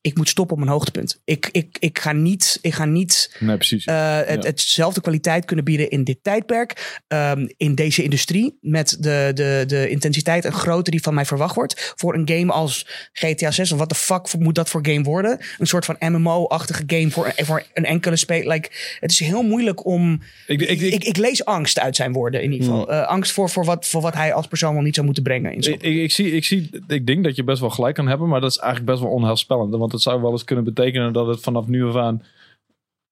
Ik 0.00 0.16
moet 0.16 0.28
stoppen 0.28 0.56
op 0.56 0.62
mijn 0.62 0.72
hoogtepunt. 0.74 1.20
Ik, 1.24 1.48
ik, 1.52 1.76
ik 1.80 1.98
ga 1.98 2.12
niet, 2.12 2.58
ik 2.62 2.74
ga 2.74 2.84
niet 2.84 3.36
Nee, 3.40 3.56
precies. 3.56 3.84
eh, 3.84 4.16
het, 4.16 4.42
Ja. 4.42 4.48
hetzelfde 4.48 5.00
kwaliteit 5.00 5.44
kunnen 5.44 5.64
bieden 5.64 5.90
in 5.90 6.04
dit 6.04 6.18
tijdperk. 6.22 7.00
ehm, 7.08 7.46
in 7.56 7.74
deze 7.74 8.02
industrie. 8.02 8.58
Met 8.60 8.96
de, 9.00 9.30
de, 9.34 9.64
de 9.66 9.88
intensiteit 9.88 10.44
en 10.44 10.52
grootte 10.52 10.90
die 10.90 11.02
van 11.02 11.14
mij 11.14 11.24
verwacht 11.24 11.54
wordt. 11.54 11.92
Voor 11.96 12.14
een 12.14 12.28
game 12.28 12.52
als 12.52 12.86
GTA 13.12 13.50
6. 13.50 13.72
Of 13.72 13.78
wat 13.78 13.88
de 13.88 13.94
fuck 13.94 14.38
moet 14.38 14.54
dat 14.54 14.68
voor 14.68 14.86
game 14.86 15.02
worden? 15.02 15.38
Een 15.58 15.66
soort 15.66 15.84
van 15.84 15.96
MMO-achtige 15.98 16.82
game 16.86 17.10
voor, 17.10 17.32
voor 17.36 17.62
een 17.74 17.84
enkele 17.84 18.16
speler. 18.16 18.48
Like, 18.52 18.68
het 19.00 19.10
is 19.10 19.18
heel 19.18 19.42
moeilijk 19.42 19.86
om. 19.86 20.22
ik, 20.46 20.60
ik, 20.60 20.80
Ik, 21.04 21.16
lees 21.16 21.44
angst 21.44 21.78
uit 21.78 21.96
zijn 21.96 22.12
woorden 22.12 22.42
in 22.42 22.52
ieder 22.52 22.66
geval. 22.68 22.90
Eh, 22.90 23.06
angst 23.06 23.32
voor, 23.32 23.50
voor, 23.50 23.64
wat, 23.64 23.86
voor 23.86 24.00
wat 24.02 24.14
hij 24.14 24.32
als 24.32 24.46
persoon 24.46 24.74
wel 24.74 24.82
niet 24.82 24.94
zou 24.94 25.06
moeten 25.06 25.22
brengen. 25.24 25.52
In 25.52 25.60
ik, 25.72 25.82
ik 25.82 26.10
zie, 26.10 26.30
ik, 26.32 26.44
zie, 26.44 26.70
ik 26.88 27.06
denk 27.06 27.24
dat 27.24 27.36
je 27.36 27.44
best 27.44 27.60
wel 27.60 27.70
gelijk 27.70 27.94
kan 27.94 28.08
hebben, 28.08 28.28
maar 28.28 28.40
dat 28.40 28.50
is 28.50 28.56
eigenlijk 28.58 28.90
best 28.90 29.02
wel 29.02 29.12
onheilspellend. 29.12 29.70
Want 29.76 29.87
het 29.92 30.02
zou 30.02 30.22
wel 30.22 30.30
eens 30.30 30.44
kunnen 30.44 30.64
betekenen 30.64 31.12
dat 31.12 31.26
het 31.26 31.40
vanaf 31.40 31.66
nu 31.66 31.86
af 31.86 31.96
aan, 31.96 32.22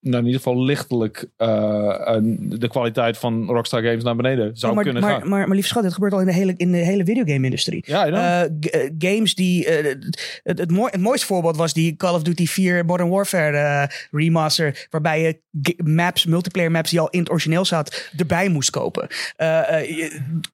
nou 0.06 0.18
in 0.18 0.26
ieder 0.26 0.40
geval 0.42 0.62
lichtelijk, 0.64 1.26
eh, 1.36 2.16
de 2.38 2.68
kwaliteit 2.68 3.18
van 3.18 3.46
Rockstar 3.46 3.82
Games 3.82 4.04
naar 4.04 4.16
beneden 4.16 4.56
zou 4.56 4.74
maar, 4.74 4.84
kunnen 4.84 5.02
maar, 5.02 5.20
gaan. 5.20 5.28
Maar, 5.28 5.46
maar, 5.48 5.56
lief 5.56 5.66
schat, 5.66 5.82
dit 5.82 5.92
gebeurt 5.92 6.12
al 6.12 6.20
in 6.20 6.26
de 6.26 6.32
hele, 6.32 6.54
in 6.56 6.72
de 6.72 6.78
hele 6.78 7.04
videogame-industrie. 7.04 7.82
ja. 7.86 8.06
Eh, 8.06 8.42
eh, 8.42 8.50
games 8.98 9.34
die. 9.34 9.68
het, 9.68 10.58
het, 10.58 10.70
mooi, 10.70 10.90
het 10.90 11.00
mooiste 11.00 11.26
voorbeeld 11.26 11.56
was 11.56 11.72
die 11.72 11.96
Call 11.96 12.14
of 12.14 12.22
Duty 12.22 12.46
4 12.46 12.84
Modern 12.84 13.08
Warfare 13.08 13.90
remaster. 14.10 14.86
Waarbij 14.90 15.20
je 15.20 15.40
maps, 15.84 16.26
multiplayer 16.26 16.70
maps 16.70 16.90
die 16.90 17.00
al 17.00 17.10
in 17.10 17.20
het 17.20 17.30
origineel 17.30 17.64
zat, 17.64 18.10
erbij 18.16 18.48
moest 18.48 18.70
kopen. 18.70 19.08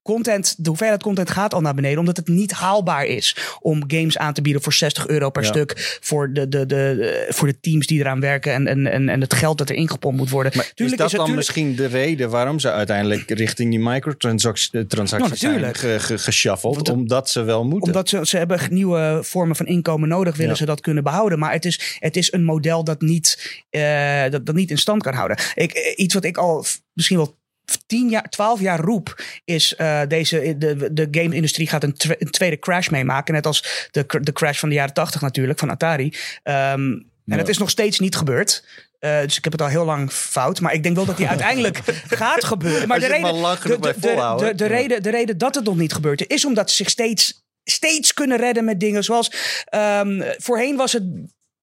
Content, 0.03 0.65
de 0.65 0.69
hoeveelheid 0.69 1.03
content 1.03 1.31
gaat 1.31 1.55
al 1.55 1.61
naar 1.61 1.75
beneden. 1.75 1.99
Omdat 1.99 2.17
het 2.17 2.29
niet 2.29 2.53
haalbaar 2.53 3.05
is 3.05 3.37
om 3.61 3.85
games 3.87 4.19
aan 4.19 4.33
te 4.33 4.43
bieden 4.43 4.63
voor 4.63 4.73
60 4.73 5.07
euro 5.07 5.31
per 5.31 5.43
Ja. 5.43 5.49
stuk. 5.49 5.99
Voor 6.01 6.33
de, 6.33 6.49
de, 6.49 6.67
de, 6.67 7.27
voor 7.29 7.49
de 7.49 7.61
teams 7.61 7.87
die 7.87 8.01
eraan 8.01 8.21
werken 8.21 8.53
en, 8.53 8.67
en, 8.67 8.87
en, 8.87 9.09
en 9.09 9.21
het 9.21 9.35
geld 9.43 9.59
dat 9.59 9.69
er 9.69 9.75
ingepompt 9.75 10.19
moet 10.19 10.31
worden. 10.31 10.53
Maar 10.57 10.65
is 10.65 10.73
Tuurlijk 10.75 10.99
dat 11.01 11.11
het- 11.11 11.17
dan 11.17 11.27
tuurlijk- 11.29 11.47
misschien 11.49 11.77
de 11.77 11.87
reden 11.87 12.31
waarom 12.31 12.59
ze 12.59 12.71
uiteindelijk 12.73 13.31
richting 13.31 13.71
die 13.71 13.79
microtransacties 13.81 14.71
transacties 14.89 15.41
zijn 15.41 15.53
natuurlijk. 15.61 15.77
ge? 15.77 16.61
Want- 16.63 16.89
omdat 16.89 17.31
ze 17.31 17.43
wel 17.43 17.65
moeten. 17.65 17.87
Omdat 17.87 18.09
ze, 18.09 18.21
ze 18.27 18.37
hebben 18.37 18.61
nieuwe 18.71 19.19
vormen 19.23 19.57
van 19.57 19.67
inkomen 19.67 20.09
nodig, 20.09 20.37
willen 20.37 20.51
Ja. 20.53 20.57
ze 20.59 20.65
dat 20.65 20.81
kunnen 20.81 21.03
behouden. 21.03 21.39
Maar 21.39 21.53
het 21.53 21.65
is, 21.65 21.97
het 21.99 22.17
is 22.17 22.33
een 22.33 22.45
model 22.45 22.85
dat 22.85 23.01
niet, 23.01 23.61
eh, 23.71 24.23
dat, 24.31 24.47
dat 24.47 24.55
niet 24.55 24.71
in 24.71 24.79
stand 24.79 25.03
kan 25.03 25.15
houden. 25.15 25.37
Ik, 25.55 25.73
eh, 25.73 25.93
iets 25.97 26.15
wat 26.15 26.25
ik 26.25 26.37
al 26.37 26.65
misschien 26.93 27.17
wel 27.17 27.41
10 27.87 28.09
jaar, 28.09 28.29
12 28.29 28.61
jaar 28.61 28.81
roep, 28.81 29.23
is 29.45 29.75
eh, 29.77 30.01
deze, 30.09 30.55
de, 30.59 30.89
de 30.93 31.09
game-industrie 31.11 31.67
gaat 31.69 31.83
een, 31.83 31.95
een 32.19 32.31
tweede 32.31 32.59
crash 32.59 32.89
meemaken. 32.89 33.35
Net 33.35 33.47
als 33.47 33.89
de, 33.91 34.07
de 34.21 34.33
crash 34.33 34.59
van 34.59 34.69
de 34.69 34.75
jaren 34.75 34.95
80 34.95 35.21
natuurlijk, 35.21 35.59
van 35.59 35.71
Atari. 35.71 36.13
Ehm, 36.43 36.81
en 36.81 37.05
Ja. 37.25 37.37
het 37.37 37.49
is 37.49 37.59
nog 37.59 37.71
steeds 37.71 37.99
niet 37.99 38.17
gebeurd. 38.17 38.65
Eh, 39.03 39.21
dus 39.21 39.37
ik 39.37 39.45
heb 39.45 39.53
het 39.53 39.63
al 39.63 39.69
heel 39.69 39.85
lang 39.85 40.11
fout. 40.13 40.61
Maar 40.61 40.73
ik 40.73 40.83
denk 40.83 40.97
wel 40.97 41.05
dat 41.05 41.17
die 41.17 41.29
uiteindelijk 41.37 41.81
gaat 42.09 42.45
gebeuren. 42.45 42.89
Maar 42.89 43.01
de 43.01 43.07
reden, 43.07 43.41
maar 43.41 43.61
de, 43.63 43.69
de, 43.69 43.79
bij 43.79 43.95
volhouden. 43.99 44.49
de, 44.49 44.55
de, 44.55 44.65
Ja. 44.65 44.71
reden, 44.71 45.03
de 45.03 45.11
reden 45.11 45.39
dat 45.39 45.55
het 45.55 45.65
nog 45.65 45.77
niet 45.77 45.93
gebeurt, 45.93 46.27
is 46.29 46.45
omdat 46.45 46.71
ze 46.71 46.77
zich 46.77 46.91
steeds, 46.91 47.45
steeds 47.65 48.15
kunnen 48.15 48.39
redden 48.39 48.65
met 48.65 48.81
dingen 48.81 49.05
zoals. 49.05 49.33
ehm, 49.65 50.23
voorheen 50.39 50.77
was 50.77 50.93
het. 50.93 51.03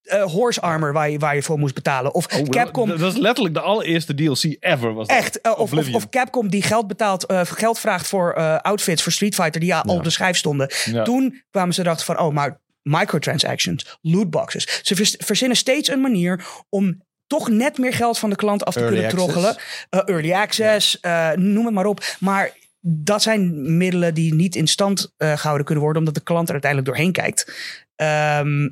eh, 0.04 0.24
horse 0.24 0.62
armor 0.62 0.94
waar 0.94 1.10
je, 1.10 1.18
waar 1.20 1.36
je 1.36 1.44
voor 1.44 1.60
moest 1.60 1.74
betalen. 1.74 2.14
Of 2.14 2.26
Oh, 2.40 2.44
Capcom. 2.50 2.90
Dat, 2.98 3.14
is 3.14 3.20
letterlijk 3.20 3.56
de 3.56 3.62
allereerste 3.62 4.16
DLC 4.16 4.56
ever. 4.60 4.94
Was 4.94 5.08
dat. 5.08 5.18
Echt, 5.18 5.42
eh, 5.42 5.60
of, 5.60 5.94
of, 5.94 6.10
Capcom 6.10 6.50
die 6.50 6.62
geld, 6.64 6.88
betaalt, 6.88 7.26
geld 7.34 7.80
vraagt 7.80 8.08
voor 8.08 8.34
outfits 8.62 9.04
voor 9.04 9.12
Street 9.12 9.36
Fighter 9.36 9.60
die 9.60 9.70
ja, 9.70 9.80
al 9.80 9.96
op 9.96 10.04
de 10.04 10.10
schijf 10.10 10.38
stonden. 10.38 10.72
Ja. 10.86 11.04
Toen 11.04 11.44
kwamen 11.52 11.74
ze 11.74 11.82
erachter 11.82 12.06
van, 12.06 12.20
oh, 12.20 12.34
maar 12.34 12.62
microtransactions, 12.82 13.98
lootboxes. 14.02 14.80
Ze 14.84 15.18
verzinnen 15.18 15.58
steeds 15.58 15.90
een 15.90 16.02
manier 16.02 16.46
om 16.70 17.08
toch 17.30 17.50
net 17.50 17.78
meer 17.78 17.94
geld 17.94 18.20
van 18.20 18.30
de 18.30 18.36
klant 18.36 18.66
af 18.66 18.74
te 18.74 18.80
Early 18.80 18.96
kunnen 18.96 19.16
troggelen. 19.16 19.56
Eh, 19.90 20.00
early 20.06 20.32
access, 20.32 21.00
eh, 21.00 21.32
noem 21.32 21.66
het 21.66 21.74
maar 21.74 21.86
op. 21.86 22.16
Maar 22.20 22.52
dat 22.82 23.22
zijn 23.22 23.78
middelen 23.78 24.14
die 24.14 24.34
niet 24.34 24.56
in 24.56 24.68
stand 24.68 25.14
eh, 25.18 25.38
gehouden 25.38 25.66
kunnen 25.66 25.84
worden, 25.84 26.02
omdat 26.02 26.18
de 26.18 26.24
klant 26.24 26.48
er 26.48 26.54
uiteindelijk 26.54 26.92
doorheen 26.92 27.12
kijkt. 27.12 27.52
Ehm, 27.96 28.70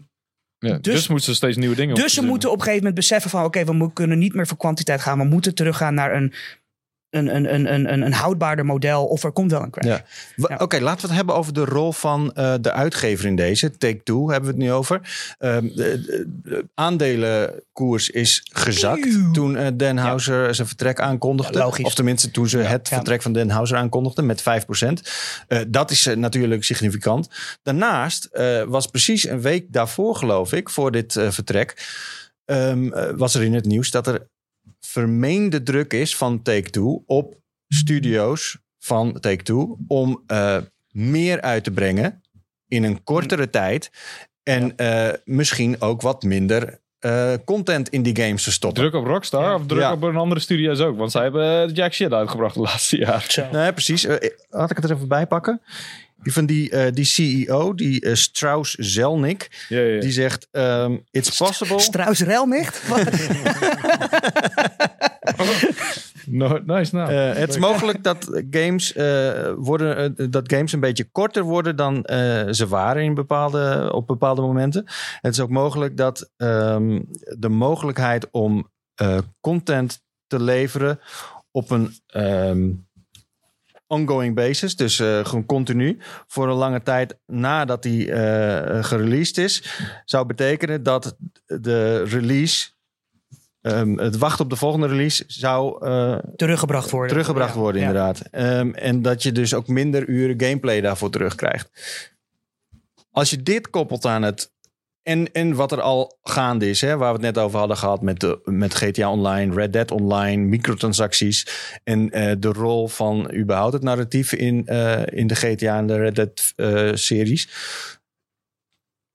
Ja, 0.60 0.74
dus, 0.74 0.94
dus- 0.94 1.08
moeten 1.08 1.28
ze 1.28 1.36
steeds 1.36 1.58
nieuwe 1.58 1.76
dingen 1.76 1.96
dus 1.96 2.14
ze 2.14 2.22
moeten 2.22 2.50
op 2.50 2.56
een 2.56 2.62
gegeven 2.62 2.84
moment 2.84 3.00
beseffen 3.00 3.30
van... 3.30 3.44
oké, 3.44 3.66
we 3.66 3.94
kunnen 3.94 4.20
niet 4.20 4.34
meer 4.34 4.48
voor 4.48 4.58
kwantiteit 4.58 5.02
gaan. 5.02 5.18
We 5.18 5.24
moeten 5.24 5.56
teruggaan 5.56 5.94
naar 5.94 6.16
een, 6.16 6.34
een, 7.10 7.36
een, 7.36 7.54
een, 7.54 7.74
een, 7.94 8.02
een, 8.06 8.14
houdbaarder 8.14 8.66
model. 8.66 9.06
Of 9.06 9.24
er 9.24 9.32
komt 9.32 9.52
wel 9.52 9.62
een 9.62 9.70
crash. 9.70 9.86
Ja. 9.88 10.04
Wa- 10.36 10.50
Ja. 10.50 10.58
Oké, 10.64 10.80
laten 10.80 11.02
we 11.02 11.08
het 11.08 11.16
hebben 11.16 11.36
over 11.36 11.54
de 11.54 11.66
rol 11.66 11.92
van 11.92 12.34
eh, 12.34 12.54
de 12.62 12.72
uitgever 12.72 13.26
in 13.26 13.36
deze. 13.36 13.78
Take-Two 13.78 14.30
hebben 14.30 14.50
we 14.50 14.56
het 14.56 14.66
nu 14.66 14.72
over. 14.72 15.02
Ehm, 15.40 15.68
de, 15.68 15.74
de- 16.02 16.26
de 16.44 16.66
aandelenkoers 16.74 18.10
is 18.10 18.50
gezakt 18.54 19.06
Eeuw. 19.06 19.32
toen 19.32 19.58
eh 19.58 19.68
Den 19.76 19.98
Houser 19.98 20.56
zijn 20.56 20.68
vertrek 20.68 21.00
aankondigde. 21.00 21.66
Of 21.86 21.94
tenminste 21.96 22.32
toen 22.32 22.50
ze 22.50 22.58
het 22.58 22.88
vertrek 22.88 23.22
van 23.22 23.34
Den 23.34 23.50
Houser 23.50 23.78
aankondigden 23.78 24.26
met 24.26 24.42
5%. 24.42 24.46
Eh, 25.48 25.60
dat 25.68 25.92
is 25.92 26.06
natuurlijk 26.16 26.64
significant. 26.64 27.30
Daarnaast 27.64 28.30
was 28.68 28.88
precies 28.88 29.28
een 29.28 29.42
week 29.42 29.66
daarvoor 29.74 30.16
geloof 30.16 30.54
ik, 30.54 30.70
voor 30.70 30.92
dit 30.92 31.14
vertrek... 31.30 31.86
ehm, 32.46 32.94
eh, 32.94 33.10
was 33.16 33.36
er 33.36 33.44
in 33.44 33.54
het 33.54 33.66
nieuws 33.66 33.92
dat 33.92 34.08
er 34.08 34.28
vermeende 34.92 35.64
druk 35.64 35.94
is 35.94 36.16
van 36.16 36.42
Take-Two 36.42 37.04
op 37.06 37.36
studio's 37.68 38.58
van 38.80 39.20
Take-Two 39.20 39.78
om 39.88 40.24
eh, 40.28 40.58
meer 40.92 41.42
uit 41.42 41.64
te 41.64 41.72
brengen 41.72 42.22
in 42.68 42.84
een 42.84 43.04
kortere 43.04 43.50
tijd 43.50 43.92
en 44.44 44.76
eh, 44.78 45.10
misschien 45.26 45.82
ook 45.82 46.02
wat 46.02 46.24
minder 46.24 46.80
eh, 47.00 47.34
content 47.46 47.90
in 47.90 48.04
die 48.04 48.16
games 48.16 48.44
te 48.44 48.52
stoppen. 48.52 48.82
Druk 48.82 48.94
op 49.02 49.06
Rockstar 49.08 49.44
Ja. 49.44 49.56
of 49.56 49.66
druk 49.66 49.80
Ja. 49.82 49.92
op 49.92 50.02
een 50.04 50.16
andere 50.16 50.42
studio's 50.42 50.80
ook? 50.80 50.98
Want 50.98 51.12
zij 51.12 51.22
hebben 51.24 51.74
jack 51.74 51.94
shit 51.94 52.14
uitgebracht 52.14 52.54
de 52.54 52.62
laatste 52.62 52.98
jaar. 52.98 53.48
Nee, 53.52 53.74
precies. 53.74 54.04
Eh, 54.06 54.30
had 54.50 54.70
ik 54.72 54.76
het 54.76 54.86
er 54.86 54.96
even 54.96 55.08
bij 55.08 55.28
pakken? 55.28 55.62
Die 56.24 56.34
van 56.34 56.46
die, 56.46 56.70
eh, 56.70 56.92
die 56.94 57.06
CEO, 57.06 57.74
die 57.76 58.02
eh, 58.02 58.14
Strauss 58.16 58.76
Zelnick, 58.80 59.66
Ja, 59.70 59.80
ja, 59.80 59.86
ja. 59.86 60.00
die 60.00 60.12
zegt: 60.12 60.48
ehm, 60.52 60.98
It's 61.12 61.38
possible. 61.38 61.80
Strauss 61.80 62.22
Relmicht? 62.22 62.82
Wat? 62.88 63.10
No, 66.30 66.60
nice 66.66 66.96
nou. 66.96 67.12
Eh, 67.12 67.34
het 67.34 67.50
is 67.50 67.58
mogelijk 67.58 68.04
dat 68.04 68.42
games, 68.50 68.94
eh, 68.94 69.52
worden, 69.58 70.16
dat 70.32 70.52
games 70.54 70.72
een 70.72 70.80
beetje 70.80 71.10
korter 71.12 71.44
worden 71.44 71.76
dan 71.76 72.04
eh, 72.04 72.46
ze 72.52 72.68
waren 72.68 73.04
in 73.04 73.14
bepaalde, 73.14 73.90
op 73.94 74.08
bepaalde 74.08 74.42
momenten. 74.42 74.86
Het 75.22 75.34
is 75.34 75.40
ook 75.40 75.50
mogelijk 75.50 75.98
dat 75.98 76.30
ehm, 76.38 77.00
de 77.38 77.50
mogelijkheid 77.50 78.28
om 78.32 78.72
eh, 78.96 79.18
content 79.42 80.02
te 80.28 80.42
leveren 80.44 81.00
op 81.52 81.72
een 81.72 81.94
ehm, 82.08 82.70
ongoing 83.88 84.36
basis, 84.36 84.76
dus 84.76 85.00
eh, 85.00 85.26
gewoon 85.26 85.46
continu, 85.46 85.98
voor 86.28 86.48
een 86.48 86.56
lange 86.56 86.84
tijd 86.84 87.18
nadat 87.26 87.84
die 87.84 88.12
eh 88.12 88.84
gereleased 88.84 89.38
is, 89.38 89.80
zou 90.06 90.26
betekenen 90.26 90.84
dat 90.84 91.16
de 91.46 92.04
release, 92.04 92.70
ehm, 93.62 93.98
het 93.98 94.18
wachten 94.18 94.44
op 94.44 94.50
de 94.50 94.56
volgende 94.56 94.88
release, 94.88 95.24
zou 95.28 95.86
eh, 95.86 96.18
Teruggebracht 96.36 96.90
worden. 96.90 97.10
teruggebracht 97.10 97.54
Ja, 97.54 97.60
worden, 97.60 97.82
ja. 97.82 97.88
inderdaad. 97.88 98.22
Ehm, 98.32 98.72
en 98.72 99.02
dat 99.02 99.24
je 99.24 99.32
dus 99.32 99.54
ook 99.54 99.68
minder 99.68 100.08
uren 100.08 100.40
gameplay 100.42 100.82
daarvoor 100.82 101.10
terugkrijgt. 101.10 101.70
Als 103.12 103.30
je 103.30 103.44
dit 103.44 103.70
koppelt 103.70 104.06
aan 104.06 104.22
het 104.22 104.52
En, 105.08 105.32
en 105.32 105.56
wat 105.56 105.72
er 105.72 105.82
al 105.82 106.18
gaande 106.24 106.70
is, 106.70 106.82
hè, 106.82 106.98
waar 106.98 107.14
we 107.14 107.26
het 107.26 107.36
net 107.36 107.44
over 107.44 107.60
hadden 107.60 107.78
gehad 107.78 108.02
met, 108.02 108.20
de, 108.20 108.40
met 108.44 108.74
GTA 108.74 109.12
Online, 109.12 109.54
Red 109.54 109.74
Dead 109.74 109.92
Online, 109.92 110.44
microtransacties. 110.44 111.48
En 111.84 112.10
eh, 112.12 112.36
de 112.40 112.48
rol 112.48 112.88
van 112.88 113.34
überhaupt 113.34 113.74
het 113.74 113.84
narratief 113.84 114.34
in, 114.34 114.68
eh, 114.68 115.02
in 115.06 115.28
de 115.28 115.36
GTA 115.36 115.78
en 115.78 115.88
de 115.88 115.98
Red 115.98 116.16
Dead 116.16 116.54
eh, 116.56 116.90
series. 116.94 117.50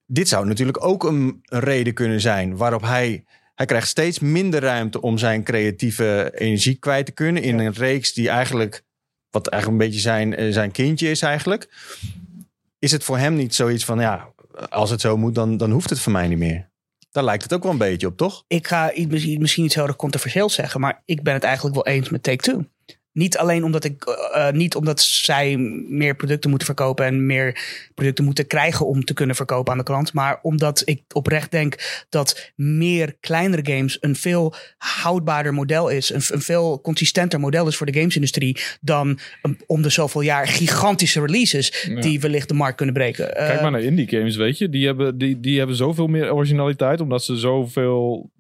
Dit 0.06 0.28
zou 0.28 0.46
natuurlijk 0.46 0.84
ook 0.84 1.04
een, 1.04 1.42
reden 1.44 1.94
kunnen 1.94 2.20
zijn 2.20 2.56
waarop 2.56 2.82
hij. 2.82 3.24
Hij 3.54 3.66
krijgt 3.66 3.88
steeds 3.88 4.18
minder 4.18 4.60
ruimte 4.60 5.00
om 5.00 5.18
zijn 5.18 5.44
creatieve 5.44 6.32
energie 6.34 6.74
kwijt 6.74 7.06
te 7.06 7.12
kunnen. 7.12 7.42
In 7.42 7.58
een 7.58 7.72
reeks 7.72 8.12
die 8.12 8.28
eigenlijk. 8.28 8.82
Wat 9.30 9.48
eigenlijk 9.48 9.82
een 9.82 9.88
beetje 9.88 10.02
zijn, 10.02 10.52
zijn 10.52 10.70
kindje 10.70 11.10
is 11.10 11.22
eigenlijk. 11.22 11.68
Is 12.78 12.92
het 12.92 13.04
voor 13.04 13.18
hem 13.18 13.34
niet 13.34 13.54
zoiets 13.54 13.84
van. 13.84 14.00
Ja, 14.00 14.32
als 14.68 14.90
het 14.90 15.00
zo 15.00 15.16
moet, 15.16 15.34
dan, 15.34 15.56
dan 15.56 15.70
hoeft 15.70 15.90
het 15.90 16.00
voor 16.00 16.12
mij 16.12 16.28
niet 16.28 16.38
meer. 16.38 16.70
Daar 17.10 17.24
lijkt 17.24 17.42
het 17.42 17.52
ook 17.52 17.62
wel 17.62 17.72
een 17.72 17.78
beetje 17.78 18.06
op, 18.06 18.16
toch? 18.16 18.44
Ik 18.46 18.66
ga 18.66 18.92
misschien, 19.08 19.64
iets 19.64 19.74
heel 19.74 19.86
erg 19.86 19.96
controversieels 19.96 20.54
zeggen, 20.54 20.80
maar 20.80 21.02
ik 21.04 21.22
ben 21.22 21.34
het 21.34 21.44
eigenlijk 21.44 21.74
wel 21.74 21.86
eens 21.86 22.08
met 22.08 22.22
Take-Two. 22.22 22.64
Niet 23.12 23.38
alleen 23.38 23.64
omdat 23.64 23.84
ik 23.84 24.04
eh, 24.04 24.48
eh, 24.48 24.54
niet 24.54 24.74
omdat 24.74 25.00
zij 25.00 25.56
meer 25.88 26.14
producten 26.16 26.50
moeten 26.50 26.66
verkopen 26.66 27.04
en 27.06 27.26
meer 27.26 27.60
producten 27.94 28.24
moeten 28.24 28.46
krijgen 28.46 28.86
om 28.86 29.04
te 29.04 29.14
kunnen 29.14 29.36
verkopen 29.36 29.72
aan 29.72 29.78
de 29.78 29.84
klant, 29.84 30.12
maar 30.12 30.38
omdat 30.42 30.82
ik 30.84 31.02
oprecht 31.12 31.50
denk 31.50 32.04
dat 32.08 32.52
meer 32.56 33.14
kleinere 33.20 33.72
games 33.72 33.96
een 34.00 34.16
veel 34.16 34.54
houdbaarder 34.78 35.54
model 35.54 35.88
is, 35.88 36.10
een, 36.10 36.22
een 36.30 36.40
veel 36.40 36.80
consistenter 36.80 37.40
model 37.40 37.66
is 37.66 37.76
voor 37.76 37.86
de 37.86 37.98
gamesindustrie 37.98 38.56
dan 38.80 39.18
een- 39.42 39.60
om 39.66 39.82
de 39.82 39.90
zoveel 39.90 40.20
jaar 40.20 40.46
gigantische 40.48 41.20
releases 41.20 41.86
Ja. 41.88 42.00
die 42.00 42.20
wellicht 42.20 42.48
de 42.48 42.54
markt 42.54 42.76
kunnen 42.76 42.94
breken. 42.94 43.26
Kijk 43.32 43.56
Eh, 43.56 43.62
maar 43.62 43.70
naar 43.70 43.82
indie 43.82 44.08
games, 44.08 44.36
weet 44.36 44.58
je. 44.58 44.68
Die 44.68 44.86
hebben, 44.86 45.18
die, 45.18 45.40
die 45.40 45.58
hebben 45.58 45.76
zoveel 45.76 46.06
meer 46.06 46.32
originaliteit. 46.34 47.00
Omdat 47.00 47.24
ze 47.24 47.36
zoveel, 47.36 48.30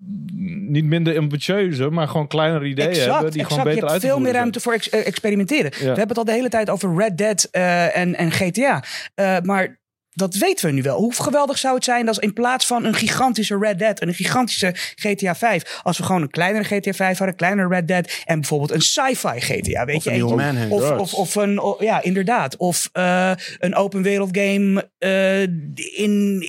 niet 0.68 0.84
minder 0.84 1.18
ambitieuze, 1.18 1.90
maar 1.90 2.08
gewoon 2.08 2.26
kleinere 2.28 2.64
ideeën 2.66 3.10
hebben. 3.10 3.30
Die 3.32 3.44
gewoon 3.44 3.64
beter 3.64 3.78
hebt 3.80 3.92
uit 3.92 4.00
te 4.00 4.06
veel 4.06 4.16
meer 4.16 4.24
voeren 4.24 4.40
ruimte 4.40 4.60
voor 4.62 4.72
ex- 4.72 4.88
eh, 4.88 5.06
experimenteren. 5.06 5.70
We 5.70 5.84
hebben 5.84 6.08
het 6.08 6.18
al 6.18 6.24
de 6.24 6.32
hele 6.32 6.48
tijd 6.48 6.70
over 6.70 6.96
Red 6.96 7.18
Dead 7.18 7.48
eh, 7.50 7.96
en, 7.96 8.16
en 8.16 8.30
GTA. 8.30 8.84
Eh, 9.14 9.36
maar 9.42 9.80
dat 10.14 10.34
weten 10.34 10.66
we 10.66 10.72
nu 10.72 10.82
wel. 10.82 10.98
Hoe 10.98 11.14
geweldig 11.14 11.58
zou 11.58 11.74
het 11.74 11.84
zijn 11.84 12.08
als 12.08 12.18
in 12.18 12.32
plaats 12.32 12.66
van 12.66 12.84
een 12.84 12.94
gigantische 12.94 13.58
Red 13.58 13.78
Dead 13.78 14.00
en 14.00 14.08
een 14.08 14.14
gigantische 14.14 14.72
GTA 14.74 15.34
5, 15.34 15.80
als 15.82 15.98
we 15.98 16.04
gewoon 16.04 16.22
een 16.22 16.30
kleinere 16.30 16.64
GTA 16.64 16.92
5 16.92 17.08
hadden, 17.08 17.28
een 17.28 17.34
kleinere 17.34 17.68
Red 17.68 17.88
Dead 17.88 18.22
en 18.24 18.40
bijvoorbeeld 18.40 18.70
een 18.70 18.80
sci-fi 18.80 19.40
GTA, 19.40 19.84
weet 19.84 19.96
Of 19.96 20.04
je? 20.04 20.10
een. 20.10 20.70
Of, 20.70 20.90
of, 20.90 21.14
of 21.14 21.34
een, 21.34 21.76
ja, 21.78 22.02
inderdaad. 22.02 22.56
Of 22.56 22.90
een 23.58 23.74
open 23.74 24.02
wereld 24.02 24.36
game 24.36 24.88
in, 25.94 26.46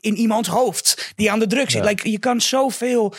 in 0.00 0.16
iemands 0.16 0.48
hoofd 0.48 1.12
die 1.16 1.30
aan 1.30 1.38
de 1.38 1.46
drugs 1.46 1.72
zit. 1.72 1.82
Ja. 1.82 1.88
Like, 1.88 2.10
je 2.10 2.18
kan 2.18 2.40
zoveel 2.40 3.14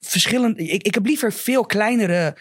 verschillende. 0.00 0.62
Ik, 0.62 0.82
ik 0.82 0.94
heb 0.94 1.06
liever 1.06 1.32
veel 1.32 1.66
kleinere 1.66 2.36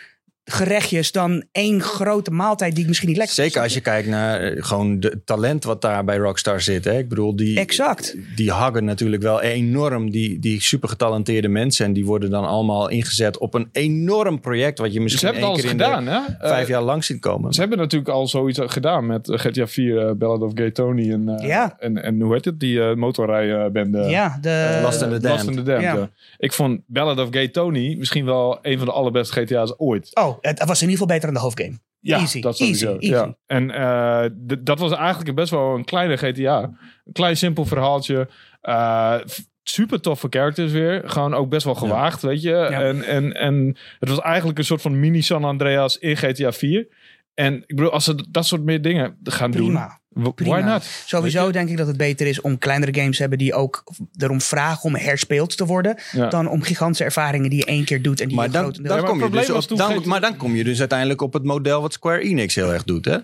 gerechtjes 0.48 1.12
dan 1.12 1.44
één 1.52 1.82
grote 1.82 2.32
maaltijd 2.32 2.72
die 2.72 2.82
ik 2.82 2.88
misschien 2.88 3.10
niet 3.10 3.18
lekker 3.18 3.36
Zeker 3.36 3.62
als 3.62 3.74
je 3.74 3.82
kijkt 3.82 4.08
naar 4.08 4.40
eh, 4.42 4.64
gewoon 4.64 5.00
de 5.00 5.22
talent 5.26 5.64
wat 5.64 5.82
daar 5.82 6.04
bij 6.04 6.18
Rockstar 6.18 6.62
zit. 6.62 6.86
Hè? 6.86 6.98
Ik 6.98 7.10
bedoel, 7.10 7.36
die, 7.36 7.60
Exact. 7.60 8.16
die 8.36 8.52
haggen 8.52 8.86
natuurlijk 8.86 9.22
wel 9.22 9.42
enorm 9.42 10.12
die, 10.12 10.40
die 10.40 10.62
super 10.62 10.90
getalenteerde 10.90 11.48
mensen. 11.48 11.86
En 11.86 11.94
die 11.94 12.06
worden 12.06 12.30
dan 12.30 12.46
allemaal 12.46 12.90
ingezet 12.90 13.38
op 13.38 13.54
een 13.54 13.70
enorm 13.72 14.40
project. 14.40 14.80
Wat 14.80 14.94
je 14.94 15.02
misschien 15.02 15.34
één 15.34 15.44
al 15.44 15.54
keer 15.56 15.64
eens 15.64 15.74
in 15.74 15.80
gedaan, 15.80 16.06
de 16.06 16.12
hè? 16.12 16.48
vijf 16.48 16.64
Eh, 16.64 16.70
jaar 16.70 16.82
lang 16.82 17.04
ziet 17.04 17.20
komen. 17.20 17.54
Ze 17.54 17.60
hebben 17.60 17.78
natuurlijk 17.78 18.12
al 18.12 18.28
zoiets 18.28 18.60
gedaan 18.64 19.06
met 19.06 19.30
GTA 19.32 19.68
4, 19.68 20.08
eh, 20.08 20.12
Ballad 20.16 20.42
of 20.42 20.52
Gay 20.56 20.72
Tony 20.72 21.12
en, 21.12 21.30
eh, 21.30 21.48
Ja. 21.48 21.76
en, 21.80 22.04
en 22.04 22.22
hoe 22.22 22.34
heet 22.34 22.46
het, 22.46 22.60
die 22.60 22.96
motorrijbende. 22.96 24.00
ja, 24.00 24.38
de, 24.42 24.80
Lost 24.84 25.02
in 25.02 25.10
the 25.10 25.20
Damned. 25.20 25.46
Lost 25.46 25.48
in 25.48 25.56
the 25.56 25.64
Damned, 25.64 25.84
ja. 25.84 26.10
Ik 26.38 26.54
vond 26.54 26.82
Ballad 26.86 27.20
of 27.20 27.28
Gay 27.32 27.48
Tony 27.48 27.96
misschien 27.98 28.26
wel 28.26 28.60
een 28.62 28.78
van 28.78 28.88
de 28.88 28.94
allerbeste 28.94 29.42
GTA's 29.42 29.74
ooit. 29.78 30.16
Oh, 30.16 30.35
het 30.42 30.66
was 30.66 30.82
in 30.82 30.90
ieder 30.90 31.02
geval 31.02 31.08
beter 31.08 31.26
dan 31.26 31.34
de 31.34 31.40
hoofdgame. 31.40 31.80
Ja, 32.00 32.18
Easy, 32.18 32.42
dat 32.42 32.58
sowieso. 32.58 32.86
easy, 32.94 33.12
easy. 33.12 33.26
Ja. 33.26 33.38
En 33.46 33.72
eh, 33.72 34.26
dat 34.60 34.80
was 34.80 34.92
eigenlijk 34.92 35.36
best 35.36 35.50
wel 35.52 35.76
een 35.76 35.86
kleine 35.86 36.18
GTA. 36.18 36.62
Een 37.06 37.14
klein 37.14 37.38
simpel 37.38 37.66
verhaaltje. 37.66 38.30
Eh, 38.62 39.16
super 39.64 40.02
toffe 40.02 40.28
characters 40.30 40.72
weer. 40.72 41.02
Gewoon 41.06 41.34
ook 41.34 41.50
best 41.50 41.66
wel 41.66 41.76
gewaagd, 41.76 42.22
weet 42.22 42.42
je. 42.42 42.56
En, 42.56 43.04
en, 43.04 43.34
en 43.34 43.78
het 44.00 44.10
was 44.10 44.20
eigenlijk 44.20 44.58
een 44.58 44.66
soort 44.66 44.82
van 44.82 45.00
mini 45.00 45.22
San 45.22 45.44
Andreas 45.44 45.98
in 45.98 46.18
GTA 46.18 46.52
4. 46.52 46.88
En 47.34 47.54
ik 47.56 47.76
bedoel, 47.76 47.92
als 47.92 48.04
ze 48.04 48.26
dat 48.32 48.46
soort 48.46 48.64
meer 48.64 48.82
dingen 48.82 49.18
gaan 49.24 49.52
Prima. 49.52 49.88
doen. 49.88 49.98
Prima. 50.36 50.56
Why 50.58 50.62
not? 50.70 50.84
Sowieso 51.06 51.52
denk 51.52 51.70
ik 51.70 51.78
dat 51.78 51.88
het 51.88 51.98
beter 51.98 52.28
is 52.28 52.42
om 52.42 52.58
kleinere 52.58 52.94
games 53.00 53.16
te 53.16 53.22
hebben 53.22 53.40
die 53.40 53.54
ook 53.54 53.84
erom 54.18 54.42
vragen 54.42 54.84
om 54.84 54.96
herspeeld 54.96 55.58
te 55.58 55.66
worden. 55.66 55.98
Ja. 56.12 56.28
Dan 56.30 56.48
om 56.50 56.62
gigantische 56.62 57.04
ervaringen 57.04 57.50
die 57.50 57.60
je 57.60 57.66
één 57.66 57.86
keer 57.86 58.02
doet 58.02 58.22
en 58.22 58.28
die 58.28 58.36
Maar 58.36 58.46
je 58.46 58.52
dan, 58.52 58.72
dan, 58.82 58.84
maar 59.02 59.04
kom 59.10 59.24
je 59.24 59.30
dus 59.30 59.50
op, 59.50 59.78
dan, 59.78 60.02
maar 60.06 60.22
dan 60.22 60.38
kom 60.38 60.56
je 60.56 60.64
dus 60.64 60.80
uiteindelijk 60.80 61.22
op 61.22 61.34
het 61.34 61.44
model 61.44 61.82
wat 61.82 61.94
Square 61.94 62.22
Enix 62.22 62.56
heel 62.56 62.74
erg 62.74 62.84
doet, 62.84 63.06
hè? 63.06 63.18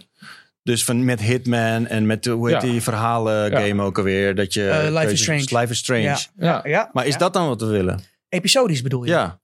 Dus 0.64 0.84
van 0.84 1.06
met 1.06 1.22
Hitman 1.22 1.88
en 1.88 2.06
met, 2.06 2.24
de- 2.24 2.30
hoe 2.30 2.52
heet 2.52 2.62
Ja. 2.62 2.68
die 2.70 2.82
verhalen 2.82 3.52
Ja. 3.52 3.60
game 3.62 3.84
ook 3.84 3.98
alweer? 3.98 4.36
Dat 4.36 4.54
je, 4.54 4.68
Eh, 4.70 4.94
Life 4.94 5.12
is 5.12 5.22
Strange. 5.22 5.40
Life 5.60 5.68
is 5.72 5.78
Strange. 5.78 6.02
Ja. 6.02 6.18
Ja. 6.38 6.62
Ja, 6.64 6.90
Maar 6.94 7.06
is 7.06 7.14
ja. 7.14 7.20
dat 7.20 7.34
dan 7.34 7.48
wat 7.48 7.62
we 7.62 7.68
willen? 7.68 8.00
episodisch 8.30 8.82
bedoel 8.82 9.04
je? 9.04 9.12
Ja. 9.12 9.41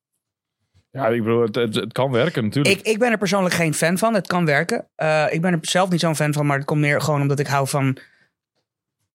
Ja, 0.98 1.08
ik 1.08 1.24
bedoel, 1.24 1.42
het, 1.42 1.56
het, 1.56 1.76
het 1.76 1.94
kan 1.94 2.12
werken 2.12 2.44
natuurlijk. 2.44 2.80
Ik, 2.80 2.88
ik 2.88 3.00
ben 3.00 3.12
er 3.12 3.18
persoonlijk 3.18 3.56
geen 3.56 3.74
fan 3.74 3.98
van. 3.98 4.14
Het 4.14 4.28
kan 4.28 4.46
werken. 4.46 4.88
Eh, 4.96 5.26
ik 5.30 5.42
ben 5.42 5.52
er 5.52 5.60
zelf 5.62 5.90
niet 5.90 6.00
zo'n 6.00 6.16
fan 6.16 6.34
van, 6.34 6.46
maar 6.46 6.58
het 6.58 6.66
komt 6.66 6.82
meer 6.82 7.02
gewoon 7.02 7.22
omdat 7.22 7.40
ik 7.40 7.48
hou 7.48 7.68
van. 7.68 7.98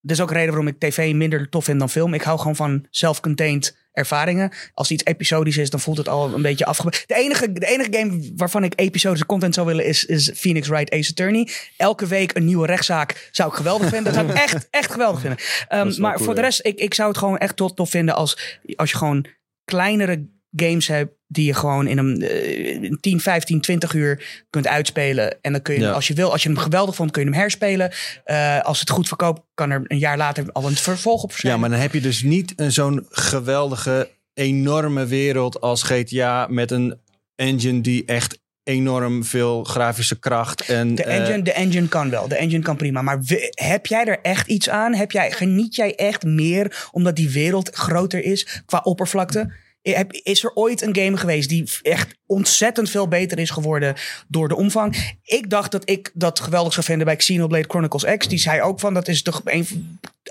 Dat 0.01 0.17
is 0.17 0.21
ook 0.21 0.31
een 0.31 0.37
reden 0.37 0.51
waarom 0.51 0.69
ik 0.69 0.79
tv 0.79 1.15
minder 1.15 1.49
tof 1.49 1.65
vind 1.65 1.79
dan 1.79 1.89
film. 1.89 2.15
Ik 2.15 2.23
hou 2.23 2.39
gewoon 2.39 2.57
van 2.57 2.87
self-contained 2.91 3.77
ervaringen. 3.93 4.53
Als 4.75 4.91
iets 4.91 5.05
episodisch 5.05 5.57
is, 5.57 5.71
dan 5.71 5.81
voelt 5.81 5.97
het 5.97 6.09
al 6.09 6.35
een 6.35 6.43
beetje 6.43 6.65
afgebouwd. 6.65 7.05
De 7.07 7.15
enige, 7.15 7.53
de 7.53 7.67
enige 7.67 7.93
game 7.93 8.33
waarvan 8.37 8.65
ik 8.65 8.73
episodische 8.81 9.27
content 9.27 9.55
zou 9.55 9.67
willen 9.67 9.85
is, 9.85 10.05
is 10.05 10.33
Phoenix 10.35 10.69
Wright 10.69 10.93
Ace 10.93 11.11
Attorney. 11.11 11.49
Elke 11.77 12.07
week 12.07 12.37
een 12.37 12.45
nieuwe 12.45 12.67
rechtszaak 12.67 13.29
zou 13.33 13.49
ik 13.49 13.55
geweldig 13.55 13.89
vinden. 13.89 14.13
Dat 14.13 14.15
zou 14.15 14.29
ik 14.29 14.43
echt, 14.43 14.69
echt 14.71 14.93
geweldig 14.93 15.21
vinden. 15.21 15.39
Ehm, 15.69 16.01
maar 16.01 16.15
cool, 16.15 16.25
voor 16.25 16.35
de 16.35 16.41
rest, 16.41 16.67
ik, 16.67 16.79
ik 16.79 16.95
zou 16.95 17.09
het 17.09 17.19
gewoon 17.19 17.39
echt 17.39 17.57
tof, 17.57 17.75
tof 17.75 17.91
vinden 17.91 18.15
als, 18.15 18.61
als 18.77 18.91
je 18.91 18.97
gewoon 18.97 19.27
kleinere 19.65 20.29
games 20.57 20.87
hebt 20.89 21.13
die 21.27 21.45
je 21.47 21.55
gewoon 21.55 21.87
in 21.87 21.99
een 21.99 22.23
eh, 22.23 22.83
in 22.83 22.99
10, 23.01 23.21
15, 23.21 23.61
20 23.61 23.95
uur 23.95 24.43
kunt 24.51 24.67
uitspelen. 24.67 25.39
En 25.43 25.53
dan 25.53 25.63
kun 25.63 25.75
je, 25.75 25.81
Ja. 25.81 25.91
als 25.91 26.07
je 26.09 26.15
wil, 26.15 26.33
als 26.33 26.43
je 26.43 26.49
hem 26.49 26.59
geweldig 26.59 26.95
vond, 26.95 27.11
kun 27.11 27.23
je 27.25 27.29
hem 27.31 27.39
herspelen. 27.39 27.93
Eh, 28.25 28.61
als 28.61 28.81
het 28.81 28.91
goed 28.91 29.09
verkoopt, 29.09 29.41
kan 29.55 29.71
er 29.71 29.83
een 29.87 29.99
jaar 29.99 30.17
later 30.17 30.45
al 30.53 30.67
een 30.67 30.77
vervolg 30.77 31.23
op 31.23 31.29
ja, 31.29 31.31
verschijnen. 31.31 31.61
maar 31.61 31.71
dan 31.71 31.79
heb 31.79 31.93
je 31.93 32.01
dus 32.01 32.23
niet 32.23 32.53
een 32.57 32.73
zo'n 32.73 33.07
geweldige, 33.11 34.09
enorme 34.35 35.07
wereld 35.07 35.61
als 35.61 35.83
GTA 35.83 36.47
met 36.51 36.71
een 36.71 36.99
engine 37.37 37.81
die 37.81 38.05
echt 38.05 38.41
enorm 38.65 39.25
veel 39.25 39.65
grafische 39.65 40.19
kracht 40.19 40.61
en 40.69 40.95
de, 40.95 41.05
eh, 41.05 41.17
engine, 41.19 41.43
de 41.43 41.53
engine 41.53 41.89
kan 41.89 42.11
wel. 42.11 42.29
De 42.29 42.35
engine 42.37 42.63
kan 42.63 42.77
prima. 42.77 43.03
Maar 43.03 43.23
we- 43.23 43.53
heb 43.55 43.87
jij 43.87 44.05
er 44.05 44.19
echt 44.23 44.49
iets 44.49 44.69
aan? 44.69 44.95
Heb 44.95 45.13
jij, 45.13 45.31
geniet 45.33 45.75
jij 45.75 45.95
echt 45.95 46.23
meer 46.25 46.89
omdat 46.93 47.17
die 47.17 47.31
wereld 47.31 47.71
groter 47.75 48.25
is 48.25 48.63
qua 48.67 48.81
oppervlakte? 48.85 49.53
Heb- 49.83 50.13
Is 50.13 50.45
er 50.45 50.55
ooit 50.55 50.83
een 50.83 50.97
game 50.97 51.17
geweest 51.17 51.49
die 51.49 51.71
echt 51.83 52.15
ontzettend 52.27 52.91
veel 52.91 53.09
beter 53.09 53.39
is 53.39 53.51
geworden 53.51 53.95
door 54.29 54.49
de 54.49 54.57
omvang? 54.57 55.15
Ik 55.25 55.51
dacht 55.51 55.73
dat 55.73 55.91
ik 55.91 56.11
dat 56.15 56.41
geweldig 56.41 56.73
zou 56.73 56.87
vinden 56.87 57.07
bij 57.07 57.17
Xenoblade 57.17 57.65
Chronicles 57.69 58.17
X. 58.17 58.29
Die 58.29 58.39
zei 58.39 58.61
ook 58.61 58.81
van 58.81 58.95
dat 58.95 59.09
is 59.09 59.23
toch 59.23 59.41
een 59.45 59.67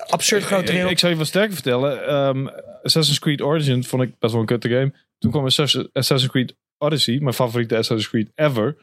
absurd 0.08 0.43
grote 0.43 0.64
Ik, 0.64 0.72
wereld. 0.72 0.91
ik 0.91 0.99
zal 0.99 1.10
je 1.10 1.16
wat 1.16 1.28
sterker 1.28 1.54
vertellen. 1.54 2.08
Ehm, 2.08 2.47
Assassin's 2.84 3.20
Creed 3.20 3.41
Origins 3.41 3.88
vond 3.88 4.04
ik 4.04 4.20
best 4.20 4.32
wel 4.32 4.41
een 4.41 4.47
kutte 4.47 4.70
game. 4.70 4.93
Toen 5.20 5.32
kwam 5.32 5.45
Assassin- 5.45 5.89
Assassin's 5.93 6.32
Creed 6.32 6.56
Odyssey, 6.78 7.20
mijn 7.20 7.34
favoriete 7.34 7.78
Assassin's 7.78 8.10
Creed 8.10 8.32
ever. 8.36 8.76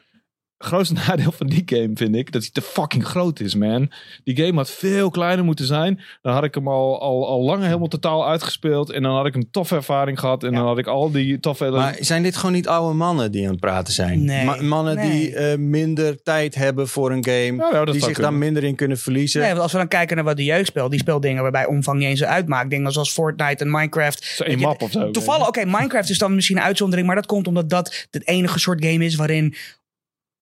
Grootste 0.61 0.93
nadeel 1.07 1.31
van 1.31 1.47
die 1.47 1.63
game 1.65 1.89
vind 1.93 2.15
ik 2.15 2.31
dat 2.31 2.41
hij 2.41 2.51
te 2.51 2.61
fucking 2.61 3.05
groot 3.05 3.39
is, 3.39 3.55
man. 3.55 3.91
Die 4.23 4.35
game 4.35 4.53
had 4.55 4.71
veel 4.71 5.09
kleiner 5.09 5.45
moeten 5.45 5.65
zijn. 5.65 6.01
Dan 6.21 6.33
had 6.33 6.43
ik 6.43 6.53
hem 6.55 6.67
al, 6.67 7.01
al, 7.01 7.27
al 7.27 7.41
lang 7.43 7.63
helemaal 7.63 7.87
totaal 7.87 8.27
uitgespeeld. 8.27 8.89
En 8.91 9.03
dan 9.03 9.15
had 9.15 9.25
ik 9.25 9.35
een 9.35 9.47
toffe 9.51 9.75
ervaring 9.75 10.19
gehad. 10.19 10.43
En 10.43 10.51
Ja. 10.51 10.57
dan 10.57 10.67
had 10.67 10.77
ik 10.77 10.87
al 10.87 11.11
die 11.11 11.39
toffe... 11.39 11.69
Maar 11.69 11.95
zijn 11.99 12.23
dit 12.23 12.35
gewoon 12.35 12.51
niet 12.51 12.67
oude 12.67 12.93
mannen 12.95 13.31
die 13.31 13.43
aan 13.45 13.51
het 13.51 13.59
praten 13.59 13.93
zijn? 13.93 14.23
Nee, 14.25 14.45
Ma- 14.45 14.61
mannen 14.61 14.95
nee. 14.95 15.09
die 15.11 15.35
eh, 15.35 15.57
minder 15.57 16.23
tijd 16.23 16.55
hebben 16.55 16.87
voor 16.87 17.11
een 17.11 17.25
game. 17.25 17.55
Ja, 17.55 17.69
ja, 17.71 17.85
dat 17.85 17.93
die 17.93 18.03
zich 18.03 18.13
kunnen. 18.13 18.31
dan 18.31 18.39
minder 18.39 18.63
in 18.63 18.75
kunnen 18.75 18.97
verliezen. 18.97 19.39
Nee, 19.41 19.49
want 19.49 19.61
als 19.61 19.71
we 19.71 19.77
dan 19.77 19.87
kijken 19.87 20.15
naar 20.15 20.25
wat 20.25 20.37
de 20.37 20.43
jeugd 20.43 20.67
speelt, 20.67 20.91
die 20.91 20.99
speelt 20.99 21.21
dingen 21.21 21.41
waarbij 21.41 21.65
omvang 21.65 21.97
niet 21.99 22.07
eens 22.07 22.23
uitmaakt. 22.23 22.69
Dingen 22.69 22.91
zoals 22.91 23.11
Fortnite 23.11 23.63
en 23.63 23.71
Minecraft. 23.71 24.23
Zo 24.23 24.55
map 24.57 24.81
of 24.81 24.91
zo. 24.91 25.11
Toevallig, 25.11 25.47
oké, 25.47 25.65
Minecraft 25.65 26.09
is 26.09 26.17
dan 26.17 26.35
misschien 26.35 26.57
een 26.57 26.63
uitzondering, 26.63 27.07
maar 27.07 27.15
dat 27.15 27.25
komt 27.25 27.47
omdat 27.47 27.69
dat 27.69 28.07
het 28.11 28.27
enige 28.27 28.59
soort 28.59 28.85
game 28.85 29.05
is 29.05 29.15
waarin 29.15 29.55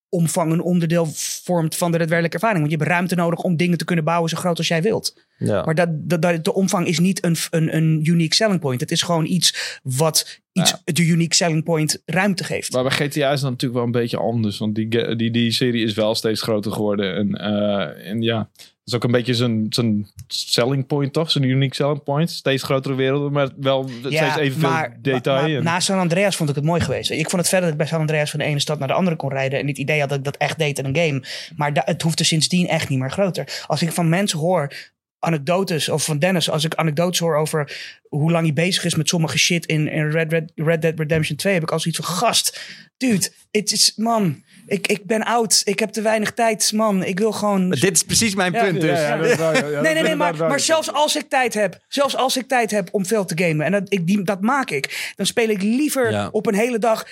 omvang 0.08 0.52
een 0.52 0.60
onderdeel 0.62 1.06
vormt 1.44 1.76
van 1.76 1.90
de 1.92 1.98
daadwerkelijke 1.98 2.36
ervaring. 2.36 2.60
Want 2.60 2.72
je 2.72 2.78
hebt 2.78 2.90
ruimte 2.90 3.14
nodig 3.14 3.38
om 3.40 3.56
dingen 3.56 3.78
te 3.78 3.84
kunnen 3.84 4.04
bouwen 4.04 4.30
zo 4.30 4.36
groot 4.36 4.58
als 4.58 4.68
jij 4.68 4.82
wilt. 4.82 5.26
Ja. 5.38 5.64
Maar 5.64 5.74
dat, 5.74 5.88
dat, 5.92 6.22
dat- 6.22 6.44
de 6.44 6.54
omvang 6.54 6.86
is 6.86 6.98
niet 6.98 7.24
een, 7.24 7.36
een, 7.50 7.76
een 7.76 8.00
unique 8.04 8.34
selling 8.34 8.60
point. 8.60 8.80
Het 8.80 8.90
is 8.90 9.02
gewoon 9.02 9.26
iets 9.26 9.78
wat 9.82 10.40
iets, 10.52 10.74
de 10.84 11.02
unique 11.06 11.34
selling 11.34 11.64
point 11.64 12.02
ruimte 12.04 12.44
geeft. 12.44 12.72
Maar 12.72 12.82
bij 12.82 12.92
GTA 12.92 13.32
is 13.32 13.40
het 13.40 13.50
natuurlijk 13.50 13.74
wel 13.74 13.82
een 13.84 13.90
beetje 13.90 14.16
anders. 14.16 14.58
Want 14.58 14.74
die, 14.74 15.16
die, 15.16 15.30
die 15.30 15.50
serie 15.50 15.84
is 15.84 15.94
wel 15.94 16.14
steeds 16.14 16.42
groter 16.42 16.72
geworden. 16.72 17.14
En, 17.16 17.34
eh, 17.34 18.10
en 18.10 18.22
ja, 18.22 18.50
dat 18.56 18.66
is 18.88 18.94
ook 18.94 19.04
een 19.04 19.10
beetje 19.10 19.34
zijn, 19.34 19.66
zijn 19.68 20.06
selling 20.26 20.86
point 20.86 21.12
toch? 21.12 21.30
Zijn 21.30 21.44
unique 21.44 21.74
selling 21.74 22.02
point. 22.02 22.30
Steeds 22.30 22.62
grotere 22.62 22.94
werelden, 22.94 23.32
maar 23.32 23.48
wel 23.56 23.88
steeds 24.00 24.36
evenveel 24.36 24.68
maar, 24.70 24.96
detail. 25.02 25.40
maar 25.42 25.50
en- 25.50 25.62
na 25.64 25.80
San 25.80 25.98
Andreas 25.98 26.36
vond 26.36 26.48
ik 26.48 26.54
het 26.54 26.64
mooi 26.64 26.80
geweest. 26.80 27.10
Ik 27.10 27.30
vond 27.30 27.36
het 27.42 27.48
verder 27.48 27.60
dat 27.60 27.70
ik 27.70 27.76
bij 27.78 27.86
San 27.86 28.00
Andreas 28.00 28.30
van 28.30 28.38
de 28.38 28.44
ene 28.44 28.60
stad 28.60 28.78
naar 28.78 28.88
de 28.88 28.94
andere 28.94 29.16
kon 29.16 29.30
rijden. 29.30 29.58
En 29.58 29.66
het 29.66 29.78
idee 29.78 30.00
had 30.00 30.08
dat 30.08 30.18
ik 30.18 30.24
dat 30.24 30.36
echt 30.36 30.58
deed 30.58 30.78
in 30.78 30.84
een 30.84 30.96
game. 30.96 31.22
Maar 31.56 31.72
da- 31.72 31.82
het 31.84 32.02
hoefde 32.02 32.24
sindsdien 32.24 32.68
echt 32.68 32.88
niet 32.88 32.98
meer 32.98 33.10
groter. 33.10 33.62
Als 33.66 33.82
ik 33.82 33.92
van 33.92 34.08
mensen 34.08 34.38
hoor, 34.38 34.72
anekdotes, 35.18 35.88
of 35.88 36.04
van 36.04 36.18
Dennis, 36.18 36.50
als 36.50 36.64
ik 36.64 36.74
anekdotes 36.74 37.18
hoor 37.18 37.36
over 37.36 37.76
hoe 38.08 38.30
lang 38.30 38.44
hij 38.44 38.52
bezig 38.52 38.84
is 38.84 38.94
met 38.94 39.08
sommige 39.08 39.38
shit 39.38 39.66
in, 39.66 39.88
in 39.90 40.10
Red, 40.10 40.32
Red, 40.32 40.52
Red 40.54 40.82
Dead 40.82 40.98
Redemption 40.98 41.36
2, 41.36 41.52
heb 41.54 41.62
ik 41.62 41.70
als 41.70 41.86
iets 41.86 41.96
van 41.96 42.04
gast. 42.16 42.60
Dude, 42.96 43.30
het 43.50 43.72
is, 43.72 43.92
man, 43.96 44.42
ik, 44.68 44.86
ik 44.86 45.04
ben 45.04 45.24
oud. 45.24 45.60
Ik 45.64 45.78
heb 45.78 45.90
te 45.90 46.02
weinig 46.02 46.32
tijd, 46.32 46.72
man. 46.72 47.04
Ik 47.04 47.18
wil 47.18 47.32
gewoon 47.32 47.68
Maar 47.68 47.78
dit 47.78 47.92
is 47.92 48.02
precies 48.02 48.34
mijn 48.34 48.52
Ja, 48.52 48.64
punt 48.64 48.80
dus. 48.80 48.98
Ja, 48.98 49.14
ja, 49.24 49.36
waar, 49.36 49.82
nee, 49.82 49.94
nee, 49.94 50.02
nee, 50.02 50.16
maar, 50.16 50.36
maar 50.36 50.60
zelfs 50.60 50.92
als 50.92 51.16
ik 51.16 51.28
tijd 51.28 51.54
heb, 51.54 51.78
zelfs 51.88 52.16
als 52.16 52.36
ik 52.36 52.48
tijd 52.48 52.70
heb 52.70 52.88
om 52.92 53.06
veel 53.06 53.24
te 53.24 53.44
gamen, 53.44 53.66
en 53.66 53.72
dat, 53.72 53.82
ik, 53.88 54.06
die, 54.06 54.22
dat 54.22 54.40
maak 54.40 54.70
ik, 54.70 55.12
dan 55.16 55.26
speel 55.26 55.48
ik 55.48 55.62
liever 55.62 56.10
Ja. 56.10 56.28
op 56.32 56.46
een 56.46 56.54
hele 56.54 56.78
dag 56.78 57.04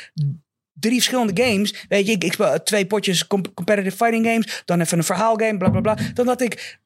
drie 0.72 0.94
verschillende 0.94 1.42
games. 1.42 1.84
Weet 1.88 2.06
je, 2.06 2.12
ik, 2.12 2.24
ik 2.24 2.32
speel 2.32 2.62
twee 2.62 2.86
potjes 2.86 3.26
com- 3.26 3.54
competitive 3.54 3.96
fighting 3.96 4.26
games, 4.26 4.62
dan 4.64 4.80
even 4.80 4.98
een 4.98 5.04
verhaalgame, 5.04 5.56
bla 5.56 5.68
bla 5.70 5.80
bla. 5.80 5.96
Dan 6.14 6.26
dat 6.26 6.40
ik 6.40 6.78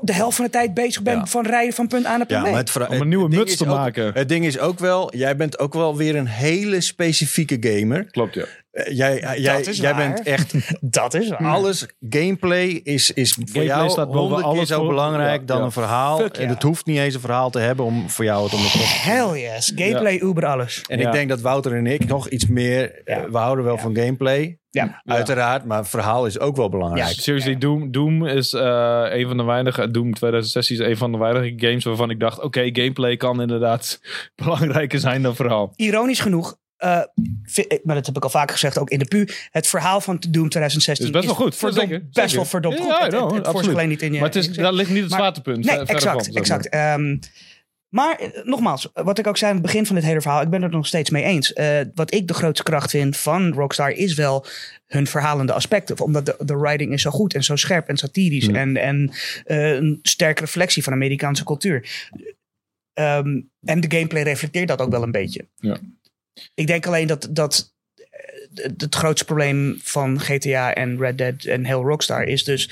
de 0.00 0.12
helft 0.12 0.36
van 0.36 0.44
de 0.44 0.50
tijd 0.50 0.74
bezig 0.74 1.02
ben 1.02 1.14
Ja. 1.16 1.26
van 1.26 1.46
rijden 1.46 1.74
van 1.74 1.86
punt 1.86 2.06
A 2.06 2.16
naar 2.16 2.26
punt 2.26 2.46
Ja, 2.46 2.56
het 2.56 2.76
Om 2.88 3.00
een 3.00 3.08
nieuwe 3.08 3.28
muts 3.28 3.56
te 3.56 3.64
ook- 3.64 3.70
maken. 3.76 4.12
Het 4.14 4.28
ding 4.28 4.44
is 4.44 4.58
ook 4.58 4.78
wel, 4.78 5.16
jij 5.16 5.36
bent 5.36 5.58
ook 5.58 5.74
wel 5.74 5.96
weer 5.96 6.16
een 6.16 6.26
hele 6.26 6.80
specifieke 6.80 7.56
gamer. 7.60 8.04
Klopt, 8.10 8.34
ja. 8.34 8.44
Eh, 8.70 8.96
jij 8.96 9.36
jij, 9.40 9.60
is 9.60 9.76
jij 9.76 9.94
waar. 9.94 10.12
bent 10.12 10.22
echt 10.26 10.54
dat 10.80 11.14
is 11.14 11.28
waar. 11.28 11.44
alles. 11.46 11.86
Gameplay 12.10 12.68
is, 12.68 13.10
is 13.12 13.32
voor 13.32 13.42
Gameplay 13.44 13.66
jou 13.66 13.90
staat 13.90 14.06
boven 14.06 14.20
honderd 14.20 14.42
keer 14.44 14.52
alles 14.52 14.68
zo 14.68 14.76
voor- 14.78 14.88
belangrijk 14.88 15.40
ja, 15.40 15.46
dan 15.46 15.58
ja. 15.58 15.64
een 15.64 15.72
verhaal. 15.72 16.18
Fuck 16.18 16.36
En 16.36 16.42
ja. 16.42 16.48
het 16.48 16.62
hoeft 16.62 16.86
niet 16.86 16.98
eens 16.98 17.14
een 17.14 17.20
verhaal 17.20 17.50
te 17.50 17.58
hebben 17.58 17.84
om 17.84 18.10
voor 18.10 18.24
jou 18.24 18.44
het 18.44 18.52
om 18.54 18.60
de 18.62 18.68
te 18.70 18.78
Hell 18.78 19.40
yes. 19.40 19.72
Gameplay 19.76 20.20
uber 20.22 20.46
alles. 20.46 20.82
En 20.88 20.98
Ja. 20.98 21.06
ik 21.06 21.12
denk 21.12 21.28
dat 21.28 21.40
Wouter 21.40 21.72
en 21.74 21.86
ik 21.86 22.06
nog 22.06 22.28
iets 22.28 22.46
meer... 22.46 23.02
eh, 23.04 23.22
we 23.30 23.38
houden 23.38 23.64
wel 23.64 23.78
van 23.78 23.96
gameplay, 23.96 24.58
Ja. 24.70 25.02
uiteraard. 25.04 25.64
Maar 25.64 25.86
verhaal 25.86 26.26
is 26.26 26.38
ook 26.38 26.56
wel 26.56 26.68
belangrijk. 26.68 27.08
Ja. 27.08 27.14
Seriously, 27.22 27.58
Doom, 27.58 27.90
Doom 27.90 28.26
is 28.26 28.52
eh, 28.52 29.04
een 29.08 29.26
van 29.28 29.36
de 29.36 29.44
weinige. 29.44 29.90
Doom 29.90 30.14
2016 30.14 30.76
is 30.80 30.86
een 30.86 30.96
van 30.96 31.12
de 31.12 31.18
weinige 31.18 31.52
games 31.56 31.84
waarvan 31.84 32.10
ik 32.10 32.20
dacht: 32.20 32.40
oké, 32.42 32.68
gameplay 32.72 33.16
kan 33.16 33.40
inderdaad 33.40 34.00
belangrijker 34.44 34.98
zijn 34.98 35.22
dan 35.22 35.34
verhaal. 35.34 35.72
Ironisch 35.76 36.20
genoeg, 36.20 36.56
eh, 36.80 36.98
eh, 37.54 37.78
maar 37.84 37.94
dat 37.94 38.06
heb 38.06 38.16
ik 38.16 38.22
al 38.24 38.30
vaker 38.30 38.52
gezegd, 38.52 38.78
ook 38.78 38.90
in 38.90 38.98
de 38.98 39.04
pu. 39.04 39.28
Het 39.50 39.66
verhaal 39.66 40.00
van 40.00 40.16
Doom 40.30 40.48
2016 40.48 41.06
Is 41.06 41.12
best 41.12 41.24
wel 41.26 41.34
goed, 41.34 41.56
verdomd- 41.56 41.80
zeker, 41.88 41.98
best 42.04 42.14
zeker. 42.14 42.34
wel 42.36 42.44
verdomd 42.44 42.74
Ja, 42.78 42.80
goed. 42.82 42.90
ja, 42.90 42.94
Het- 43.04 43.12
het- 43.12 43.20
no, 43.52 43.58
het 43.58 43.68
alleen 43.68 43.88
niet 43.88 44.02
in 44.02 44.12
je. 44.12 44.18
maar 44.18 44.28
het 44.28 44.36
is, 44.36 44.46
in- 44.48 44.52
daar 44.62 44.72
ligt 44.72 44.90
niet 44.90 45.00
het 45.00 45.10
Maar- 45.10 45.18
zwaartepunt. 45.18 45.64
Nee, 45.64 45.76
verre 45.76 45.92
exact. 45.92 46.26
van, 46.26 46.34
exact. 46.36 46.68
Ehm, 46.68 47.16
maar 47.88 48.18
eh, 48.18 48.44
nogmaals, 48.44 48.88
wat 48.94 49.18
ik 49.18 49.26
ook 49.26 49.36
zei 49.36 49.50
aan 49.50 49.56
het 49.56 49.66
begin 49.66 49.86
van 49.86 49.94
dit 49.94 50.04
hele 50.04 50.20
verhaal, 50.20 50.42
ik 50.42 50.48
ben 50.50 50.62
het 50.62 50.70
er 50.70 50.76
nog 50.76 50.86
steeds 50.86 51.10
mee 51.10 51.22
eens. 51.24 51.52
Eh, 51.52 51.80
wat 51.94 52.14
ik 52.14 52.28
de 52.28 52.34
grootste 52.34 52.62
kracht 52.62 52.90
vind 52.90 53.16
van 53.16 53.52
Rockstar 53.52 53.90
is 53.90 54.14
wel 54.14 54.46
hun 54.86 55.06
verhalende 55.06 55.52
aspecten. 55.52 55.98
Omdat 56.00 56.26
de, 56.26 56.36
de 56.38 56.56
writing 56.58 56.92
is 56.92 57.02
zo 57.02 57.10
goed 57.10 57.34
en 57.34 57.44
zo 57.44 57.56
scherp 57.56 57.88
en 57.88 57.96
satirisch. 57.96 58.48
En, 58.48 58.76
en 58.76 59.10
eh, 59.44 59.70
een 59.74 59.98
sterke 60.02 60.40
reflectie 60.40 60.82
van 60.82 60.92
Amerikaanse 60.92 61.44
cultuur. 61.44 62.08
Ehm, 62.92 63.40
en 63.64 63.80
de 63.80 63.90
gameplay 63.96 64.22
reflecteert 64.22 64.68
dat 64.68 64.80
ook 64.80 64.90
wel 64.90 65.02
een 65.02 65.10
beetje. 65.10 65.48
Ja. 65.56 65.76
Ik 66.54 66.66
denk 66.66 66.86
alleen 66.86 67.06
dat, 67.06 67.28
dat 67.30 67.74
eh, 67.94 68.62
het 68.62 68.80
het 68.80 68.94
grootste 68.94 69.24
probleem 69.24 69.78
van 69.82 70.20
GTA 70.20 70.74
en 70.74 70.98
Red 70.98 71.18
Dead 71.18 71.44
en 71.44 71.64
heel 71.64 71.82
Rockstar 71.82 72.22
is 72.24 72.44
dus 72.44 72.70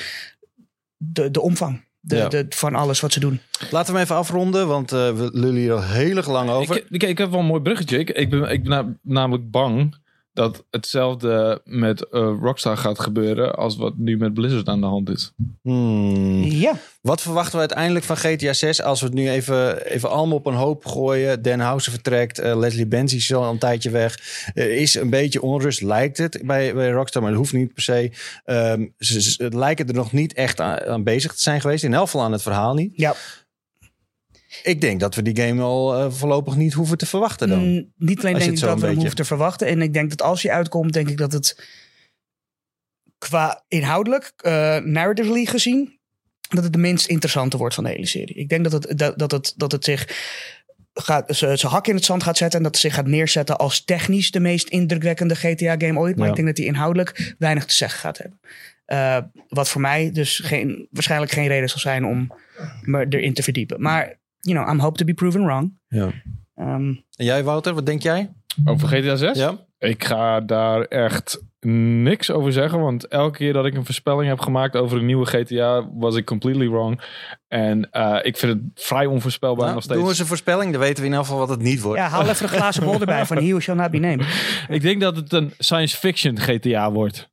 de, 0.96 1.30
de 1.30 1.40
omvang. 1.40 1.86
De, 2.00 2.16
Ja. 2.16 2.28
de, 2.28 2.46
van 2.48 2.74
alles 2.74 3.00
wat 3.00 3.12
ze 3.12 3.20
doen. 3.20 3.40
Laten 3.70 3.92
we 3.92 3.98
hem 3.98 4.02
even 4.06 4.16
afronden, 4.16 4.68
want 4.68 4.92
eh, 4.92 4.98
we 5.16 5.30
lullen 5.32 5.56
hier 5.61 5.72
al 5.72 5.82
heel 5.84 6.16
erg 6.16 6.28
lang 6.28 6.50
over. 6.50 6.76
Ik, 6.76 6.86
ik, 6.90 7.02
ik 7.02 7.18
heb 7.18 7.30
wel 7.30 7.40
een 7.40 7.46
mooi 7.46 7.62
bruggetje. 7.62 7.98
Ik, 7.98 8.11
ik 8.11 8.30
ben, 8.30 8.42
ik 8.50 8.62
ben 8.62 8.70
na- 8.70 8.96
namelijk 9.14 9.50
bang 9.50 9.94
dat 10.39 10.64
hetzelfde 10.70 11.61
met 11.64 12.09
eh, 12.09 12.34
Rockstar 12.41 12.76
gaat 12.76 13.01
gebeuren 13.01 13.55
als 13.55 13.76
wat 13.76 13.97
nu 13.97 14.16
met 14.16 14.34
Blizzard 14.34 14.68
aan 14.68 14.80
de 14.80 14.86
hand 14.86 15.11
is. 15.11 15.32
Hmm. 15.62 16.43
Ja. 16.43 16.72
Wat 17.01 17.20
verwachten 17.20 17.53
we 17.53 17.59
uiteindelijk 17.59 18.05
van 18.05 18.16
GTA 18.16 18.53
6 18.53 18.82
als 18.82 19.01
we 19.01 19.07
het 19.07 19.14
nu 19.14 19.30
even, 19.30 19.86
even 19.86 20.11
allemaal 20.11 20.36
op 20.36 20.47
een 20.47 20.55
hoop 20.55 20.86
gooien? 20.86 21.43
Dan 21.43 21.61
Houser 21.61 21.93
vertrekt, 21.93 22.39
eh, 22.39 22.57
Leslie 22.57 22.86
Benz 22.86 23.12
is 23.12 23.34
al 23.34 23.51
een 23.51 23.59
tijdje 23.59 23.91
weg. 23.91 24.18
Er 24.55 24.70
is 24.70 24.95
een 24.95 25.11
beetje 25.11 25.43
onrust, 25.43 25.82
lijkt 25.82 26.18
het, 26.18 26.41
bij, 26.45 26.74
bij 26.74 26.91
Rockstar, 26.91 27.22
maar 27.22 27.30
dat 27.30 27.41
hoeft 27.41 27.53
niet 27.53 27.74
per 27.74 27.82
se. 27.82 28.11
Ehm, 28.45 28.86
ze, 28.99 29.51
lijken 29.55 29.89
er 29.89 29.95
nog 29.95 30.12
niet 30.12 30.32
echt 30.32 30.61
aan, 30.61 30.80
aan 30.80 31.05
bezig 31.05 31.34
te 31.34 31.43
zijn 31.43 31.61
geweest. 31.61 31.84
In 31.84 31.95
elk 31.95 32.05
geval 32.05 32.22
aan 32.22 32.32
het 32.32 32.43
verhaal 32.43 32.74
niet. 32.74 32.93
Ja. 32.95 33.14
Ik 34.62 34.80
denk 34.80 35.01
dat 35.01 35.14
we 35.14 35.22
die 35.22 35.36
game 35.36 35.62
al 35.62 35.94
eh, 35.94 36.11
voorlopig 36.11 36.57
niet 36.57 36.72
hoeven 36.72 36.99
te 36.99 37.07
verwachten 37.07 37.49
dan. 37.49 37.68
Mm, 37.68 37.92
niet 37.96 38.18
alleen 38.18 38.38
denk 38.38 38.53
ik 38.53 38.61
dat 38.61 38.80
we 38.80 38.86
hem 38.86 38.96
hoeven 38.96 39.16
te 39.16 39.24
verwachten. 39.24 39.66
En 39.66 39.82
ik 39.82 39.92
denk 39.92 40.11
dat 40.11 40.22
als 40.22 40.42
je 40.42 40.53
uitkomt, 40.53 40.92
denk 40.92 41.09
ik 41.09 41.16
dat 41.16 41.32
het 41.32 41.68
qua 43.18 43.64
inhoudelijk, 43.68 44.32
eh 44.36 44.78
narratively 44.78 45.44
gezien, 45.44 45.99
dat 46.49 46.64
het 46.64 46.72
de 46.72 46.78
minst 46.78 47.07
interessante 47.07 47.57
wordt 47.57 47.74
van 47.74 47.84
de 47.84 47.90
hele 47.90 48.07
serie. 48.07 48.34
Ik 48.34 48.49
denk 48.49 48.70
dat 48.70 48.72
het, 48.72 48.99
dat, 48.99 49.18
dat 49.18 49.30
het, 49.30 49.53
dat 49.57 49.72
het 49.72 49.84
zich 49.84 50.09
gaat, 50.94 51.24
zijn 51.36 51.59
hak 51.59 51.86
in 51.86 51.94
het 51.94 52.05
zand 52.05 52.22
gaat 52.22 52.36
zetten 52.36 52.59
en 52.59 52.64
dat 52.64 52.72
het 52.72 52.82
zich 52.82 52.94
gaat 52.94 53.07
neerzetten 53.07 53.57
als 53.59 53.84
technisch 53.84 54.30
de 54.30 54.40
meest 54.40 54.68
indrukwekkende 54.68 55.34
GTA-game 55.34 55.99
ooit. 55.99 56.16
Maar 56.16 56.24
Ja. 56.24 56.30
ik 56.30 56.36
denk 56.36 56.46
dat 56.46 56.57
die 56.57 56.66
inhoudelijk 56.66 57.34
weinig 57.38 57.64
te 57.64 57.74
zeggen 57.74 58.01
gaat 58.01 58.18
hebben. 58.18 58.40
Eh, 58.84 59.18
wat 59.49 59.68
voor 59.68 59.80
mij 59.80 60.11
dus 60.12 60.38
geen, 60.38 60.88
waarschijnlijk 60.90 61.32
geen 61.32 61.46
reden 61.46 61.68
zal 61.68 61.80
zijn 61.80 62.05
om 62.05 62.32
me 62.82 63.07
erin 63.09 63.34
te 63.34 63.42
verdiepen. 63.42 63.80
Maar, 63.82 64.18
you 64.49 64.59
know, 64.59 64.74
I'm 64.74 64.80
hope 64.80 64.99
to 64.99 65.05
be 65.05 65.14
proven 65.14 65.44
wrong. 65.44 65.78
Ja. 65.88 66.11
Ehm, 66.55 66.88
En 67.16 67.24
jij 67.24 67.44
Wouter, 67.44 67.74
wat 67.74 67.86
denk 67.86 68.03
jij? 68.03 68.32
Over 68.64 68.88
GTA 68.88 69.16
6? 69.16 69.38
Ja? 69.38 69.57
Ik 69.78 70.05
ga 70.05 70.40
daar 70.40 70.80
echt 70.82 71.42
niks 72.03 72.30
over 72.30 72.53
zeggen. 72.53 72.80
Want 72.80 73.07
elke 73.09 73.36
keer 73.38 73.53
dat 73.53 73.66
ik 73.66 73.74
een 73.74 73.84
voorspelling 73.84 74.28
heb 74.28 74.40
gemaakt 74.40 74.76
over 74.76 74.99
een 74.99 75.07
nieuwe 75.07 75.26
GTA, 75.26 75.88
was 75.92 76.16
ik 76.16 76.24
completely 76.24 76.68
wrong. 76.68 77.01
En 77.49 77.90
eh, 77.90 78.16
ik 78.22 78.36
vind 78.36 78.53
het 78.53 78.62
vrij 78.84 79.07
onvoorspelbaar 79.07 79.64
Nou, 79.64 79.74
nog 79.74 79.82
doen 79.84 79.92
we 79.92 79.99
steeds. 79.99 80.11
eens 80.11 80.18
een 80.20 80.26
voorspelling, 80.26 80.72
dan 80.72 80.80
weten 80.80 81.03
we 81.03 81.09
in 81.09 81.14
elk 81.14 81.22
geval 81.24 81.38
wat 81.38 81.49
het 81.49 81.61
niet 81.62 81.80
wordt. 81.80 81.99
Ja, 81.99 82.09
haal 82.09 82.28
even 82.28 82.42
een 82.42 82.49
glazen 82.49 82.84
bol 82.84 83.01
erbij 83.01 83.26
van 83.26 83.36
He 83.36 83.49
Who 83.49 83.61
Shall 83.61 83.76
Not 83.76 83.90
Be 83.90 83.99
Named. 83.99 84.26
Ik 84.68 84.82
denk 84.82 85.01
dat 85.01 85.16
het 85.16 85.32
een 85.32 85.53
science 85.59 85.96
fiction 85.96 86.38
GTA 86.38 86.92
wordt. 86.92 87.28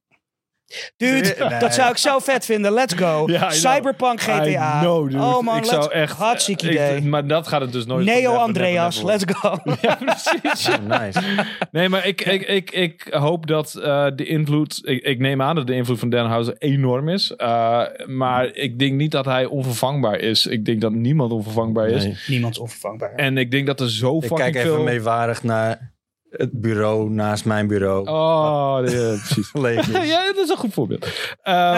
Dude, 0.98 1.36
Nee. 1.50 1.60
dat 1.60 1.74
zou 1.74 1.92
ik 1.92 1.98
zo 1.98 2.20
vet 2.20 2.46
vinden. 2.46 2.72
Let's 2.74 2.94
go. 2.94 3.24
Ja. 3.36 3.50
Cyberpunk 3.50 4.22
GTA. 4.22 4.78
I 4.78 4.82
know, 4.82 5.10
dude. 5.10 5.24
Oh 5.24 5.42
man, 5.42 5.58
ik 5.58 5.64
let's, 5.66 5.70
zou 5.70 5.92
echt, 5.92 6.18
hartstikke 6.18 6.66
ik- 6.66 6.72
idee. 6.72 7.02
maar 7.02 7.28
dat 7.28 7.48
gaat 7.48 7.62
het 7.62 7.72
dus 7.72 7.86
nooit. 7.86 8.06
Neo 8.06 8.16
never, 8.16 8.38
Andreas, 8.38 9.02
never, 9.04 9.12
never 9.12 9.28
let's 9.28 9.40
go. 9.40 9.60
Ja, 9.88 9.96
precies. 9.96 10.70
Oh, 10.70 11.00
nice. 11.00 11.20
Nee, 11.72 11.90
maar 11.90 12.08
ik, 12.08 12.22
ik, 12.22 12.42
ik, 12.42 12.72
ik 12.72 13.08
hoop 13.10 13.48
dat 13.48 13.76
eh, 13.76 14.08
de 14.16 14.26
invloed... 14.26 14.82
Ik, 14.84 15.04
ik 15.04 15.20
neem 15.20 15.42
aan 15.42 15.56
dat 15.56 15.68
de 15.68 15.74
invloed 15.76 16.00
van 16.00 16.10
Dan 16.10 16.26
Houser 16.28 16.56
enorm 16.58 17.10
is. 17.10 17.34
Uh, 17.38 17.82
maar 18.06 18.56
ik 18.56 18.80
denk 18.80 18.94
niet 18.94 19.12
dat 19.12 19.26
hij 19.26 19.46
onvervangbaar 19.46 20.20
is. 20.20 20.46
Ik 20.46 20.66
denk 20.66 20.82
dat 20.82 20.92
niemand 20.94 21.32
onvervangbaar 21.32 21.88
is. 21.88 22.04
Nee. 22.04 22.16
Niemand 22.28 22.54
is 22.54 22.60
onvervangbaar. 22.60 23.14
En 23.16 23.38
ik 23.38 23.52
denk 23.52 23.66
dat 23.68 23.80
er 23.80 23.92
zo 23.92 24.16
Ik 24.18 24.22
fucking 24.22 24.40
kijk 24.40 24.56
even 24.56 24.76
veel... 24.76 24.84
meewarig 24.84 25.44
naar 25.44 25.94
het 26.38 26.62
bureau 26.62 27.10
naast 27.10 27.46
mijn 27.46 27.68
bureau. 27.68 28.08
Oh, 28.08 28.78
ja, 28.86 29.16
precies. 29.26 29.54
Leeg 29.64 29.80
is. 29.88 30.08
ja, 30.10 30.26
dat 30.26 30.44
is 30.44 30.50
een 30.50 30.58
goed 30.58 30.74
voorbeeld. 30.74 31.08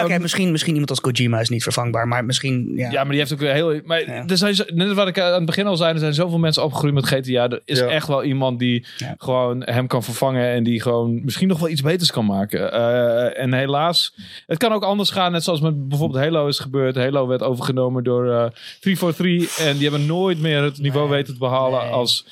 Oké, 0.02 0.18
misschien, 0.18 0.50
misschien 0.50 0.72
iemand 0.72 0.90
als 0.90 1.00
Kojima 1.00 1.40
is 1.40 1.48
niet 1.48 1.62
vervangbaar, 1.62 2.08
maar 2.08 2.24
misschien... 2.24 2.72
Ja. 2.76 2.90
Ja, 2.90 3.00
maar 3.02 3.10
die 3.10 3.18
heeft 3.18 3.32
ook 3.32 3.38
weer 3.38 3.52
heel. 3.52 3.80
Maar 3.84 4.00
Ja. 4.00 4.24
er 4.26 4.36
zijn, 4.36 4.56
net 4.74 4.92
wat 4.92 5.08
ik 5.08 5.18
aan 5.20 5.32
het 5.32 5.44
begin 5.46 5.66
al 5.66 5.76
zei, 5.76 5.92
er 5.92 5.98
zijn 5.98 6.14
zoveel 6.14 6.38
mensen 6.38 6.64
opgegroeid 6.64 6.94
met 6.94 7.06
GTA. 7.06 7.48
Er 7.48 7.60
is 7.64 7.78
Ja. 7.78 7.86
echt 7.86 8.06
wel 8.08 8.24
iemand 8.24 8.58
die 8.58 8.86
Ja. 8.96 9.14
gewoon 9.18 9.62
hem 9.64 9.86
kan 9.86 10.02
vervangen 10.02 10.48
en 10.48 10.62
die 10.62 10.82
gewoon 10.82 11.24
misschien 11.24 11.48
nog 11.48 11.58
wel 11.58 11.68
iets 11.68 11.82
beters 11.82 12.10
kan 12.10 12.24
maken. 12.26 12.72
Eh, 12.72 13.42
en 13.42 13.52
helaas, 13.52 14.14
het 14.46 14.58
kan 14.58 14.72
ook 14.72 14.84
anders 14.84 15.10
gaan, 15.10 15.32
net 15.32 15.44
zoals 15.44 15.60
met 15.60 15.88
bijvoorbeeld 15.88 16.24
Halo 16.24 16.46
is 16.46 16.58
gebeurd. 16.58 16.96
Halo 16.96 17.26
werd 17.26 17.42
overgenomen 17.42 18.04
door 18.04 18.30
eh 18.32 18.46
343 18.80 19.66
en 19.66 19.76
die 19.78 19.88
hebben 19.88 20.06
nooit 20.06 20.40
meer 20.40 20.62
het 20.62 20.78
niveau 20.78 21.08
Nee. 21.08 21.16
weten 21.16 21.32
te 21.32 21.38
behalen 21.38 21.80
Nee. 21.82 21.90
als. 21.92 22.26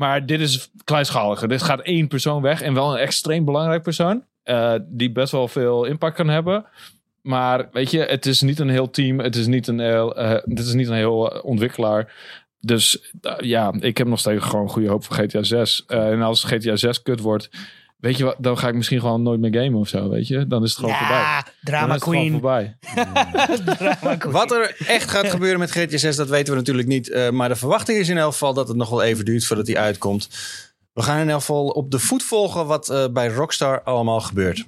Maar 0.00 0.26
dit 0.26 0.40
is 0.40 0.70
kleinschaliger. 0.84 1.48
Dit 1.48 1.62
gaat 1.62 1.80
één 1.80 2.08
persoon 2.08 2.42
weg 2.42 2.62
en 2.62 2.74
wel 2.74 2.92
een 2.92 2.98
extreem 2.98 3.44
belangrijk 3.44 3.82
persoon. 3.82 4.24
eh, 4.42 4.74
die 4.88 5.12
best 5.12 5.32
wel 5.32 5.48
veel 5.48 5.84
impact 5.84 6.16
kan 6.16 6.28
hebben. 6.28 6.64
Maar 7.22 7.68
weet 7.72 7.90
je, 7.90 7.98
het 7.98 8.26
is 8.26 8.40
niet 8.40 8.58
een 8.58 8.68
heel 8.68 8.90
team. 8.90 9.18
Het 9.18 9.36
is 9.36 9.46
niet 9.46 9.66
een 9.66 9.78
heel, 9.78 10.14
dit 10.44 10.58
is 10.58 10.72
niet 10.72 10.88
een 10.88 10.94
heel 10.94 11.32
eh, 11.32 11.44
ontwikkelaar. 11.44 12.12
Dus 12.60 13.12
ja, 13.38 13.74
ik 13.80 13.98
heb 13.98 14.06
nog 14.06 14.18
steeds 14.18 14.44
gewoon 14.44 14.68
goede 14.68 14.88
hoop 14.88 15.04
voor 15.04 15.16
GTA 15.16 15.42
6. 15.42 15.84
Eh, 15.86 16.10
en 16.10 16.22
als 16.22 16.44
GTA 16.44 16.76
6 16.76 17.02
kut 17.02 17.20
wordt, 17.20 17.50
weet 18.00 18.16
je 18.16 18.24
wat, 18.24 18.36
dan 18.38 18.58
ga 18.58 18.68
ik 18.68 18.74
misschien 18.74 19.00
gewoon 19.00 19.22
nooit 19.22 19.40
meer 19.40 19.54
gamen 19.62 19.80
of 19.80 19.88
zo, 19.88 20.08
weet 20.08 20.26
je. 20.28 20.46
Dan 20.46 20.62
is 20.62 20.70
het 20.70 20.78
gewoon 20.78 20.94
voorbij. 20.94 21.16
Ja, 21.18 21.42
Dan 21.42 21.52
drama 21.62 21.86
is 21.86 21.92
het 21.92 22.02
gewoon 22.02 22.18
queen. 22.18 22.32
voorbij. 22.32 22.76
Drama 23.76 24.16
queen. 24.16 24.32
Wat 24.32 24.50
er 24.52 24.76
echt 24.86 25.10
gaat 25.10 25.30
gebeuren 25.30 25.58
met 25.58 25.70
GTA 25.70 25.96
6, 25.96 26.16
dat 26.16 26.28
weten 26.28 26.52
we 26.52 26.58
natuurlijk 26.58 26.88
niet. 26.88 27.10
Eh, 27.10 27.30
maar 27.30 27.48
de 27.48 27.56
verwachting 27.56 27.98
is 27.98 28.08
in 28.08 28.18
elk 28.18 28.32
geval 28.32 28.54
dat 28.54 28.68
het 28.68 28.76
nog 28.76 28.90
wel 28.90 29.02
even 29.02 29.24
duurt 29.24 29.44
voordat 29.46 29.66
hij 29.66 29.76
uitkomt. 29.76 30.28
We 30.92 31.02
gaan 31.02 31.20
in 31.20 31.30
elk 31.30 31.40
geval 31.40 31.66
op 31.68 31.90
de 31.90 31.98
voet 31.98 32.22
volgen 32.22 32.66
wat 32.66 32.88
eh, 32.88 33.04
bij 33.12 33.28
Rockstar 33.28 33.82
allemaal 33.82 34.20
gebeurt. 34.20 34.64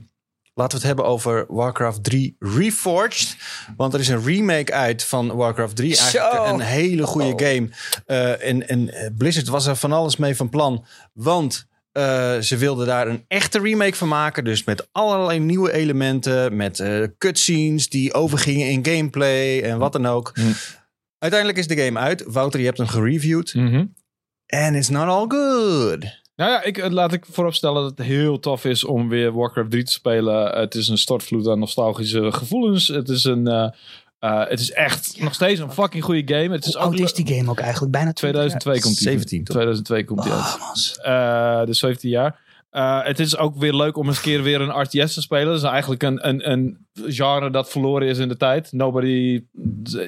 Laten 0.55 0.73
we 0.79 0.87
het 0.87 0.87
hebben 0.87 1.05
over 1.13 1.45
Warcraft 1.49 2.05
3 2.05 2.37
Reforged. 2.39 3.37
Want 3.77 3.95
er 3.95 4.01
is 4.01 4.09
een 4.09 4.25
remake 4.25 4.73
uit 4.73 5.05
van 5.05 5.35
Warcraft 5.37 5.77
3. 5.77 5.97
Eigenlijk 5.99 6.35
Zo. 6.35 6.45
een 6.55 6.61
hele 6.61 7.07
goede 7.07 7.27
Oh. 7.33 7.39
game. 7.49 7.69
Eh, 8.07 8.49
en, 8.49 8.69
en 8.69 8.91
Blizzard 9.19 9.49
was 9.49 9.67
er 9.67 9.77
van 9.77 9.93
alles 9.93 10.17
mee 10.17 10.37
van 10.37 10.49
plan. 10.49 10.85
Want 11.13 11.67
eh, 11.93 12.39
ze 12.39 12.57
wilden 12.57 12.87
daar 12.87 13.09
een 13.09 13.25
echte 13.29 13.61
remake 13.61 13.95
van 13.95 14.09
maken. 14.09 14.45
Dus 14.45 14.65
met 14.65 14.89
allerlei 14.93 15.39
nieuwe 15.39 15.73
elementen. 15.73 16.57
Met 16.57 16.81
eh, 16.81 17.03
cutscenes 17.19 17.89
die 17.89 18.15
overgingen 18.15 18.71
in 18.71 18.85
gameplay 18.85 19.61
en 19.61 19.79
wat 19.79 19.93
dan 19.93 20.07
ook. 20.07 20.31
Hm. 20.35 20.53
Uiteindelijk 21.19 21.61
is 21.61 21.67
de 21.67 21.85
game 21.85 21.99
uit. 21.99 22.25
Wouter, 22.27 22.61
je 22.61 22.67
hebt 22.67 22.79
hem 22.79 22.87
gereviewd. 22.87 23.55
Mhm. 23.55 23.85
En 24.47 24.75
it's 24.75 24.89
not 24.89 25.07
all 25.07 25.25
good. 25.29 26.21
Nou 26.37 26.51
ja, 26.51 26.63
ik, 26.63 26.79
eh, 26.79 26.91
laat 26.91 27.13
ik 27.13 27.27
vooropstellen 27.31 27.83
dat 27.83 27.99
het 27.99 28.07
heel 28.07 28.39
tof 28.39 28.65
is 28.65 28.85
om 28.85 29.09
weer 29.09 29.33
Warcraft 29.33 29.71
3 29.71 29.85
te 29.85 29.93
spelen. 29.93 30.59
Het 30.59 30.75
is 30.75 30.89
een 30.89 30.99
stortvloed 30.99 31.49
aan 31.49 31.59
nostalgische 31.59 32.33
gevoelens. 32.33 32.89
Het 32.89 33.09
is 33.09 33.25
een... 33.25 33.73
eh, 34.23 34.49
het 34.49 34.61
is 34.61 34.71
echt 34.71 35.21
nog 35.21 35.35
steeds 35.35 35.61
een 35.61 35.73
fucking 35.73 36.05
goede 36.05 36.35
game. 36.35 36.55
Het 36.55 36.67
is 36.67 36.75
Hoe 36.75 36.83
ook 36.83 36.91
oud 36.91 37.01
is 37.01 37.15
die 37.15 37.35
game 37.37 37.51
ook 37.51 37.59
eigenlijk? 37.59 37.93
Bijna 37.93 38.13
20 38.13 38.41
jaar. 38.41 38.59
2002 38.59 38.81
komt 38.81 38.99
die. 38.99 39.09
17 39.09 39.45
toch? 39.45 39.55
2002 39.57 40.05
komt 40.05 40.23
die 40.23 40.33
uit. 40.33 40.55
Oh, 40.55 40.61
man. 40.61 41.61
Eh, 41.61 41.67
dus 41.67 41.79
17 41.79 42.11
jaar. 42.11 42.41
Eh, 42.71 43.05
het 43.05 43.19
is 43.19 43.37
ook 43.37 43.57
weer 43.57 43.75
leuk 43.75 43.97
om 43.97 44.07
eens 44.07 44.17
een 44.17 44.23
keer 44.23 44.43
weer 44.43 44.61
een 44.61 44.81
RTS 44.81 45.15
te 45.15 45.21
spelen. 45.21 45.47
Dat 45.47 45.57
is 45.57 45.63
eigenlijk 45.63 46.03
een, 46.03 46.29
een, 46.29 46.51
een 46.51 46.87
genre 46.95 47.51
dat 47.51 47.71
verloren 47.71 48.09
is 48.09 48.19
in 48.19 48.29
de 48.29 48.37
tijd. 48.37 48.73
Nobody, 48.73 49.43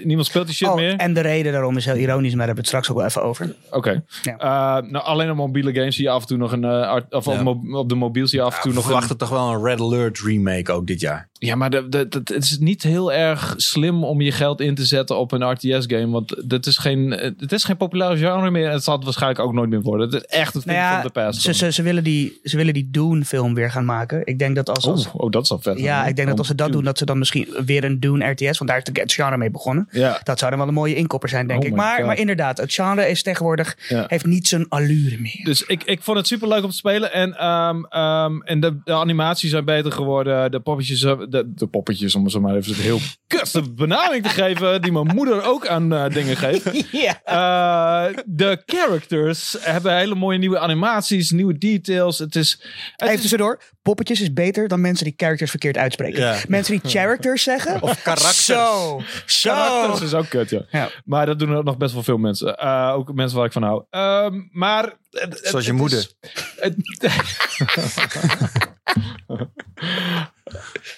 niemand 0.05 0.27
speelt 0.27 0.47
die 0.47 0.55
shit 0.55 0.69
Oh, 0.69 0.75
meer. 0.75 0.97
en 0.97 1.15
de 1.15 1.21
reden 1.21 1.53
daarom 1.53 1.77
is 1.77 1.85
heel 1.85 1.95
ironisch, 1.97 2.35
maar 2.35 2.47
daar 2.47 2.55
hebben 2.55 2.55
we 2.55 2.61
het 2.61 2.67
straks 2.85 2.91
ook 2.91 2.97
wel 2.97 3.07
even 3.07 3.23
over. 3.23 3.55
Oké. 3.71 4.05
Ja. 4.23 4.39
Eh, 4.39 4.91
nou, 4.91 5.05
alleen 5.05 5.31
op 5.31 5.37
mobiele 5.37 5.73
games 5.75 5.95
zie 5.97 6.05
je 6.05 6.11
af 6.11 6.21
en 6.21 6.27
toe 6.27 6.37
nog 6.37 6.53
een... 6.53 6.65
art- 6.65 7.15
of 7.15 7.25
Ja. 7.27 7.43
op, 7.73 7.89
de 7.89 7.95
mobiel 7.95 8.27
zie 8.27 8.39
je 8.39 8.45
af 8.45 8.57
en 8.57 8.63
toe 8.63 8.73
nog 8.73 8.83
een... 8.83 8.89
verwachten 8.91 9.17
toch 9.17 9.29
wel 9.29 9.53
een 9.53 9.63
Red 9.65 9.81
Alert 9.81 10.21
remake 10.21 10.73
ook 10.73 10.87
dit 10.87 11.01
jaar. 11.01 11.29
Ja, 11.33 11.55
maar 11.55 11.71
de, 11.71 11.89
de, 11.89 12.09
de- 12.09 12.19
het 12.35 12.45
is 12.45 12.59
niet 12.59 12.83
heel 12.83 13.13
erg 13.13 13.55
slim 13.57 14.05
om 14.05 14.21
je 14.21 14.33
geld 14.33 14.61
in 14.61 14.75
te 14.75 14.85
zetten 14.85 15.19
op 15.19 15.33
een 15.33 15.51
RTS-game. 15.51 16.09
Want 16.11 16.49
dat 16.49 16.67
is 16.67 16.79
geen, 16.79 17.11
het 17.39 17.53
is 17.53 17.65
geen 17.65 17.77
populair 17.77 18.17
genre 18.17 18.51
meer. 18.51 18.67
En 18.67 18.73
het 18.73 18.85
zal 18.85 18.95
het 18.95 19.05
waarschijnlijk 19.05 19.41
ook 19.41 19.53
nooit 19.53 19.71
meer 19.71 19.81
worden. 19.83 20.07
Het 20.11 20.15
is 20.15 20.25
echt 20.39 20.55
een 20.55 20.61
thing 20.63 20.77
Nou 20.77 20.89
ja, 20.89 20.93
from 21.01 21.07
the 21.13 21.21
past. 21.21 21.41
Ze, 21.41 21.55
ze, 21.55 21.73
ze 21.73 21.83
willen 21.83 22.05
die, 22.05 22.39
ze 22.43 22.57
willen 22.57 22.75
die 22.75 22.89
Dune-film 22.91 23.55
weer 23.55 23.71
gaan 23.71 23.85
maken. 23.85 24.21
Ik 24.25 24.39
denk 24.39 24.57
dat 24.57 24.69
als, 24.69 24.87
als 24.87 25.07
oh, 25.07 25.15
oh, 25.15 25.31
dat 25.31 25.43
is 25.43 25.51
al 25.51 25.59
vet. 25.61 25.79
ja, 25.79 26.07
ik 26.07 26.17
denk 26.17 26.29
dat 26.29 26.39
als 26.39 26.47
ze 26.47 26.55
dat 26.55 26.74
doen, 26.75 26.85
dat 26.85 26.99
ze 26.99 27.05
dan 27.05 27.19
misschien 27.19 27.49
weer 27.67 27.85
een 27.85 28.01
Dune 28.01 28.27
RTS, 28.31 28.59
want 28.59 28.71
daar 28.71 28.79
is 28.79 28.85
de 28.85 29.01
het 29.01 29.13
genre 29.13 29.37
mee 29.37 29.51
begonnen. 29.51 29.89
Ja. 29.91 30.21
Dat 30.23 30.39
zou 30.39 30.51
dan 30.51 30.59
wel 30.59 30.69
een 30.69 30.75
mooie 30.75 30.95
inkopper 30.95 31.29
zijn, 31.29 31.47
denk 31.47 31.61
Oh 31.61 31.67
ik. 31.67 31.75
Maar, 31.75 31.97
God. 31.97 32.07
maar 32.07 32.19
inderdaad, 32.19 32.59
het 32.59 32.75
genre 32.75 33.09
is 33.09 33.23
tegenwoordig, 33.23 33.77
Ja. 33.89 34.05
heeft 34.09 34.27
niet 34.27 34.49
zijn 34.49 34.69
allure 34.69 35.19
meer. 35.19 35.41
Dus 35.45 35.63
ik, 35.63 35.83
ik 35.85 36.03
vond 36.03 36.17
het 36.17 36.27
super 36.27 36.49
leuk 36.49 36.65
om 36.65 36.71
te 36.71 36.77
spelen. 36.77 37.13
En, 37.13 37.37
ehm, 37.39 37.85
ehm, 37.85 38.41
en 38.41 38.61
de, 38.61 38.81
de 38.85 38.93
animaties 38.93 39.51
zijn 39.51 39.65
beter 39.65 39.93
geworden. 39.93 40.51
De 40.51 40.61
poppetjes, 40.61 41.03
eh, 41.03 41.19
de, 41.29 41.53
de 41.55 41.67
poppetjes, 41.67 42.15
om 42.15 42.23
het 42.23 42.33
zo 42.33 42.41
maar 42.41 42.55
even 42.57 42.75
een 42.75 42.81
heel 42.81 43.01
kutste 43.27 43.63
benaming 43.71 44.23
te 44.23 44.29
geven. 44.29 44.83
Die 44.83 44.93
mijn 44.93 45.07
moeder 45.15 45.43
ook 45.45 45.67
aan 45.67 45.93
eh, 45.93 46.09
dingen 46.09 46.37
geeft. 46.37 46.89
ja. 47.07 47.21
Eh, 47.25 48.17
de 48.27 48.63
characters 48.67 49.57
hebben 49.61 49.97
hele 49.97 50.15
mooie 50.15 50.39
nieuwe 50.39 50.59
animaties, 50.59 51.31
nieuwe 51.31 51.59
details. 51.59 52.19
Het 52.19 52.37
is, 52.37 52.59
het 52.97 53.09
Even 53.09 53.21
tussendoor, 53.21 53.61
poppetjes 53.83 54.21
is 54.21 54.33
beter 54.33 54.69
dan 54.69 54.81
mensen 54.81 55.05
die 55.05 55.15
characters 55.17 55.51
verkeerd 55.51 55.77
uitspreken. 55.77 56.21
Ja. 56.21 56.37
Mensen 56.49 56.64
die 56.67 56.81
characters 56.83 57.43
zeggen. 57.43 57.83
Of 57.83 58.03
karakters. 58.03 58.45
Zo, 58.45 59.01
zo. 59.27 59.51
Karakters 59.51 60.01
is 60.01 60.15
ook 60.15 60.29
kut, 60.29 60.51
ja. 60.51 60.63
Ja. 60.71 60.89
Maar 61.05 61.27
dat 61.27 61.39
doen 61.39 61.51
er 61.51 61.65
nog 61.65 61.77
best 61.77 61.95
wel 61.95 62.03
veel 62.03 62.19
mensen. 62.19 62.59
Eh, 62.59 62.93
ook 62.95 63.13
mensen 63.15 63.37
waar 63.37 63.47
ik 63.47 63.53
van 63.53 63.63
hou. 63.63 63.85
Ehm, 63.91 64.41
maar... 64.51 64.83
het- 65.11 65.33
het- 65.33 65.47
Zoals 65.47 65.65
je 65.65 65.71
het 65.71 65.81
moeder. 65.81 66.09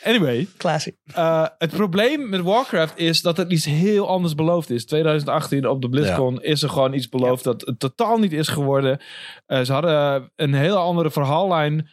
anyway, 0.05 0.47
Classic. 0.57 0.95
eh, 1.14 1.47
het 1.59 1.71
probleem 1.71 2.29
met 2.29 2.41
Warcraft 2.41 2.99
is 2.99 3.23
dat 3.23 3.37
het 3.37 3.53
iets 3.53 3.64
heel 3.64 4.09
anders 4.09 4.35
beloofd 4.35 4.71
is. 4.71 4.87
2018 4.87 5.69
op 5.69 5.83
de 5.83 5.89
BlizzCon 5.89 6.43
is 6.43 6.62
er 6.62 6.69
gewoon 6.69 6.95
iets 6.95 7.09
beloofd 7.09 7.45
dat 7.45 7.61
het 7.61 7.79
totaal 7.79 8.19
niet 8.19 8.33
is 8.33 8.49
geworden. 8.49 9.01
Eh, 9.47 9.61
ze 9.61 9.73
hadden 9.73 10.31
een 10.37 10.55
hele 10.55 10.77
andere 10.77 11.11
verhaallijn 11.11 11.89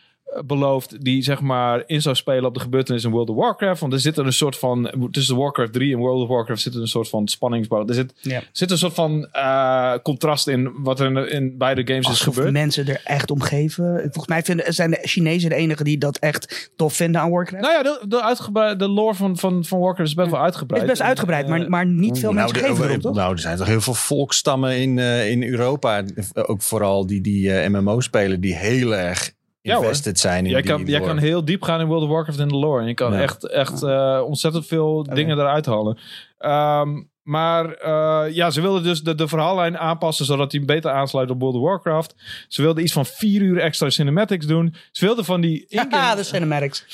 beloofd 0.45 1.03
die 1.03 1.21
zeg 1.23 1.41
maar 1.41 1.83
in 1.85 2.01
zou 2.01 2.15
spelen 2.15 2.45
op 2.45 2.53
de 2.53 2.59
gebeurtenissen 2.59 3.09
in 3.09 3.15
World 3.15 3.29
of 3.29 3.35
Warcraft. 3.35 3.79
Want 3.81 3.93
er 3.93 3.99
zit 3.99 4.17
er 4.17 4.25
een 4.25 4.33
soort 4.33 4.57
van, 4.57 5.07
tussen 5.11 5.37
Warcraft 5.37 5.73
3 5.73 5.93
en 5.93 5.99
World 5.99 6.21
of 6.21 6.27
Warcraft 6.27 6.61
zit 6.61 6.73
er 6.75 6.81
een 6.81 6.87
soort 6.87 7.09
van 7.09 7.27
spanningsbouw. 7.27 7.87
Er 7.87 7.93
zit, 7.93 8.13
Ja. 8.21 8.41
zit 8.51 8.71
een 8.71 8.77
soort 8.77 8.93
van 8.93 9.27
eh, 9.31 9.93
contrast 10.03 10.47
in 10.47 10.71
wat 10.83 10.99
er 10.99 11.05
in, 11.05 11.29
in 11.31 11.57
beide 11.57 11.87
games 11.87 12.09
is 12.09 12.21
gebeurd. 12.21 12.51
mensen 12.51 12.87
er 12.87 13.01
echt 13.03 13.31
om 13.31 13.41
geven. 13.41 13.99
Volgens 14.01 14.27
mij 14.27 14.43
vinden, 14.43 14.73
zijn 14.73 14.91
de 14.91 14.99
Chinezen 15.01 15.49
de 15.49 15.55
enigen 15.55 15.85
die 15.85 15.97
dat 15.97 16.17
echt 16.17 16.71
tof 16.75 16.93
vinden 16.95 17.21
aan 17.21 17.31
Warcraft. 17.31 17.63
Nou 17.63 17.73
ja, 17.75 17.83
de, 17.83 18.05
de, 18.07 18.23
uitgebreid, 18.23 18.79
de 18.79 18.87
lore 18.87 19.13
van, 19.15 19.37
van, 19.37 19.63
van 19.65 19.79
Warcraft 19.79 20.09
is 20.09 20.15
best 20.15 20.27
wel 20.29 20.35
Het 20.37 20.45
uitgebreid. 20.45 20.83
is 20.83 20.89
best 20.89 21.01
uitgebreid, 21.01 21.47
maar, 21.47 21.69
maar 21.69 21.85
niet 21.85 22.19
veel 22.19 22.33
Nou, 22.33 22.51
mensen 22.51 22.67
geven 22.69 22.89
erop, 22.89 23.01
toch? 23.01 23.15
nou, 23.15 23.33
er 23.33 23.39
zijn 23.39 23.57
toch 23.57 23.67
heel 23.67 23.81
veel 23.81 23.93
volkstammen 23.93 24.77
in, 24.81 24.99
eh, 24.99 25.29
in 25.29 25.43
Europa. 25.43 26.03
Ook 26.33 26.61
vooral 26.61 27.05
die, 27.07 27.21
die 27.21 27.53
eh, 27.53 27.69
MMO 27.69 27.99
spelen 27.99 28.41
die 28.41 28.55
heel 28.55 28.95
erg 28.95 29.31
Ja, 29.63 29.75
invested 29.75 30.19
zijn 30.19 30.45
in 30.45 30.51
Jij 30.51 30.61
die 30.61 30.71
kan, 30.71 30.83
jij 30.85 30.99
kan 31.01 31.17
heel 31.17 31.45
diep 31.45 31.61
gaan 31.63 31.79
in 31.79 31.87
World 31.87 32.03
of 32.03 32.09
Warcraft 32.09 32.39
in 32.39 32.47
de 32.47 32.55
lore. 32.55 32.81
En 32.81 32.87
je 32.87 32.93
kan 32.93 33.13
Ja. 33.13 33.21
echt, 33.21 33.47
echt 33.47 33.83
eh, 33.83 34.21
ontzettend 34.25 34.65
veel 34.67 35.03
dingen 35.03 35.39
eruit 35.39 35.65
halen. 35.65 35.97
Ehm, 36.37 37.01
maar 37.23 37.73
eh, 37.73 38.33
ja, 38.35 38.49
ze 38.51 38.61
wilden 38.61 38.83
dus 38.83 39.01
de, 39.01 39.15
de 39.15 39.27
verhaallijn 39.27 39.77
aanpassen 39.77 40.25
zodat 40.25 40.51
die 40.51 40.65
beter 40.65 40.91
aansluit 40.91 41.29
op 41.29 41.39
World 41.41 41.55
of 41.55 41.61
Warcraft. 41.61 42.15
Ze 42.47 42.61
wilden 42.61 42.83
iets 42.83 42.93
van 42.93 43.05
vier 43.05 43.41
uur 43.41 43.57
extra 43.59 43.89
cinematics 43.89 44.45
doen. 44.45 44.75
Ze 44.91 45.05
wilden 45.05 45.25
van 45.25 45.41
die 45.41 45.65
Ja, 45.69 45.83
in-game, 45.91 46.15
de 46.15 46.23
cinematics. 46.23 46.85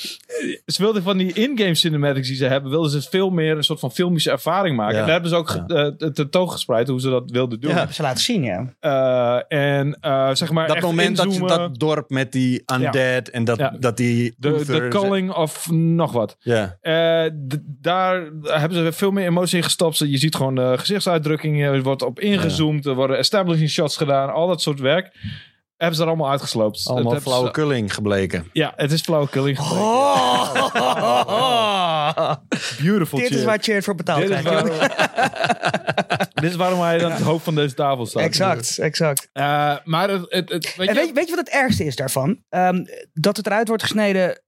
ze 0.66 0.82
wilden 0.82 1.02
van 1.02 1.16
die 1.18 1.32
in-game 1.32 1.74
cinematics 1.74 2.28
die 2.28 2.36
ze 2.36 2.44
hebben, 2.46 2.70
wilden 2.70 2.90
ze 2.90 3.02
veel 3.10 3.30
meer 3.30 3.56
een 3.56 3.64
soort 3.64 3.80
van 3.80 3.90
filmische 3.92 4.30
ervaring 4.30 4.76
maken. 4.76 4.94
Ja. 4.94 5.00
En 5.00 5.04
daar 5.04 5.12
hebben 5.20 5.30
ze 5.30 5.36
ook 5.36 5.48
Ja. 5.48 5.64
ge- 5.66 5.94
eh, 5.98 6.08
tentoongespreid 6.10 6.88
hoe 6.88 7.00
ze 7.00 7.08
dat 7.10 7.30
wilden 7.30 7.60
doen. 7.60 7.70
Ja. 7.70 7.76
Hebben 7.76 7.94
ze 7.94 8.02
laten 8.02 8.22
zien, 8.22 8.42
ja. 8.42 8.74
Eh, 8.80 9.58
en 9.78 9.96
eh, 10.00 10.30
zeg 10.32 10.50
maar 10.50 10.66
Dat 10.66 10.76
echt 10.76 10.84
moment 10.84 11.16
dat, 11.16 11.26
inzoomen. 11.26 11.58
dat 11.58 11.78
dorp 11.78 12.10
met 12.10 12.32
die 12.32 12.62
undead 12.74 13.28
en 13.28 13.44
dat, 13.44 13.58
Ja. 13.58 13.76
dat 13.80 13.96
die... 13.96 14.34
de, 14.38 14.86
calling 14.88 15.32
of 15.32 15.70
nog 15.70 16.12
wat. 16.12 16.36
Ja. 16.40 16.76
Eh, 16.80 17.30
daar 17.64 18.22
hebben 18.42 18.84
ze 18.86 18.92
veel 18.92 19.10
meer 19.10 19.26
emotie 19.26 19.56
in 19.56 19.62
gestopt. 19.64 19.98
Je 19.98 20.18
ziet 20.20 20.34
gewoon 20.34 20.54
de 20.54 20.74
gezichtsuitdrukkingen. 20.78 21.72
Er 21.74 21.82
wordt 21.82 22.02
op 22.02 22.20
ingezoomd. 22.20 22.86
Er 22.86 22.94
worden 22.94 23.18
establishing 23.18 23.70
shots 23.70 23.96
gedaan. 23.96 24.32
Al 24.32 24.46
dat 24.46 24.62
soort 24.62 24.80
werk. 24.80 25.16
Hebben 25.76 25.96
ze 25.98 26.02
er 26.02 26.08
allemaal 26.08 26.30
uitgesloopt. 26.30 26.80
Allemaal 26.86 27.12
Het 27.12 27.24
hebben 27.24 27.52
ze- 27.86 27.94
gebleken. 27.94 28.48
Ja, 28.52 28.72
het 28.76 28.92
is 28.92 29.00
flauwekulling. 29.00 29.58
Oh. 29.58 30.54
Beautiful 32.82 33.18
Dit 33.18 33.30
is 33.30 33.44
waar 33.44 33.58
Cheer 33.60 33.82
voor 33.82 33.94
betaald 33.94 34.20
Dit 34.20 34.30
is, 34.30 34.40
krijgt. 34.40 34.68
waarom, 34.68 34.88
dit 36.42 36.50
is 36.50 36.56
waarom 36.56 36.80
hij 36.80 37.04
aan 37.04 37.10
het 37.10 37.20
hoofd 37.20 37.44
van 37.44 37.54
deze 37.54 37.74
tafel 37.74 38.06
staat. 38.06 38.22
Exact, 38.22 38.78
exact. 38.78 39.28
Eh, 39.32 39.76
maar 39.84 40.10
het, 40.10 40.24
het, 40.28 40.48
het- 40.50 40.76
weet 40.76 40.88
En 40.88 40.94
je, 40.94 41.00
weet, 41.00 41.12
weet 41.12 41.28
je 41.28 41.34
wat 41.36 41.44
het 41.46 41.54
ergste 41.54 41.84
is 41.84 41.96
daarvan? 41.96 42.42
Ehm, 42.48 42.84
dat 43.12 43.36
het 43.36 43.46
eruit 43.46 43.68
wordt 43.68 43.82
gesneden. 43.82 44.42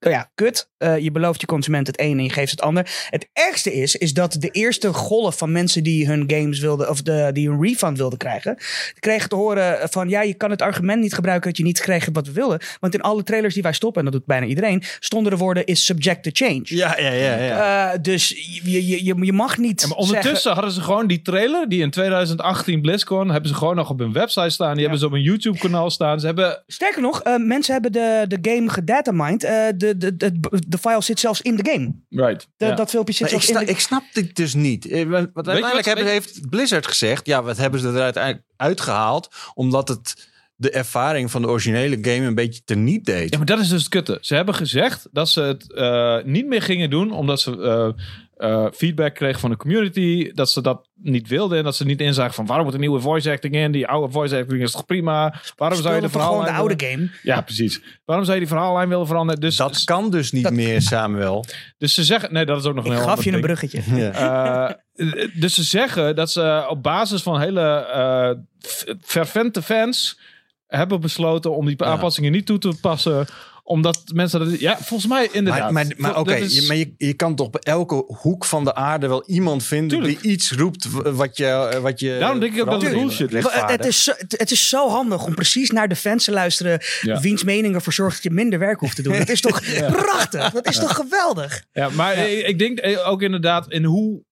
Oh 0.00 0.12
ja, 0.12 0.30
kut. 0.34 0.68
Eh, 0.78 0.98
je 0.98 1.10
belooft 1.10 1.40
je 1.40 1.46
consument 1.46 1.86
het 1.86 2.00
een 2.00 2.18
en 2.18 2.24
je 2.24 2.30
geeft 2.30 2.50
het 2.50 2.60
ander. 2.60 3.06
Het 3.10 3.28
ergste 3.32 3.72
is, 3.72 3.96
is 3.96 4.12
dat 4.14 4.36
de 4.38 4.50
eerste 4.50 4.92
golf 4.92 5.38
van 5.38 5.52
mensen 5.52 5.82
die 5.82 6.06
hun 6.06 6.24
games 6.26 6.58
wilden, 6.58 6.88
of 6.88 7.02
de, 7.02 7.30
die 7.32 7.48
een 7.48 7.62
refund 7.62 7.98
wilden 7.98 8.18
krijgen, 8.18 8.56
kregen 8.98 9.28
te 9.28 9.34
horen 9.34 9.88
van 9.88 10.08
ja, 10.08 10.22
je 10.22 10.34
kan 10.34 10.50
het 10.50 10.62
argument 10.62 11.00
niet 11.00 11.14
gebruiken 11.14 11.48
dat 11.48 11.58
je 11.58 11.64
niet 11.64 11.86
hebt 11.86 12.08
wat 12.12 12.26
we 12.26 12.32
wilden. 12.32 12.60
Want 12.80 12.94
in 12.94 13.00
alle 13.00 13.22
trailers 13.22 13.54
die 13.54 13.62
wij 13.62 13.72
stoppen, 13.72 14.04
en 14.04 14.10
dat 14.10 14.18
doet 14.18 14.26
bijna 14.28 14.46
iedereen, 14.46 14.82
stonden 15.00 15.32
de 15.32 15.38
woorden 15.38 15.64
is 15.66 15.84
subject 15.84 16.22
to 16.22 16.30
change. 16.32 16.62
Ja, 16.64 16.98
ja, 16.98 17.10
ja. 17.10 17.36
ja. 17.36 17.92
Eh, 17.92 17.98
dus 18.02 18.28
je, 18.28 18.86
je, 18.86 19.04
je, 19.04 19.24
je 19.24 19.32
mag 19.32 19.58
niet. 19.58 19.80
Ja, 19.80 19.88
maar 19.88 19.96
ondertussen 19.96 20.34
zeggen- 20.34 20.52
hadden 20.52 20.72
ze 20.72 20.80
gewoon 20.80 21.06
die 21.06 21.22
trailer 21.22 21.68
die 21.68 21.82
in 21.82 21.90
2018 21.90 22.80
BlizzCon 22.80 23.30
hebben 23.30 23.50
ze 23.50 23.56
gewoon 23.56 23.76
nog 23.76 23.90
op 23.90 23.98
hun 23.98 24.12
website 24.12 24.50
staan. 24.50 24.72
Die 24.72 24.80
hebben 24.80 24.98
ze 24.98 25.06
op 25.06 25.12
een 25.12 25.22
YouTube 25.22 25.58
kanaal 25.58 25.90
staan. 25.90 26.20
Ze 26.20 26.26
hebben 26.26 26.62
Sterker 26.66 27.02
nog, 27.02 27.22
eh, 27.22 27.36
mensen 27.36 27.72
hebben 27.72 27.92
de, 27.92 28.24
de 28.28 28.50
game 28.50 28.68
gedatamined. 28.68 29.44
Eh 29.44 29.66
de, 29.98 30.16
de, 30.16 30.40
de, 30.40 30.62
de 30.68 30.78
file 30.78 31.02
zit 31.02 31.20
zelfs 31.20 31.40
in 31.42 31.56
de 31.56 31.70
game. 31.70 31.94
right. 32.08 32.48
De, 32.56 32.66
ja. 32.66 32.74
Dat 32.74 32.90
filmpje 32.90 33.12
zit 33.14 33.22
Maar 33.22 33.30
ik, 33.32 33.42
zelfs 33.42 33.60
in 33.60 33.66
de 33.66 33.72
ik 33.72 33.80
snap 33.80 34.02
dit 34.12 34.36
dus 34.36 34.54
niet. 34.54 34.86
Eh, 34.86 35.02
Want 35.04 35.14
uiteindelijk 35.34 35.74
wat- 35.74 35.84
hebben, 35.84 36.04
heeft 36.06 36.48
Blizzard 36.50 36.86
gezegd... 36.86 37.26
ja, 37.26 37.42
wat 37.42 37.56
hebben 37.56 37.80
ze 37.80 37.88
eruit 37.88 38.18
uit- 38.18 38.42
uitgehaald... 38.56 39.28
omdat 39.54 39.88
het 39.88 40.28
de 40.56 40.70
ervaring 40.70 41.30
van 41.30 41.42
de 41.42 41.48
originele 41.48 41.98
game 42.00 42.26
een 42.26 42.34
beetje 42.34 42.60
teniet 42.64 43.04
deed. 43.04 43.30
Ja, 43.30 43.36
maar 43.36 43.46
dat 43.46 43.58
is 43.58 43.68
dus 43.68 43.80
het 43.80 43.88
kutte. 43.88 44.18
Ze 44.20 44.34
hebben 44.34 44.54
gezegd 44.54 45.08
dat 45.12 45.28
ze 45.28 45.40
het 45.40 45.72
eh, 45.72 46.18
niet 46.24 46.46
meer 46.46 46.62
gingen 46.62 46.90
doen, 46.90 47.12
omdat 47.12 47.40
ze. 47.40 47.62
eh, 47.62 48.02
eh, 48.40 48.66
feedback 48.72 49.14
kregen 49.14 49.40
van 49.40 49.50
de 49.50 49.56
community. 49.56 50.32
Dat 50.32 50.50
ze 50.50 50.62
dat 50.62 50.88
niet 50.94 51.28
wilden. 51.28 51.58
En 51.58 51.64
dat 51.64 51.76
ze 51.76 51.84
niet 51.84 52.00
inzagen 52.00 52.34
van 52.34 52.46
waarom 52.46 52.64
moet 52.64 52.74
een 52.74 52.80
nieuwe 52.80 53.00
voice 53.00 53.30
acting 53.30 53.54
in? 53.54 53.72
Die 53.72 53.86
oude 53.86 54.12
voice 54.12 54.36
acting 54.38 54.62
is 54.62 54.70
toch 54.72 54.86
prima? 54.86 55.34
Waarom 55.56 55.80
zou 55.80 55.94
je 55.94 56.00
de 56.00 56.08
gewoon 56.08 56.26
de 56.26 56.28
verhaallijn... 56.28 56.54
oude 56.56 56.74
willen- 56.76 56.96
game. 56.96 57.10
Ja, 57.22 57.40
precies. 57.40 57.80
Waarom 58.04 58.24
zou 58.24 58.38
je 58.38 58.44
die 58.44 58.52
verhaallijn 58.54 58.88
willen 58.88 59.06
veranderen? 59.06 59.40
Dus, 59.40 59.56
Dat 59.56 59.84
kan 59.84 60.10
dus 60.10 60.32
niet 60.32 60.42
Dat- 60.42 60.52
meer, 60.52 60.82
Samuel. 60.82 61.44
dus 61.78 61.94
ze 61.94 62.04
zeggen... 62.04 62.32
Nee, 62.32 62.44
dat 62.44 62.58
is 62.60 62.64
ook 62.64 62.74
nog 62.74 62.84
een 62.84 62.90
Ik 62.92 62.96
heel 62.98 63.06
gaf 63.06 63.24
je 63.24 63.32
een 63.32 63.40
bruggetje. 63.40 63.82
Ja. 63.96 64.76
Eh, 64.94 65.28
dus 65.34 65.54
ze 65.54 65.62
zeggen 65.62 66.16
dat 66.16 66.30
ze 66.30 66.64
op 66.68 66.82
basis 66.82 67.22
van 67.22 67.40
hele 67.40 67.60
eh, 67.86 68.30
f- 68.70 68.84
fervente 69.02 69.62
fans 69.62 70.20
hebben 70.66 71.00
besloten 71.00 71.56
om 71.56 71.66
die 71.66 71.74
Ja. 71.78 71.84
aanpassingen 71.86 72.32
niet 72.32 72.46
toe 72.46 72.58
te 72.58 72.72
passen. 72.80 73.26
Omdat 73.62 74.02
mensen 74.14 74.40
dat. 74.40 74.60
Ja, 74.60 74.76
volgens 74.76 75.06
mij 75.10 75.28
inderdaad. 75.32 75.70
Maar, 75.70 75.86
maar, 75.86 75.94
maar 75.98 76.18
oké, 76.18 76.34
is- 76.34 76.54
je, 76.60 76.66
maar 76.66 76.76
je, 76.76 76.94
je 76.96 77.12
kan 77.14 77.34
toch 77.34 77.50
bij 77.50 77.60
elke 77.60 78.04
hoek 78.06 78.44
van 78.44 78.64
de 78.64 78.74
aarde 78.74 79.06
wel 79.08 79.24
iemand 79.26 79.64
vinden 79.64 79.98
Tuurlijk. 79.98 80.22
die 80.22 80.32
iets 80.32 80.52
roept 80.52 80.86
wat 81.02 81.36
je, 81.36 81.46
eh, 81.46 81.78
wat 81.80 82.00
je 82.00 82.16
Daarom 82.20 82.40
denk 82.40 82.54
ik 82.54 82.60
ook 82.60 82.70
dat 82.70 82.82
het 82.82 82.92
bullshit 82.92 83.32
is. 83.32 83.44
Maar 83.44 83.70
Het 83.70 83.84
is, 83.84 84.04
zo, 84.04 84.12
het, 84.16 84.50
is 84.50 84.68
zo 84.68 84.88
handig 84.88 85.24
om 85.26 85.34
precies 85.34 85.70
naar 85.70 85.88
de 85.88 85.96
fans 85.96 86.24
te 86.24 86.30
luisteren. 86.30 86.80
Ja. 87.02 87.20
Wiens 87.20 87.44
mening 87.44 87.74
ervoor 87.74 87.92
zorgt 87.92 88.14
dat 88.14 88.22
je 88.22 88.30
minder 88.30 88.58
werk 88.58 88.80
hoeft 88.80 88.96
te 88.96 89.02
doen. 89.02 89.18
Dat 89.18 89.28
is 89.28 89.40
toch 89.40 89.60
prachtig? 90.02 90.50
Dat 90.50 90.68
is 90.68 90.78
toch 90.78 90.94
geweldig? 90.94 91.62
Ja, 91.72 91.88
maar 91.88 92.18
Ik, 92.28 92.46
ik 92.46 92.58
denk 92.58 92.78
eh, 92.78 93.08
ook 93.08 93.22
inderdaad 93.22 93.70
in 93.72 93.84
hoe 93.84 94.22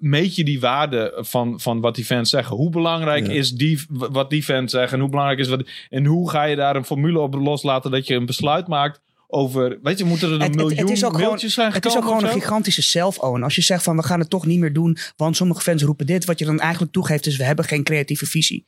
meet 0.00 0.34
je 0.36 0.44
die 0.44 0.60
waarde 0.60 1.12
van, 1.20 1.60
van 1.60 1.80
wat 1.80 1.94
die 1.94 2.04
fans 2.04 2.30
zeggen? 2.30 2.56
Hoe 2.56 2.70
belangrijk 2.70 3.26
Ja. 3.26 3.32
is 3.32 3.50
die, 3.52 3.80
wat 3.88 4.30
die 4.30 4.42
fans 4.42 4.70
zeggen? 4.72 4.92
En 4.92 5.00
hoe 5.00 5.10
belangrijk 5.10 5.40
is 5.40 5.48
wat. 5.48 5.68
En 5.88 6.04
hoe 6.04 6.30
ga 6.30 6.44
je 6.44 6.56
daar 6.56 6.76
een 6.76 6.84
formule 6.84 7.18
op 7.18 7.34
loslaten 7.34 7.90
dat 7.90 8.06
je 8.06 8.14
een 8.14 8.26
besluit 8.26 8.66
maakt 8.68 9.00
over. 9.30 9.78
Weet 9.82 9.98
je, 9.98 10.04
moeten 10.04 10.28
er 10.28 10.34
een 10.34 10.40
Het- 10.40 10.50
het- 10.50 10.58
het 10.60 10.68
miljoen 10.68 10.90
is 10.92 11.04
ook 11.04 11.14
gewoon- 11.16 11.38
zijn 11.38 11.72
Het 11.72 11.86
is 11.86 11.96
ook 11.96 12.02
gewoon 12.02 12.24
een 12.24 12.30
gigantische 12.30 12.82
self-own. 12.82 13.42
Als 13.42 13.54
je 13.54 13.62
zegt 13.62 13.82
van 13.82 13.96
we 13.96 14.02
gaan 14.02 14.20
het 14.20 14.30
toch 14.30 14.46
niet 14.46 14.58
meer 14.58 14.72
doen. 14.72 14.96
Want 15.16 15.36
sommige 15.36 15.60
fans 15.60 15.82
roepen 15.82 16.06
dit. 16.06 16.24
Wat 16.24 16.38
je 16.38 16.44
dan 16.44 16.60
eigenlijk 16.60 16.92
toegeeft 16.92 17.26
is 17.26 17.36
we 17.36 17.44
hebben 17.44 17.64
geen 17.64 17.82
creatieve 17.82 18.26
visie. 18.26 18.64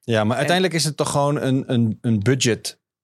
Ja, 0.00 0.24
maar 0.24 0.36
uiteindelijk 0.36 0.74
is 0.74 0.84
het 0.84 0.96
toch 0.96 1.10
gewoon 1.10 1.40
een, 1.40 1.64
een, 1.66 1.98
een 2.00 2.20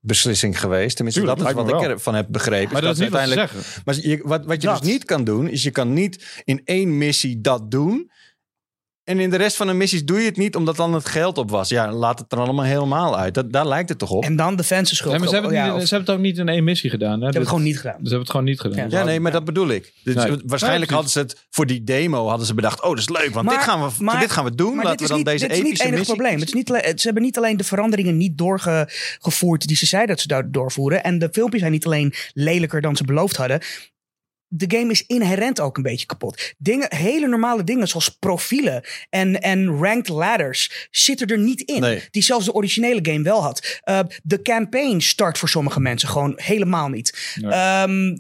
budgetbeslissing 0.05 0.61
geweest. 0.61 0.97
Tenminste, 0.97 1.21
Tuurlijk, 1.21 1.41
dat 1.41 1.57
is 1.57 1.63
wat 1.63 1.83
ik 1.83 1.89
ervan 1.89 2.15
heb 2.15 2.27
begrepen. 2.31 2.73
Maar 2.73 2.83
dat 2.83 2.93
is 2.93 2.99
niet 2.99 3.11
wat 3.11 3.19
uiteindelijk. 3.19 3.53
zeggen. 3.53 3.83
Maar 3.85 3.95
je, 3.95 4.21
wat, 4.23 4.45
wat 4.47 4.63
je 4.63 4.69
Dat. 4.69 4.81
dus 4.83 4.91
niet 4.91 5.05
kan 5.05 5.25
doen, 5.25 5.49
is 5.49 5.63
je 5.63 5.71
kan 5.71 5.93
niet 5.93 6.43
in 6.45 6.61
één 6.65 6.99
missie 6.99 7.41
dat 7.41 7.71
doen. 7.71 8.11
En 9.05 9.19
in 9.21 9.31
de 9.31 9.37
rest 9.37 9.57
van 9.57 9.67
de 9.67 9.73
missies 9.73 10.05
doe 10.05 10.19
je 10.19 10.25
het 10.25 10.37
niet 10.37 10.57
omdat 10.57 10.77
dan 10.77 10.93
het 10.95 11.09
geld 11.09 11.39
op 11.39 11.51
was. 11.51 11.69
Ja, 11.69 11.93
laat 11.93 12.19
het 12.19 12.33
er 12.33 12.39
allemaal 12.39 12.65
helemaal 12.65 13.19
uit. 13.19 13.35
Dat, 13.35 13.53
daar 13.53 13.67
lijkt 13.67 13.89
het 13.89 13.99
toch 13.99 14.11
op. 14.11 14.25
En 14.25 14.37
dan 14.37 14.57
de 14.57 14.65
fans 14.65 14.89
de 14.91 14.95
schuld. 14.97 15.11
Nee, 15.11 15.19
maar 15.21 15.29
ze 15.29 15.35
hebben, 15.35 15.53
Oh, 15.53 15.59
het 15.59 15.67
ja, 15.67 15.77
niet, 15.77 15.89
ze 15.89 15.95
hebben 15.95 16.13
het 16.15 16.21
ook 16.21 16.27
niet 16.27 16.39
in 16.39 16.49
één 16.49 16.65
missie 16.65 16.91
gedaan. 16.91 17.11
Hè? 17.11 17.17
ze 17.19 17.23
hebben 17.25 17.41
het 17.41 17.51
gewoon 17.51 17.65
niet 17.65 17.77
gedaan. 17.77 17.95
Ze 17.95 18.01
hebben 18.01 18.19
het 18.21 18.31
gewoon 18.31 18.47
niet 18.47 18.61
gedaan. 18.61 18.91
Ja. 18.91 18.99
Ja, 18.99 19.05
nee, 19.05 19.21
maar 19.21 19.33
dat 19.33 19.45
bedoel 19.45 19.69
ik. 19.69 19.93
Dus 20.05 20.15
Nee. 20.15 20.37
Waarschijnlijk 20.47 20.89
Ja, 20.91 20.95
hadden 20.95 21.13
ze 21.13 21.19
het 21.19 21.47
voor 21.51 21.67
die 21.67 21.85
demo 21.85 22.29
hadden 22.29 22.47
ze 22.47 22.55
bedacht. 22.55 22.83
Oh, 22.83 22.89
dat 22.91 22.99
is 22.99 23.09
leuk, 23.09 23.31
want 23.35 23.47
Maar- 23.47 23.55
dit, 23.55 23.65
gaan 23.65 23.83
we, 23.89 23.91
maar- 23.99 24.21
dit 24.21 24.31
gaan 24.31 24.45
we 24.45 24.55
doen. 24.55 24.75
Maar 24.75 24.85
Laten 24.85 24.91
dit 24.91 24.99
we 24.99 25.03
is 25.05 25.09
dan 25.09 25.19
niet, 25.19 25.27
deze 25.27 25.39
dit 25.47 25.51
is 25.51 25.57
niet 25.57 25.67
epische 25.67 25.85
het 25.87 25.93
enige 25.95 25.99
missie 25.99 26.15
probleem. 26.17 26.39
Het 26.41 26.49
is 26.49 26.55
niet, 26.55 26.69
alleen- 26.71 26.99
ze 26.99 27.05
hebben 27.05 27.23
niet 27.23 27.37
alleen 27.37 27.57
de 27.57 27.65
veranderingen 27.65 28.17
niet 28.17 28.39
doorgevoerd 28.39 29.67
die 29.67 29.77
ze 29.77 29.87
zeiden 29.87 30.11
dat 30.15 30.21
ze 30.21 30.29
daar 30.29 30.51
doorvoeren. 30.51 31.03
En 31.03 31.19
de 31.19 31.29
filmpjes 31.33 31.61
zijn 31.61 31.73
niet 31.73 31.87
alleen 31.87 32.13
lelijker 32.33 32.81
dan 32.81 32.97
ze 32.97 33.05
beloofd 33.05 33.37
hadden. 33.37 33.61
De 34.57 34.77
game 34.79 34.91
is 34.91 35.05
inherent 35.07 35.61
ook 35.61 35.77
een 35.77 35.83
beetje 35.83 36.07
kapot. 36.07 36.55
Dingen, 36.59 36.95
hele 36.97 37.27
normale 37.29 37.65
dingen 37.65 37.89
zoals 37.89 38.09
profielen 38.09 38.83
en, 39.11 39.41
en 39.41 39.77
ranked 39.79 40.09
ladders 40.09 40.89
zitten 40.91 41.27
er 41.27 41.39
niet 41.39 41.61
in. 41.61 41.81
Nee. 41.81 42.03
Die 42.11 42.23
zelfs 42.23 42.45
de 42.45 42.53
originele 42.53 42.99
game 43.03 43.23
wel 43.23 43.43
had. 43.43 43.81
Uh, 43.85 43.99
de 44.23 44.43
campaign 44.43 44.99
start 45.01 45.39
voor 45.39 45.49
sommige 45.49 45.81
mensen 45.81 46.09
gewoon 46.09 46.33
helemaal 46.37 46.89
niet. 46.89 47.35
Nee. 47.41 47.51
Ehm, 47.53 48.17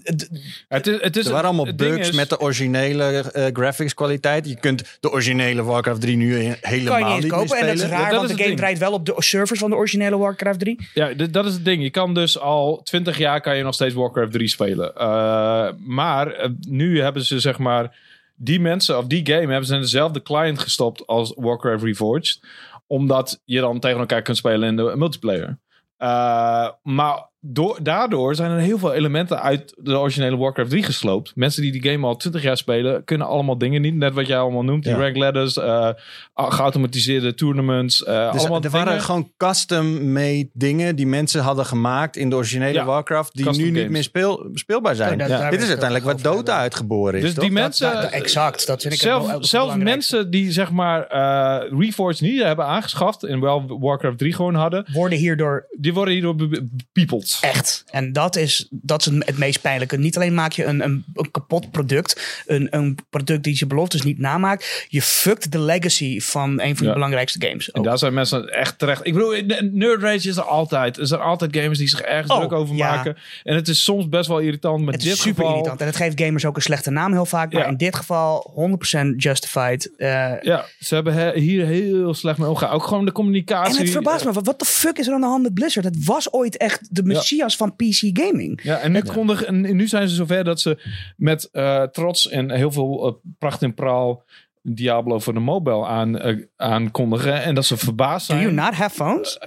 Het 0.68 0.86
is, 0.86 1.00
het 1.00 1.16
is, 1.16 1.26
Er 1.26 1.32
waren 1.32 1.48
allemaal 1.48 1.74
bugs 1.74 2.08
is- 2.08 2.14
met 2.14 2.28
de 2.28 2.40
originele 2.40 3.04
eh, 3.32 3.46
graphics 3.52 3.94
kwaliteit. 3.94 4.48
Je 4.48 4.56
kunt 4.56 4.82
de 5.00 5.10
originele 5.12 5.62
Warcraft 5.62 6.00
3 6.00 6.16
nu 6.16 6.54
helemaal 6.60 7.00
kan 7.00 7.14
je 7.14 7.20
niet 7.22 7.30
kopen. 7.32 7.56
En 7.56 7.66
dat 7.66 7.74
is 7.74 7.80
spelen. 7.80 7.98
raar, 7.98 8.10
dat 8.10 8.18
want 8.18 8.30
is 8.30 8.36
de 8.36 8.42
game 8.42 8.46
ding. 8.48 8.56
draait 8.58 8.78
wel 8.78 8.92
op 8.92 9.06
de 9.06 9.14
servers 9.16 9.58
van 9.60 9.70
de 9.70 9.76
originele 9.76 10.16
Warcraft 10.18 10.58
3. 10.58 10.88
Ja, 10.94 11.12
dat 11.14 11.44
is 11.46 11.52
het 11.52 11.64
ding. 11.64 11.82
Je 11.82 11.90
kan 11.90 12.14
dus 12.14 12.38
al 12.38 12.80
20 12.84 13.18
jaar 13.18 13.40
kan 13.40 13.56
je 13.56 13.62
nog 13.62 13.74
steeds 13.74 13.94
Warcraft 13.94 14.32
3 14.32 14.48
spelen. 14.48 14.92
Uh, 14.98 15.68
maar 15.78 16.23
uh, 16.28 16.46
nu 16.60 17.00
hebben 17.00 17.24
ze 17.24 17.40
zeg 17.40 17.58
maar 17.58 17.96
die 18.36 18.60
mensen 18.60 18.98
of 18.98 19.06
die 19.06 19.26
game 19.26 19.50
hebben 19.50 19.64
ze 19.64 19.74
in 19.74 19.80
dezelfde 19.80 20.22
client 20.22 20.58
gestopt 20.58 21.06
als 21.06 21.32
Warcraft 21.36 21.84
Reforged, 21.84 22.40
omdat 22.86 23.40
je 23.44 23.60
dan 23.60 23.80
tegen 23.80 23.98
elkaar 23.98 24.22
kunt 24.22 24.36
spelen 24.36 24.68
in 24.68 24.76
de 24.76 24.92
multiplayer. 24.96 25.58
Uh, 25.98 26.68
maar 26.82 27.28
door, 27.46 27.78
daardoor 27.82 28.34
zijn 28.34 28.50
er 28.50 28.58
heel 28.58 28.78
veel 28.78 28.92
elementen 28.92 29.42
uit 29.42 29.74
de 29.78 29.98
originele 29.98 30.36
Warcraft 30.36 30.70
3 30.70 30.82
gesloopt. 30.82 31.32
Mensen 31.34 31.62
die 31.62 31.72
die 31.72 31.90
game 31.90 32.06
al 32.06 32.16
20 32.16 32.42
jaar 32.42 32.56
spelen, 32.56 33.04
kunnen 33.04 33.26
allemaal 33.26 33.58
dingen 33.58 33.80
niet. 33.82 33.94
Net 33.94 34.12
wat 34.14 34.26
jij 34.26 34.38
allemaal 34.38 34.62
noemt. 34.64 34.82
Die 34.84 34.92
Ja. 34.92 34.98
rank 34.98 35.16
ladders, 35.16 35.56
uh, 35.56 35.88
geautomatiseerde 36.34 37.34
tournaments. 37.34 38.00
Uh, 38.00 38.32
Dus 38.32 38.40
allemaal 38.40 38.62
er 38.62 38.70
waren 38.70 39.00
gewoon 39.00 39.30
custom-made 39.36 40.48
dingen 40.52 40.96
die 40.96 41.06
mensen 41.06 41.42
hadden 41.42 41.66
gemaakt 41.66 42.16
in 42.16 42.30
de 42.30 42.36
originele 42.36 42.72
Ja, 42.72 42.84
Warcraft, 42.84 43.34
die 43.34 43.44
custom 43.44 43.64
nu 43.64 43.70
niet 43.70 43.90
meer 43.90 44.02
speel, 44.02 44.48
speelbaar 44.54 44.94
zijn. 44.94 45.18
Ja. 45.18 45.50
Dit 45.50 45.62
is 45.62 45.68
uiteindelijk 45.68 46.04
wat 46.04 46.22
Dota 46.22 46.34
hebben. 46.36 46.54
uitgeboren 46.54 47.14
is. 47.14 47.20
Dus 47.20 47.34
toch? 47.34 47.44
die 47.44 47.52
Dat- 47.52 47.62
mensen... 47.62 47.92
dat- 47.92 48.02
dat- 48.02 48.10
exact, 48.10 48.66
dat 48.66 48.82
vind 48.82 48.94
ik 48.94 49.00
Zelf, 49.00 49.30
het 49.30 49.46
zelfs 49.46 49.76
mensen 49.76 50.30
die 50.30 50.52
zeg 50.52 50.70
maar 50.70 51.00
uh, 51.14 51.78
Reforged 51.80 52.20
niet 52.20 52.42
hebben 52.42 52.64
aangeschaft 52.66 53.22
en 53.22 53.40
wel 53.40 53.78
Warcraft 53.80 54.18
3 54.18 54.32
gewoon 54.34 54.54
hadden, 54.54 54.86
Worden 54.92 55.18
hierdoor 55.18 55.66
die 55.78 55.94
worden 55.94 56.14
hierdoor 56.14 56.34
be- 56.36 56.48
be- 56.48 56.66
bepiepeld. 56.76 57.33
Echt. 57.40 57.84
En 57.90 58.12
dat 58.12 58.36
is, 58.36 58.68
dat 58.70 59.00
is 59.06 59.12
het 59.18 59.38
meest 59.38 59.60
pijnlijke. 59.60 59.98
Niet 59.98 60.16
alleen 60.16 60.34
maak 60.34 60.52
je 60.52 60.64
een, 60.64 60.84
een, 60.84 61.04
een 61.14 61.30
kapot 61.30 61.70
product, 61.70 62.42
een, 62.46 62.66
een 62.70 62.98
product 63.10 63.44
die 63.44 63.56
zijn 63.56 63.68
beloftes 63.68 64.02
niet 64.02 64.18
namaakt. 64.18 64.86
Je 64.88 65.02
fuckt 65.02 65.52
de 65.52 65.58
legacy 65.58 66.20
van 66.20 66.60
een 66.60 66.76
van 66.76 66.86
Ja. 66.86 66.92
de 66.92 66.94
belangrijkste 66.98 67.46
games. 67.46 67.70
En 67.70 67.82
daar 67.82 67.98
zijn 67.98 68.14
mensen 68.14 68.48
echt 68.48 68.78
terecht. 68.78 69.06
Ik 69.06 69.12
bedoel, 69.12 69.34
Nerd 69.72 70.02
Rage 70.02 70.28
is 70.28 70.36
er 70.36 70.42
altijd. 70.42 70.98
Er 70.98 71.06
zijn 71.06 71.20
altijd 71.20 71.56
gamers 71.56 71.78
die 71.78 71.88
zich 71.88 72.00
ergens 72.00 72.32
Oh, 72.32 72.38
druk 72.38 72.52
over 72.52 72.76
ja. 72.76 72.94
maken. 72.94 73.16
En 73.42 73.54
het 73.54 73.68
is 73.68 73.84
soms 73.84 74.08
best 74.08 74.28
wel 74.28 74.38
irritant. 74.38 74.84
Met 74.84 74.94
Het 74.94 75.02
dit 75.02 75.12
is 75.12 75.18
super 75.20 75.34
geval, 75.34 75.50
irritant. 75.50 75.80
En 75.80 75.86
het 75.86 75.96
geeft 75.96 76.20
gamers 76.20 76.44
ook 76.44 76.56
een 76.56 76.62
slechte 76.62 76.90
naam 76.90 77.12
heel 77.12 77.26
vaak. 77.26 77.52
Maar 77.52 77.62
Ja. 77.62 77.68
in 77.68 77.76
dit 77.76 77.96
geval 77.96 78.50
100% 78.54 79.14
justified. 79.16 79.90
Eh, 79.96 80.32
Ja, 80.42 80.64
ze 80.78 80.94
hebben 80.94 81.14
he- 81.14 81.38
hier 81.38 81.66
heel 81.66 82.14
slecht 82.14 82.38
mee 82.38 82.48
omgegaan. 82.48 82.70
Ook 82.74 82.86
gewoon 82.86 83.04
de 83.04 83.12
communicatie. 83.12 83.76
en 83.76 83.82
het 83.82 83.90
verbaast 83.90 84.24
me. 84.24 84.32
Wat 84.32 84.46
wat 84.46 84.58
de 84.58 84.64
fuck 84.64 84.98
is 84.98 85.06
er 85.06 85.14
aan 85.14 85.20
de 85.20 85.26
hand 85.26 85.42
met 85.42 85.54
Blizzard? 85.54 85.84
Het 85.84 86.04
was 86.04 86.32
ooit 86.32 86.56
echt 86.56 86.88
de 86.90 87.02
messias 87.24 87.56
van 87.56 87.76
PC 87.76 88.18
gaming. 88.20 88.60
Ja, 88.62 88.78
en 88.78 88.92
nu, 88.92 89.00
en 89.46 89.76
nu 89.76 89.88
zijn 89.88 90.08
ze 90.08 90.14
zover 90.14 90.44
dat 90.44 90.60
ze 90.60 90.78
met 91.16 91.48
eh, 91.52 91.82
trots 91.82 92.28
en 92.28 92.50
heel 92.50 92.72
veel 92.72 93.06
eh, 93.06 93.30
pracht 93.38 93.62
en 93.62 93.74
praal 93.74 94.24
Diablo 94.66 95.18
voor 95.18 95.34
de 95.34 95.40
mobile 95.40 95.86
aan, 95.86 96.18
eh, 96.18 96.36
aankondigen. 96.56 97.42
En 97.42 97.54
dat 97.54 97.64
ze 97.64 97.76
verbaasd 97.76 98.28
Do 98.28 98.34
zijn. 98.34 98.46
you 98.46 98.54
not 98.60 98.74
have 98.74 98.94
phones? 98.94 99.38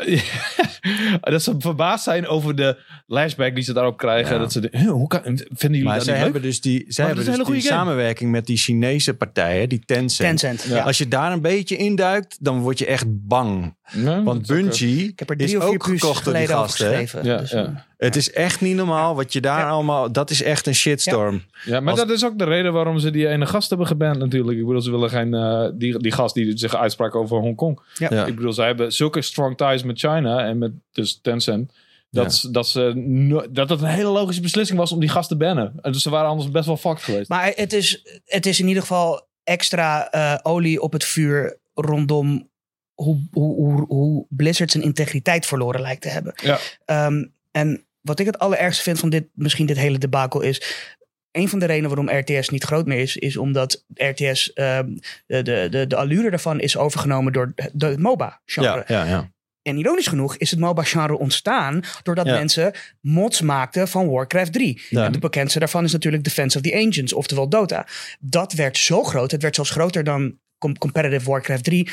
dat 1.22 1.44
ze 1.44 1.56
verbaasd 1.60 2.04
zijn 2.04 2.28
over 2.28 2.56
de 2.56 2.78
lashback 3.06 3.56
die 3.56 3.64
ze 3.64 3.74
daarop 3.74 3.98
krijgen. 3.98 4.34
Ja. 4.34 4.40
Dat 4.40 4.52
ze 4.52 4.60
de, 4.60 4.68
"Huh, 4.72 4.90
hoe 4.92 5.08
kan, 5.08 5.22
vinden 5.24 5.48
jullie 5.60 5.84
Maar 5.84 5.96
dat 5.96 6.04
zij 6.04 6.16
hebben 6.16 6.34
leuk? 6.34 6.44
dus 6.44 6.62
die, 6.62 6.86
zij 6.88 7.06
Maar 7.06 7.16
hebben 7.16 7.34
dus 7.34 7.48
een 7.48 7.54
die 7.54 7.62
samenwerking 7.62 8.32
met 8.32 8.46
die 8.46 8.58
Chinese 8.58 9.14
partijen, 9.14 9.70
die 9.70 9.84
Tencent. 9.86 10.40
Tencent. 10.40 10.64
Ja. 10.70 10.76
Ja. 10.76 10.84
Als 10.84 10.98
je 10.98 11.08
daar 11.08 11.32
een 11.32 11.42
beetje 11.42 11.78
induikt, 11.78 12.38
dan 12.40 12.60
word 12.60 12.80
je 12.80 12.86
echt 12.86 13.06
bang. 13.28 13.76
Nee, 13.94 14.22
Want 14.22 14.40
ook, 14.40 14.48
Bungie 14.58 15.08
Ik 15.08 15.20
heb 15.20 15.30
er 15.30 15.40
is 15.40 15.46
drie 15.46 15.58
of 15.58 15.64
vier 15.64 15.74
ook 15.74 15.84
gekocht 15.84 16.26
door 16.26 16.34
die 16.34 16.48
gasten. 16.48 16.98
Dus, 17.24 17.52
ja. 17.52 17.66
eh, 17.66 17.74
Het 17.98 18.16
is 18.16 18.32
echt 18.32 18.62
niet 18.62 18.76
normaal 18.76 19.16
wat 19.16 19.34
je 19.34 19.42
daar 19.42 19.60
Ja. 19.60 19.70
allemaal... 19.70 20.12
Dat 20.12 20.30
is 20.30 20.44
echt 20.44 20.68
een 20.68 20.76
shitstorm. 20.76 21.44
Ja, 21.66 21.80
maar 21.80 21.90
Als- 21.92 22.00
dat 22.00 22.10
is 22.10 22.26
ook 22.26 22.38
de 22.40 22.44
reden 22.44 22.74
waarom 22.74 23.00
ze 23.00 23.12
die 23.12 23.28
ene 23.28 23.46
gast 23.46 23.70
hebben 23.70 23.88
geband 23.88 24.18
natuurlijk. 24.18 24.58
Ik 24.60 24.66
bedoel, 24.66 24.82
ze 24.82 24.92
willen 24.92 25.10
geen... 25.10 25.34
eh, 25.34 25.70
die, 25.74 26.00
die 26.00 26.12
gast 26.12 26.36
die 26.36 26.58
zich 26.58 26.76
uitsprak 26.76 27.16
over 27.16 27.38
Hongkong. 27.40 27.80
Ja. 27.94 28.08
Ja. 28.12 28.26
Ik 28.26 28.36
bedoel, 28.36 28.54
zij 28.54 28.66
hebben 28.68 28.94
zulke 28.94 29.22
strong 29.22 29.58
ties 29.58 29.84
met 29.84 30.00
China 30.00 30.46
en 30.46 30.58
met 30.58 30.72
dus 30.92 31.20
Tencent. 31.22 31.74
Dat, 32.12 32.24
Ja. 32.24 32.30
ze- 32.30 32.52
dat, 32.52 32.68
ze, 32.68 32.92
no- 33.06 33.46
dat 33.52 33.70
het 33.70 33.82
een 33.82 33.88
hele 33.88 34.10
logische 34.10 34.42
beslissing 34.42 34.80
was 34.80 34.92
om 34.92 35.00
die 35.00 35.10
gast 35.10 35.30
te 35.30 35.38
bannen. 35.38 35.74
En 35.82 35.92
dus 35.92 36.02
ze 36.02 36.10
waren 36.10 36.30
anders 36.30 36.52
best 36.52 36.66
wel 36.66 36.78
fucked 36.78 37.04
geweest. 37.04 37.30
Maar 37.30 37.52
het 37.56 37.74
is, 37.74 38.04
het 38.26 38.46
is 38.46 38.60
in 38.60 38.68
ieder 38.68 38.82
geval 38.82 39.28
extra 39.44 40.10
eh, 40.12 40.38
olie 40.44 40.82
op 40.82 40.92
het 40.94 41.04
vuur 41.04 41.58
rondom 41.74 42.50
hoe, 42.94 43.28
hoe, 43.32 43.56
hoe, 43.56 43.86
hoe 43.88 44.26
Blizzard 44.30 44.72
zijn 44.72 44.84
integriteit 44.84 45.46
verloren 45.46 45.82
lijkt 45.82 46.02
te 46.02 46.10
hebben. 46.10 46.34
Ja. 46.44 46.58
Ehm, 46.86 47.26
en 47.52 47.86
wat 48.08 48.20
ik 48.20 48.26
het 48.26 48.40
allerergste 48.40 48.84
vind 48.84 49.00
van 49.00 49.10
dit, 49.10 49.28
misschien 49.34 49.66
dit 49.66 49.78
hele 49.78 49.98
debakel 49.98 50.42
is. 50.42 50.86
Een 51.32 51.50
van 51.50 51.60
de 51.60 51.66
redenen 51.66 51.90
waarom 51.96 52.10
RTS 52.18 52.50
niet 52.50 52.64
groot 52.64 52.86
meer 52.86 53.00
is, 53.00 53.18
is 53.18 53.38
omdat 53.38 53.86
RTS, 53.94 54.54
ehm, 54.54 54.96
de, 55.26 55.42
de, 55.70 55.86
de, 55.88 55.96
allure 55.96 56.30
daarvan 56.30 56.60
is 56.60 56.78
overgenomen 56.78 57.34
door 57.34 57.54
de, 57.74 57.86
het 57.86 58.00
MOBA-genre. 58.00 58.84
Ja, 58.88 59.04
ja, 59.04 59.10
ja. 59.10 59.32
En 59.62 59.78
ironisch 59.78 60.08
genoeg 60.08 60.38
is 60.38 60.52
het 60.52 60.60
MOBA-genre 60.60 61.18
ontstaan 61.18 61.84
doordat 62.04 62.26
Ja. 62.26 62.34
mensen 62.34 62.74
mods 63.02 63.42
maakten 63.42 63.88
van 63.88 64.10
Warcraft 64.10 64.54
3. 64.54 64.82
Ja. 64.90 65.06
En 65.06 65.12
de 65.12 65.20
bekendste 65.20 65.60
daarvan 65.60 65.84
is 65.84 65.92
natuurlijk 65.92 66.24
Defense 66.24 66.58
of 66.58 66.64
the 66.64 66.76
Ancients, 66.76 67.14
oftewel 67.14 67.50
Dota. 67.50 67.88
Dat 68.20 68.54
werd 68.54 68.78
zo 68.78 69.04
groot, 69.04 69.32
het 69.32 69.42
werd 69.42 69.56
zelfs 69.56 69.70
groter 69.70 70.04
dan 70.04 70.40
com- 70.58 70.78
competitive 70.78 71.30
Warcraft 71.30 71.64
3, 71.64 71.90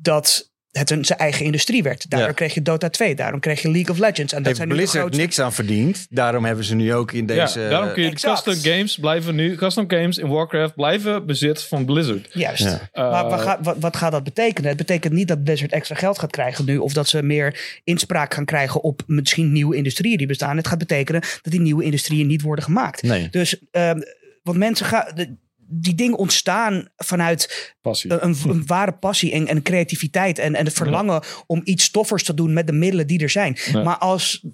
dat 0.00 0.51
het 0.72 0.90
een, 0.90 1.04
zijn 1.04 1.18
eigen 1.18 1.44
industrie 1.44 1.82
werd. 1.82 2.10
Daardoor 2.10 2.28
Ja. 2.28 2.34
kreeg 2.34 2.54
je 2.54 2.62
Dota 2.62 2.88
2, 2.90 3.14
daarom 3.14 3.40
kreeg 3.40 3.62
je 3.62 3.70
League 3.70 3.90
of 3.90 3.98
Legends. 4.00 4.32
En 4.32 4.38
dat 4.42 4.44
Heeft 4.46 4.56
zijn 4.56 4.68
nu 4.68 4.74
de 4.74 4.80
Blizzard 4.80 5.00
grootste- 5.02 5.22
niks 5.22 5.38
aan 5.40 5.52
verdiend. 5.52 6.06
Daarom 6.10 6.44
hebben 6.44 6.64
ze 6.64 6.74
nu 6.74 6.94
ook 6.94 7.12
in 7.12 7.26
deze... 7.26 7.60
ja, 7.60 7.68
daarom 7.68 7.92
kun 7.92 8.02
je 8.02 8.10
exact. 8.10 8.42
custom 8.42 8.72
games 8.72 8.98
blijven 8.98 9.34
nu, 9.34 9.54
custom 9.54 9.84
games 9.90 10.18
in 10.18 10.28
Warcraft 10.28 10.74
blijven 10.74 11.26
bezit 11.26 11.62
van 11.62 11.84
Blizzard. 11.84 12.28
Juist. 12.32 12.62
Ja. 12.62 12.88
maar 12.92 13.24
Eh, 13.24 13.30
wat, 13.30 13.40
gaat, 13.40 13.58
wat, 13.62 13.76
wat 13.80 13.96
gaat 13.96 14.12
dat 14.12 14.24
betekenen? 14.24 14.68
Het 14.68 14.78
betekent 14.78 15.12
niet 15.12 15.28
dat 15.28 15.44
Blizzard 15.44 15.72
extra 15.72 15.94
geld 15.94 16.18
gaat 16.18 16.30
krijgen 16.30 16.64
nu. 16.64 16.76
Of 16.78 16.92
dat 16.92 17.08
ze 17.08 17.22
meer 17.22 17.80
inspraak 17.84 18.34
gaan 18.34 18.44
krijgen 18.44 18.82
op 18.82 19.02
misschien 19.06 19.52
nieuwe 19.52 19.76
industrieën 19.76 20.16
die 20.18 20.26
bestaan. 20.26 20.56
Het 20.56 20.66
gaat 20.68 20.78
betekenen 20.78 21.20
dat 21.20 21.52
die 21.52 21.60
nieuwe 21.60 21.84
industrieën 21.84 22.26
niet 22.26 22.42
worden 22.42 22.64
gemaakt. 22.64 23.02
Nee. 23.02 23.28
Dus, 23.30 23.56
ehm, 23.70 24.00
want 24.42 24.58
mensen 24.58 24.86
gaan. 24.86 25.36
Die 25.74 25.94
dingen 25.94 26.18
ontstaan 26.18 26.88
vanuit 26.96 27.74
een, 27.82 28.36
een 28.44 28.66
ware 28.74 28.92
passie 28.92 29.32
en, 29.32 29.46
en 29.46 29.62
creativiteit. 29.62 30.38
En, 30.38 30.54
en 30.54 30.64
het 30.64 30.74
verlangen 30.74 31.22
om 31.46 31.60
iets 31.64 31.90
toffers 31.90 32.24
te 32.24 32.34
doen 32.34 32.52
met 32.52 32.66
de 32.66 32.72
middelen 32.72 33.06
die 33.06 33.22
er 33.22 33.30
zijn. 33.30 33.56
Ja. 33.72 33.82
Maar 33.82 33.98
als. 33.98 34.44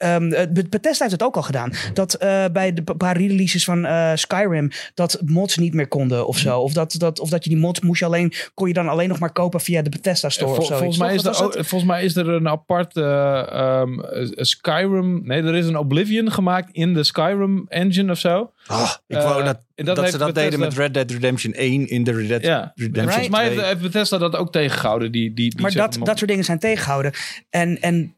Be- 0.00 0.66
Bethesda 0.70 0.98
heeft 1.04 1.10
het 1.10 1.22
ook 1.22 1.36
al 1.36 1.42
gedaan. 1.42 1.72
Dat 1.94 2.14
eh, 2.14 2.44
bij 2.52 2.72
de 2.72 2.82
paar 2.82 3.16
releases 3.16 3.64
van 3.64 3.84
eh, 3.84 4.12
Skyrim. 4.14 4.70
dat 4.94 5.20
mods 5.24 5.56
niet 5.56 5.74
meer 5.74 5.88
konden 5.88 6.26
of 6.26 6.38
zo. 6.38 6.58
Of 6.60 6.72
dat, 6.72 6.94
dat, 6.98 7.20
of 7.20 7.28
dat 7.30 7.44
je 7.44 7.50
die 7.50 7.58
mods 7.58 7.80
moest 7.80 8.00
je 8.00 8.06
alleen. 8.06 8.32
kon 8.54 8.68
je 8.68 8.74
dan 8.74 8.88
alleen 8.88 9.08
nog 9.08 9.18
maar 9.18 9.32
kopen 9.32 9.60
via 9.60 9.82
de 9.82 9.90
Bethesda 9.90 10.28
Store. 10.28 10.50
Vol- 10.54 10.58
of 10.58 10.66
zoiets, 10.66 10.96
volgens, 10.96 10.98
mij 10.98 11.14
is 11.14 11.56
er, 11.56 11.64
volgens 11.64 11.90
mij 11.90 12.04
is 12.04 12.16
er 12.16 12.28
een 12.28 12.48
apart 12.48 12.96
eh, 12.96 13.52
ehm, 13.52 14.00
eh, 14.00 14.26
Skyrim. 14.34 15.20
Nee, 15.26 15.42
er 15.42 15.54
is 15.54 15.66
een 15.66 15.76
Oblivion 15.76 16.32
gemaakt 16.32 16.68
in 16.72 16.94
de 16.94 17.04
Skyrim 17.04 17.64
engine 17.68 18.10
of 18.12 18.18
zo. 18.18 18.52
Ah, 18.66 18.90
ik 19.06 19.16
wou 19.16 19.44
dat, 19.44 19.60
dat, 19.74 19.96
dat 19.96 20.10
ze 20.10 20.18
dat 20.18 20.34
deden 20.34 20.58
met 20.58 20.74
Red 20.74 20.94
Dead 20.94 21.10
Redemption 21.10 21.52
1 21.52 21.88
in 21.88 22.04
de 22.04 22.12
Red 22.12 22.28
Dead 22.28 22.42
Ja. 22.42 22.72
Redemption 22.74 23.08
Volgens 23.08 23.28
mij 23.28 23.50
2. 23.50 23.64
heeft, 23.64 23.80
Bethesda 23.80 24.18
dat 24.18 24.36
ook 24.36 24.52
tegengehouden. 24.52 25.12
Die, 25.12 25.34
die, 25.34 25.50
die 25.50 25.60
maar 25.60 25.72
dat, 25.72 25.98
dat 26.02 26.18
soort 26.18 26.30
dingen 26.30 26.44
zijn 26.44 26.58
tegengehouden. 26.58 27.12
En, 27.50 27.80
en 27.80 28.14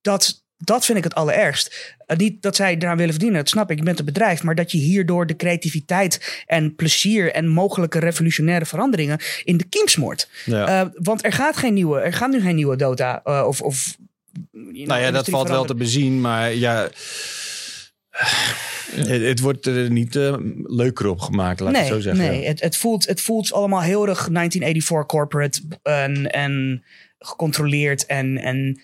dat, 0.00 0.44
dat 0.64 0.84
vind 0.84 0.98
ik 0.98 1.04
het 1.04 1.14
allerergst. 1.14 1.94
Eh, 2.06 2.16
niet 2.16 2.42
dat 2.42 2.56
zij 2.56 2.76
eraan 2.78 2.96
willen 2.96 3.12
verdienen, 3.12 3.38
dat 3.38 3.48
snap 3.48 3.70
ik. 3.70 3.78
Je 3.78 3.84
bent 3.84 3.98
een 3.98 4.04
bedrijf. 4.04 4.42
Maar 4.42 4.54
dat 4.54 4.72
je 4.72 4.78
hierdoor 4.78 5.26
de 5.26 5.36
creativiteit 5.36 6.42
en 6.46 6.74
plezier 6.74 7.32
en 7.32 7.48
mogelijke 7.48 7.98
revolutionaire 7.98 8.66
veranderingen 8.66 9.18
in 9.44 9.56
de 9.56 9.64
kiem 9.64 9.88
smoort. 9.88 10.28
ja. 10.44 10.66
Eh, 10.80 10.88
want 10.94 11.24
er 11.24 11.32
gaat 11.32 11.56
geen 11.56 11.74
nieuwe, 11.74 12.00
er 12.00 12.12
gaat 12.12 12.30
nu 12.30 12.40
geen 12.40 12.54
nieuwe 12.54 12.76
Dota 12.76 13.20
eh, 13.24 13.44
of. 13.46 13.60
of 13.60 13.96
nou 14.52 15.00
ja, 15.00 15.10
dat 15.10 15.28
valt 15.28 15.48
wel 15.48 15.64
te 15.64 15.74
bezien, 15.74 16.20
maar 16.20 16.54
ja... 16.54 16.88
Het, 18.90 19.22
het 19.22 19.40
wordt 19.40 19.66
er 19.66 19.90
niet 19.90 20.14
leuker 20.64 21.08
op 21.08 21.20
gemaakt, 21.20 21.60
laat 21.60 21.68
ik 21.68 21.76
Nee, 21.76 21.84
het 21.84 21.94
zo 21.94 22.00
zeggen. 22.00 22.24
nee 22.24 22.46
het, 22.46 22.60
het, 22.60 22.76
voelt, 22.76 23.06
het 23.06 23.20
voelt 23.20 23.52
allemaal 23.52 23.80
heel 23.80 24.08
erg 24.08 24.28
1984 24.28 25.06
corporate 25.06 25.60
en, 25.82 26.30
en 26.30 26.84
gecontroleerd 27.18 28.06
en, 28.06 28.38
en 28.38 28.80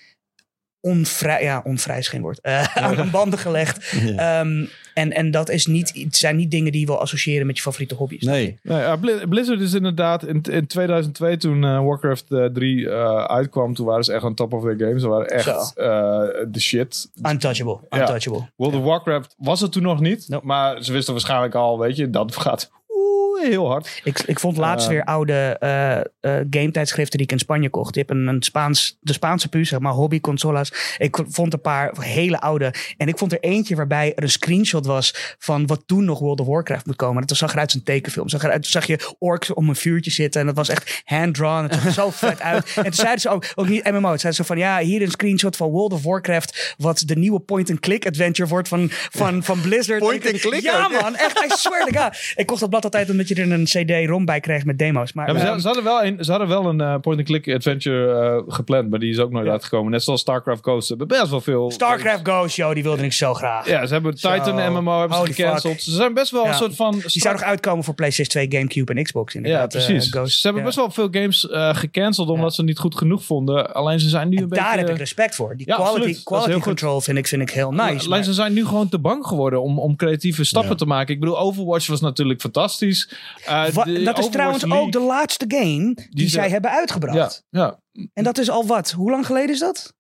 onvrij, 0.91 1.43
ja, 1.43 1.61
onvrij 1.65 1.99
is 1.99 2.09
geen 2.09 2.21
woord, 2.21 2.41
eh, 2.41 2.77
aan 2.85 2.95
de 2.97 3.05
banden 3.05 3.39
gelegd. 3.39 3.91
Ja. 4.01 4.41
Ehm, 4.41 4.65
en, 4.95 5.13
en 5.13 5.31
dat 5.31 5.49
is 5.51 5.67
niet, 5.67 5.93
het 5.95 6.17
zijn 6.17 6.37
niet 6.37 6.51
dingen 6.51 6.73
die 6.73 6.81
je 6.81 6.87
wil 6.87 7.01
associëren 7.01 7.47
met 7.47 7.57
je 7.57 7.63
favoriete 7.63 7.95
hobby's. 7.95 8.23
Nee. 8.23 8.59
Ja, 8.63 8.97
Bli- 8.97 9.27
Blizzard 9.29 9.61
is 9.61 9.75
inderdaad 9.75 10.27
in, 10.27 10.43
in 10.51 10.67
2002 10.67 11.37
toen 11.37 11.65
eh, 11.65 11.85
Warcraft 11.85 12.25
eh, 12.33 12.45
3 12.45 12.91
eh, 12.91 13.25
uitkwam, 13.25 13.75
toen 13.75 13.87
waren 13.87 14.05
ze 14.05 14.13
echt 14.13 14.25
on 14.25 14.35
top 14.35 14.53
of 14.53 14.63
their 14.63 14.77
games. 14.79 15.03
Ze 15.03 15.09
waren 15.09 15.27
echt 15.29 15.47
eh, 15.77 15.85
de 16.49 16.61
shit. 16.61 17.09
Untouchable, 17.31 17.79
Ja. 17.91 17.99
untouchable. 18.01 18.49
World 18.57 18.75
of 18.75 18.83
Warcraft 18.83 19.35
was 19.39 19.61
het 19.61 19.73
toen 19.73 19.83
nog 19.83 20.01
niet, 20.01 20.29
Nope. 20.29 20.47
maar 20.47 20.83
ze 20.85 20.93
wisten 20.93 21.13
waarschijnlijk 21.13 21.55
al, 21.55 21.79
weet 21.79 21.97
je, 21.97 22.11
dat 22.11 22.37
gaat 22.37 22.71
heel 23.43 23.69
hard. 23.69 24.01
Ik, 24.05 24.21
ik 24.27 24.41
vond 24.41 24.57
laatst 24.57 24.87
Eh. 24.87 24.93
weer 24.93 25.05
oude 25.05 25.57
eh 25.61 25.97
eh 25.97 26.05
game-tijdschriften 26.51 27.19
die 27.19 27.27
ik 27.27 27.33
in 27.33 27.39
Spanje 27.39 27.71
kocht. 27.71 27.95
Die 27.95 28.05
hebben 28.07 28.27
een 28.27 28.43
Spaans, 28.43 28.97
de 29.01 29.13
Spaanse 29.13 29.49
puur, 29.49 29.67
zeg 29.67 29.79
maar, 29.79 29.93
hobby-consolas. 29.93 30.73
Ik 30.99 31.19
vond 31.29 31.53
een 31.53 31.61
paar 31.61 31.93
hele 32.01 32.41
oude. 32.41 32.75
En 32.97 33.09
ik 33.09 33.19
vond 33.19 33.33
er 33.33 33.41
eentje 33.41 33.77
waarbij 33.77 34.15
er 34.15 34.23
een 34.23 34.31
screenshot 34.31 34.87
was 34.87 35.37
van 35.39 35.67
wat 35.67 35.83
toen 35.87 36.05
nog 36.05 36.19
World 36.19 36.41
of 36.41 36.47
Warcraft 36.47 36.87
moet 36.87 36.97
komen. 36.97 37.27
Dat 37.27 37.37
zag 37.37 37.51
eruit 37.53 37.67
als 37.67 37.75
een 37.77 37.83
tekenfilm. 37.83 38.29
Zag 38.29 38.43
eruit, 38.43 38.63
toen 38.63 38.71
zag 38.71 38.87
je 38.87 39.15
orks 39.19 39.55
om 39.55 39.69
een 39.69 39.77
vuurtje 39.77 40.11
zitten. 40.11 40.41
En 40.41 40.47
dat 40.47 40.57
was 40.57 40.69
echt 40.69 41.01
hand-drawn. 41.05 41.63
Het 41.63 41.75
zag 41.75 41.85
er 41.85 41.93
zo 41.93 42.11
vet 42.27 42.41
uit. 42.41 42.73
En 42.77 42.83
toen 42.83 42.93
zeiden 42.93 43.21
ze 43.21 43.29
ook, 43.29 43.45
ook 43.55 43.69
niet 43.69 43.85
MMO. 43.85 44.11
Het 44.11 44.21
zeiden 44.21 44.35
ze 44.35 44.45
van, 44.45 44.59
ja, 44.59 44.79
hier 44.79 45.03
een 45.03 45.11
screenshot 45.11 45.57
van 45.57 45.69
World 45.71 45.93
of 45.93 46.03
Warcraft. 46.03 46.75
Wat 46.79 47.03
de 47.07 47.17
nieuwe 47.17 47.41
point-and-click 47.41 48.07
adventure 48.07 48.49
wordt 48.49 48.69
van, 48.69 48.89
van, 48.91 49.43
van 49.43 49.61
Blizzard. 49.61 49.99
Point 50.01 50.23
En 50.23 50.29
ik- 50.29 50.33
and 50.35 50.43
click 50.53 50.63
Ja, 50.63 50.89
man. 50.89 51.17
Echt, 51.17 51.39
I 51.45 51.49
swear 51.49 51.87
to 51.87 52.03
God. 52.03 52.17
Ik 52.35 52.47
kocht 52.47 52.61
dat 52.61 52.69
blad 52.71 52.85
altijd 52.85 53.11
omdat 53.11 53.26
je 53.29 53.35
er 53.35 53.53
een 53.53 53.65
CD-ROM 53.65 54.25
bij 54.25 54.41
kreeg 54.41 54.65
met 54.65 54.79
demo's. 54.79 55.13
Maar, 55.13 55.27
Ja, 55.27 55.33
maar 55.33 55.41
ze, 55.43 55.49
ehm, 55.49 55.59
ze 55.59 55.67
hadden 55.67 55.85
wel 55.85 56.05
een, 56.05 56.25
ze 56.25 56.31
hadden 56.31 56.49
wel 56.49 56.67
een 56.67 56.81
eh, 56.81 56.95
point-and-click 57.01 57.49
adventure 57.55 58.13
eh, 58.47 58.55
gepland, 58.55 58.91
maar 58.91 58.99
die 58.99 59.11
is 59.11 59.19
ook 59.19 59.31
nooit 59.31 59.45
Ja. 59.47 59.51
uitgekomen. 59.53 59.91
Net 59.91 60.03
zoals 60.03 60.21
StarCraft 60.21 60.63
Ghost. 60.63 60.87
Ze 60.87 60.95
hebben 60.99 61.19
best 61.19 61.31
wel 61.31 61.41
veel... 61.41 61.71
StarCraft 61.71 62.29
Ghost, 62.29 62.57
yo, 62.57 62.75
die 62.75 62.83
wilde 62.83 63.03
ik 63.05 63.13
zo 63.13 63.35
graag. 63.35 63.69
Ja, 63.69 63.87
ze 63.87 63.93
hebben. 63.93 64.15
Titan 64.15 64.73
MMO 64.73 64.99
hebben 65.01 65.19
ze 65.27 65.33
gecanceld. 65.33 65.83
Ze 65.83 65.91
zijn 65.91 66.15
best 66.15 66.31
wel 66.31 66.43
Ja. 66.43 66.49
een 66.49 66.55
soort 66.55 66.75
van... 66.77 66.93
Die 67.07 67.21
zou 67.21 67.35
nog 67.35 67.43
uitkomen 67.45 67.85
voor 67.85 67.95
PlayStation 67.95 68.49
2, 68.49 68.61
Gamecube 68.61 68.95
en 68.95 69.03
Xbox 69.03 69.33
Ja, 69.33 69.39
inderdaad. 69.39 69.75
eh, 69.75 69.85
precies. 69.87 70.11
Ghost. 70.13 70.35
ze 70.41 70.47
hebben 70.47 70.61
Ja. 70.63 70.69
best 70.69 70.79
wel 70.79 70.91
veel 70.91 71.09
games 71.11 71.47
gecanceld 71.77 72.29
omdat 72.29 72.45
Ja. 72.49 72.55
ze 72.55 72.63
niet 72.63 72.79
goed 72.79 72.97
genoeg 72.97 73.25
vonden. 73.25 73.75
Alleen 73.75 74.01
ze 74.01 74.09
zijn 74.09 74.29
nu 74.29 74.37
een 74.37 74.43
En 74.43 74.49
beetje... 74.49 74.65
daar 74.65 74.79
heb 74.79 74.89
ik 74.89 74.97
respect 74.97 75.35
voor. 75.35 75.57
Die 75.57 75.67
Ja, 75.67 75.75
absoluut. 75.75 75.95
quality, 75.99 76.15
Dat 76.15 76.25
quality 76.25 76.53
goed. 76.53 76.63
control 76.63 77.01
vind 77.01 77.19
ik, 77.19 77.27
vind 77.27 77.43
ik 77.43 77.51
heel 77.51 77.71
nice. 77.73 78.07
Alleen 78.07 78.25
ze 78.25 78.33
zijn 78.33 78.53
nu 78.53 78.67
gewoon 78.67 78.89
te 78.89 78.99
bang 78.99 79.27
geworden 79.27 79.63
om, 79.63 79.79
om 79.79 79.97
creatieve 79.97 80.45
stappen 80.45 80.71
Ja. 80.71 80.77
te 80.77 80.87
maken. 80.87 81.15
Ik 81.15 81.21
bedoel, 81.21 81.39
Overwatch 81.39 81.87
was 81.87 82.01
natuurlijk 82.01 82.41
fantastisch. 82.41 83.11
Eh, 83.45 83.47
Wa- 83.47 83.65
dat 83.65 83.87
is 83.87 83.99
Overwatch 83.99 84.29
trouwens 84.29 84.63
League- 84.65 84.81
ook 84.87 84.93
de 84.93 85.01
laatste 85.01 85.45
game 85.49 85.95
die, 86.11 86.27
ze- 86.29 86.33
zij 86.33 86.49
hebben 86.51 86.71
Ja, 86.71 86.77
uitgebracht. 86.77 87.45
ja. 87.51 87.81
En 88.13 88.25
dat 88.25 88.39
is 88.39 88.51
al 88.51 88.67
wat? 88.67 88.91
Hoe 88.91 89.11
lang 89.11 89.27
geleden 89.27 89.51
is 89.51 89.59
dat? 89.61 89.95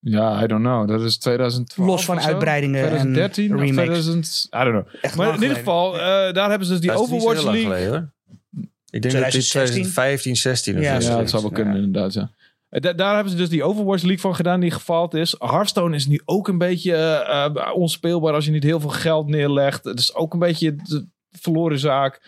ja, 0.00 0.42
I 0.42 0.46
don't 0.46 0.62
know. 0.64 0.88
Dat 0.88 1.02
is 1.02 1.18
2012 1.18 1.88
Los 1.88 2.04
van 2.04 2.20
uitbreidingen 2.20 2.82
en 2.82 2.88
2013 2.88 3.54
of 3.54 3.60
remakes. 3.60 4.04
2000... 4.04 4.48
I 4.54 4.58
don't 4.64 4.70
know. 4.70 4.86
Echt 5.04 5.16
Maar 5.16 5.34
in 5.34 5.42
ieder 5.42 5.56
geval, 5.56 5.94
eh, 5.94 6.00
daar 6.32 6.48
hebben 6.48 6.66
ze 6.66 6.72
dus 6.72 6.80
die 6.82 6.90
Dat 6.90 7.00
is 7.04 7.08
niet 7.10 7.22
zo 7.22 7.28
Overwatch 7.28 7.52
League... 7.52 7.62
geleden, 7.72 7.88
hoor. 7.90 8.12
Ik 8.90 9.02
denk 9.02 9.14
dat 9.14 9.32
dit 9.32 9.48
2016. 9.50 9.82
2015, 9.82 10.36
16 10.36 10.76
of 10.76 10.82
Ja, 10.82 10.98
Ja, 11.10 11.16
dat 11.18 11.30
zou 11.30 11.42
wel 11.42 11.50
kunnen 11.50 11.74
Ja. 11.76 11.82
inderdaad, 11.82 12.12
ja. 12.14 12.30
Eh, 12.68 12.80
da- 12.80 12.92
daar 12.92 13.14
hebben 13.14 13.32
ze 13.32 13.38
dus 13.38 13.48
die 13.48 13.62
Overwatch 13.64 14.02
League 14.02 14.20
van 14.20 14.34
gedaan 14.34 14.60
die 14.60 14.70
gefaald 14.70 15.14
is. 15.14 15.34
Hearthstone 15.38 15.96
is 15.96 16.06
nu 16.06 16.20
ook 16.24 16.48
een 16.48 16.58
beetje 16.58 17.72
onspeelbaar 17.74 18.34
als 18.34 18.44
je 18.44 18.50
niet 18.50 18.62
heel 18.62 18.80
veel 18.80 18.90
geld 18.90 19.26
neerlegt. 19.26 19.84
Het 19.84 19.98
is 19.98 20.14
ook 20.14 20.32
een 20.32 20.38
beetje 20.38 20.76
verloren 21.40 21.78
zaak. 21.78 22.20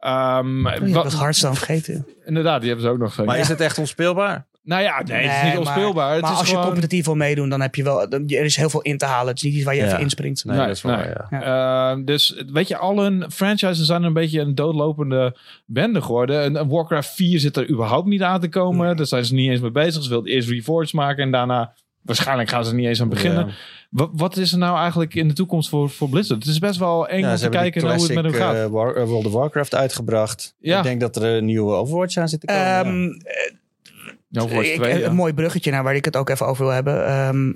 Ehm, 0.00 0.66
Oh, 0.66 0.72
je 0.86 0.92
wat- 0.92 1.04
het 1.04 1.18
Hearthstone 1.18 1.54
vergeten. 1.54 2.06
inderdaad, 2.24 2.60
die 2.60 2.68
hebben 2.70 2.86
ze 2.86 2.92
ook 2.92 2.98
nog. 2.98 3.16
Maar 3.24 3.34
Ja. 3.36 3.42
is 3.42 3.48
het 3.48 3.60
echt 3.60 3.78
onspeelbaar? 3.78 4.46
Nou 4.62 4.82
ja, 4.82 5.02
nee, 5.02 5.16
het 5.26 5.36
is 5.36 5.42
niet 5.42 5.50
maar- 5.52 5.58
onspeelbaar. 5.58 6.12
Het 6.12 6.20
maar 6.22 6.30
is 6.32 6.38
als 6.38 6.46
gewoon... 6.48 6.62
je 6.62 6.68
competitief 6.68 7.04
wil 7.04 7.14
meedoen, 7.14 7.48
dan 7.48 7.60
heb 7.60 7.74
je 7.74 7.82
wel... 7.82 8.08
Er 8.10 8.30
is 8.44 8.56
heel 8.56 8.70
veel 8.70 8.82
in 8.82 8.98
te 8.98 9.04
halen. 9.04 9.26
Het 9.28 9.36
is 9.36 9.42
niet 9.42 9.54
iets 9.54 9.64
waar 9.64 9.74
je 9.74 9.80
Ja. 9.80 9.86
even 9.86 10.00
inspringt. 10.00 10.44
Nee, 10.44 10.56
Nee, 10.56 10.66
dat 10.66 10.76
is 10.76 10.82
waar, 10.82 11.26
nee. 11.30 11.40
ja. 11.42 11.90
Eh, 11.92 11.98
dus 12.04 12.42
weet 12.52 12.68
je, 12.68 12.76
al 12.76 12.98
hun 13.02 13.24
franchises 13.30 13.86
zijn 13.86 14.02
een 14.02 14.12
beetje 14.12 14.40
een 14.40 14.54
doodlopende 14.54 15.36
bende 15.66 16.02
geworden. 16.02 16.42
En, 16.42 16.56
en 16.56 16.68
Warcraft 16.68 17.08
4 17.14 17.38
zit 17.40 17.56
er 17.56 17.70
überhaupt 17.70 18.06
niet 18.08 18.22
aan 18.22 18.40
te 18.40 18.48
komen. 18.48 18.96
Daar 18.96 19.06
zijn 19.06 19.24
ze 19.24 19.34
niet 19.34 19.50
eens 19.50 19.60
mee 19.60 19.70
bezig. 19.70 20.02
Ze 20.02 20.08
wilden 20.08 20.32
eerst 20.32 20.48
Reforged 20.48 20.92
maken 20.92 21.22
en 21.24 21.30
daarna... 21.30 21.72
Waarschijnlijk 22.08 22.48
gaan 22.50 22.64
ze 22.64 22.70
er 22.70 22.76
niet 22.76 22.86
eens 22.86 23.00
aan 23.00 23.08
beginnen. 23.08 23.46
Ja. 23.46 23.52
Wat, 23.90 24.10
wat 24.12 24.36
is 24.36 24.52
er 24.52 24.58
nou 24.58 24.78
eigenlijk 24.78 25.14
in 25.14 25.28
de 25.28 25.34
toekomst 25.34 25.68
voor, 25.68 25.90
voor 25.90 26.08
Blizzard? 26.08 26.40
Het 26.42 26.52
is 26.52 26.58
best 26.58 26.78
wel 26.78 27.08
eng 27.08 27.20
Ja, 27.20 27.24
om 27.24 27.30
ze 27.30 27.36
te 27.36 27.42
hebben 27.42 27.60
kijken 27.60 27.82
naar 27.82 27.94
hoe 27.96 28.04
het 28.06 28.14
met 28.14 28.24
hem 28.24 28.32
gaat. 28.34 28.54
eh, 28.54 28.66
War- 28.66 28.94
eh, 28.96 29.04
World 29.04 29.26
of 29.26 29.32
Warcraft 29.32 29.74
uitgebracht. 29.74 30.54
Ja. 30.58 30.76
Ik 30.78 30.82
denk 30.84 31.00
dat 31.00 31.16
er 31.16 31.22
een 31.24 31.44
nieuwe 31.44 31.72
Overwatch 31.74 32.16
aan 32.16 32.28
zit 32.28 32.40
te 32.40 32.46
komen. 32.46 32.62
ja. 32.62 32.80
Ehm, 32.84 33.04
ik- 33.04 34.76
2, 34.76 35.04
een 35.04 35.14
mooi 35.14 35.32
bruggetje 35.32 35.70
naar 35.70 35.82
waar 35.82 35.94
ik 35.94 36.04
het 36.04 36.16
ook 36.16 36.28
even 36.28 36.46
over 36.46 36.64
wil 36.64 36.74
hebben. 36.74 37.06
Ehm, 37.06 37.52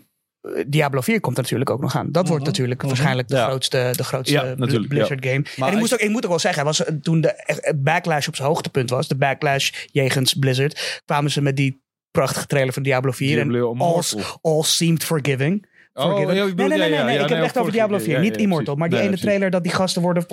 Diablo 0.67 1.01
4 1.01 1.21
komt 1.21 1.37
er 1.37 1.43
natuurlijk 1.43 1.71
ook 1.71 1.81
nog 1.81 1.97
aan. 1.97 2.13
Dat 2.13 2.29
wordt 2.29 2.45
natuurlijk 2.45 2.83
waarschijnlijk 2.83 3.29
de 3.29 3.37
Ja. 3.37 3.47
grootste, 3.47 3.93
de 3.97 4.05
grootste 4.05 4.35
Ja, 4.35 4.55
Blizzard 4.89 5.27
game. 5.27 5.45
Maar 5.57 5.69
en 5.69 5.75
ik 5.75 5.81
moest, 5.81 5.93
ook, 5.93 6.01
ik 6.01 6.11
moet 6.11 6.23
ook 6.25 6.31
wel 6.31 6.39
zeggen, 6.39 6.65
was, 6.65 6.85
eh, 6.85 6.95
toen 7.03 7.21
de 7.21 7.29
eh, 7.29 7.73
backlash 7.77 8.29
op 8.29 8.37
zijn 8.37 8.49
hoogtepunt 8.49 8.91
was, 8.91 9.09
de 9.09 9.15
backlash 9.17 9.71
jegens 9.93 10.35
Blizzard, 10.35 11.03
kwamen 11.05 11.31
ze 11.31 11.43
met 11.43 11.57
die 11.57 11.82
prachtige 12.13 12.47
trailer 12.47 12.73
van 12.73 12.83
Diablo 12.83 13.11
4. 13.11 13.35
Diablo 13.35 13.73
en 13.73 13.81
all, 13.81 14.03
all 14.43 14.63
seemed 14.63 15.05
forgiving. 15.05 15.71
Oh, 15.95 16.21
ik 16.21 16.27
nee, 16.27 16.45
nee, 16.55 16.79
nee, 16.79 16.79
ja, 16.79 16.79
nee, 16.79 16.91
ja, 16.91 17.05
nee. 17.05 17.15
ja, 17.15 17.23
ik 17.23 17.29
heb 17.29 17.39
het 17.39 17.47
echt 17.47 17.59
over 17.59 17.73
Diablo 17.73 17.97
keer. 17.97 18.05
4, 18.07 18.15
Ja, 18.15 18.21
niet 18.21 18.37
Immortal. 18.37 18.75
Maar 18.75 18.89
die 18.89 19.01
ene 19.01 19.19
trailer 19.19 19.51
dat 19.51 19.63
die 19.63 19.73
gasten 19.73 20.03
worden... 20.03 20.27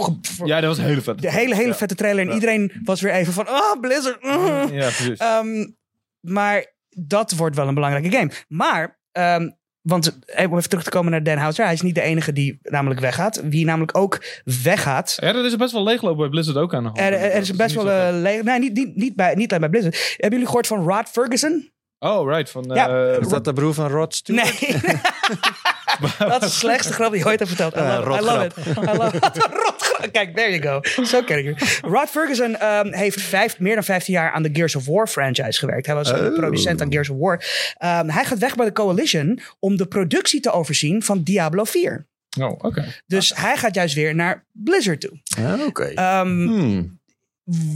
Ja, 0.46 0.60
dat 0.60 0.70
was 0.70 0.78
een 0.78 0.84
hele 0.84 1.02
vet. 1.02 1.22
De 1.22 1.32
hele, 1.32 1.56
hele 1.56 1.74
vette 1.74 1.96
trailer. 1.96 2.28
En 2.28 2.34
iedereen 2.34 2.72
was 2.84 3.02
weer 3.02 3.14
even 3.14 3.34
van, 3.34 3.50
oh, 3.50 3.80
Blizzard. 3.82 4.24
mm. 4.24 4.74
Ja, 4.74 4.90
precies. 4.90 5.18
Ehm, 5.18 5.68
maar 6.20 6.74
dat 6.90 7.32
wordt 7.32 7.56
wel 7.56 7.68
een 7.68 7.74
belangrijke 7.74 8.18
game. 8.18 8.32
Maar, 8.48 9.00
ehm, 9.12 9.50
want 9.90 10.20
eh, 10.26 10.52
om 10.52 10.58
even 10.58 10.70
terug 10.70 10.84
te 10.84 10.90
komen 10.90 11.12
naar 11.12 11.24
Dan 11.24 11.38
Houser. 11.38 11.64
Hij 11.66 11.74
is 11.74 11.82
niet 11.82 11.96
de 11.96 12.02
enige 12.02 12.34
die 12.34 12.60
namelijk 12.64 13.00
weggaat. 13.00 13.42
Wie 13.44 13.66
namelijk 13.66 13.98
ook 13.98 14.24
weggaat. 14.64 15.18
Ja, 15.20 15.32
dat 15.32 15.46
is 15.46 15.56
best 15.56 15.72
wel 15.74 15.84
leegloop 15.84 16.18
bij 16.18 16.30
Blizzard 16.30 16.58
ook 16.58 16.74
aan 16.74 16.84
de 16.84 16.90
hand. 16.90 17.00
Er, 17.00 17.14
er 17.14 17.34
is 17.42 17.52
best 17.56 17.76
wel 17.76 17.84
zo 17.84 17.90
een 17.90 18.14
gek. 18.14 18.22
le- 18.22 18.44
Nee, 18.44 18.60
niet, 18.60 18.74
niet, 18.74 18.96
niet, 18.96 19.16
bij, 19.16 19.36
niet 19.36 19.50
alleen 19.50 19.72
bij 19.72 19.80
Blizzard. 19.82 19.96
Hebben 20.12 20.30
jullie 20.30 20.46
gehoord 20.46 20.68
van 20.68 20.88
Rod 20.88 21.10
Ferguson? 21.10 21.70
Oh, 22.00 22.30
right. 22.30 22.50
Van, 22.52 22.64
Ja, 22.74 22.90
eh, 23.14 23.20
Is 23.20 23.28
dat 23.28 23.44
de 23.46 23.54
broer 23.54 23.74
van 23.74 23.88
Rod 23.88 24.16
Stewart? 24.16 24.62
Nee. 24.62 24.76
Dat 26.18 26.43
is 26.43 26.50
de 26.50 26.56
slechtste 26.56 26.93
grap 26.93 27.12
die 27.12 27.20
je 27.20 27.26
ooit 27.26 27.39
hebt 27.39 27.52
verteld. 27.56 27.76
I 27.76 27.80
love, 27.80 28.14
it. 28.16 28.22
I 28.22 28.26
love 28.26 28.45
it. 28.45 28.56
I 28.78 28.97
love 28.97 29.18
it. 29.18 29.24
Rotgrap. 29.64 30.08
Kijk, 30.12 30.36
there 30.36 30.60
you 30.60 30.62
go. 30.62 31.04
Zo 31.04 31.22
ken 31.24 31.38
ik 31.38 31.45
het. 31.60 31.80
Rod 31.82 32.10
Ferguson 32.10 32.56
ehm, 32.56 32.91
heeft 32.93 33.22
vijf, 33.22 33.60
meer 33.60 33.74
dan 33.74 33.84
15 33.84 34.14
jaar 34.14 34.32
aan 34.32 34.43
de 34.43 34.50
Gears 34.54 34.76
of 34.76 34.86
War 34.86 35.08
franchise 35.08 35.60
gewerkt. 35.60 35.86
Hij 35.86 35.95
was 35.95 36.10
een 36.12 36.28
Oh. 36.28 36.34
producent 36.36 36.82
aan 36.82 36.91
Gears 36.91 37.10
of 37.10 37.18
War. 37.18 37.43
Ehm, 37.78 38.08
hij 38.10 38.26
gaat 38.26 38.38
weg 38.38 38.56
bij 38.56 38.66
de 38.66 38.72
Coalition 38.72 39.39
om 39.60 39.78
de 39.78 39.86
productie 39.86 40.39
te 40.39 40.52
overzien 40.52 41.04
van 41.04 41.24
Diablo 41.24 41.64
4. 41.64 42.08
Oh, 42.39 42.52
oké. 42.58 42.86
Dus 43.08 43.32
hij 43.36 43.58
gaat 43.58 43.76
juist 43.76 43.95
weer 43.95 44.16
naar 44.16 44.45
Blizzard 44.52 45.02
toe. 45.02 45.20
Ja, 45.24 45.58
Oké. 45.66 45.84
Ehm, 45.84 46.28
Hmm. 46.47 47.00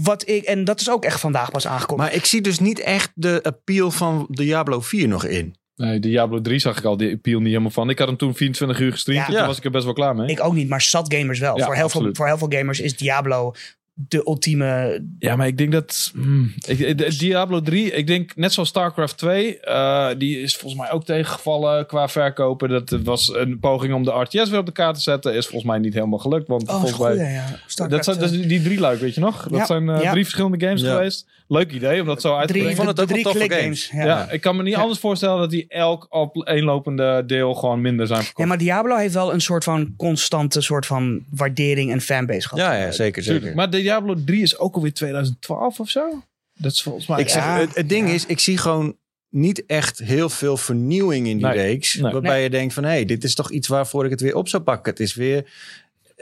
wat 0.04 0.28
ik, 0.30 0.44
en 0.44 0.64
dat 0.64 0.80
is 0.80 0.90
ook 0.90 1.06
echt 1.06 1.20
vandaag 1.20 1.52
pas 1.52 1.68
aangekomen. 1.68 2.06
Maar 2.06 2.14
ik 2.14 2.26
zie 2.26 2.42
dus 2.42 2.60
niet 2.60 2.80
echt 2.80 3.12
de 3.16 3.40
appeal 3.44 3.92
van 3.92 4.28
Diablo 4.30 4.82
4 4.82 5.08
nog 5.08 5.26
in. 5.26 5.56
Nee, 5.76 6.00
Diablo 6.00 6.42
3 6.42 6.60
zag 6.60 6.78
ik 6.78 6.84
al 6.84 6.98
die 6.98 7.14
appeal 7.14 7.40
niet 7.40 7.48
helemaal 7.48 7.70
van. 7.72 7.90
Ik 7.90 8.00
had 8.00 8.08
hem 8.08 8.18
toen 8.18 8.36
24 8.36 8.80
uur 8.80 8.92
gestreamd. 8.92 9.20
Ja. 9.20 9.26
en 9.28 9.32
toen 9.32 9.42
Ja. 9.42 9.48
was 9.48 9.58
ik 9.58 9.64
er 9.66 9.72
best 9.72 9.84
wel 9.86 9.94
klaar 9.94 10.16
mee. 10.16 10.28
ik 10.30 10.44
ook 10.44 10.54
niet, 10.54 10.70
maar 10.70 10.82
zat 10.82 11.14
gamers 11.16 11.40
wel. 11.40 11.58
Ja, 11.58 11.66
voor, 11.66 11.76
heel 11.76 11.90
veel, 11.90 12.10
voor 12.14 12.28
heel 12.28 12.38
veel 12.38 12.52
gamers 12.52 12.80
is 12.80 12.98
Diablo 12.98 13.54
de 13.96 14.24
ultieme 14.28 15.04
Ja, 15.20 15.36
maar 15.36 15.48
ik 15.48 15.58
denk 15.58 15.72
dat 15.72 16.12
hmm, 16.14 16.54
ik, 16.68 16.98
de- 16.98 17.16
Diablo 17.18 17.62
3, 17.62 17.92
ik 17.92 18.08
denk 18.08 18.36
net 18.36 18.54
zoals 18.54 18.70
StarCraft 18.70 19.18
2, 19.18 19.60
eh, 19.60 20.08
die 20.18 20.40
is 20.40 20.56
volgens 20.56 20.82
mij 20.82 20.92
ook 20.92 21.06
tegengevallen 21.06 21.86
qua 21.86 22.08
verkopen. 22.08 22.70
Dat 22.70 22.90
was 23.04 23.34
een 23.36 23.60
poging 23.60 23.94
om 23.94 24.04
de 24.04 24.12
RTS 24.12 24.50
weer 24.50 24.60
op 24.60 24.66
de 24.66 24.72
kaart 24.72 24.96
te 24.96 25.02
zetten. 25.02 25.34
Is 25.34 25.46
volgens 25.48 25.72
mij 25.72 25.80
niet 25.80 25.94
helemaal 25.94 26.20
gelukt. 26.20 26.48
Want 26.48 26.62
Oh, 26.64 26.70
volgens 26.70 26.92
goed. 26.92 27.06
mij. 27.06 27.16
Ja, 27.16 27.30
ja. 27.30 27.50
Dat 27.50 27.60
Starcraft, 27.68 28.04
zijn 28.06 28.20
dat 28.20 28.32
eh, 28.32 28.40
is 28.40 28.48
die 28.48 28.62
drie 28.62 28.80
luik, 28.80 29.00
weet 29.00 29.14
je 29.16 29.22
nog? 29.22 29.44
Dat 29.50 29.60
Ja, 29.60 29.66
zijn 29.66 29.90
eh, 29.90 30.02
ja. 30.02 30.12
drie 30.12 30.24
verschillende 30.24 30.66
games 30.66 30.82
Ja. 30.82 30.94
geweest. 30.96 31.28
Leuk 31.54 31.72
idee 31.72 32.02
om 32.02 32.08
dat 32.08 32.22
zo 32.22 32.36
uit 32.36 32.48
te 32.48 32.54
drie, 32.54 32.60
brengen. 32.62 32.78
vond 32.78 32.90
het 32.90 33.00
ook 33.00 33.08
drie 33.12 33.24
toffe 33.24 33.40
click 33.40 33.52
games. 33.54 33.88
games. 33.88 34.06
Ja. 34.06 34.18
Ja. 34.18 34.30
ik 34.32 34.42
kan 34.42 34.56
me 34.56 34.64
niet 34.64 34.74
Ja. 34.74 34.80
anders 34.82 35.00
voorstellen 35.00 35.40
dat 35.40 35.50
die 35.50 35.66
elk 35.68 36.06
op 36.10 36.48
eenlopende 36.48 37.24
deel 37.26 37.54
gewoon 37.54 37.82
minder 37.82 38.08
zijn 38.08 38.20
Ja, 38.20 38.26
verkocht. 38.26 38.48
maar 38.48 38.58
Diablo 38.58 38.96
heeft 38.96 39.14
wel 39.14 39.34
een 39.34 39.42
soort 39.42 39.64
van 39.64 39.94
constante 39.98 40.62
soort 40.62 40.86
van 40.86 41.24
waardering 41.30 41.92
en 41.92 42.02
fanbase 42.02 42.48
gehad. 42.48 42.66
Ja, 42.66 42.74
ja 42.74 42.92
zeker, 42.92 43.24
zeker. 43.24 43.38
Tuurlijk. 43.40 43.56
Maar 43.56 43.70
Diablo 43.70 44.16
3 44.26 44.42
is 44.42 44.58
ook 44.58 44.76
alweer 44.76 44.94
2012 44.94 45.80
of 45.80 45.90
zo. 45.90 46.24
Dat 46.54 46.72
is 46.72 46.82
volgens 46.82 47.08
mij. 47.08 47.20
ik 47.20 47.30
zeg, 47.30 47.44
Ja. 47.44 47.58
het, 47.60 47.76
het 47.76 47.90
ding 47.90 48.08
Ja. 48.08 48.14
is, 48.14 48.26
ik 48.26 48.40
zie 48.40 48.58
gewoon 48.58 48.96
niet 49.30 49.66
echt 49.66 50.00
heel 50.00 50.30
veel 50.30 50.58
vernieuwing 50.58 51.28
in 51.28 51.38
die 51.38 51.46
Nee. 51.46 51.56
reeks. 51.58 51.94
Nee. 51.94 52.12
Waarbij 52.12 52.44
je 52.44 52.50
denkt 52.50 52.74
van, 52.74 52.84
hé, 52.84 52.90
hey, 52.90 53.06
dit 53.06 53.24
is 53.24 53.36
toch 53.36 53.52
iets 53.52 53.68
waarvoor 53.68 54.06
ik 54.06 54.12
het 54.12 54.22
weer 54.22 54.36
op 54.36 54.48
zou 54.48 54.64
pakken. 54.64 54.92
Het 54.92 55.00
is 55.02 55.16
weer... 55.16 55.46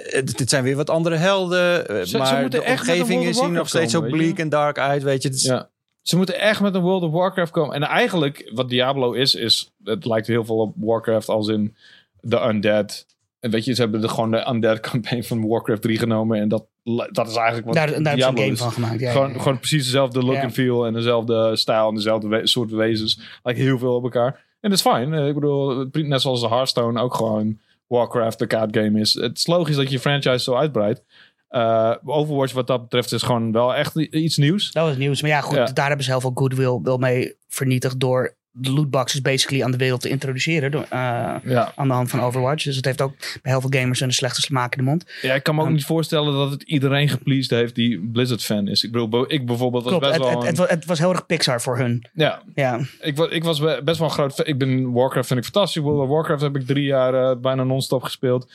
Het, 0.03 0.39
het 0.39 0.49
zijn 0.49 0.63
weer 0.63 0.75
wat 0.75 0.89
andere 0.89 1.15
helden. 1.15 1.87
eh, 1.87 1.95
Ze- 1.99 2.05
ze 2.07 2.17
maar 2.17 2.41
moeten 2.41 2.59
de 2.59 2.65
echt 2.65 3.01
of 3.01 3.07
zien 3.07 3.51
nog 3.51 3.67
steeds 3.67 3.91
zo 3.91 4.01
bleak 4.01 4.37
en 4.37 4.49
dark 4.49 4.77
uit. 4.79 5.03
Weet 5.03 5.23
je, 5.23 5.29
is- 5.29 5.43
Ja. 5.43 5.69
Ze 6.01 6.17
moeten 6.17 6.39
echt 6.39 6.61
met 6.61 6.75
een 6.75 6.81
World 6.81 7.03
of 7.03 7.11
Warcraft 7.11 7.51
komen. 7.51 7.75
En 7.75 7.83
eigenlijk, 7.83 8.51
wat 8.53 8.69
Diablo 8.69 9.11
is, 9.11 9.35
is... 9.35 9.71
Het 9.83 10.05
lijkt 10.05 10.27
heel 10.27 10.45
veel 10.45 10.57
op 10.57 10.73
Warcraft 10.75 11.27
als 11.29 11.47
in 11.47 11.75
de 12.21 12.41
Undead. 12.47 13.05
En 13.39 13.51
weet 13.51 13.65
je, 13.65 13.73
ze 13.73 13.81
hebben 13.81 14.01
de, 14.01 14.07
gewoon 14.09 14.31
de 14.31 14.47
Undead 14.49 14.79
campaign 14.79 15.23
van 15.23 15.47
Warcraft 15.47 15.81
3 15.81 15.97
genomen. 15.97 16.39
En 16.39 16.47
dat, 16.47 16.65
dat 17.11 17.27
is 17.29 17.35
eigenlijk 17.35 17.65
wat 17.65 17.75
Daar, 17.75 17.85
daar 17.87 17.95
hebben 17.95 18.03
ze 18.03 18.07
een 18.09 18.15
Diablo 18.15 18.41
game 18.41 18.53
is. 18.53 18.59
van 18.59 18.71
gemaakt. 18.71 18.99
Ja, 18.99 19.11
gewoon, 19.11 19.27
ja, 19.27 19.33
ja. 19.33 19.39
gewoon 19.41 19.57
precies 19.59 19.83
dezelfde 19.83 20.23
look 20.23 20.35
Ja. 20.35 20.41
en 20.41 20.51
feel. 20.51 20.85
En 20.85 20.93
dezelfde 20.93 21.55
stijl 21.55 21.87
en 21.87 21.95
dezelfde 21.95 22.27
we- 22.27 22.47
soort 22.47 22.71
wezens. 22.71 23.19
Lijkt 23.43 23.59
heel 23.59 23.77
veel 23.77 23.95
op 23.95 24.03
elkaar. 24.03 24.45
En 24.59 24.69
dat 24.69 24.71
is 24.71 24.81
fijn. 24.81 25.13
Eh, 25.13 25.27
Ik 25.27 25.33
bedoel, 25.33 25.85
net 25.91 26.21
zoals 26.21 26.41
de 26.41 26.47
Hearthstone 26.47 27.01
ook 27.01 27.13
gewoon 27.15 27.59
Warcraft 27.91 28.39
de 28.39 28.47
kaartgame 28.47 28.99
is. 28.99 29.13
Het 29.13 29.37
is 29.37 29.47
logisch 29.47 29.75
dat 29.75 29.91
je 29.91 29.99
franchise 29.99 30.39
zo 30.43 30.55
uitbreidt. 30.55 31.03
Eh, 31.47 31.95
Overwatch 32.05 32.53
wat 32.53 32.67
dat 32.67 32.81
betreft 32.81 33.11
is 33.11 33.21
gewoon 33.23 33.51
wel 33.51 33.75
echt 33.75 33.95
iets 33.95 34.37
nieuws. 34.37 34.71
Dat 34.71 34.87
was 34.87 34.97
nieuws. 34.97 35.21
Maar 35.21 35.31
ja, 35.31 35.41
goed, 35.41 35.55
Ja. 35.55 35.65
daar 35.65 35.87
hebben 35.87 36.05
ze 36.05 36.11
heel 36.11 36.21
veel 36.21 36.31
goodwill 36.33 36.79
wel 36.83 36.97
mee 36.97 37.35
vernietigd 37.47 37.99
door 37.99 38.35
de 38.53 38.71
lootboxes 38.71 39.21
basically 39.21 39.63
aan 39.63 39.71
de 39.71 39.77
wereld 39.77 40.01
te 40.01 40.09
introduceren. 40.09 40.71
Door, 40.71 40.85
eh, 40.89 41.35
Ja. 41.43 41.71
aan 41.75 41.87
de 41.87 41.93
hand 41.93 42.09
van 42.09 42.19
Overwatch. 42.21 42.63
Dus 42.63 42.75
het 42.75 42.85
heeft 42.85 43.01
ook 43.01 43.13
bij 43.41 43.51
heel 43.51 43.61
veel 43.61 43.69
gamers 43.79 43.99
een 43.99 44.13
slechte 44.13 44.41
smaak 44.41 44.75
in 44.75 44.83
de 44.83 44.89
mond. 44.89 45.05
Ja, 45.21 45.33
ik 45.33 45.43
kan 45.43 45.55
me 45.55 45.61
ook 45.61 45.67
Um, 45.67 45.73
niet 45.73 45.85
voorstellen 45.85 46.33
dat 46.33 46.51
het 46.51 46.63
iedereen 46.63 47.09
gepleased 47.09 47.49
heeft 47.51 47.75
die 47.75 47.99
Blizzard-fan 48.11 48.67
is. 48.67 48.83
Ik 48.83 48.91
bedoel, 48.91 49.33
ik 49.33 49.45
bijvoorbeeld 49.45 49.83
was 49.83 49.91
Klopt, 49.91 50.07
best 50.07 50.17
het, 50.17 50.23
wel... 50.29 50.31
het, 50.33 50.41
een- 50.41 50.47
het, 50.47 50.57
wa- 50.57 50.75
het 50.75 50.85
was 50.85 50.99
heel 50.99 51.09
erg 51.11 51.25
Pixar 51.25 51.61
voor 51.61 51.77
hun. 51.77 52.05
ja, 52.13 52.41
Ja, 52.55 52.79
ik, 53.01 53.15
wa- 53.17 53.29
ik 53.29 53.43
was 53.43 53.59
be- 53.59 53.81
best 53.83 53.97
wel 53.99 54.07
een 54.07 54.13
groot 54.13 54.33
fan. 54.33 54.45
Ik 54.45 54.57
ben 54.57 54.91
Warcraft 54.91 55.27
vind 55.27 55.39
ik 55.39 55.45
fantastisch. 55.45 55.81
World 55.81 56.01
of 56.03 56.09
Warcraft 56.09 56.41
heb 56.41 56.55
ik 56.55 56.65
drie 56.65 56.85
jaar 56.85 57.13
eh, 57.31 57.37
bijna 57.37 57.63
non-stop 57.63 58.03
gespeeld. 58.03 58.51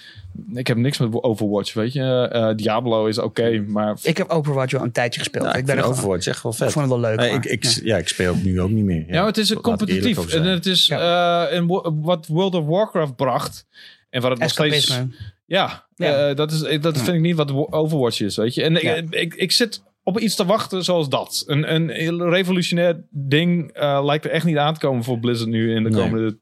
Ik 0.55 0.66
heb 0.66 0.76
niks 0.76 0.99
met 0.99 1.22
Overwatch, 1.22 1.74
weet 1.74 1.92
je. 1.92 2.28
Eh, 2.32 2.55
Diablo 2.57 3.07
is 3.07 3.18
oké, 3.18 3.64
maar... 3.66 3.97
ik 4.03 4.16
heb 4.16 4.28
Overwatch 4.28 4.72
wel 4.72 4.82
een 4.82 4.92
tijdje 4.92 5.18
gespeeld. 5.20 5.44
Ja, 5.44 5.53
ik, 5.53 5.59
ik 5.59 5.66
ben 5.66 5.76
er 5.76 5.84
Overwatch 5.84 6.26
echt 6.26 6.42
wel 6.42 6.53
ik 6.53 6.59
vet. 6.59 6.72
vond 6.72 6.84
het 6.90 7.01
wel 7.01 7.03
leuk. 7.11 7.16
Maar, 7.16 7.26
ik, 7.28 7.44
ik, 7.44 7.64
ja. 7.64 7.70
ja. 7.82 7.97
ik 7.97 8.09
speel 8.09 8.34
het 8.34 8.44
nu 8.44 8.61
ook 8.61 8.70
niet 8.70 8.84
meer. 8.84 9.05
Ja, 9.09 9.18
maar 9.18 9.26
het 9.26 9.36
is 9.36 9.51
een 9.51 9.57
ik 9.57 9.64
eerlijk 9.66 9.76
competitief. 9.87 10.34
En 10.34 10.43
het 10.45 10.66
is 10.66 10.89
eh, 10.89 11.53
en 11.53 11.66
wo- 11.66 11.99
wat 12.01 12.26
World 12.26 12.55
of 12.55 12.64
Warcraft 12.66 13.16
bracht... 13.16 13.66
En 14.11 14.22
wat 14.22 14.30
het 14.30 14.41
nog 14.41 14.51
steeds... 14.51 15.01
Ja, 15.47 15.87
Ja. 15.97 16.28
eh, 16.28 16.37
dat, 16.37 16.53
is, 16.53 16.80
dat 16.80 16.97
vind 16.97 17.16
ik 17.16 17.20
niet 17.20 17.37
wat 17.37 17.53
Overwatch 17.72 18.20
is, 18.20 18.37
weet 18.37 18.55
je. 18.55 18.62
En 18.62 18.72
Ja. 18.74 18.95
ik, 18.95 19.14
ik, 19.14 19.34
ik 19.34 19.53
zit 19.53 19.82
op 20.03 20.18
iets 20.18 20.34
te 20.34 20.45
wachten 20.45 20.84
zoals 20.84 21.09
dat. 21.09 21.45
Een, 21.47 21.74
een 21.74 21.89
heel 21.91 22.28
revolutionair 22.28 23.05
ding 23.11 23.70
eh, 23.72 24.01
lijkt 24.05 24.24
er 24.24 24.30
echt 24.30 24.45
niet 24.45 24.57
aan 24.57 24.74
te 24.74 24.80
komen 24.80 25.05
voor 25.05 25.18
Blizzard 25.18 25.51
nu 25.51 25.74
in 25.74 25.82
de 25.84 25.91
Nee. 25.91 26.03
komende... 26.03 26.39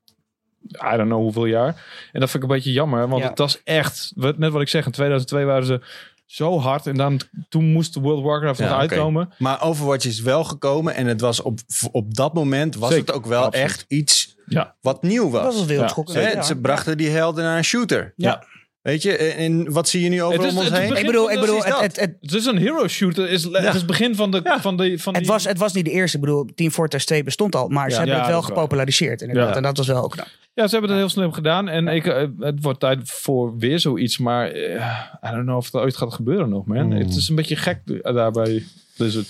I 0.64 0.96
don't 0.96 1.08
know 1.08 1.20
hoeveel 1.20 1.46
jaar. 1.46 1.84
En 2.12 2.20
dat 2.20 2.30
vind 2.30 2.42
ik 2.42 2.48
een 2.50 2.54
beetje 2.56 2.72
jammer, 2.72 3.08
want 3.08 3.22
Ja. 3.22 3.28
het 3.28 3.38
was 3.38 3.60
echt... 3.64 4.12
Net 4.14 4.52
wat 4.52 4.60
ik 4.62 4.68
zeg, 4.68 4.86
in 4.86 4.92
2002 4.92 5.44
waren 5.44 5.66
ze 5.66 5.80
zo 6.26 6.58
hard. 6.58 6.86
En 6.86 6.94
dan, 6.96 7.20
toen 7.48 7.64
moest 7.72 7.94
World 7.94 8.18
of 8.18 8.24
Warcraft 8.24 8.58
Ja, 8.58 8.68
nog 8.68 8.78
uitkomen. 8.78 9.32
Maar 9.38 9.62
Overwatch 9.62 10.06
is 10.06 10.20
wel 10.20 10.44
gekomen 10.44 10.94
en 10.94 11.06
het 11.06 11.20
was 11.20 11.42
op, 11.42 11.58
op 11.92 12.14
dat 12.14 12.34
moment 12.34 12.74
was 12.76 12.90
Zeker, 12.90 13.06
het 13.06 13.14
ook 13.14 13.26
wel 13.26 13.42
absoluut. 13.44 13.66
echt 13.66 13.84
iets 13.88 14.36
Ja. 14.46 14.74
wat 14.80 15.02
nieuw 15.02 15.30
was. 15.30 15.42
Dat 15.66 15.76
was 15.76 16.14
ja. 16.14 16.42
Ze 16.42 16.56
brachten 16.56 16.96
die 16.96 17.08
helden 17.10 17.44
naar 17.44 17.56
een 17.56 17.64
shooter. 17.64 18.12
Ja. 18.16 18.44
Weet 18.84 19.02
je, 19.02 19.16
en, 19.16 19.72
wat 19.72 19.88
zie 19.88 20.02
je 20.02 20.08
nu 20.08 20.22
over 20.22 20.36
Het 20.38 20.46
is- 20.46 20.52
om 20.52 20.58
ons 20.58 20.68
het 20.68 20.78
heen? 20.78 20.96
Ik 20.96 21.06
bedoel, 21.06 21.30
ik 21.30 21.40
bedoel 21.40 21.64
het, 21.64 21.80
het, 21.80 22.00
het, 22.00 22.16
Het 22.20 22.32
is 22.32 22.46
een 22.46 22.58
hero 22.58 22.88
shooter. 22.88 23.30
Is, 23.30 23.42
Het 23.44 23.64
is 23.64 23.74
het 23.74 23.86
begin 23.86 24.14
van 24.14 24.30
de... 24.30 24.40
Ja. 24.44 24.60
Van 24.60 24.76
de 24.76 24.98
van 24.98 25.14
het, 25.14 25.22
die, 25.22 25.32
was, 25.32 25.44
het 25.44 25.58
was 25.58 25.72
niet 25.72 25.84
de 25.84 25.90
eerste. 25.90 26.16
Ik 26.16 26.22
bedoel, 26.22 26.46
Team 26.54 26.70
Fortress 26.70 27.06
2 27.06 27.22
bestond 27.22 27.54
al. 27.54 27.68
Maar 27.68 27.90
ze 27.90 27.96
hebben 27.96 28.14
Ja, 28.14 28.20
het 28.20 28.30
wel 28.30 28.42
gepopulariseerd 28.42 29.20
inderdaad. 29.20 29.48
Ja. 29.48 29.56
En 29.56 29.62
dat 29.62 29.76
was 29.76 29.86
wel 29.86 30.02
ook 30.02 30.10
knap. 30.10 30.26
Ja, 30.54 30.66
ze 30.66 30.72
hebben 30.72 30.90
het 30.90 30.98
heel 30.98 31.08
slim 31.08 31.32
gedaan. 31.32 31.68
En 31.68 31.88
ik, 31.88 32.06
eh, 32.06 32.26
het 32.38 32.62
wordt 32.62 32.80
tijd 32.80 32.98
voor 33.04 33.58
weer 33.58 33.78
zoiets. 33.80 34.18
Maar 34.18 34.50
eh, 34.50 34.74
I 35.24 35.30
don't 35.30 35.42
know 35.42 35.56
of 35.56 35.64
het 35.64 35.74
ooit 35.74 35.96
gaat 35.96 36.12
gebeuren 36.14 36.48
nog, 36.48 36.66
man. 36.66 36.76
Hmm. 36.76 36.92
Het 36.92 37.16
is 37.16 37.28
een 37.28 37.34
beetje 37.34 37.56
gek 37.56 37.78
daar 38.02 38.30
bij 38.30 38.64
Blizzard. 38.96 39.26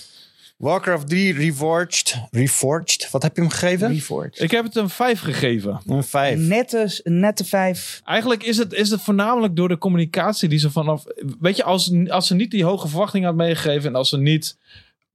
Warcraft 0.57 1.07
3 1.09 1.33
Reforged. 1.33 2.15
Reforged. 2.31 3.07
Wat 3.11 3.23
heb 3.23 3.35
je 3.35 3.41
hem 3.41 3.51
gegeven? 3.51 3.87
Reforged. 3.87 4.41
Ik 4.41 4.51
heb 4.51 4.63
het 4.63 4.75
een 4.75 4.89
5 4.89 5.19
gegeven. 5.21 5.81
Een 5.85 6.03
5. 6.03 6.39
Nette, 6.39 6.99
een 7.03 7.19
nette 7.19 7.45
5. 7.45 8.01
Eigenlijk 8.05 8.43
is 8.43 8.57
het, 8.57 8.73
is 8.73 8.89
het 8.89 9.01
voornamelijk 9.01 9.55
door 9.55 9.67
de 9.67 9.77
communicatie 9.77 10.49
die 10.49 10.59
ze 10.59 10.71
vanaf... 10.71 11.03
Weet 11.39 11.55
je, 11.55 11.63
als, 11.63 11.91
als 12.07 12.27
ze 12.27 12.35
niet 12.35 12.51
die 12.51 12.63
hoge 12.63 12.87
verwachting 12.87 13.25
had 13.25 13.35
meegegeven... 13.35 13.89
en 13.89 13.95
als 13.95 14.09
ze 14.09 14.17
niet 14.17 14.57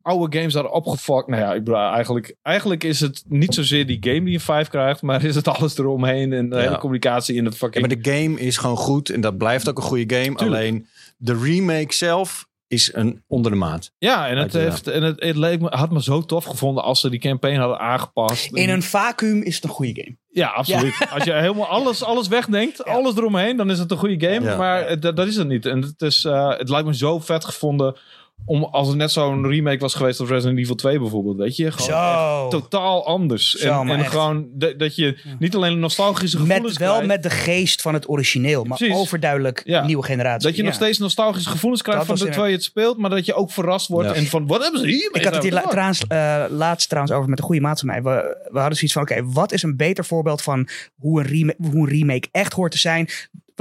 oude 0.03 0.39
games 0.39 0.55
hadden 0.55 0.73
opgefokt... 0.73 1.29
Nou 1.29 1.43
ja, 1.43 1.53
ik 1.55 1.65
bedoel, 1.65 1.81
eigenlijk, 1.81 2.35
eigenlijk 2.43 2.85
is 2.85 3.01
het 3.01 3.23
niet 3.29 3.55
zozeer 3.55 3.87
die 3.87 3.99
game 4.01 4.25
die 4.25 4.35
een 4.35 4.41
5 4.41 4.69
krijgt... 4.69 5.03
maar 5.03 5.25
is 5.25 5.35
het 5.35 5.49
alles 5.49 5.79
eromheen 5.79 6.33
en 6.33 6.49
de 6.49 6.57
Ja. 6.57 6.63
hele 6.63 6.79
communicatie 6.79 7.35
in 7.35 7.45
het 7.45 7.53
Ja, 7.53 7.59
fucking... 7.59 7.87
maar 7.87 7.97
de 8.03 8.11
game 8.11 8.41
is 8.41 8.57
gewoon 8.57 8.77
goed 8.77 9.09
en 9.11 9.21
dat 9.21 9.39
blijft 9.39 9.69
ook 9.69 9.77
een 9.77 9.83
goede 9.85 10.15
game. 10.17 10.37
Tuurlijk. 10.37 10.41
Alleen 10.63 10.87
de 11.17 11.39
remake 11.43 11.95
zelf 11.95 12.49
is 12.71 12.95
een 12.95 13.23
onder 13.27 13.51
de 13.51 13.57
maat. 13.57 13.93
Ja, 13.99 14.29
en 14.29 14.37
het, 14.37 14.53
heeft, 14.53 14.87
en 14.87 15.03
het, 15.03 15.23
het 15.23 15.37
leek 15.37 15.61
me, 15.61 15.69
had 15.71 15.91
me 15.91 16.03
zo 16.03 16.25
tof 16.25 16.45
gevonden 16.45 16.83
als 16.85 17.01
ze 17.01 17.11
die 17.11 17.21
campaign 17.21 17.59
hadden 17.59 17.79
aangepast. 17.79 18.53
In 18.53 18.69
een 18.71 18.83
vacuüm 18.83 19.43
is 19.43 19.55
het 19.55 19.65
een 19.65 19.71
goede 19.71 20.03
game. 20.03 20.17
Ja, 20.31 20.49
absoluut. 20.49 20.95
Als 21.13 21.25
je 21.25 21.33
helemaal 21.33 21.67
alles, 21.67 22.05
alles 22.05 22.29
wegdenkt, 22.29 22.83
Ja. 22.85 22.93
alles 22.93 23.17
eromheen, 23.17 23.57
dan 23.57 23.71
is 23.71 23.79
het 23.79 23.91
een 23.91 23.97
goede 23.97 24.27
game. 24.29 24.47
Ja. 24.47 24.57
Maar 24.57 25.01
dat 25.01 25.19
is 25.27 25.37
het 25.37 25.49
niet. 25.49 25.67
En 25.67 25.83
het, 25.83 26.03
is, 26.03 26.25
eh, 26.25 26.49
het 26.59 26.69
lijkt 26.69 26.87
me 26.87 26.95
zo 26.97 27.19
vet 27.19 27.45
gevonden 27.45 27.97
om 28.45 28.65
als 28.65 28.89
het 28.89 28.97
net 28.97 29.11
zo'n 29.11 29.47
remake 29.47 29.79
was 29.79 29.95
geweest 29.95 30.21
als 30.21 30.29
Resident 30.29 30.59
Evil 30.59 30.75
2 30.75 30.99
bijvoorbeeld. 30.99 31.37
Weet 31.37 31.57
je, 31.57 31.71
gewoon 31.73 32.51
totaal 32.51 33.07
anders. 33.07 33.51
Zo, 33.51 33.83
en 33.85 34.05
gewoon 34.05 34.49
dat 34.53 34.79
dat 34.79 34.97
je 34.97 35.19
niet 35.39 35.55
alleen 35.55 35.79
nostalgische 35.79 36.37
gevoelens 36.39 36.69
Met, 36.69 36.79
wel 36.79 36.91
krijgt, 36.93 37.07
met 37.09 37.23
de 37.23 37.31
geest 37.31 37.83
van 37.83 37.95
het 37.95 38.09
origineel. 38.09 38.65
Maar 38.65 38.77
Precies. 38.79 38.97
overduidelijk 38.97 39.63
Ja. 39.65 39.85
nieuwe 39.87 40.03
generatie. 40.05 40.49
dat 40.49 40.57
je 40.57 40.63
nog 40.63 40.75
steeds 40.75 40.99
nostalgische 40.99 41.51
gevoelens 41.51 41.83
krijgt 41.83 42.07
Dat 42.07 42.09
van 42.19 42.19
de, 42.19 42.25
terwijl 42.33 42.51
je 42.51 42.57
het 42.57 42.65
speelt, 42.65 42.99
maar 42.99 43.11
dat 43.11 43.27
je 43.27 43.35
ook 43.35 43.51
verrast 43.51 43.89
wordt 43.89 44.09
Ja. 44.09 44.15
en 44.15 44.27
van 44.27 44.47
wat 44.47 44.63
hebben 44.63 44.81
ze 44.81 44.87
hier? 44.87 45.09
Ik 45.13 45.25
had 45.25 45.35
het 45.35 45.43
hier 45.43 45.53
la- 45.53 45.63
trouwens, 45.69 46.05
eh, 46.09 46.45
laatst 46.51 46.89
trouwens 46.89 47.15
over 47.17 47.29
met 47.31 47.39
een 47.39 47.45
goede 47.45 47.61
maat 47.61 47.79
van 47.79 47.89
mij. 47.89 48.03
We, 48.03 48.47
we 48.51 48.59
hadden 48.59 48.77
zoiets 48.77 48.93
van, 48.93 49.03
oké, 49.03 49.25
wat 49.33 49.53
is 49.53 49.63
een 49.63 49.77
beter 49.77 50.05
voorbeeld 50.05 50.43
van 50.43 50.69
hoe 50.99 51.21
een, 51.21 51.27
remake, 51.27 51.57
hoe 51.71 51.75
een 51.89 51.89
remake 51.99 52.29
echt 52.33 52.53
hoort 52.53 52.73
te 52.73 52.79
zijn? 52.79 53.09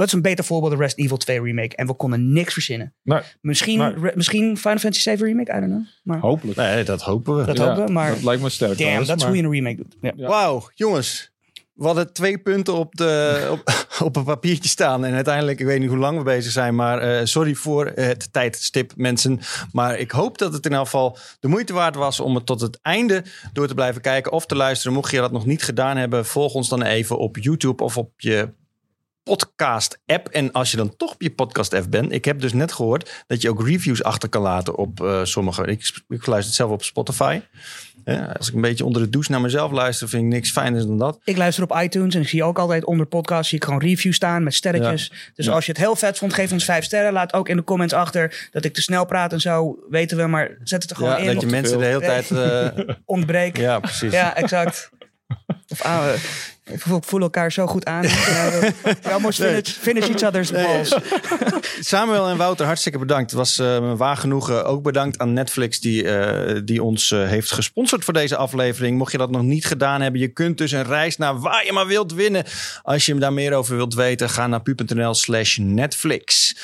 Wat 0.00 0.08
is 0.08 0.14
een 0.14 0.22
beter 0.22 0.44
voorbeeld 0.44 0.70
dan 0.72 0.80
Resident 0.80 1.04
Evil 1.06 1.16
2 1.16 1.40
remake? 1.42 1.76
En 1.76 1.86
we 1.86 1.94
konden 1.94 2.32
niks 2.32 2.52
verzinnen. 2.52 2.94
Nee, 3.02 3.20
Misschien, 3.40 3.78
Nee. 3.78 3.94
re- 4.00 4.12
misschien 4.14 4.56
Final 4.56 4.78
Fantasy 4.78 5.00
7 5.02 5.26
remake, 5.26 5.50
I 5.56 5.60
don't 5.60 5.70
know. 5.72 5.82
Maar 6.02 6.18
hopelijk. 6.18 6.58
Nee, 6.58 6.84
dat 6.84 7.02
hopen 7.02 7.36
we. 7.36 7.44
dat 7.44 7.56
Ja, 7.56 7.68
hopen 7.68 7.86
we. 7.86 7.92
Maar 7.92 8.10
dat 8.10 8.22
lijkt 8.22 8.42
me 8.42 8.48
sterk. 8.48 8.78
damn, 8.78 8.92
dat 9.06 9.16
is 9.16 9.22
maar- 9.22 9.26
hoe 9.32 9.36
je 9.36 9.42
een 9.42 9.50
remake 9.50 9.76
doet. 9.76 9.96
Ja. 10.00 10.12
Ja. 10.16 10.28
Wauw, 10.28 10.68
jongens. 10.74 11.28
We 11.74 11.86
hadden 11.86 12.12
twee 12.12 12.38
punten 12.38 12.74
op, 12.74 12.94
de, 12.94 13.46
op, 13.50 13.72
op 14.02 14.16
een 14.16 14.24
papiertje 14.24 14.68
staan. 14.68 15.04
En 15.04 15.14
uiteindelijk, 15.14 15.60
ik 15.60 15.66
weet 15.66 15.80
niet 15.80 15.88
hoe 15.88 15.98
lang 15.98 16.18
we 16.18 16.24
bezig 16.24 16.52
zijn. 16.52 16.74
Maar 16.74 16.98
eh, 16.98 17.24
sorry 17.24 17.54
voor 17.54 17.92
het 17.94 18.32
tijdstip, 18.32 18.92
mensen. 18.96 19.40
Maar 19.72 19.98
ik 19.98 20.10
hoop 20.10 20.38
dat 20.38 20.52
het 20.52 20.66
in 20.66 20.72
elk 20.72 20.84
geval 20.84 21.18
de 21.40 21.48
moeite 21.48 21.72
waard 21.72 21.94
was 21.94 22.20
om 22.20 22.34
het 22.34 22.46
tot 22.46 22.60
het 22.60 22.78
einde 22.82 23.24
door 23.52 23.66
te 23.66 23.74
blijven 23.74 24.00
kijken 24.00 24.32
of 24.32 24.46
te 24.46 24.56
luisteren. 24.56 24.92
Mocht 24.92 25.10
je 25.10 25.16
dat 25.18 25.32
nog 25.32 25.46
niet 25.46 25.62
gedaan 25.62 25.96
hebben, 25.96 26.26
volg 26.26 26.54
ons 26.54 26.68
dan 26.68 26.82
even 26.82 27.18
op 27.18 27.36
YouTube 27.36 27.82
of 27.84 27.96
op 27.98 28.12
je 28.16 28.48
podcast-app. 29.22 30.28
En 30.28 30.52
als 30.52 30.70
je 30.70 30.76
dan 30.76 30.96
toch 30.96 31.12
op 31.12 31.22
je 31.22 31.30
podcast-app 31.30 31.90
bent, 31.90 32.12
ik 32.12 32.24
heb 32.24 32.40
dus 32.40 32.52
net 32.52 32.72
gehoord 32.72 33.24
dat 33.26 33.42
je 33.42 33.50
ook 33.50 33.66
reviews 33.66 34.02
achter 34.02 34.28
kan 34.28 34.42
laten 34.42 34.76
op 34.76 35.00
eh, 35.04 35.20
sommige. 35.24 35.62
Ik, 35.66 35.90
ik 36.08 36.26
luister 36.26 36.36
het 36.46 36.54
zelf 36.54 36.70
op 36.70 36.82
Spotify. 36.84 37.40
Ja, 38.04 38.34
als 38.38 38.48
ik 38.48 38.54
een 38.54 38.60
beetje 38.60 38.84
onder 38.84 39.02
de 39.02 39.08
douche 39.10 39.30
naar 39.30 39.40
mezelf 39.40 39.70
luister, 39.72 40.08
vind 40.08 40.22
ik 40.22 40.28
niks 40.28 40.50
fijner 40.50 40.86
dan 40.86 40.98
dat. 40.98 41.18
Ik 41.24 41.36
luister 41.36 41.64
op 41.64 41.80
iTunes 41.82 42.14
en 42.14 42.20
ik 42.20 42.28
zie 42.28 42.44
ook 42.44 42.58
altijd 42.58 42.84
onder 42.84 43.06
podcast 43.06 43.48
zie 43.48 43.58
ik 43.58 43.64
gewoon 43.64 43.80
reviews 43.80 44.16
staan 44.16 44.42
met 44.42 44.54
sterretjes. 44.54 45.12
Dus 45.34 45.46
Ja. 45.46 45.52
als 45.52 45.66
je 45.66 45.72
het 45.72 45.80
heel 45.80 45.96
vet 45.96 46.18
vond, 46.18 46.34
geef 46.34 46.52
ons 46.52 46.64
vijf 46.64 46.84
sterren. 46.84 47.12
Laat 47.12 47.32
ook 47.32 47.48
in 47.48 47.56
de 47.56 47.64
comments 47.64 47.94
achter 47.94 48.48
dat 48.50 48.64
ik 48.64 48.74
te 48.74 48.82
snel 48.82 49.04
praat 49.04 49.32
en 49.32 49.40
zo. 49.40 49.78
Weten 49.90 50.16
we, 50.16 50.26
maar 50.26 50.56
zet 50.62 50.82
het 50.82 50.90
er 50.90 50.96
gewoon 50.96 51.12
Ja, 51.12 51.18
in. 51.18 51.26
dat 51.32 51.40
je 51.40 51.46
mensen 51.46 51.78
de 51.78 51.84
hele 51.84 52.00
Ja. 52.00 52.06
tijd. 52.06 52.30
eh, 52.86 52.94
ontbreek. 53.04 53.56
Ja, 53.56 53.62
ja, 53.62 53.80
precies. 53.80 54.12
exact. 54.12 54.90
Of 55.68 55.82
ah, 55.82 56.04
we- 56.04 56.48
ik 56.72 56.80
voel, 56.80 56.96
ik 56.96 57.04
voel 57.04 57.20
elkaar 57.20 57.52
zo 57.52 57.66
goed 57.66 57.84
aan. 57.84 58.02
We 59.02 59.10
almost 59.12 59.40
finish, 59.42 59.68
finish 59.68 60.08
each 60.08 60.22
other's 60.22 60.50
balls. 60.50 60.94
Samuel 61.80 62.28
en 62.28 62.36
Wouter, 62.36 62.66
hartstikke 62.66 62.98
bedankt. 62.98 63.30
Het 63.30 63.38
was 63.38 63.58
eh, 63.58 63.80
me 63.80 63.96
waar 63.96 64.16
genoegen. 64.16 64.64
Ook 64.64 64.82
bedankt 64.82 65.18
aan 65.18 65.32
Netflix 65.32 65.80
die, 65.80 66.08
eh, 66.08 66.60
die 66.64 66.82
ons 66.82 67.10
eh, 67.10 67.28
heeft 67.28 67.52
gesponsord 67.52 68.04
voor 68.04 68.14
deze 68.14 68.36
aflevering. 68.36 68.98
Mocht 68.98 69.12
je 69.12 69.18
dat 69.18 69.30
nog 69.30 69.42
niet 69.42 69.66
gedaan 69.66 70.00
hebben, 70.00 70.20
je 70.20 70.28
kunt 70.28 70.58
dus 70.58 70.72
een 70.72 70.84
reis 70.84 71.16
naar 71.16 71.38
waar 71.38 71.64
je 71.64 71.72
maar 71.72 71.86
wilt 71.86 72.12
winnen. 72.12 72.44
Als 72.82 73.06
je 73.06 73.14
daar 73.14 73.32
meer 73.32 73.52
over 73.52 73.76
wilt 73.76 73.94
weten, 73.94 74.30
ga 74.30 74.46
naar 74.46 74.62
pu.nl 74.62 75.14
slash 75.14 75.56
Netflix. 75.56 76.56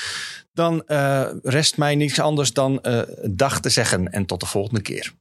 Dan 0.55 0.83
eh, 0.87 1.27
rest 1.43 1.77
mij 1.77 1.95
niets 1.95 2.21
anders 2.21 2.53
dan 2.53 2.83
eh, 2.83 3.01
dag 3.31 3.61
te 3.61 3.69
zeggen 3.69 4.12
en 4.12 4.27
tot 4.27 4.41
de 4.41 4.47
volgende 4.47 4.81
keer. 4.83 5.12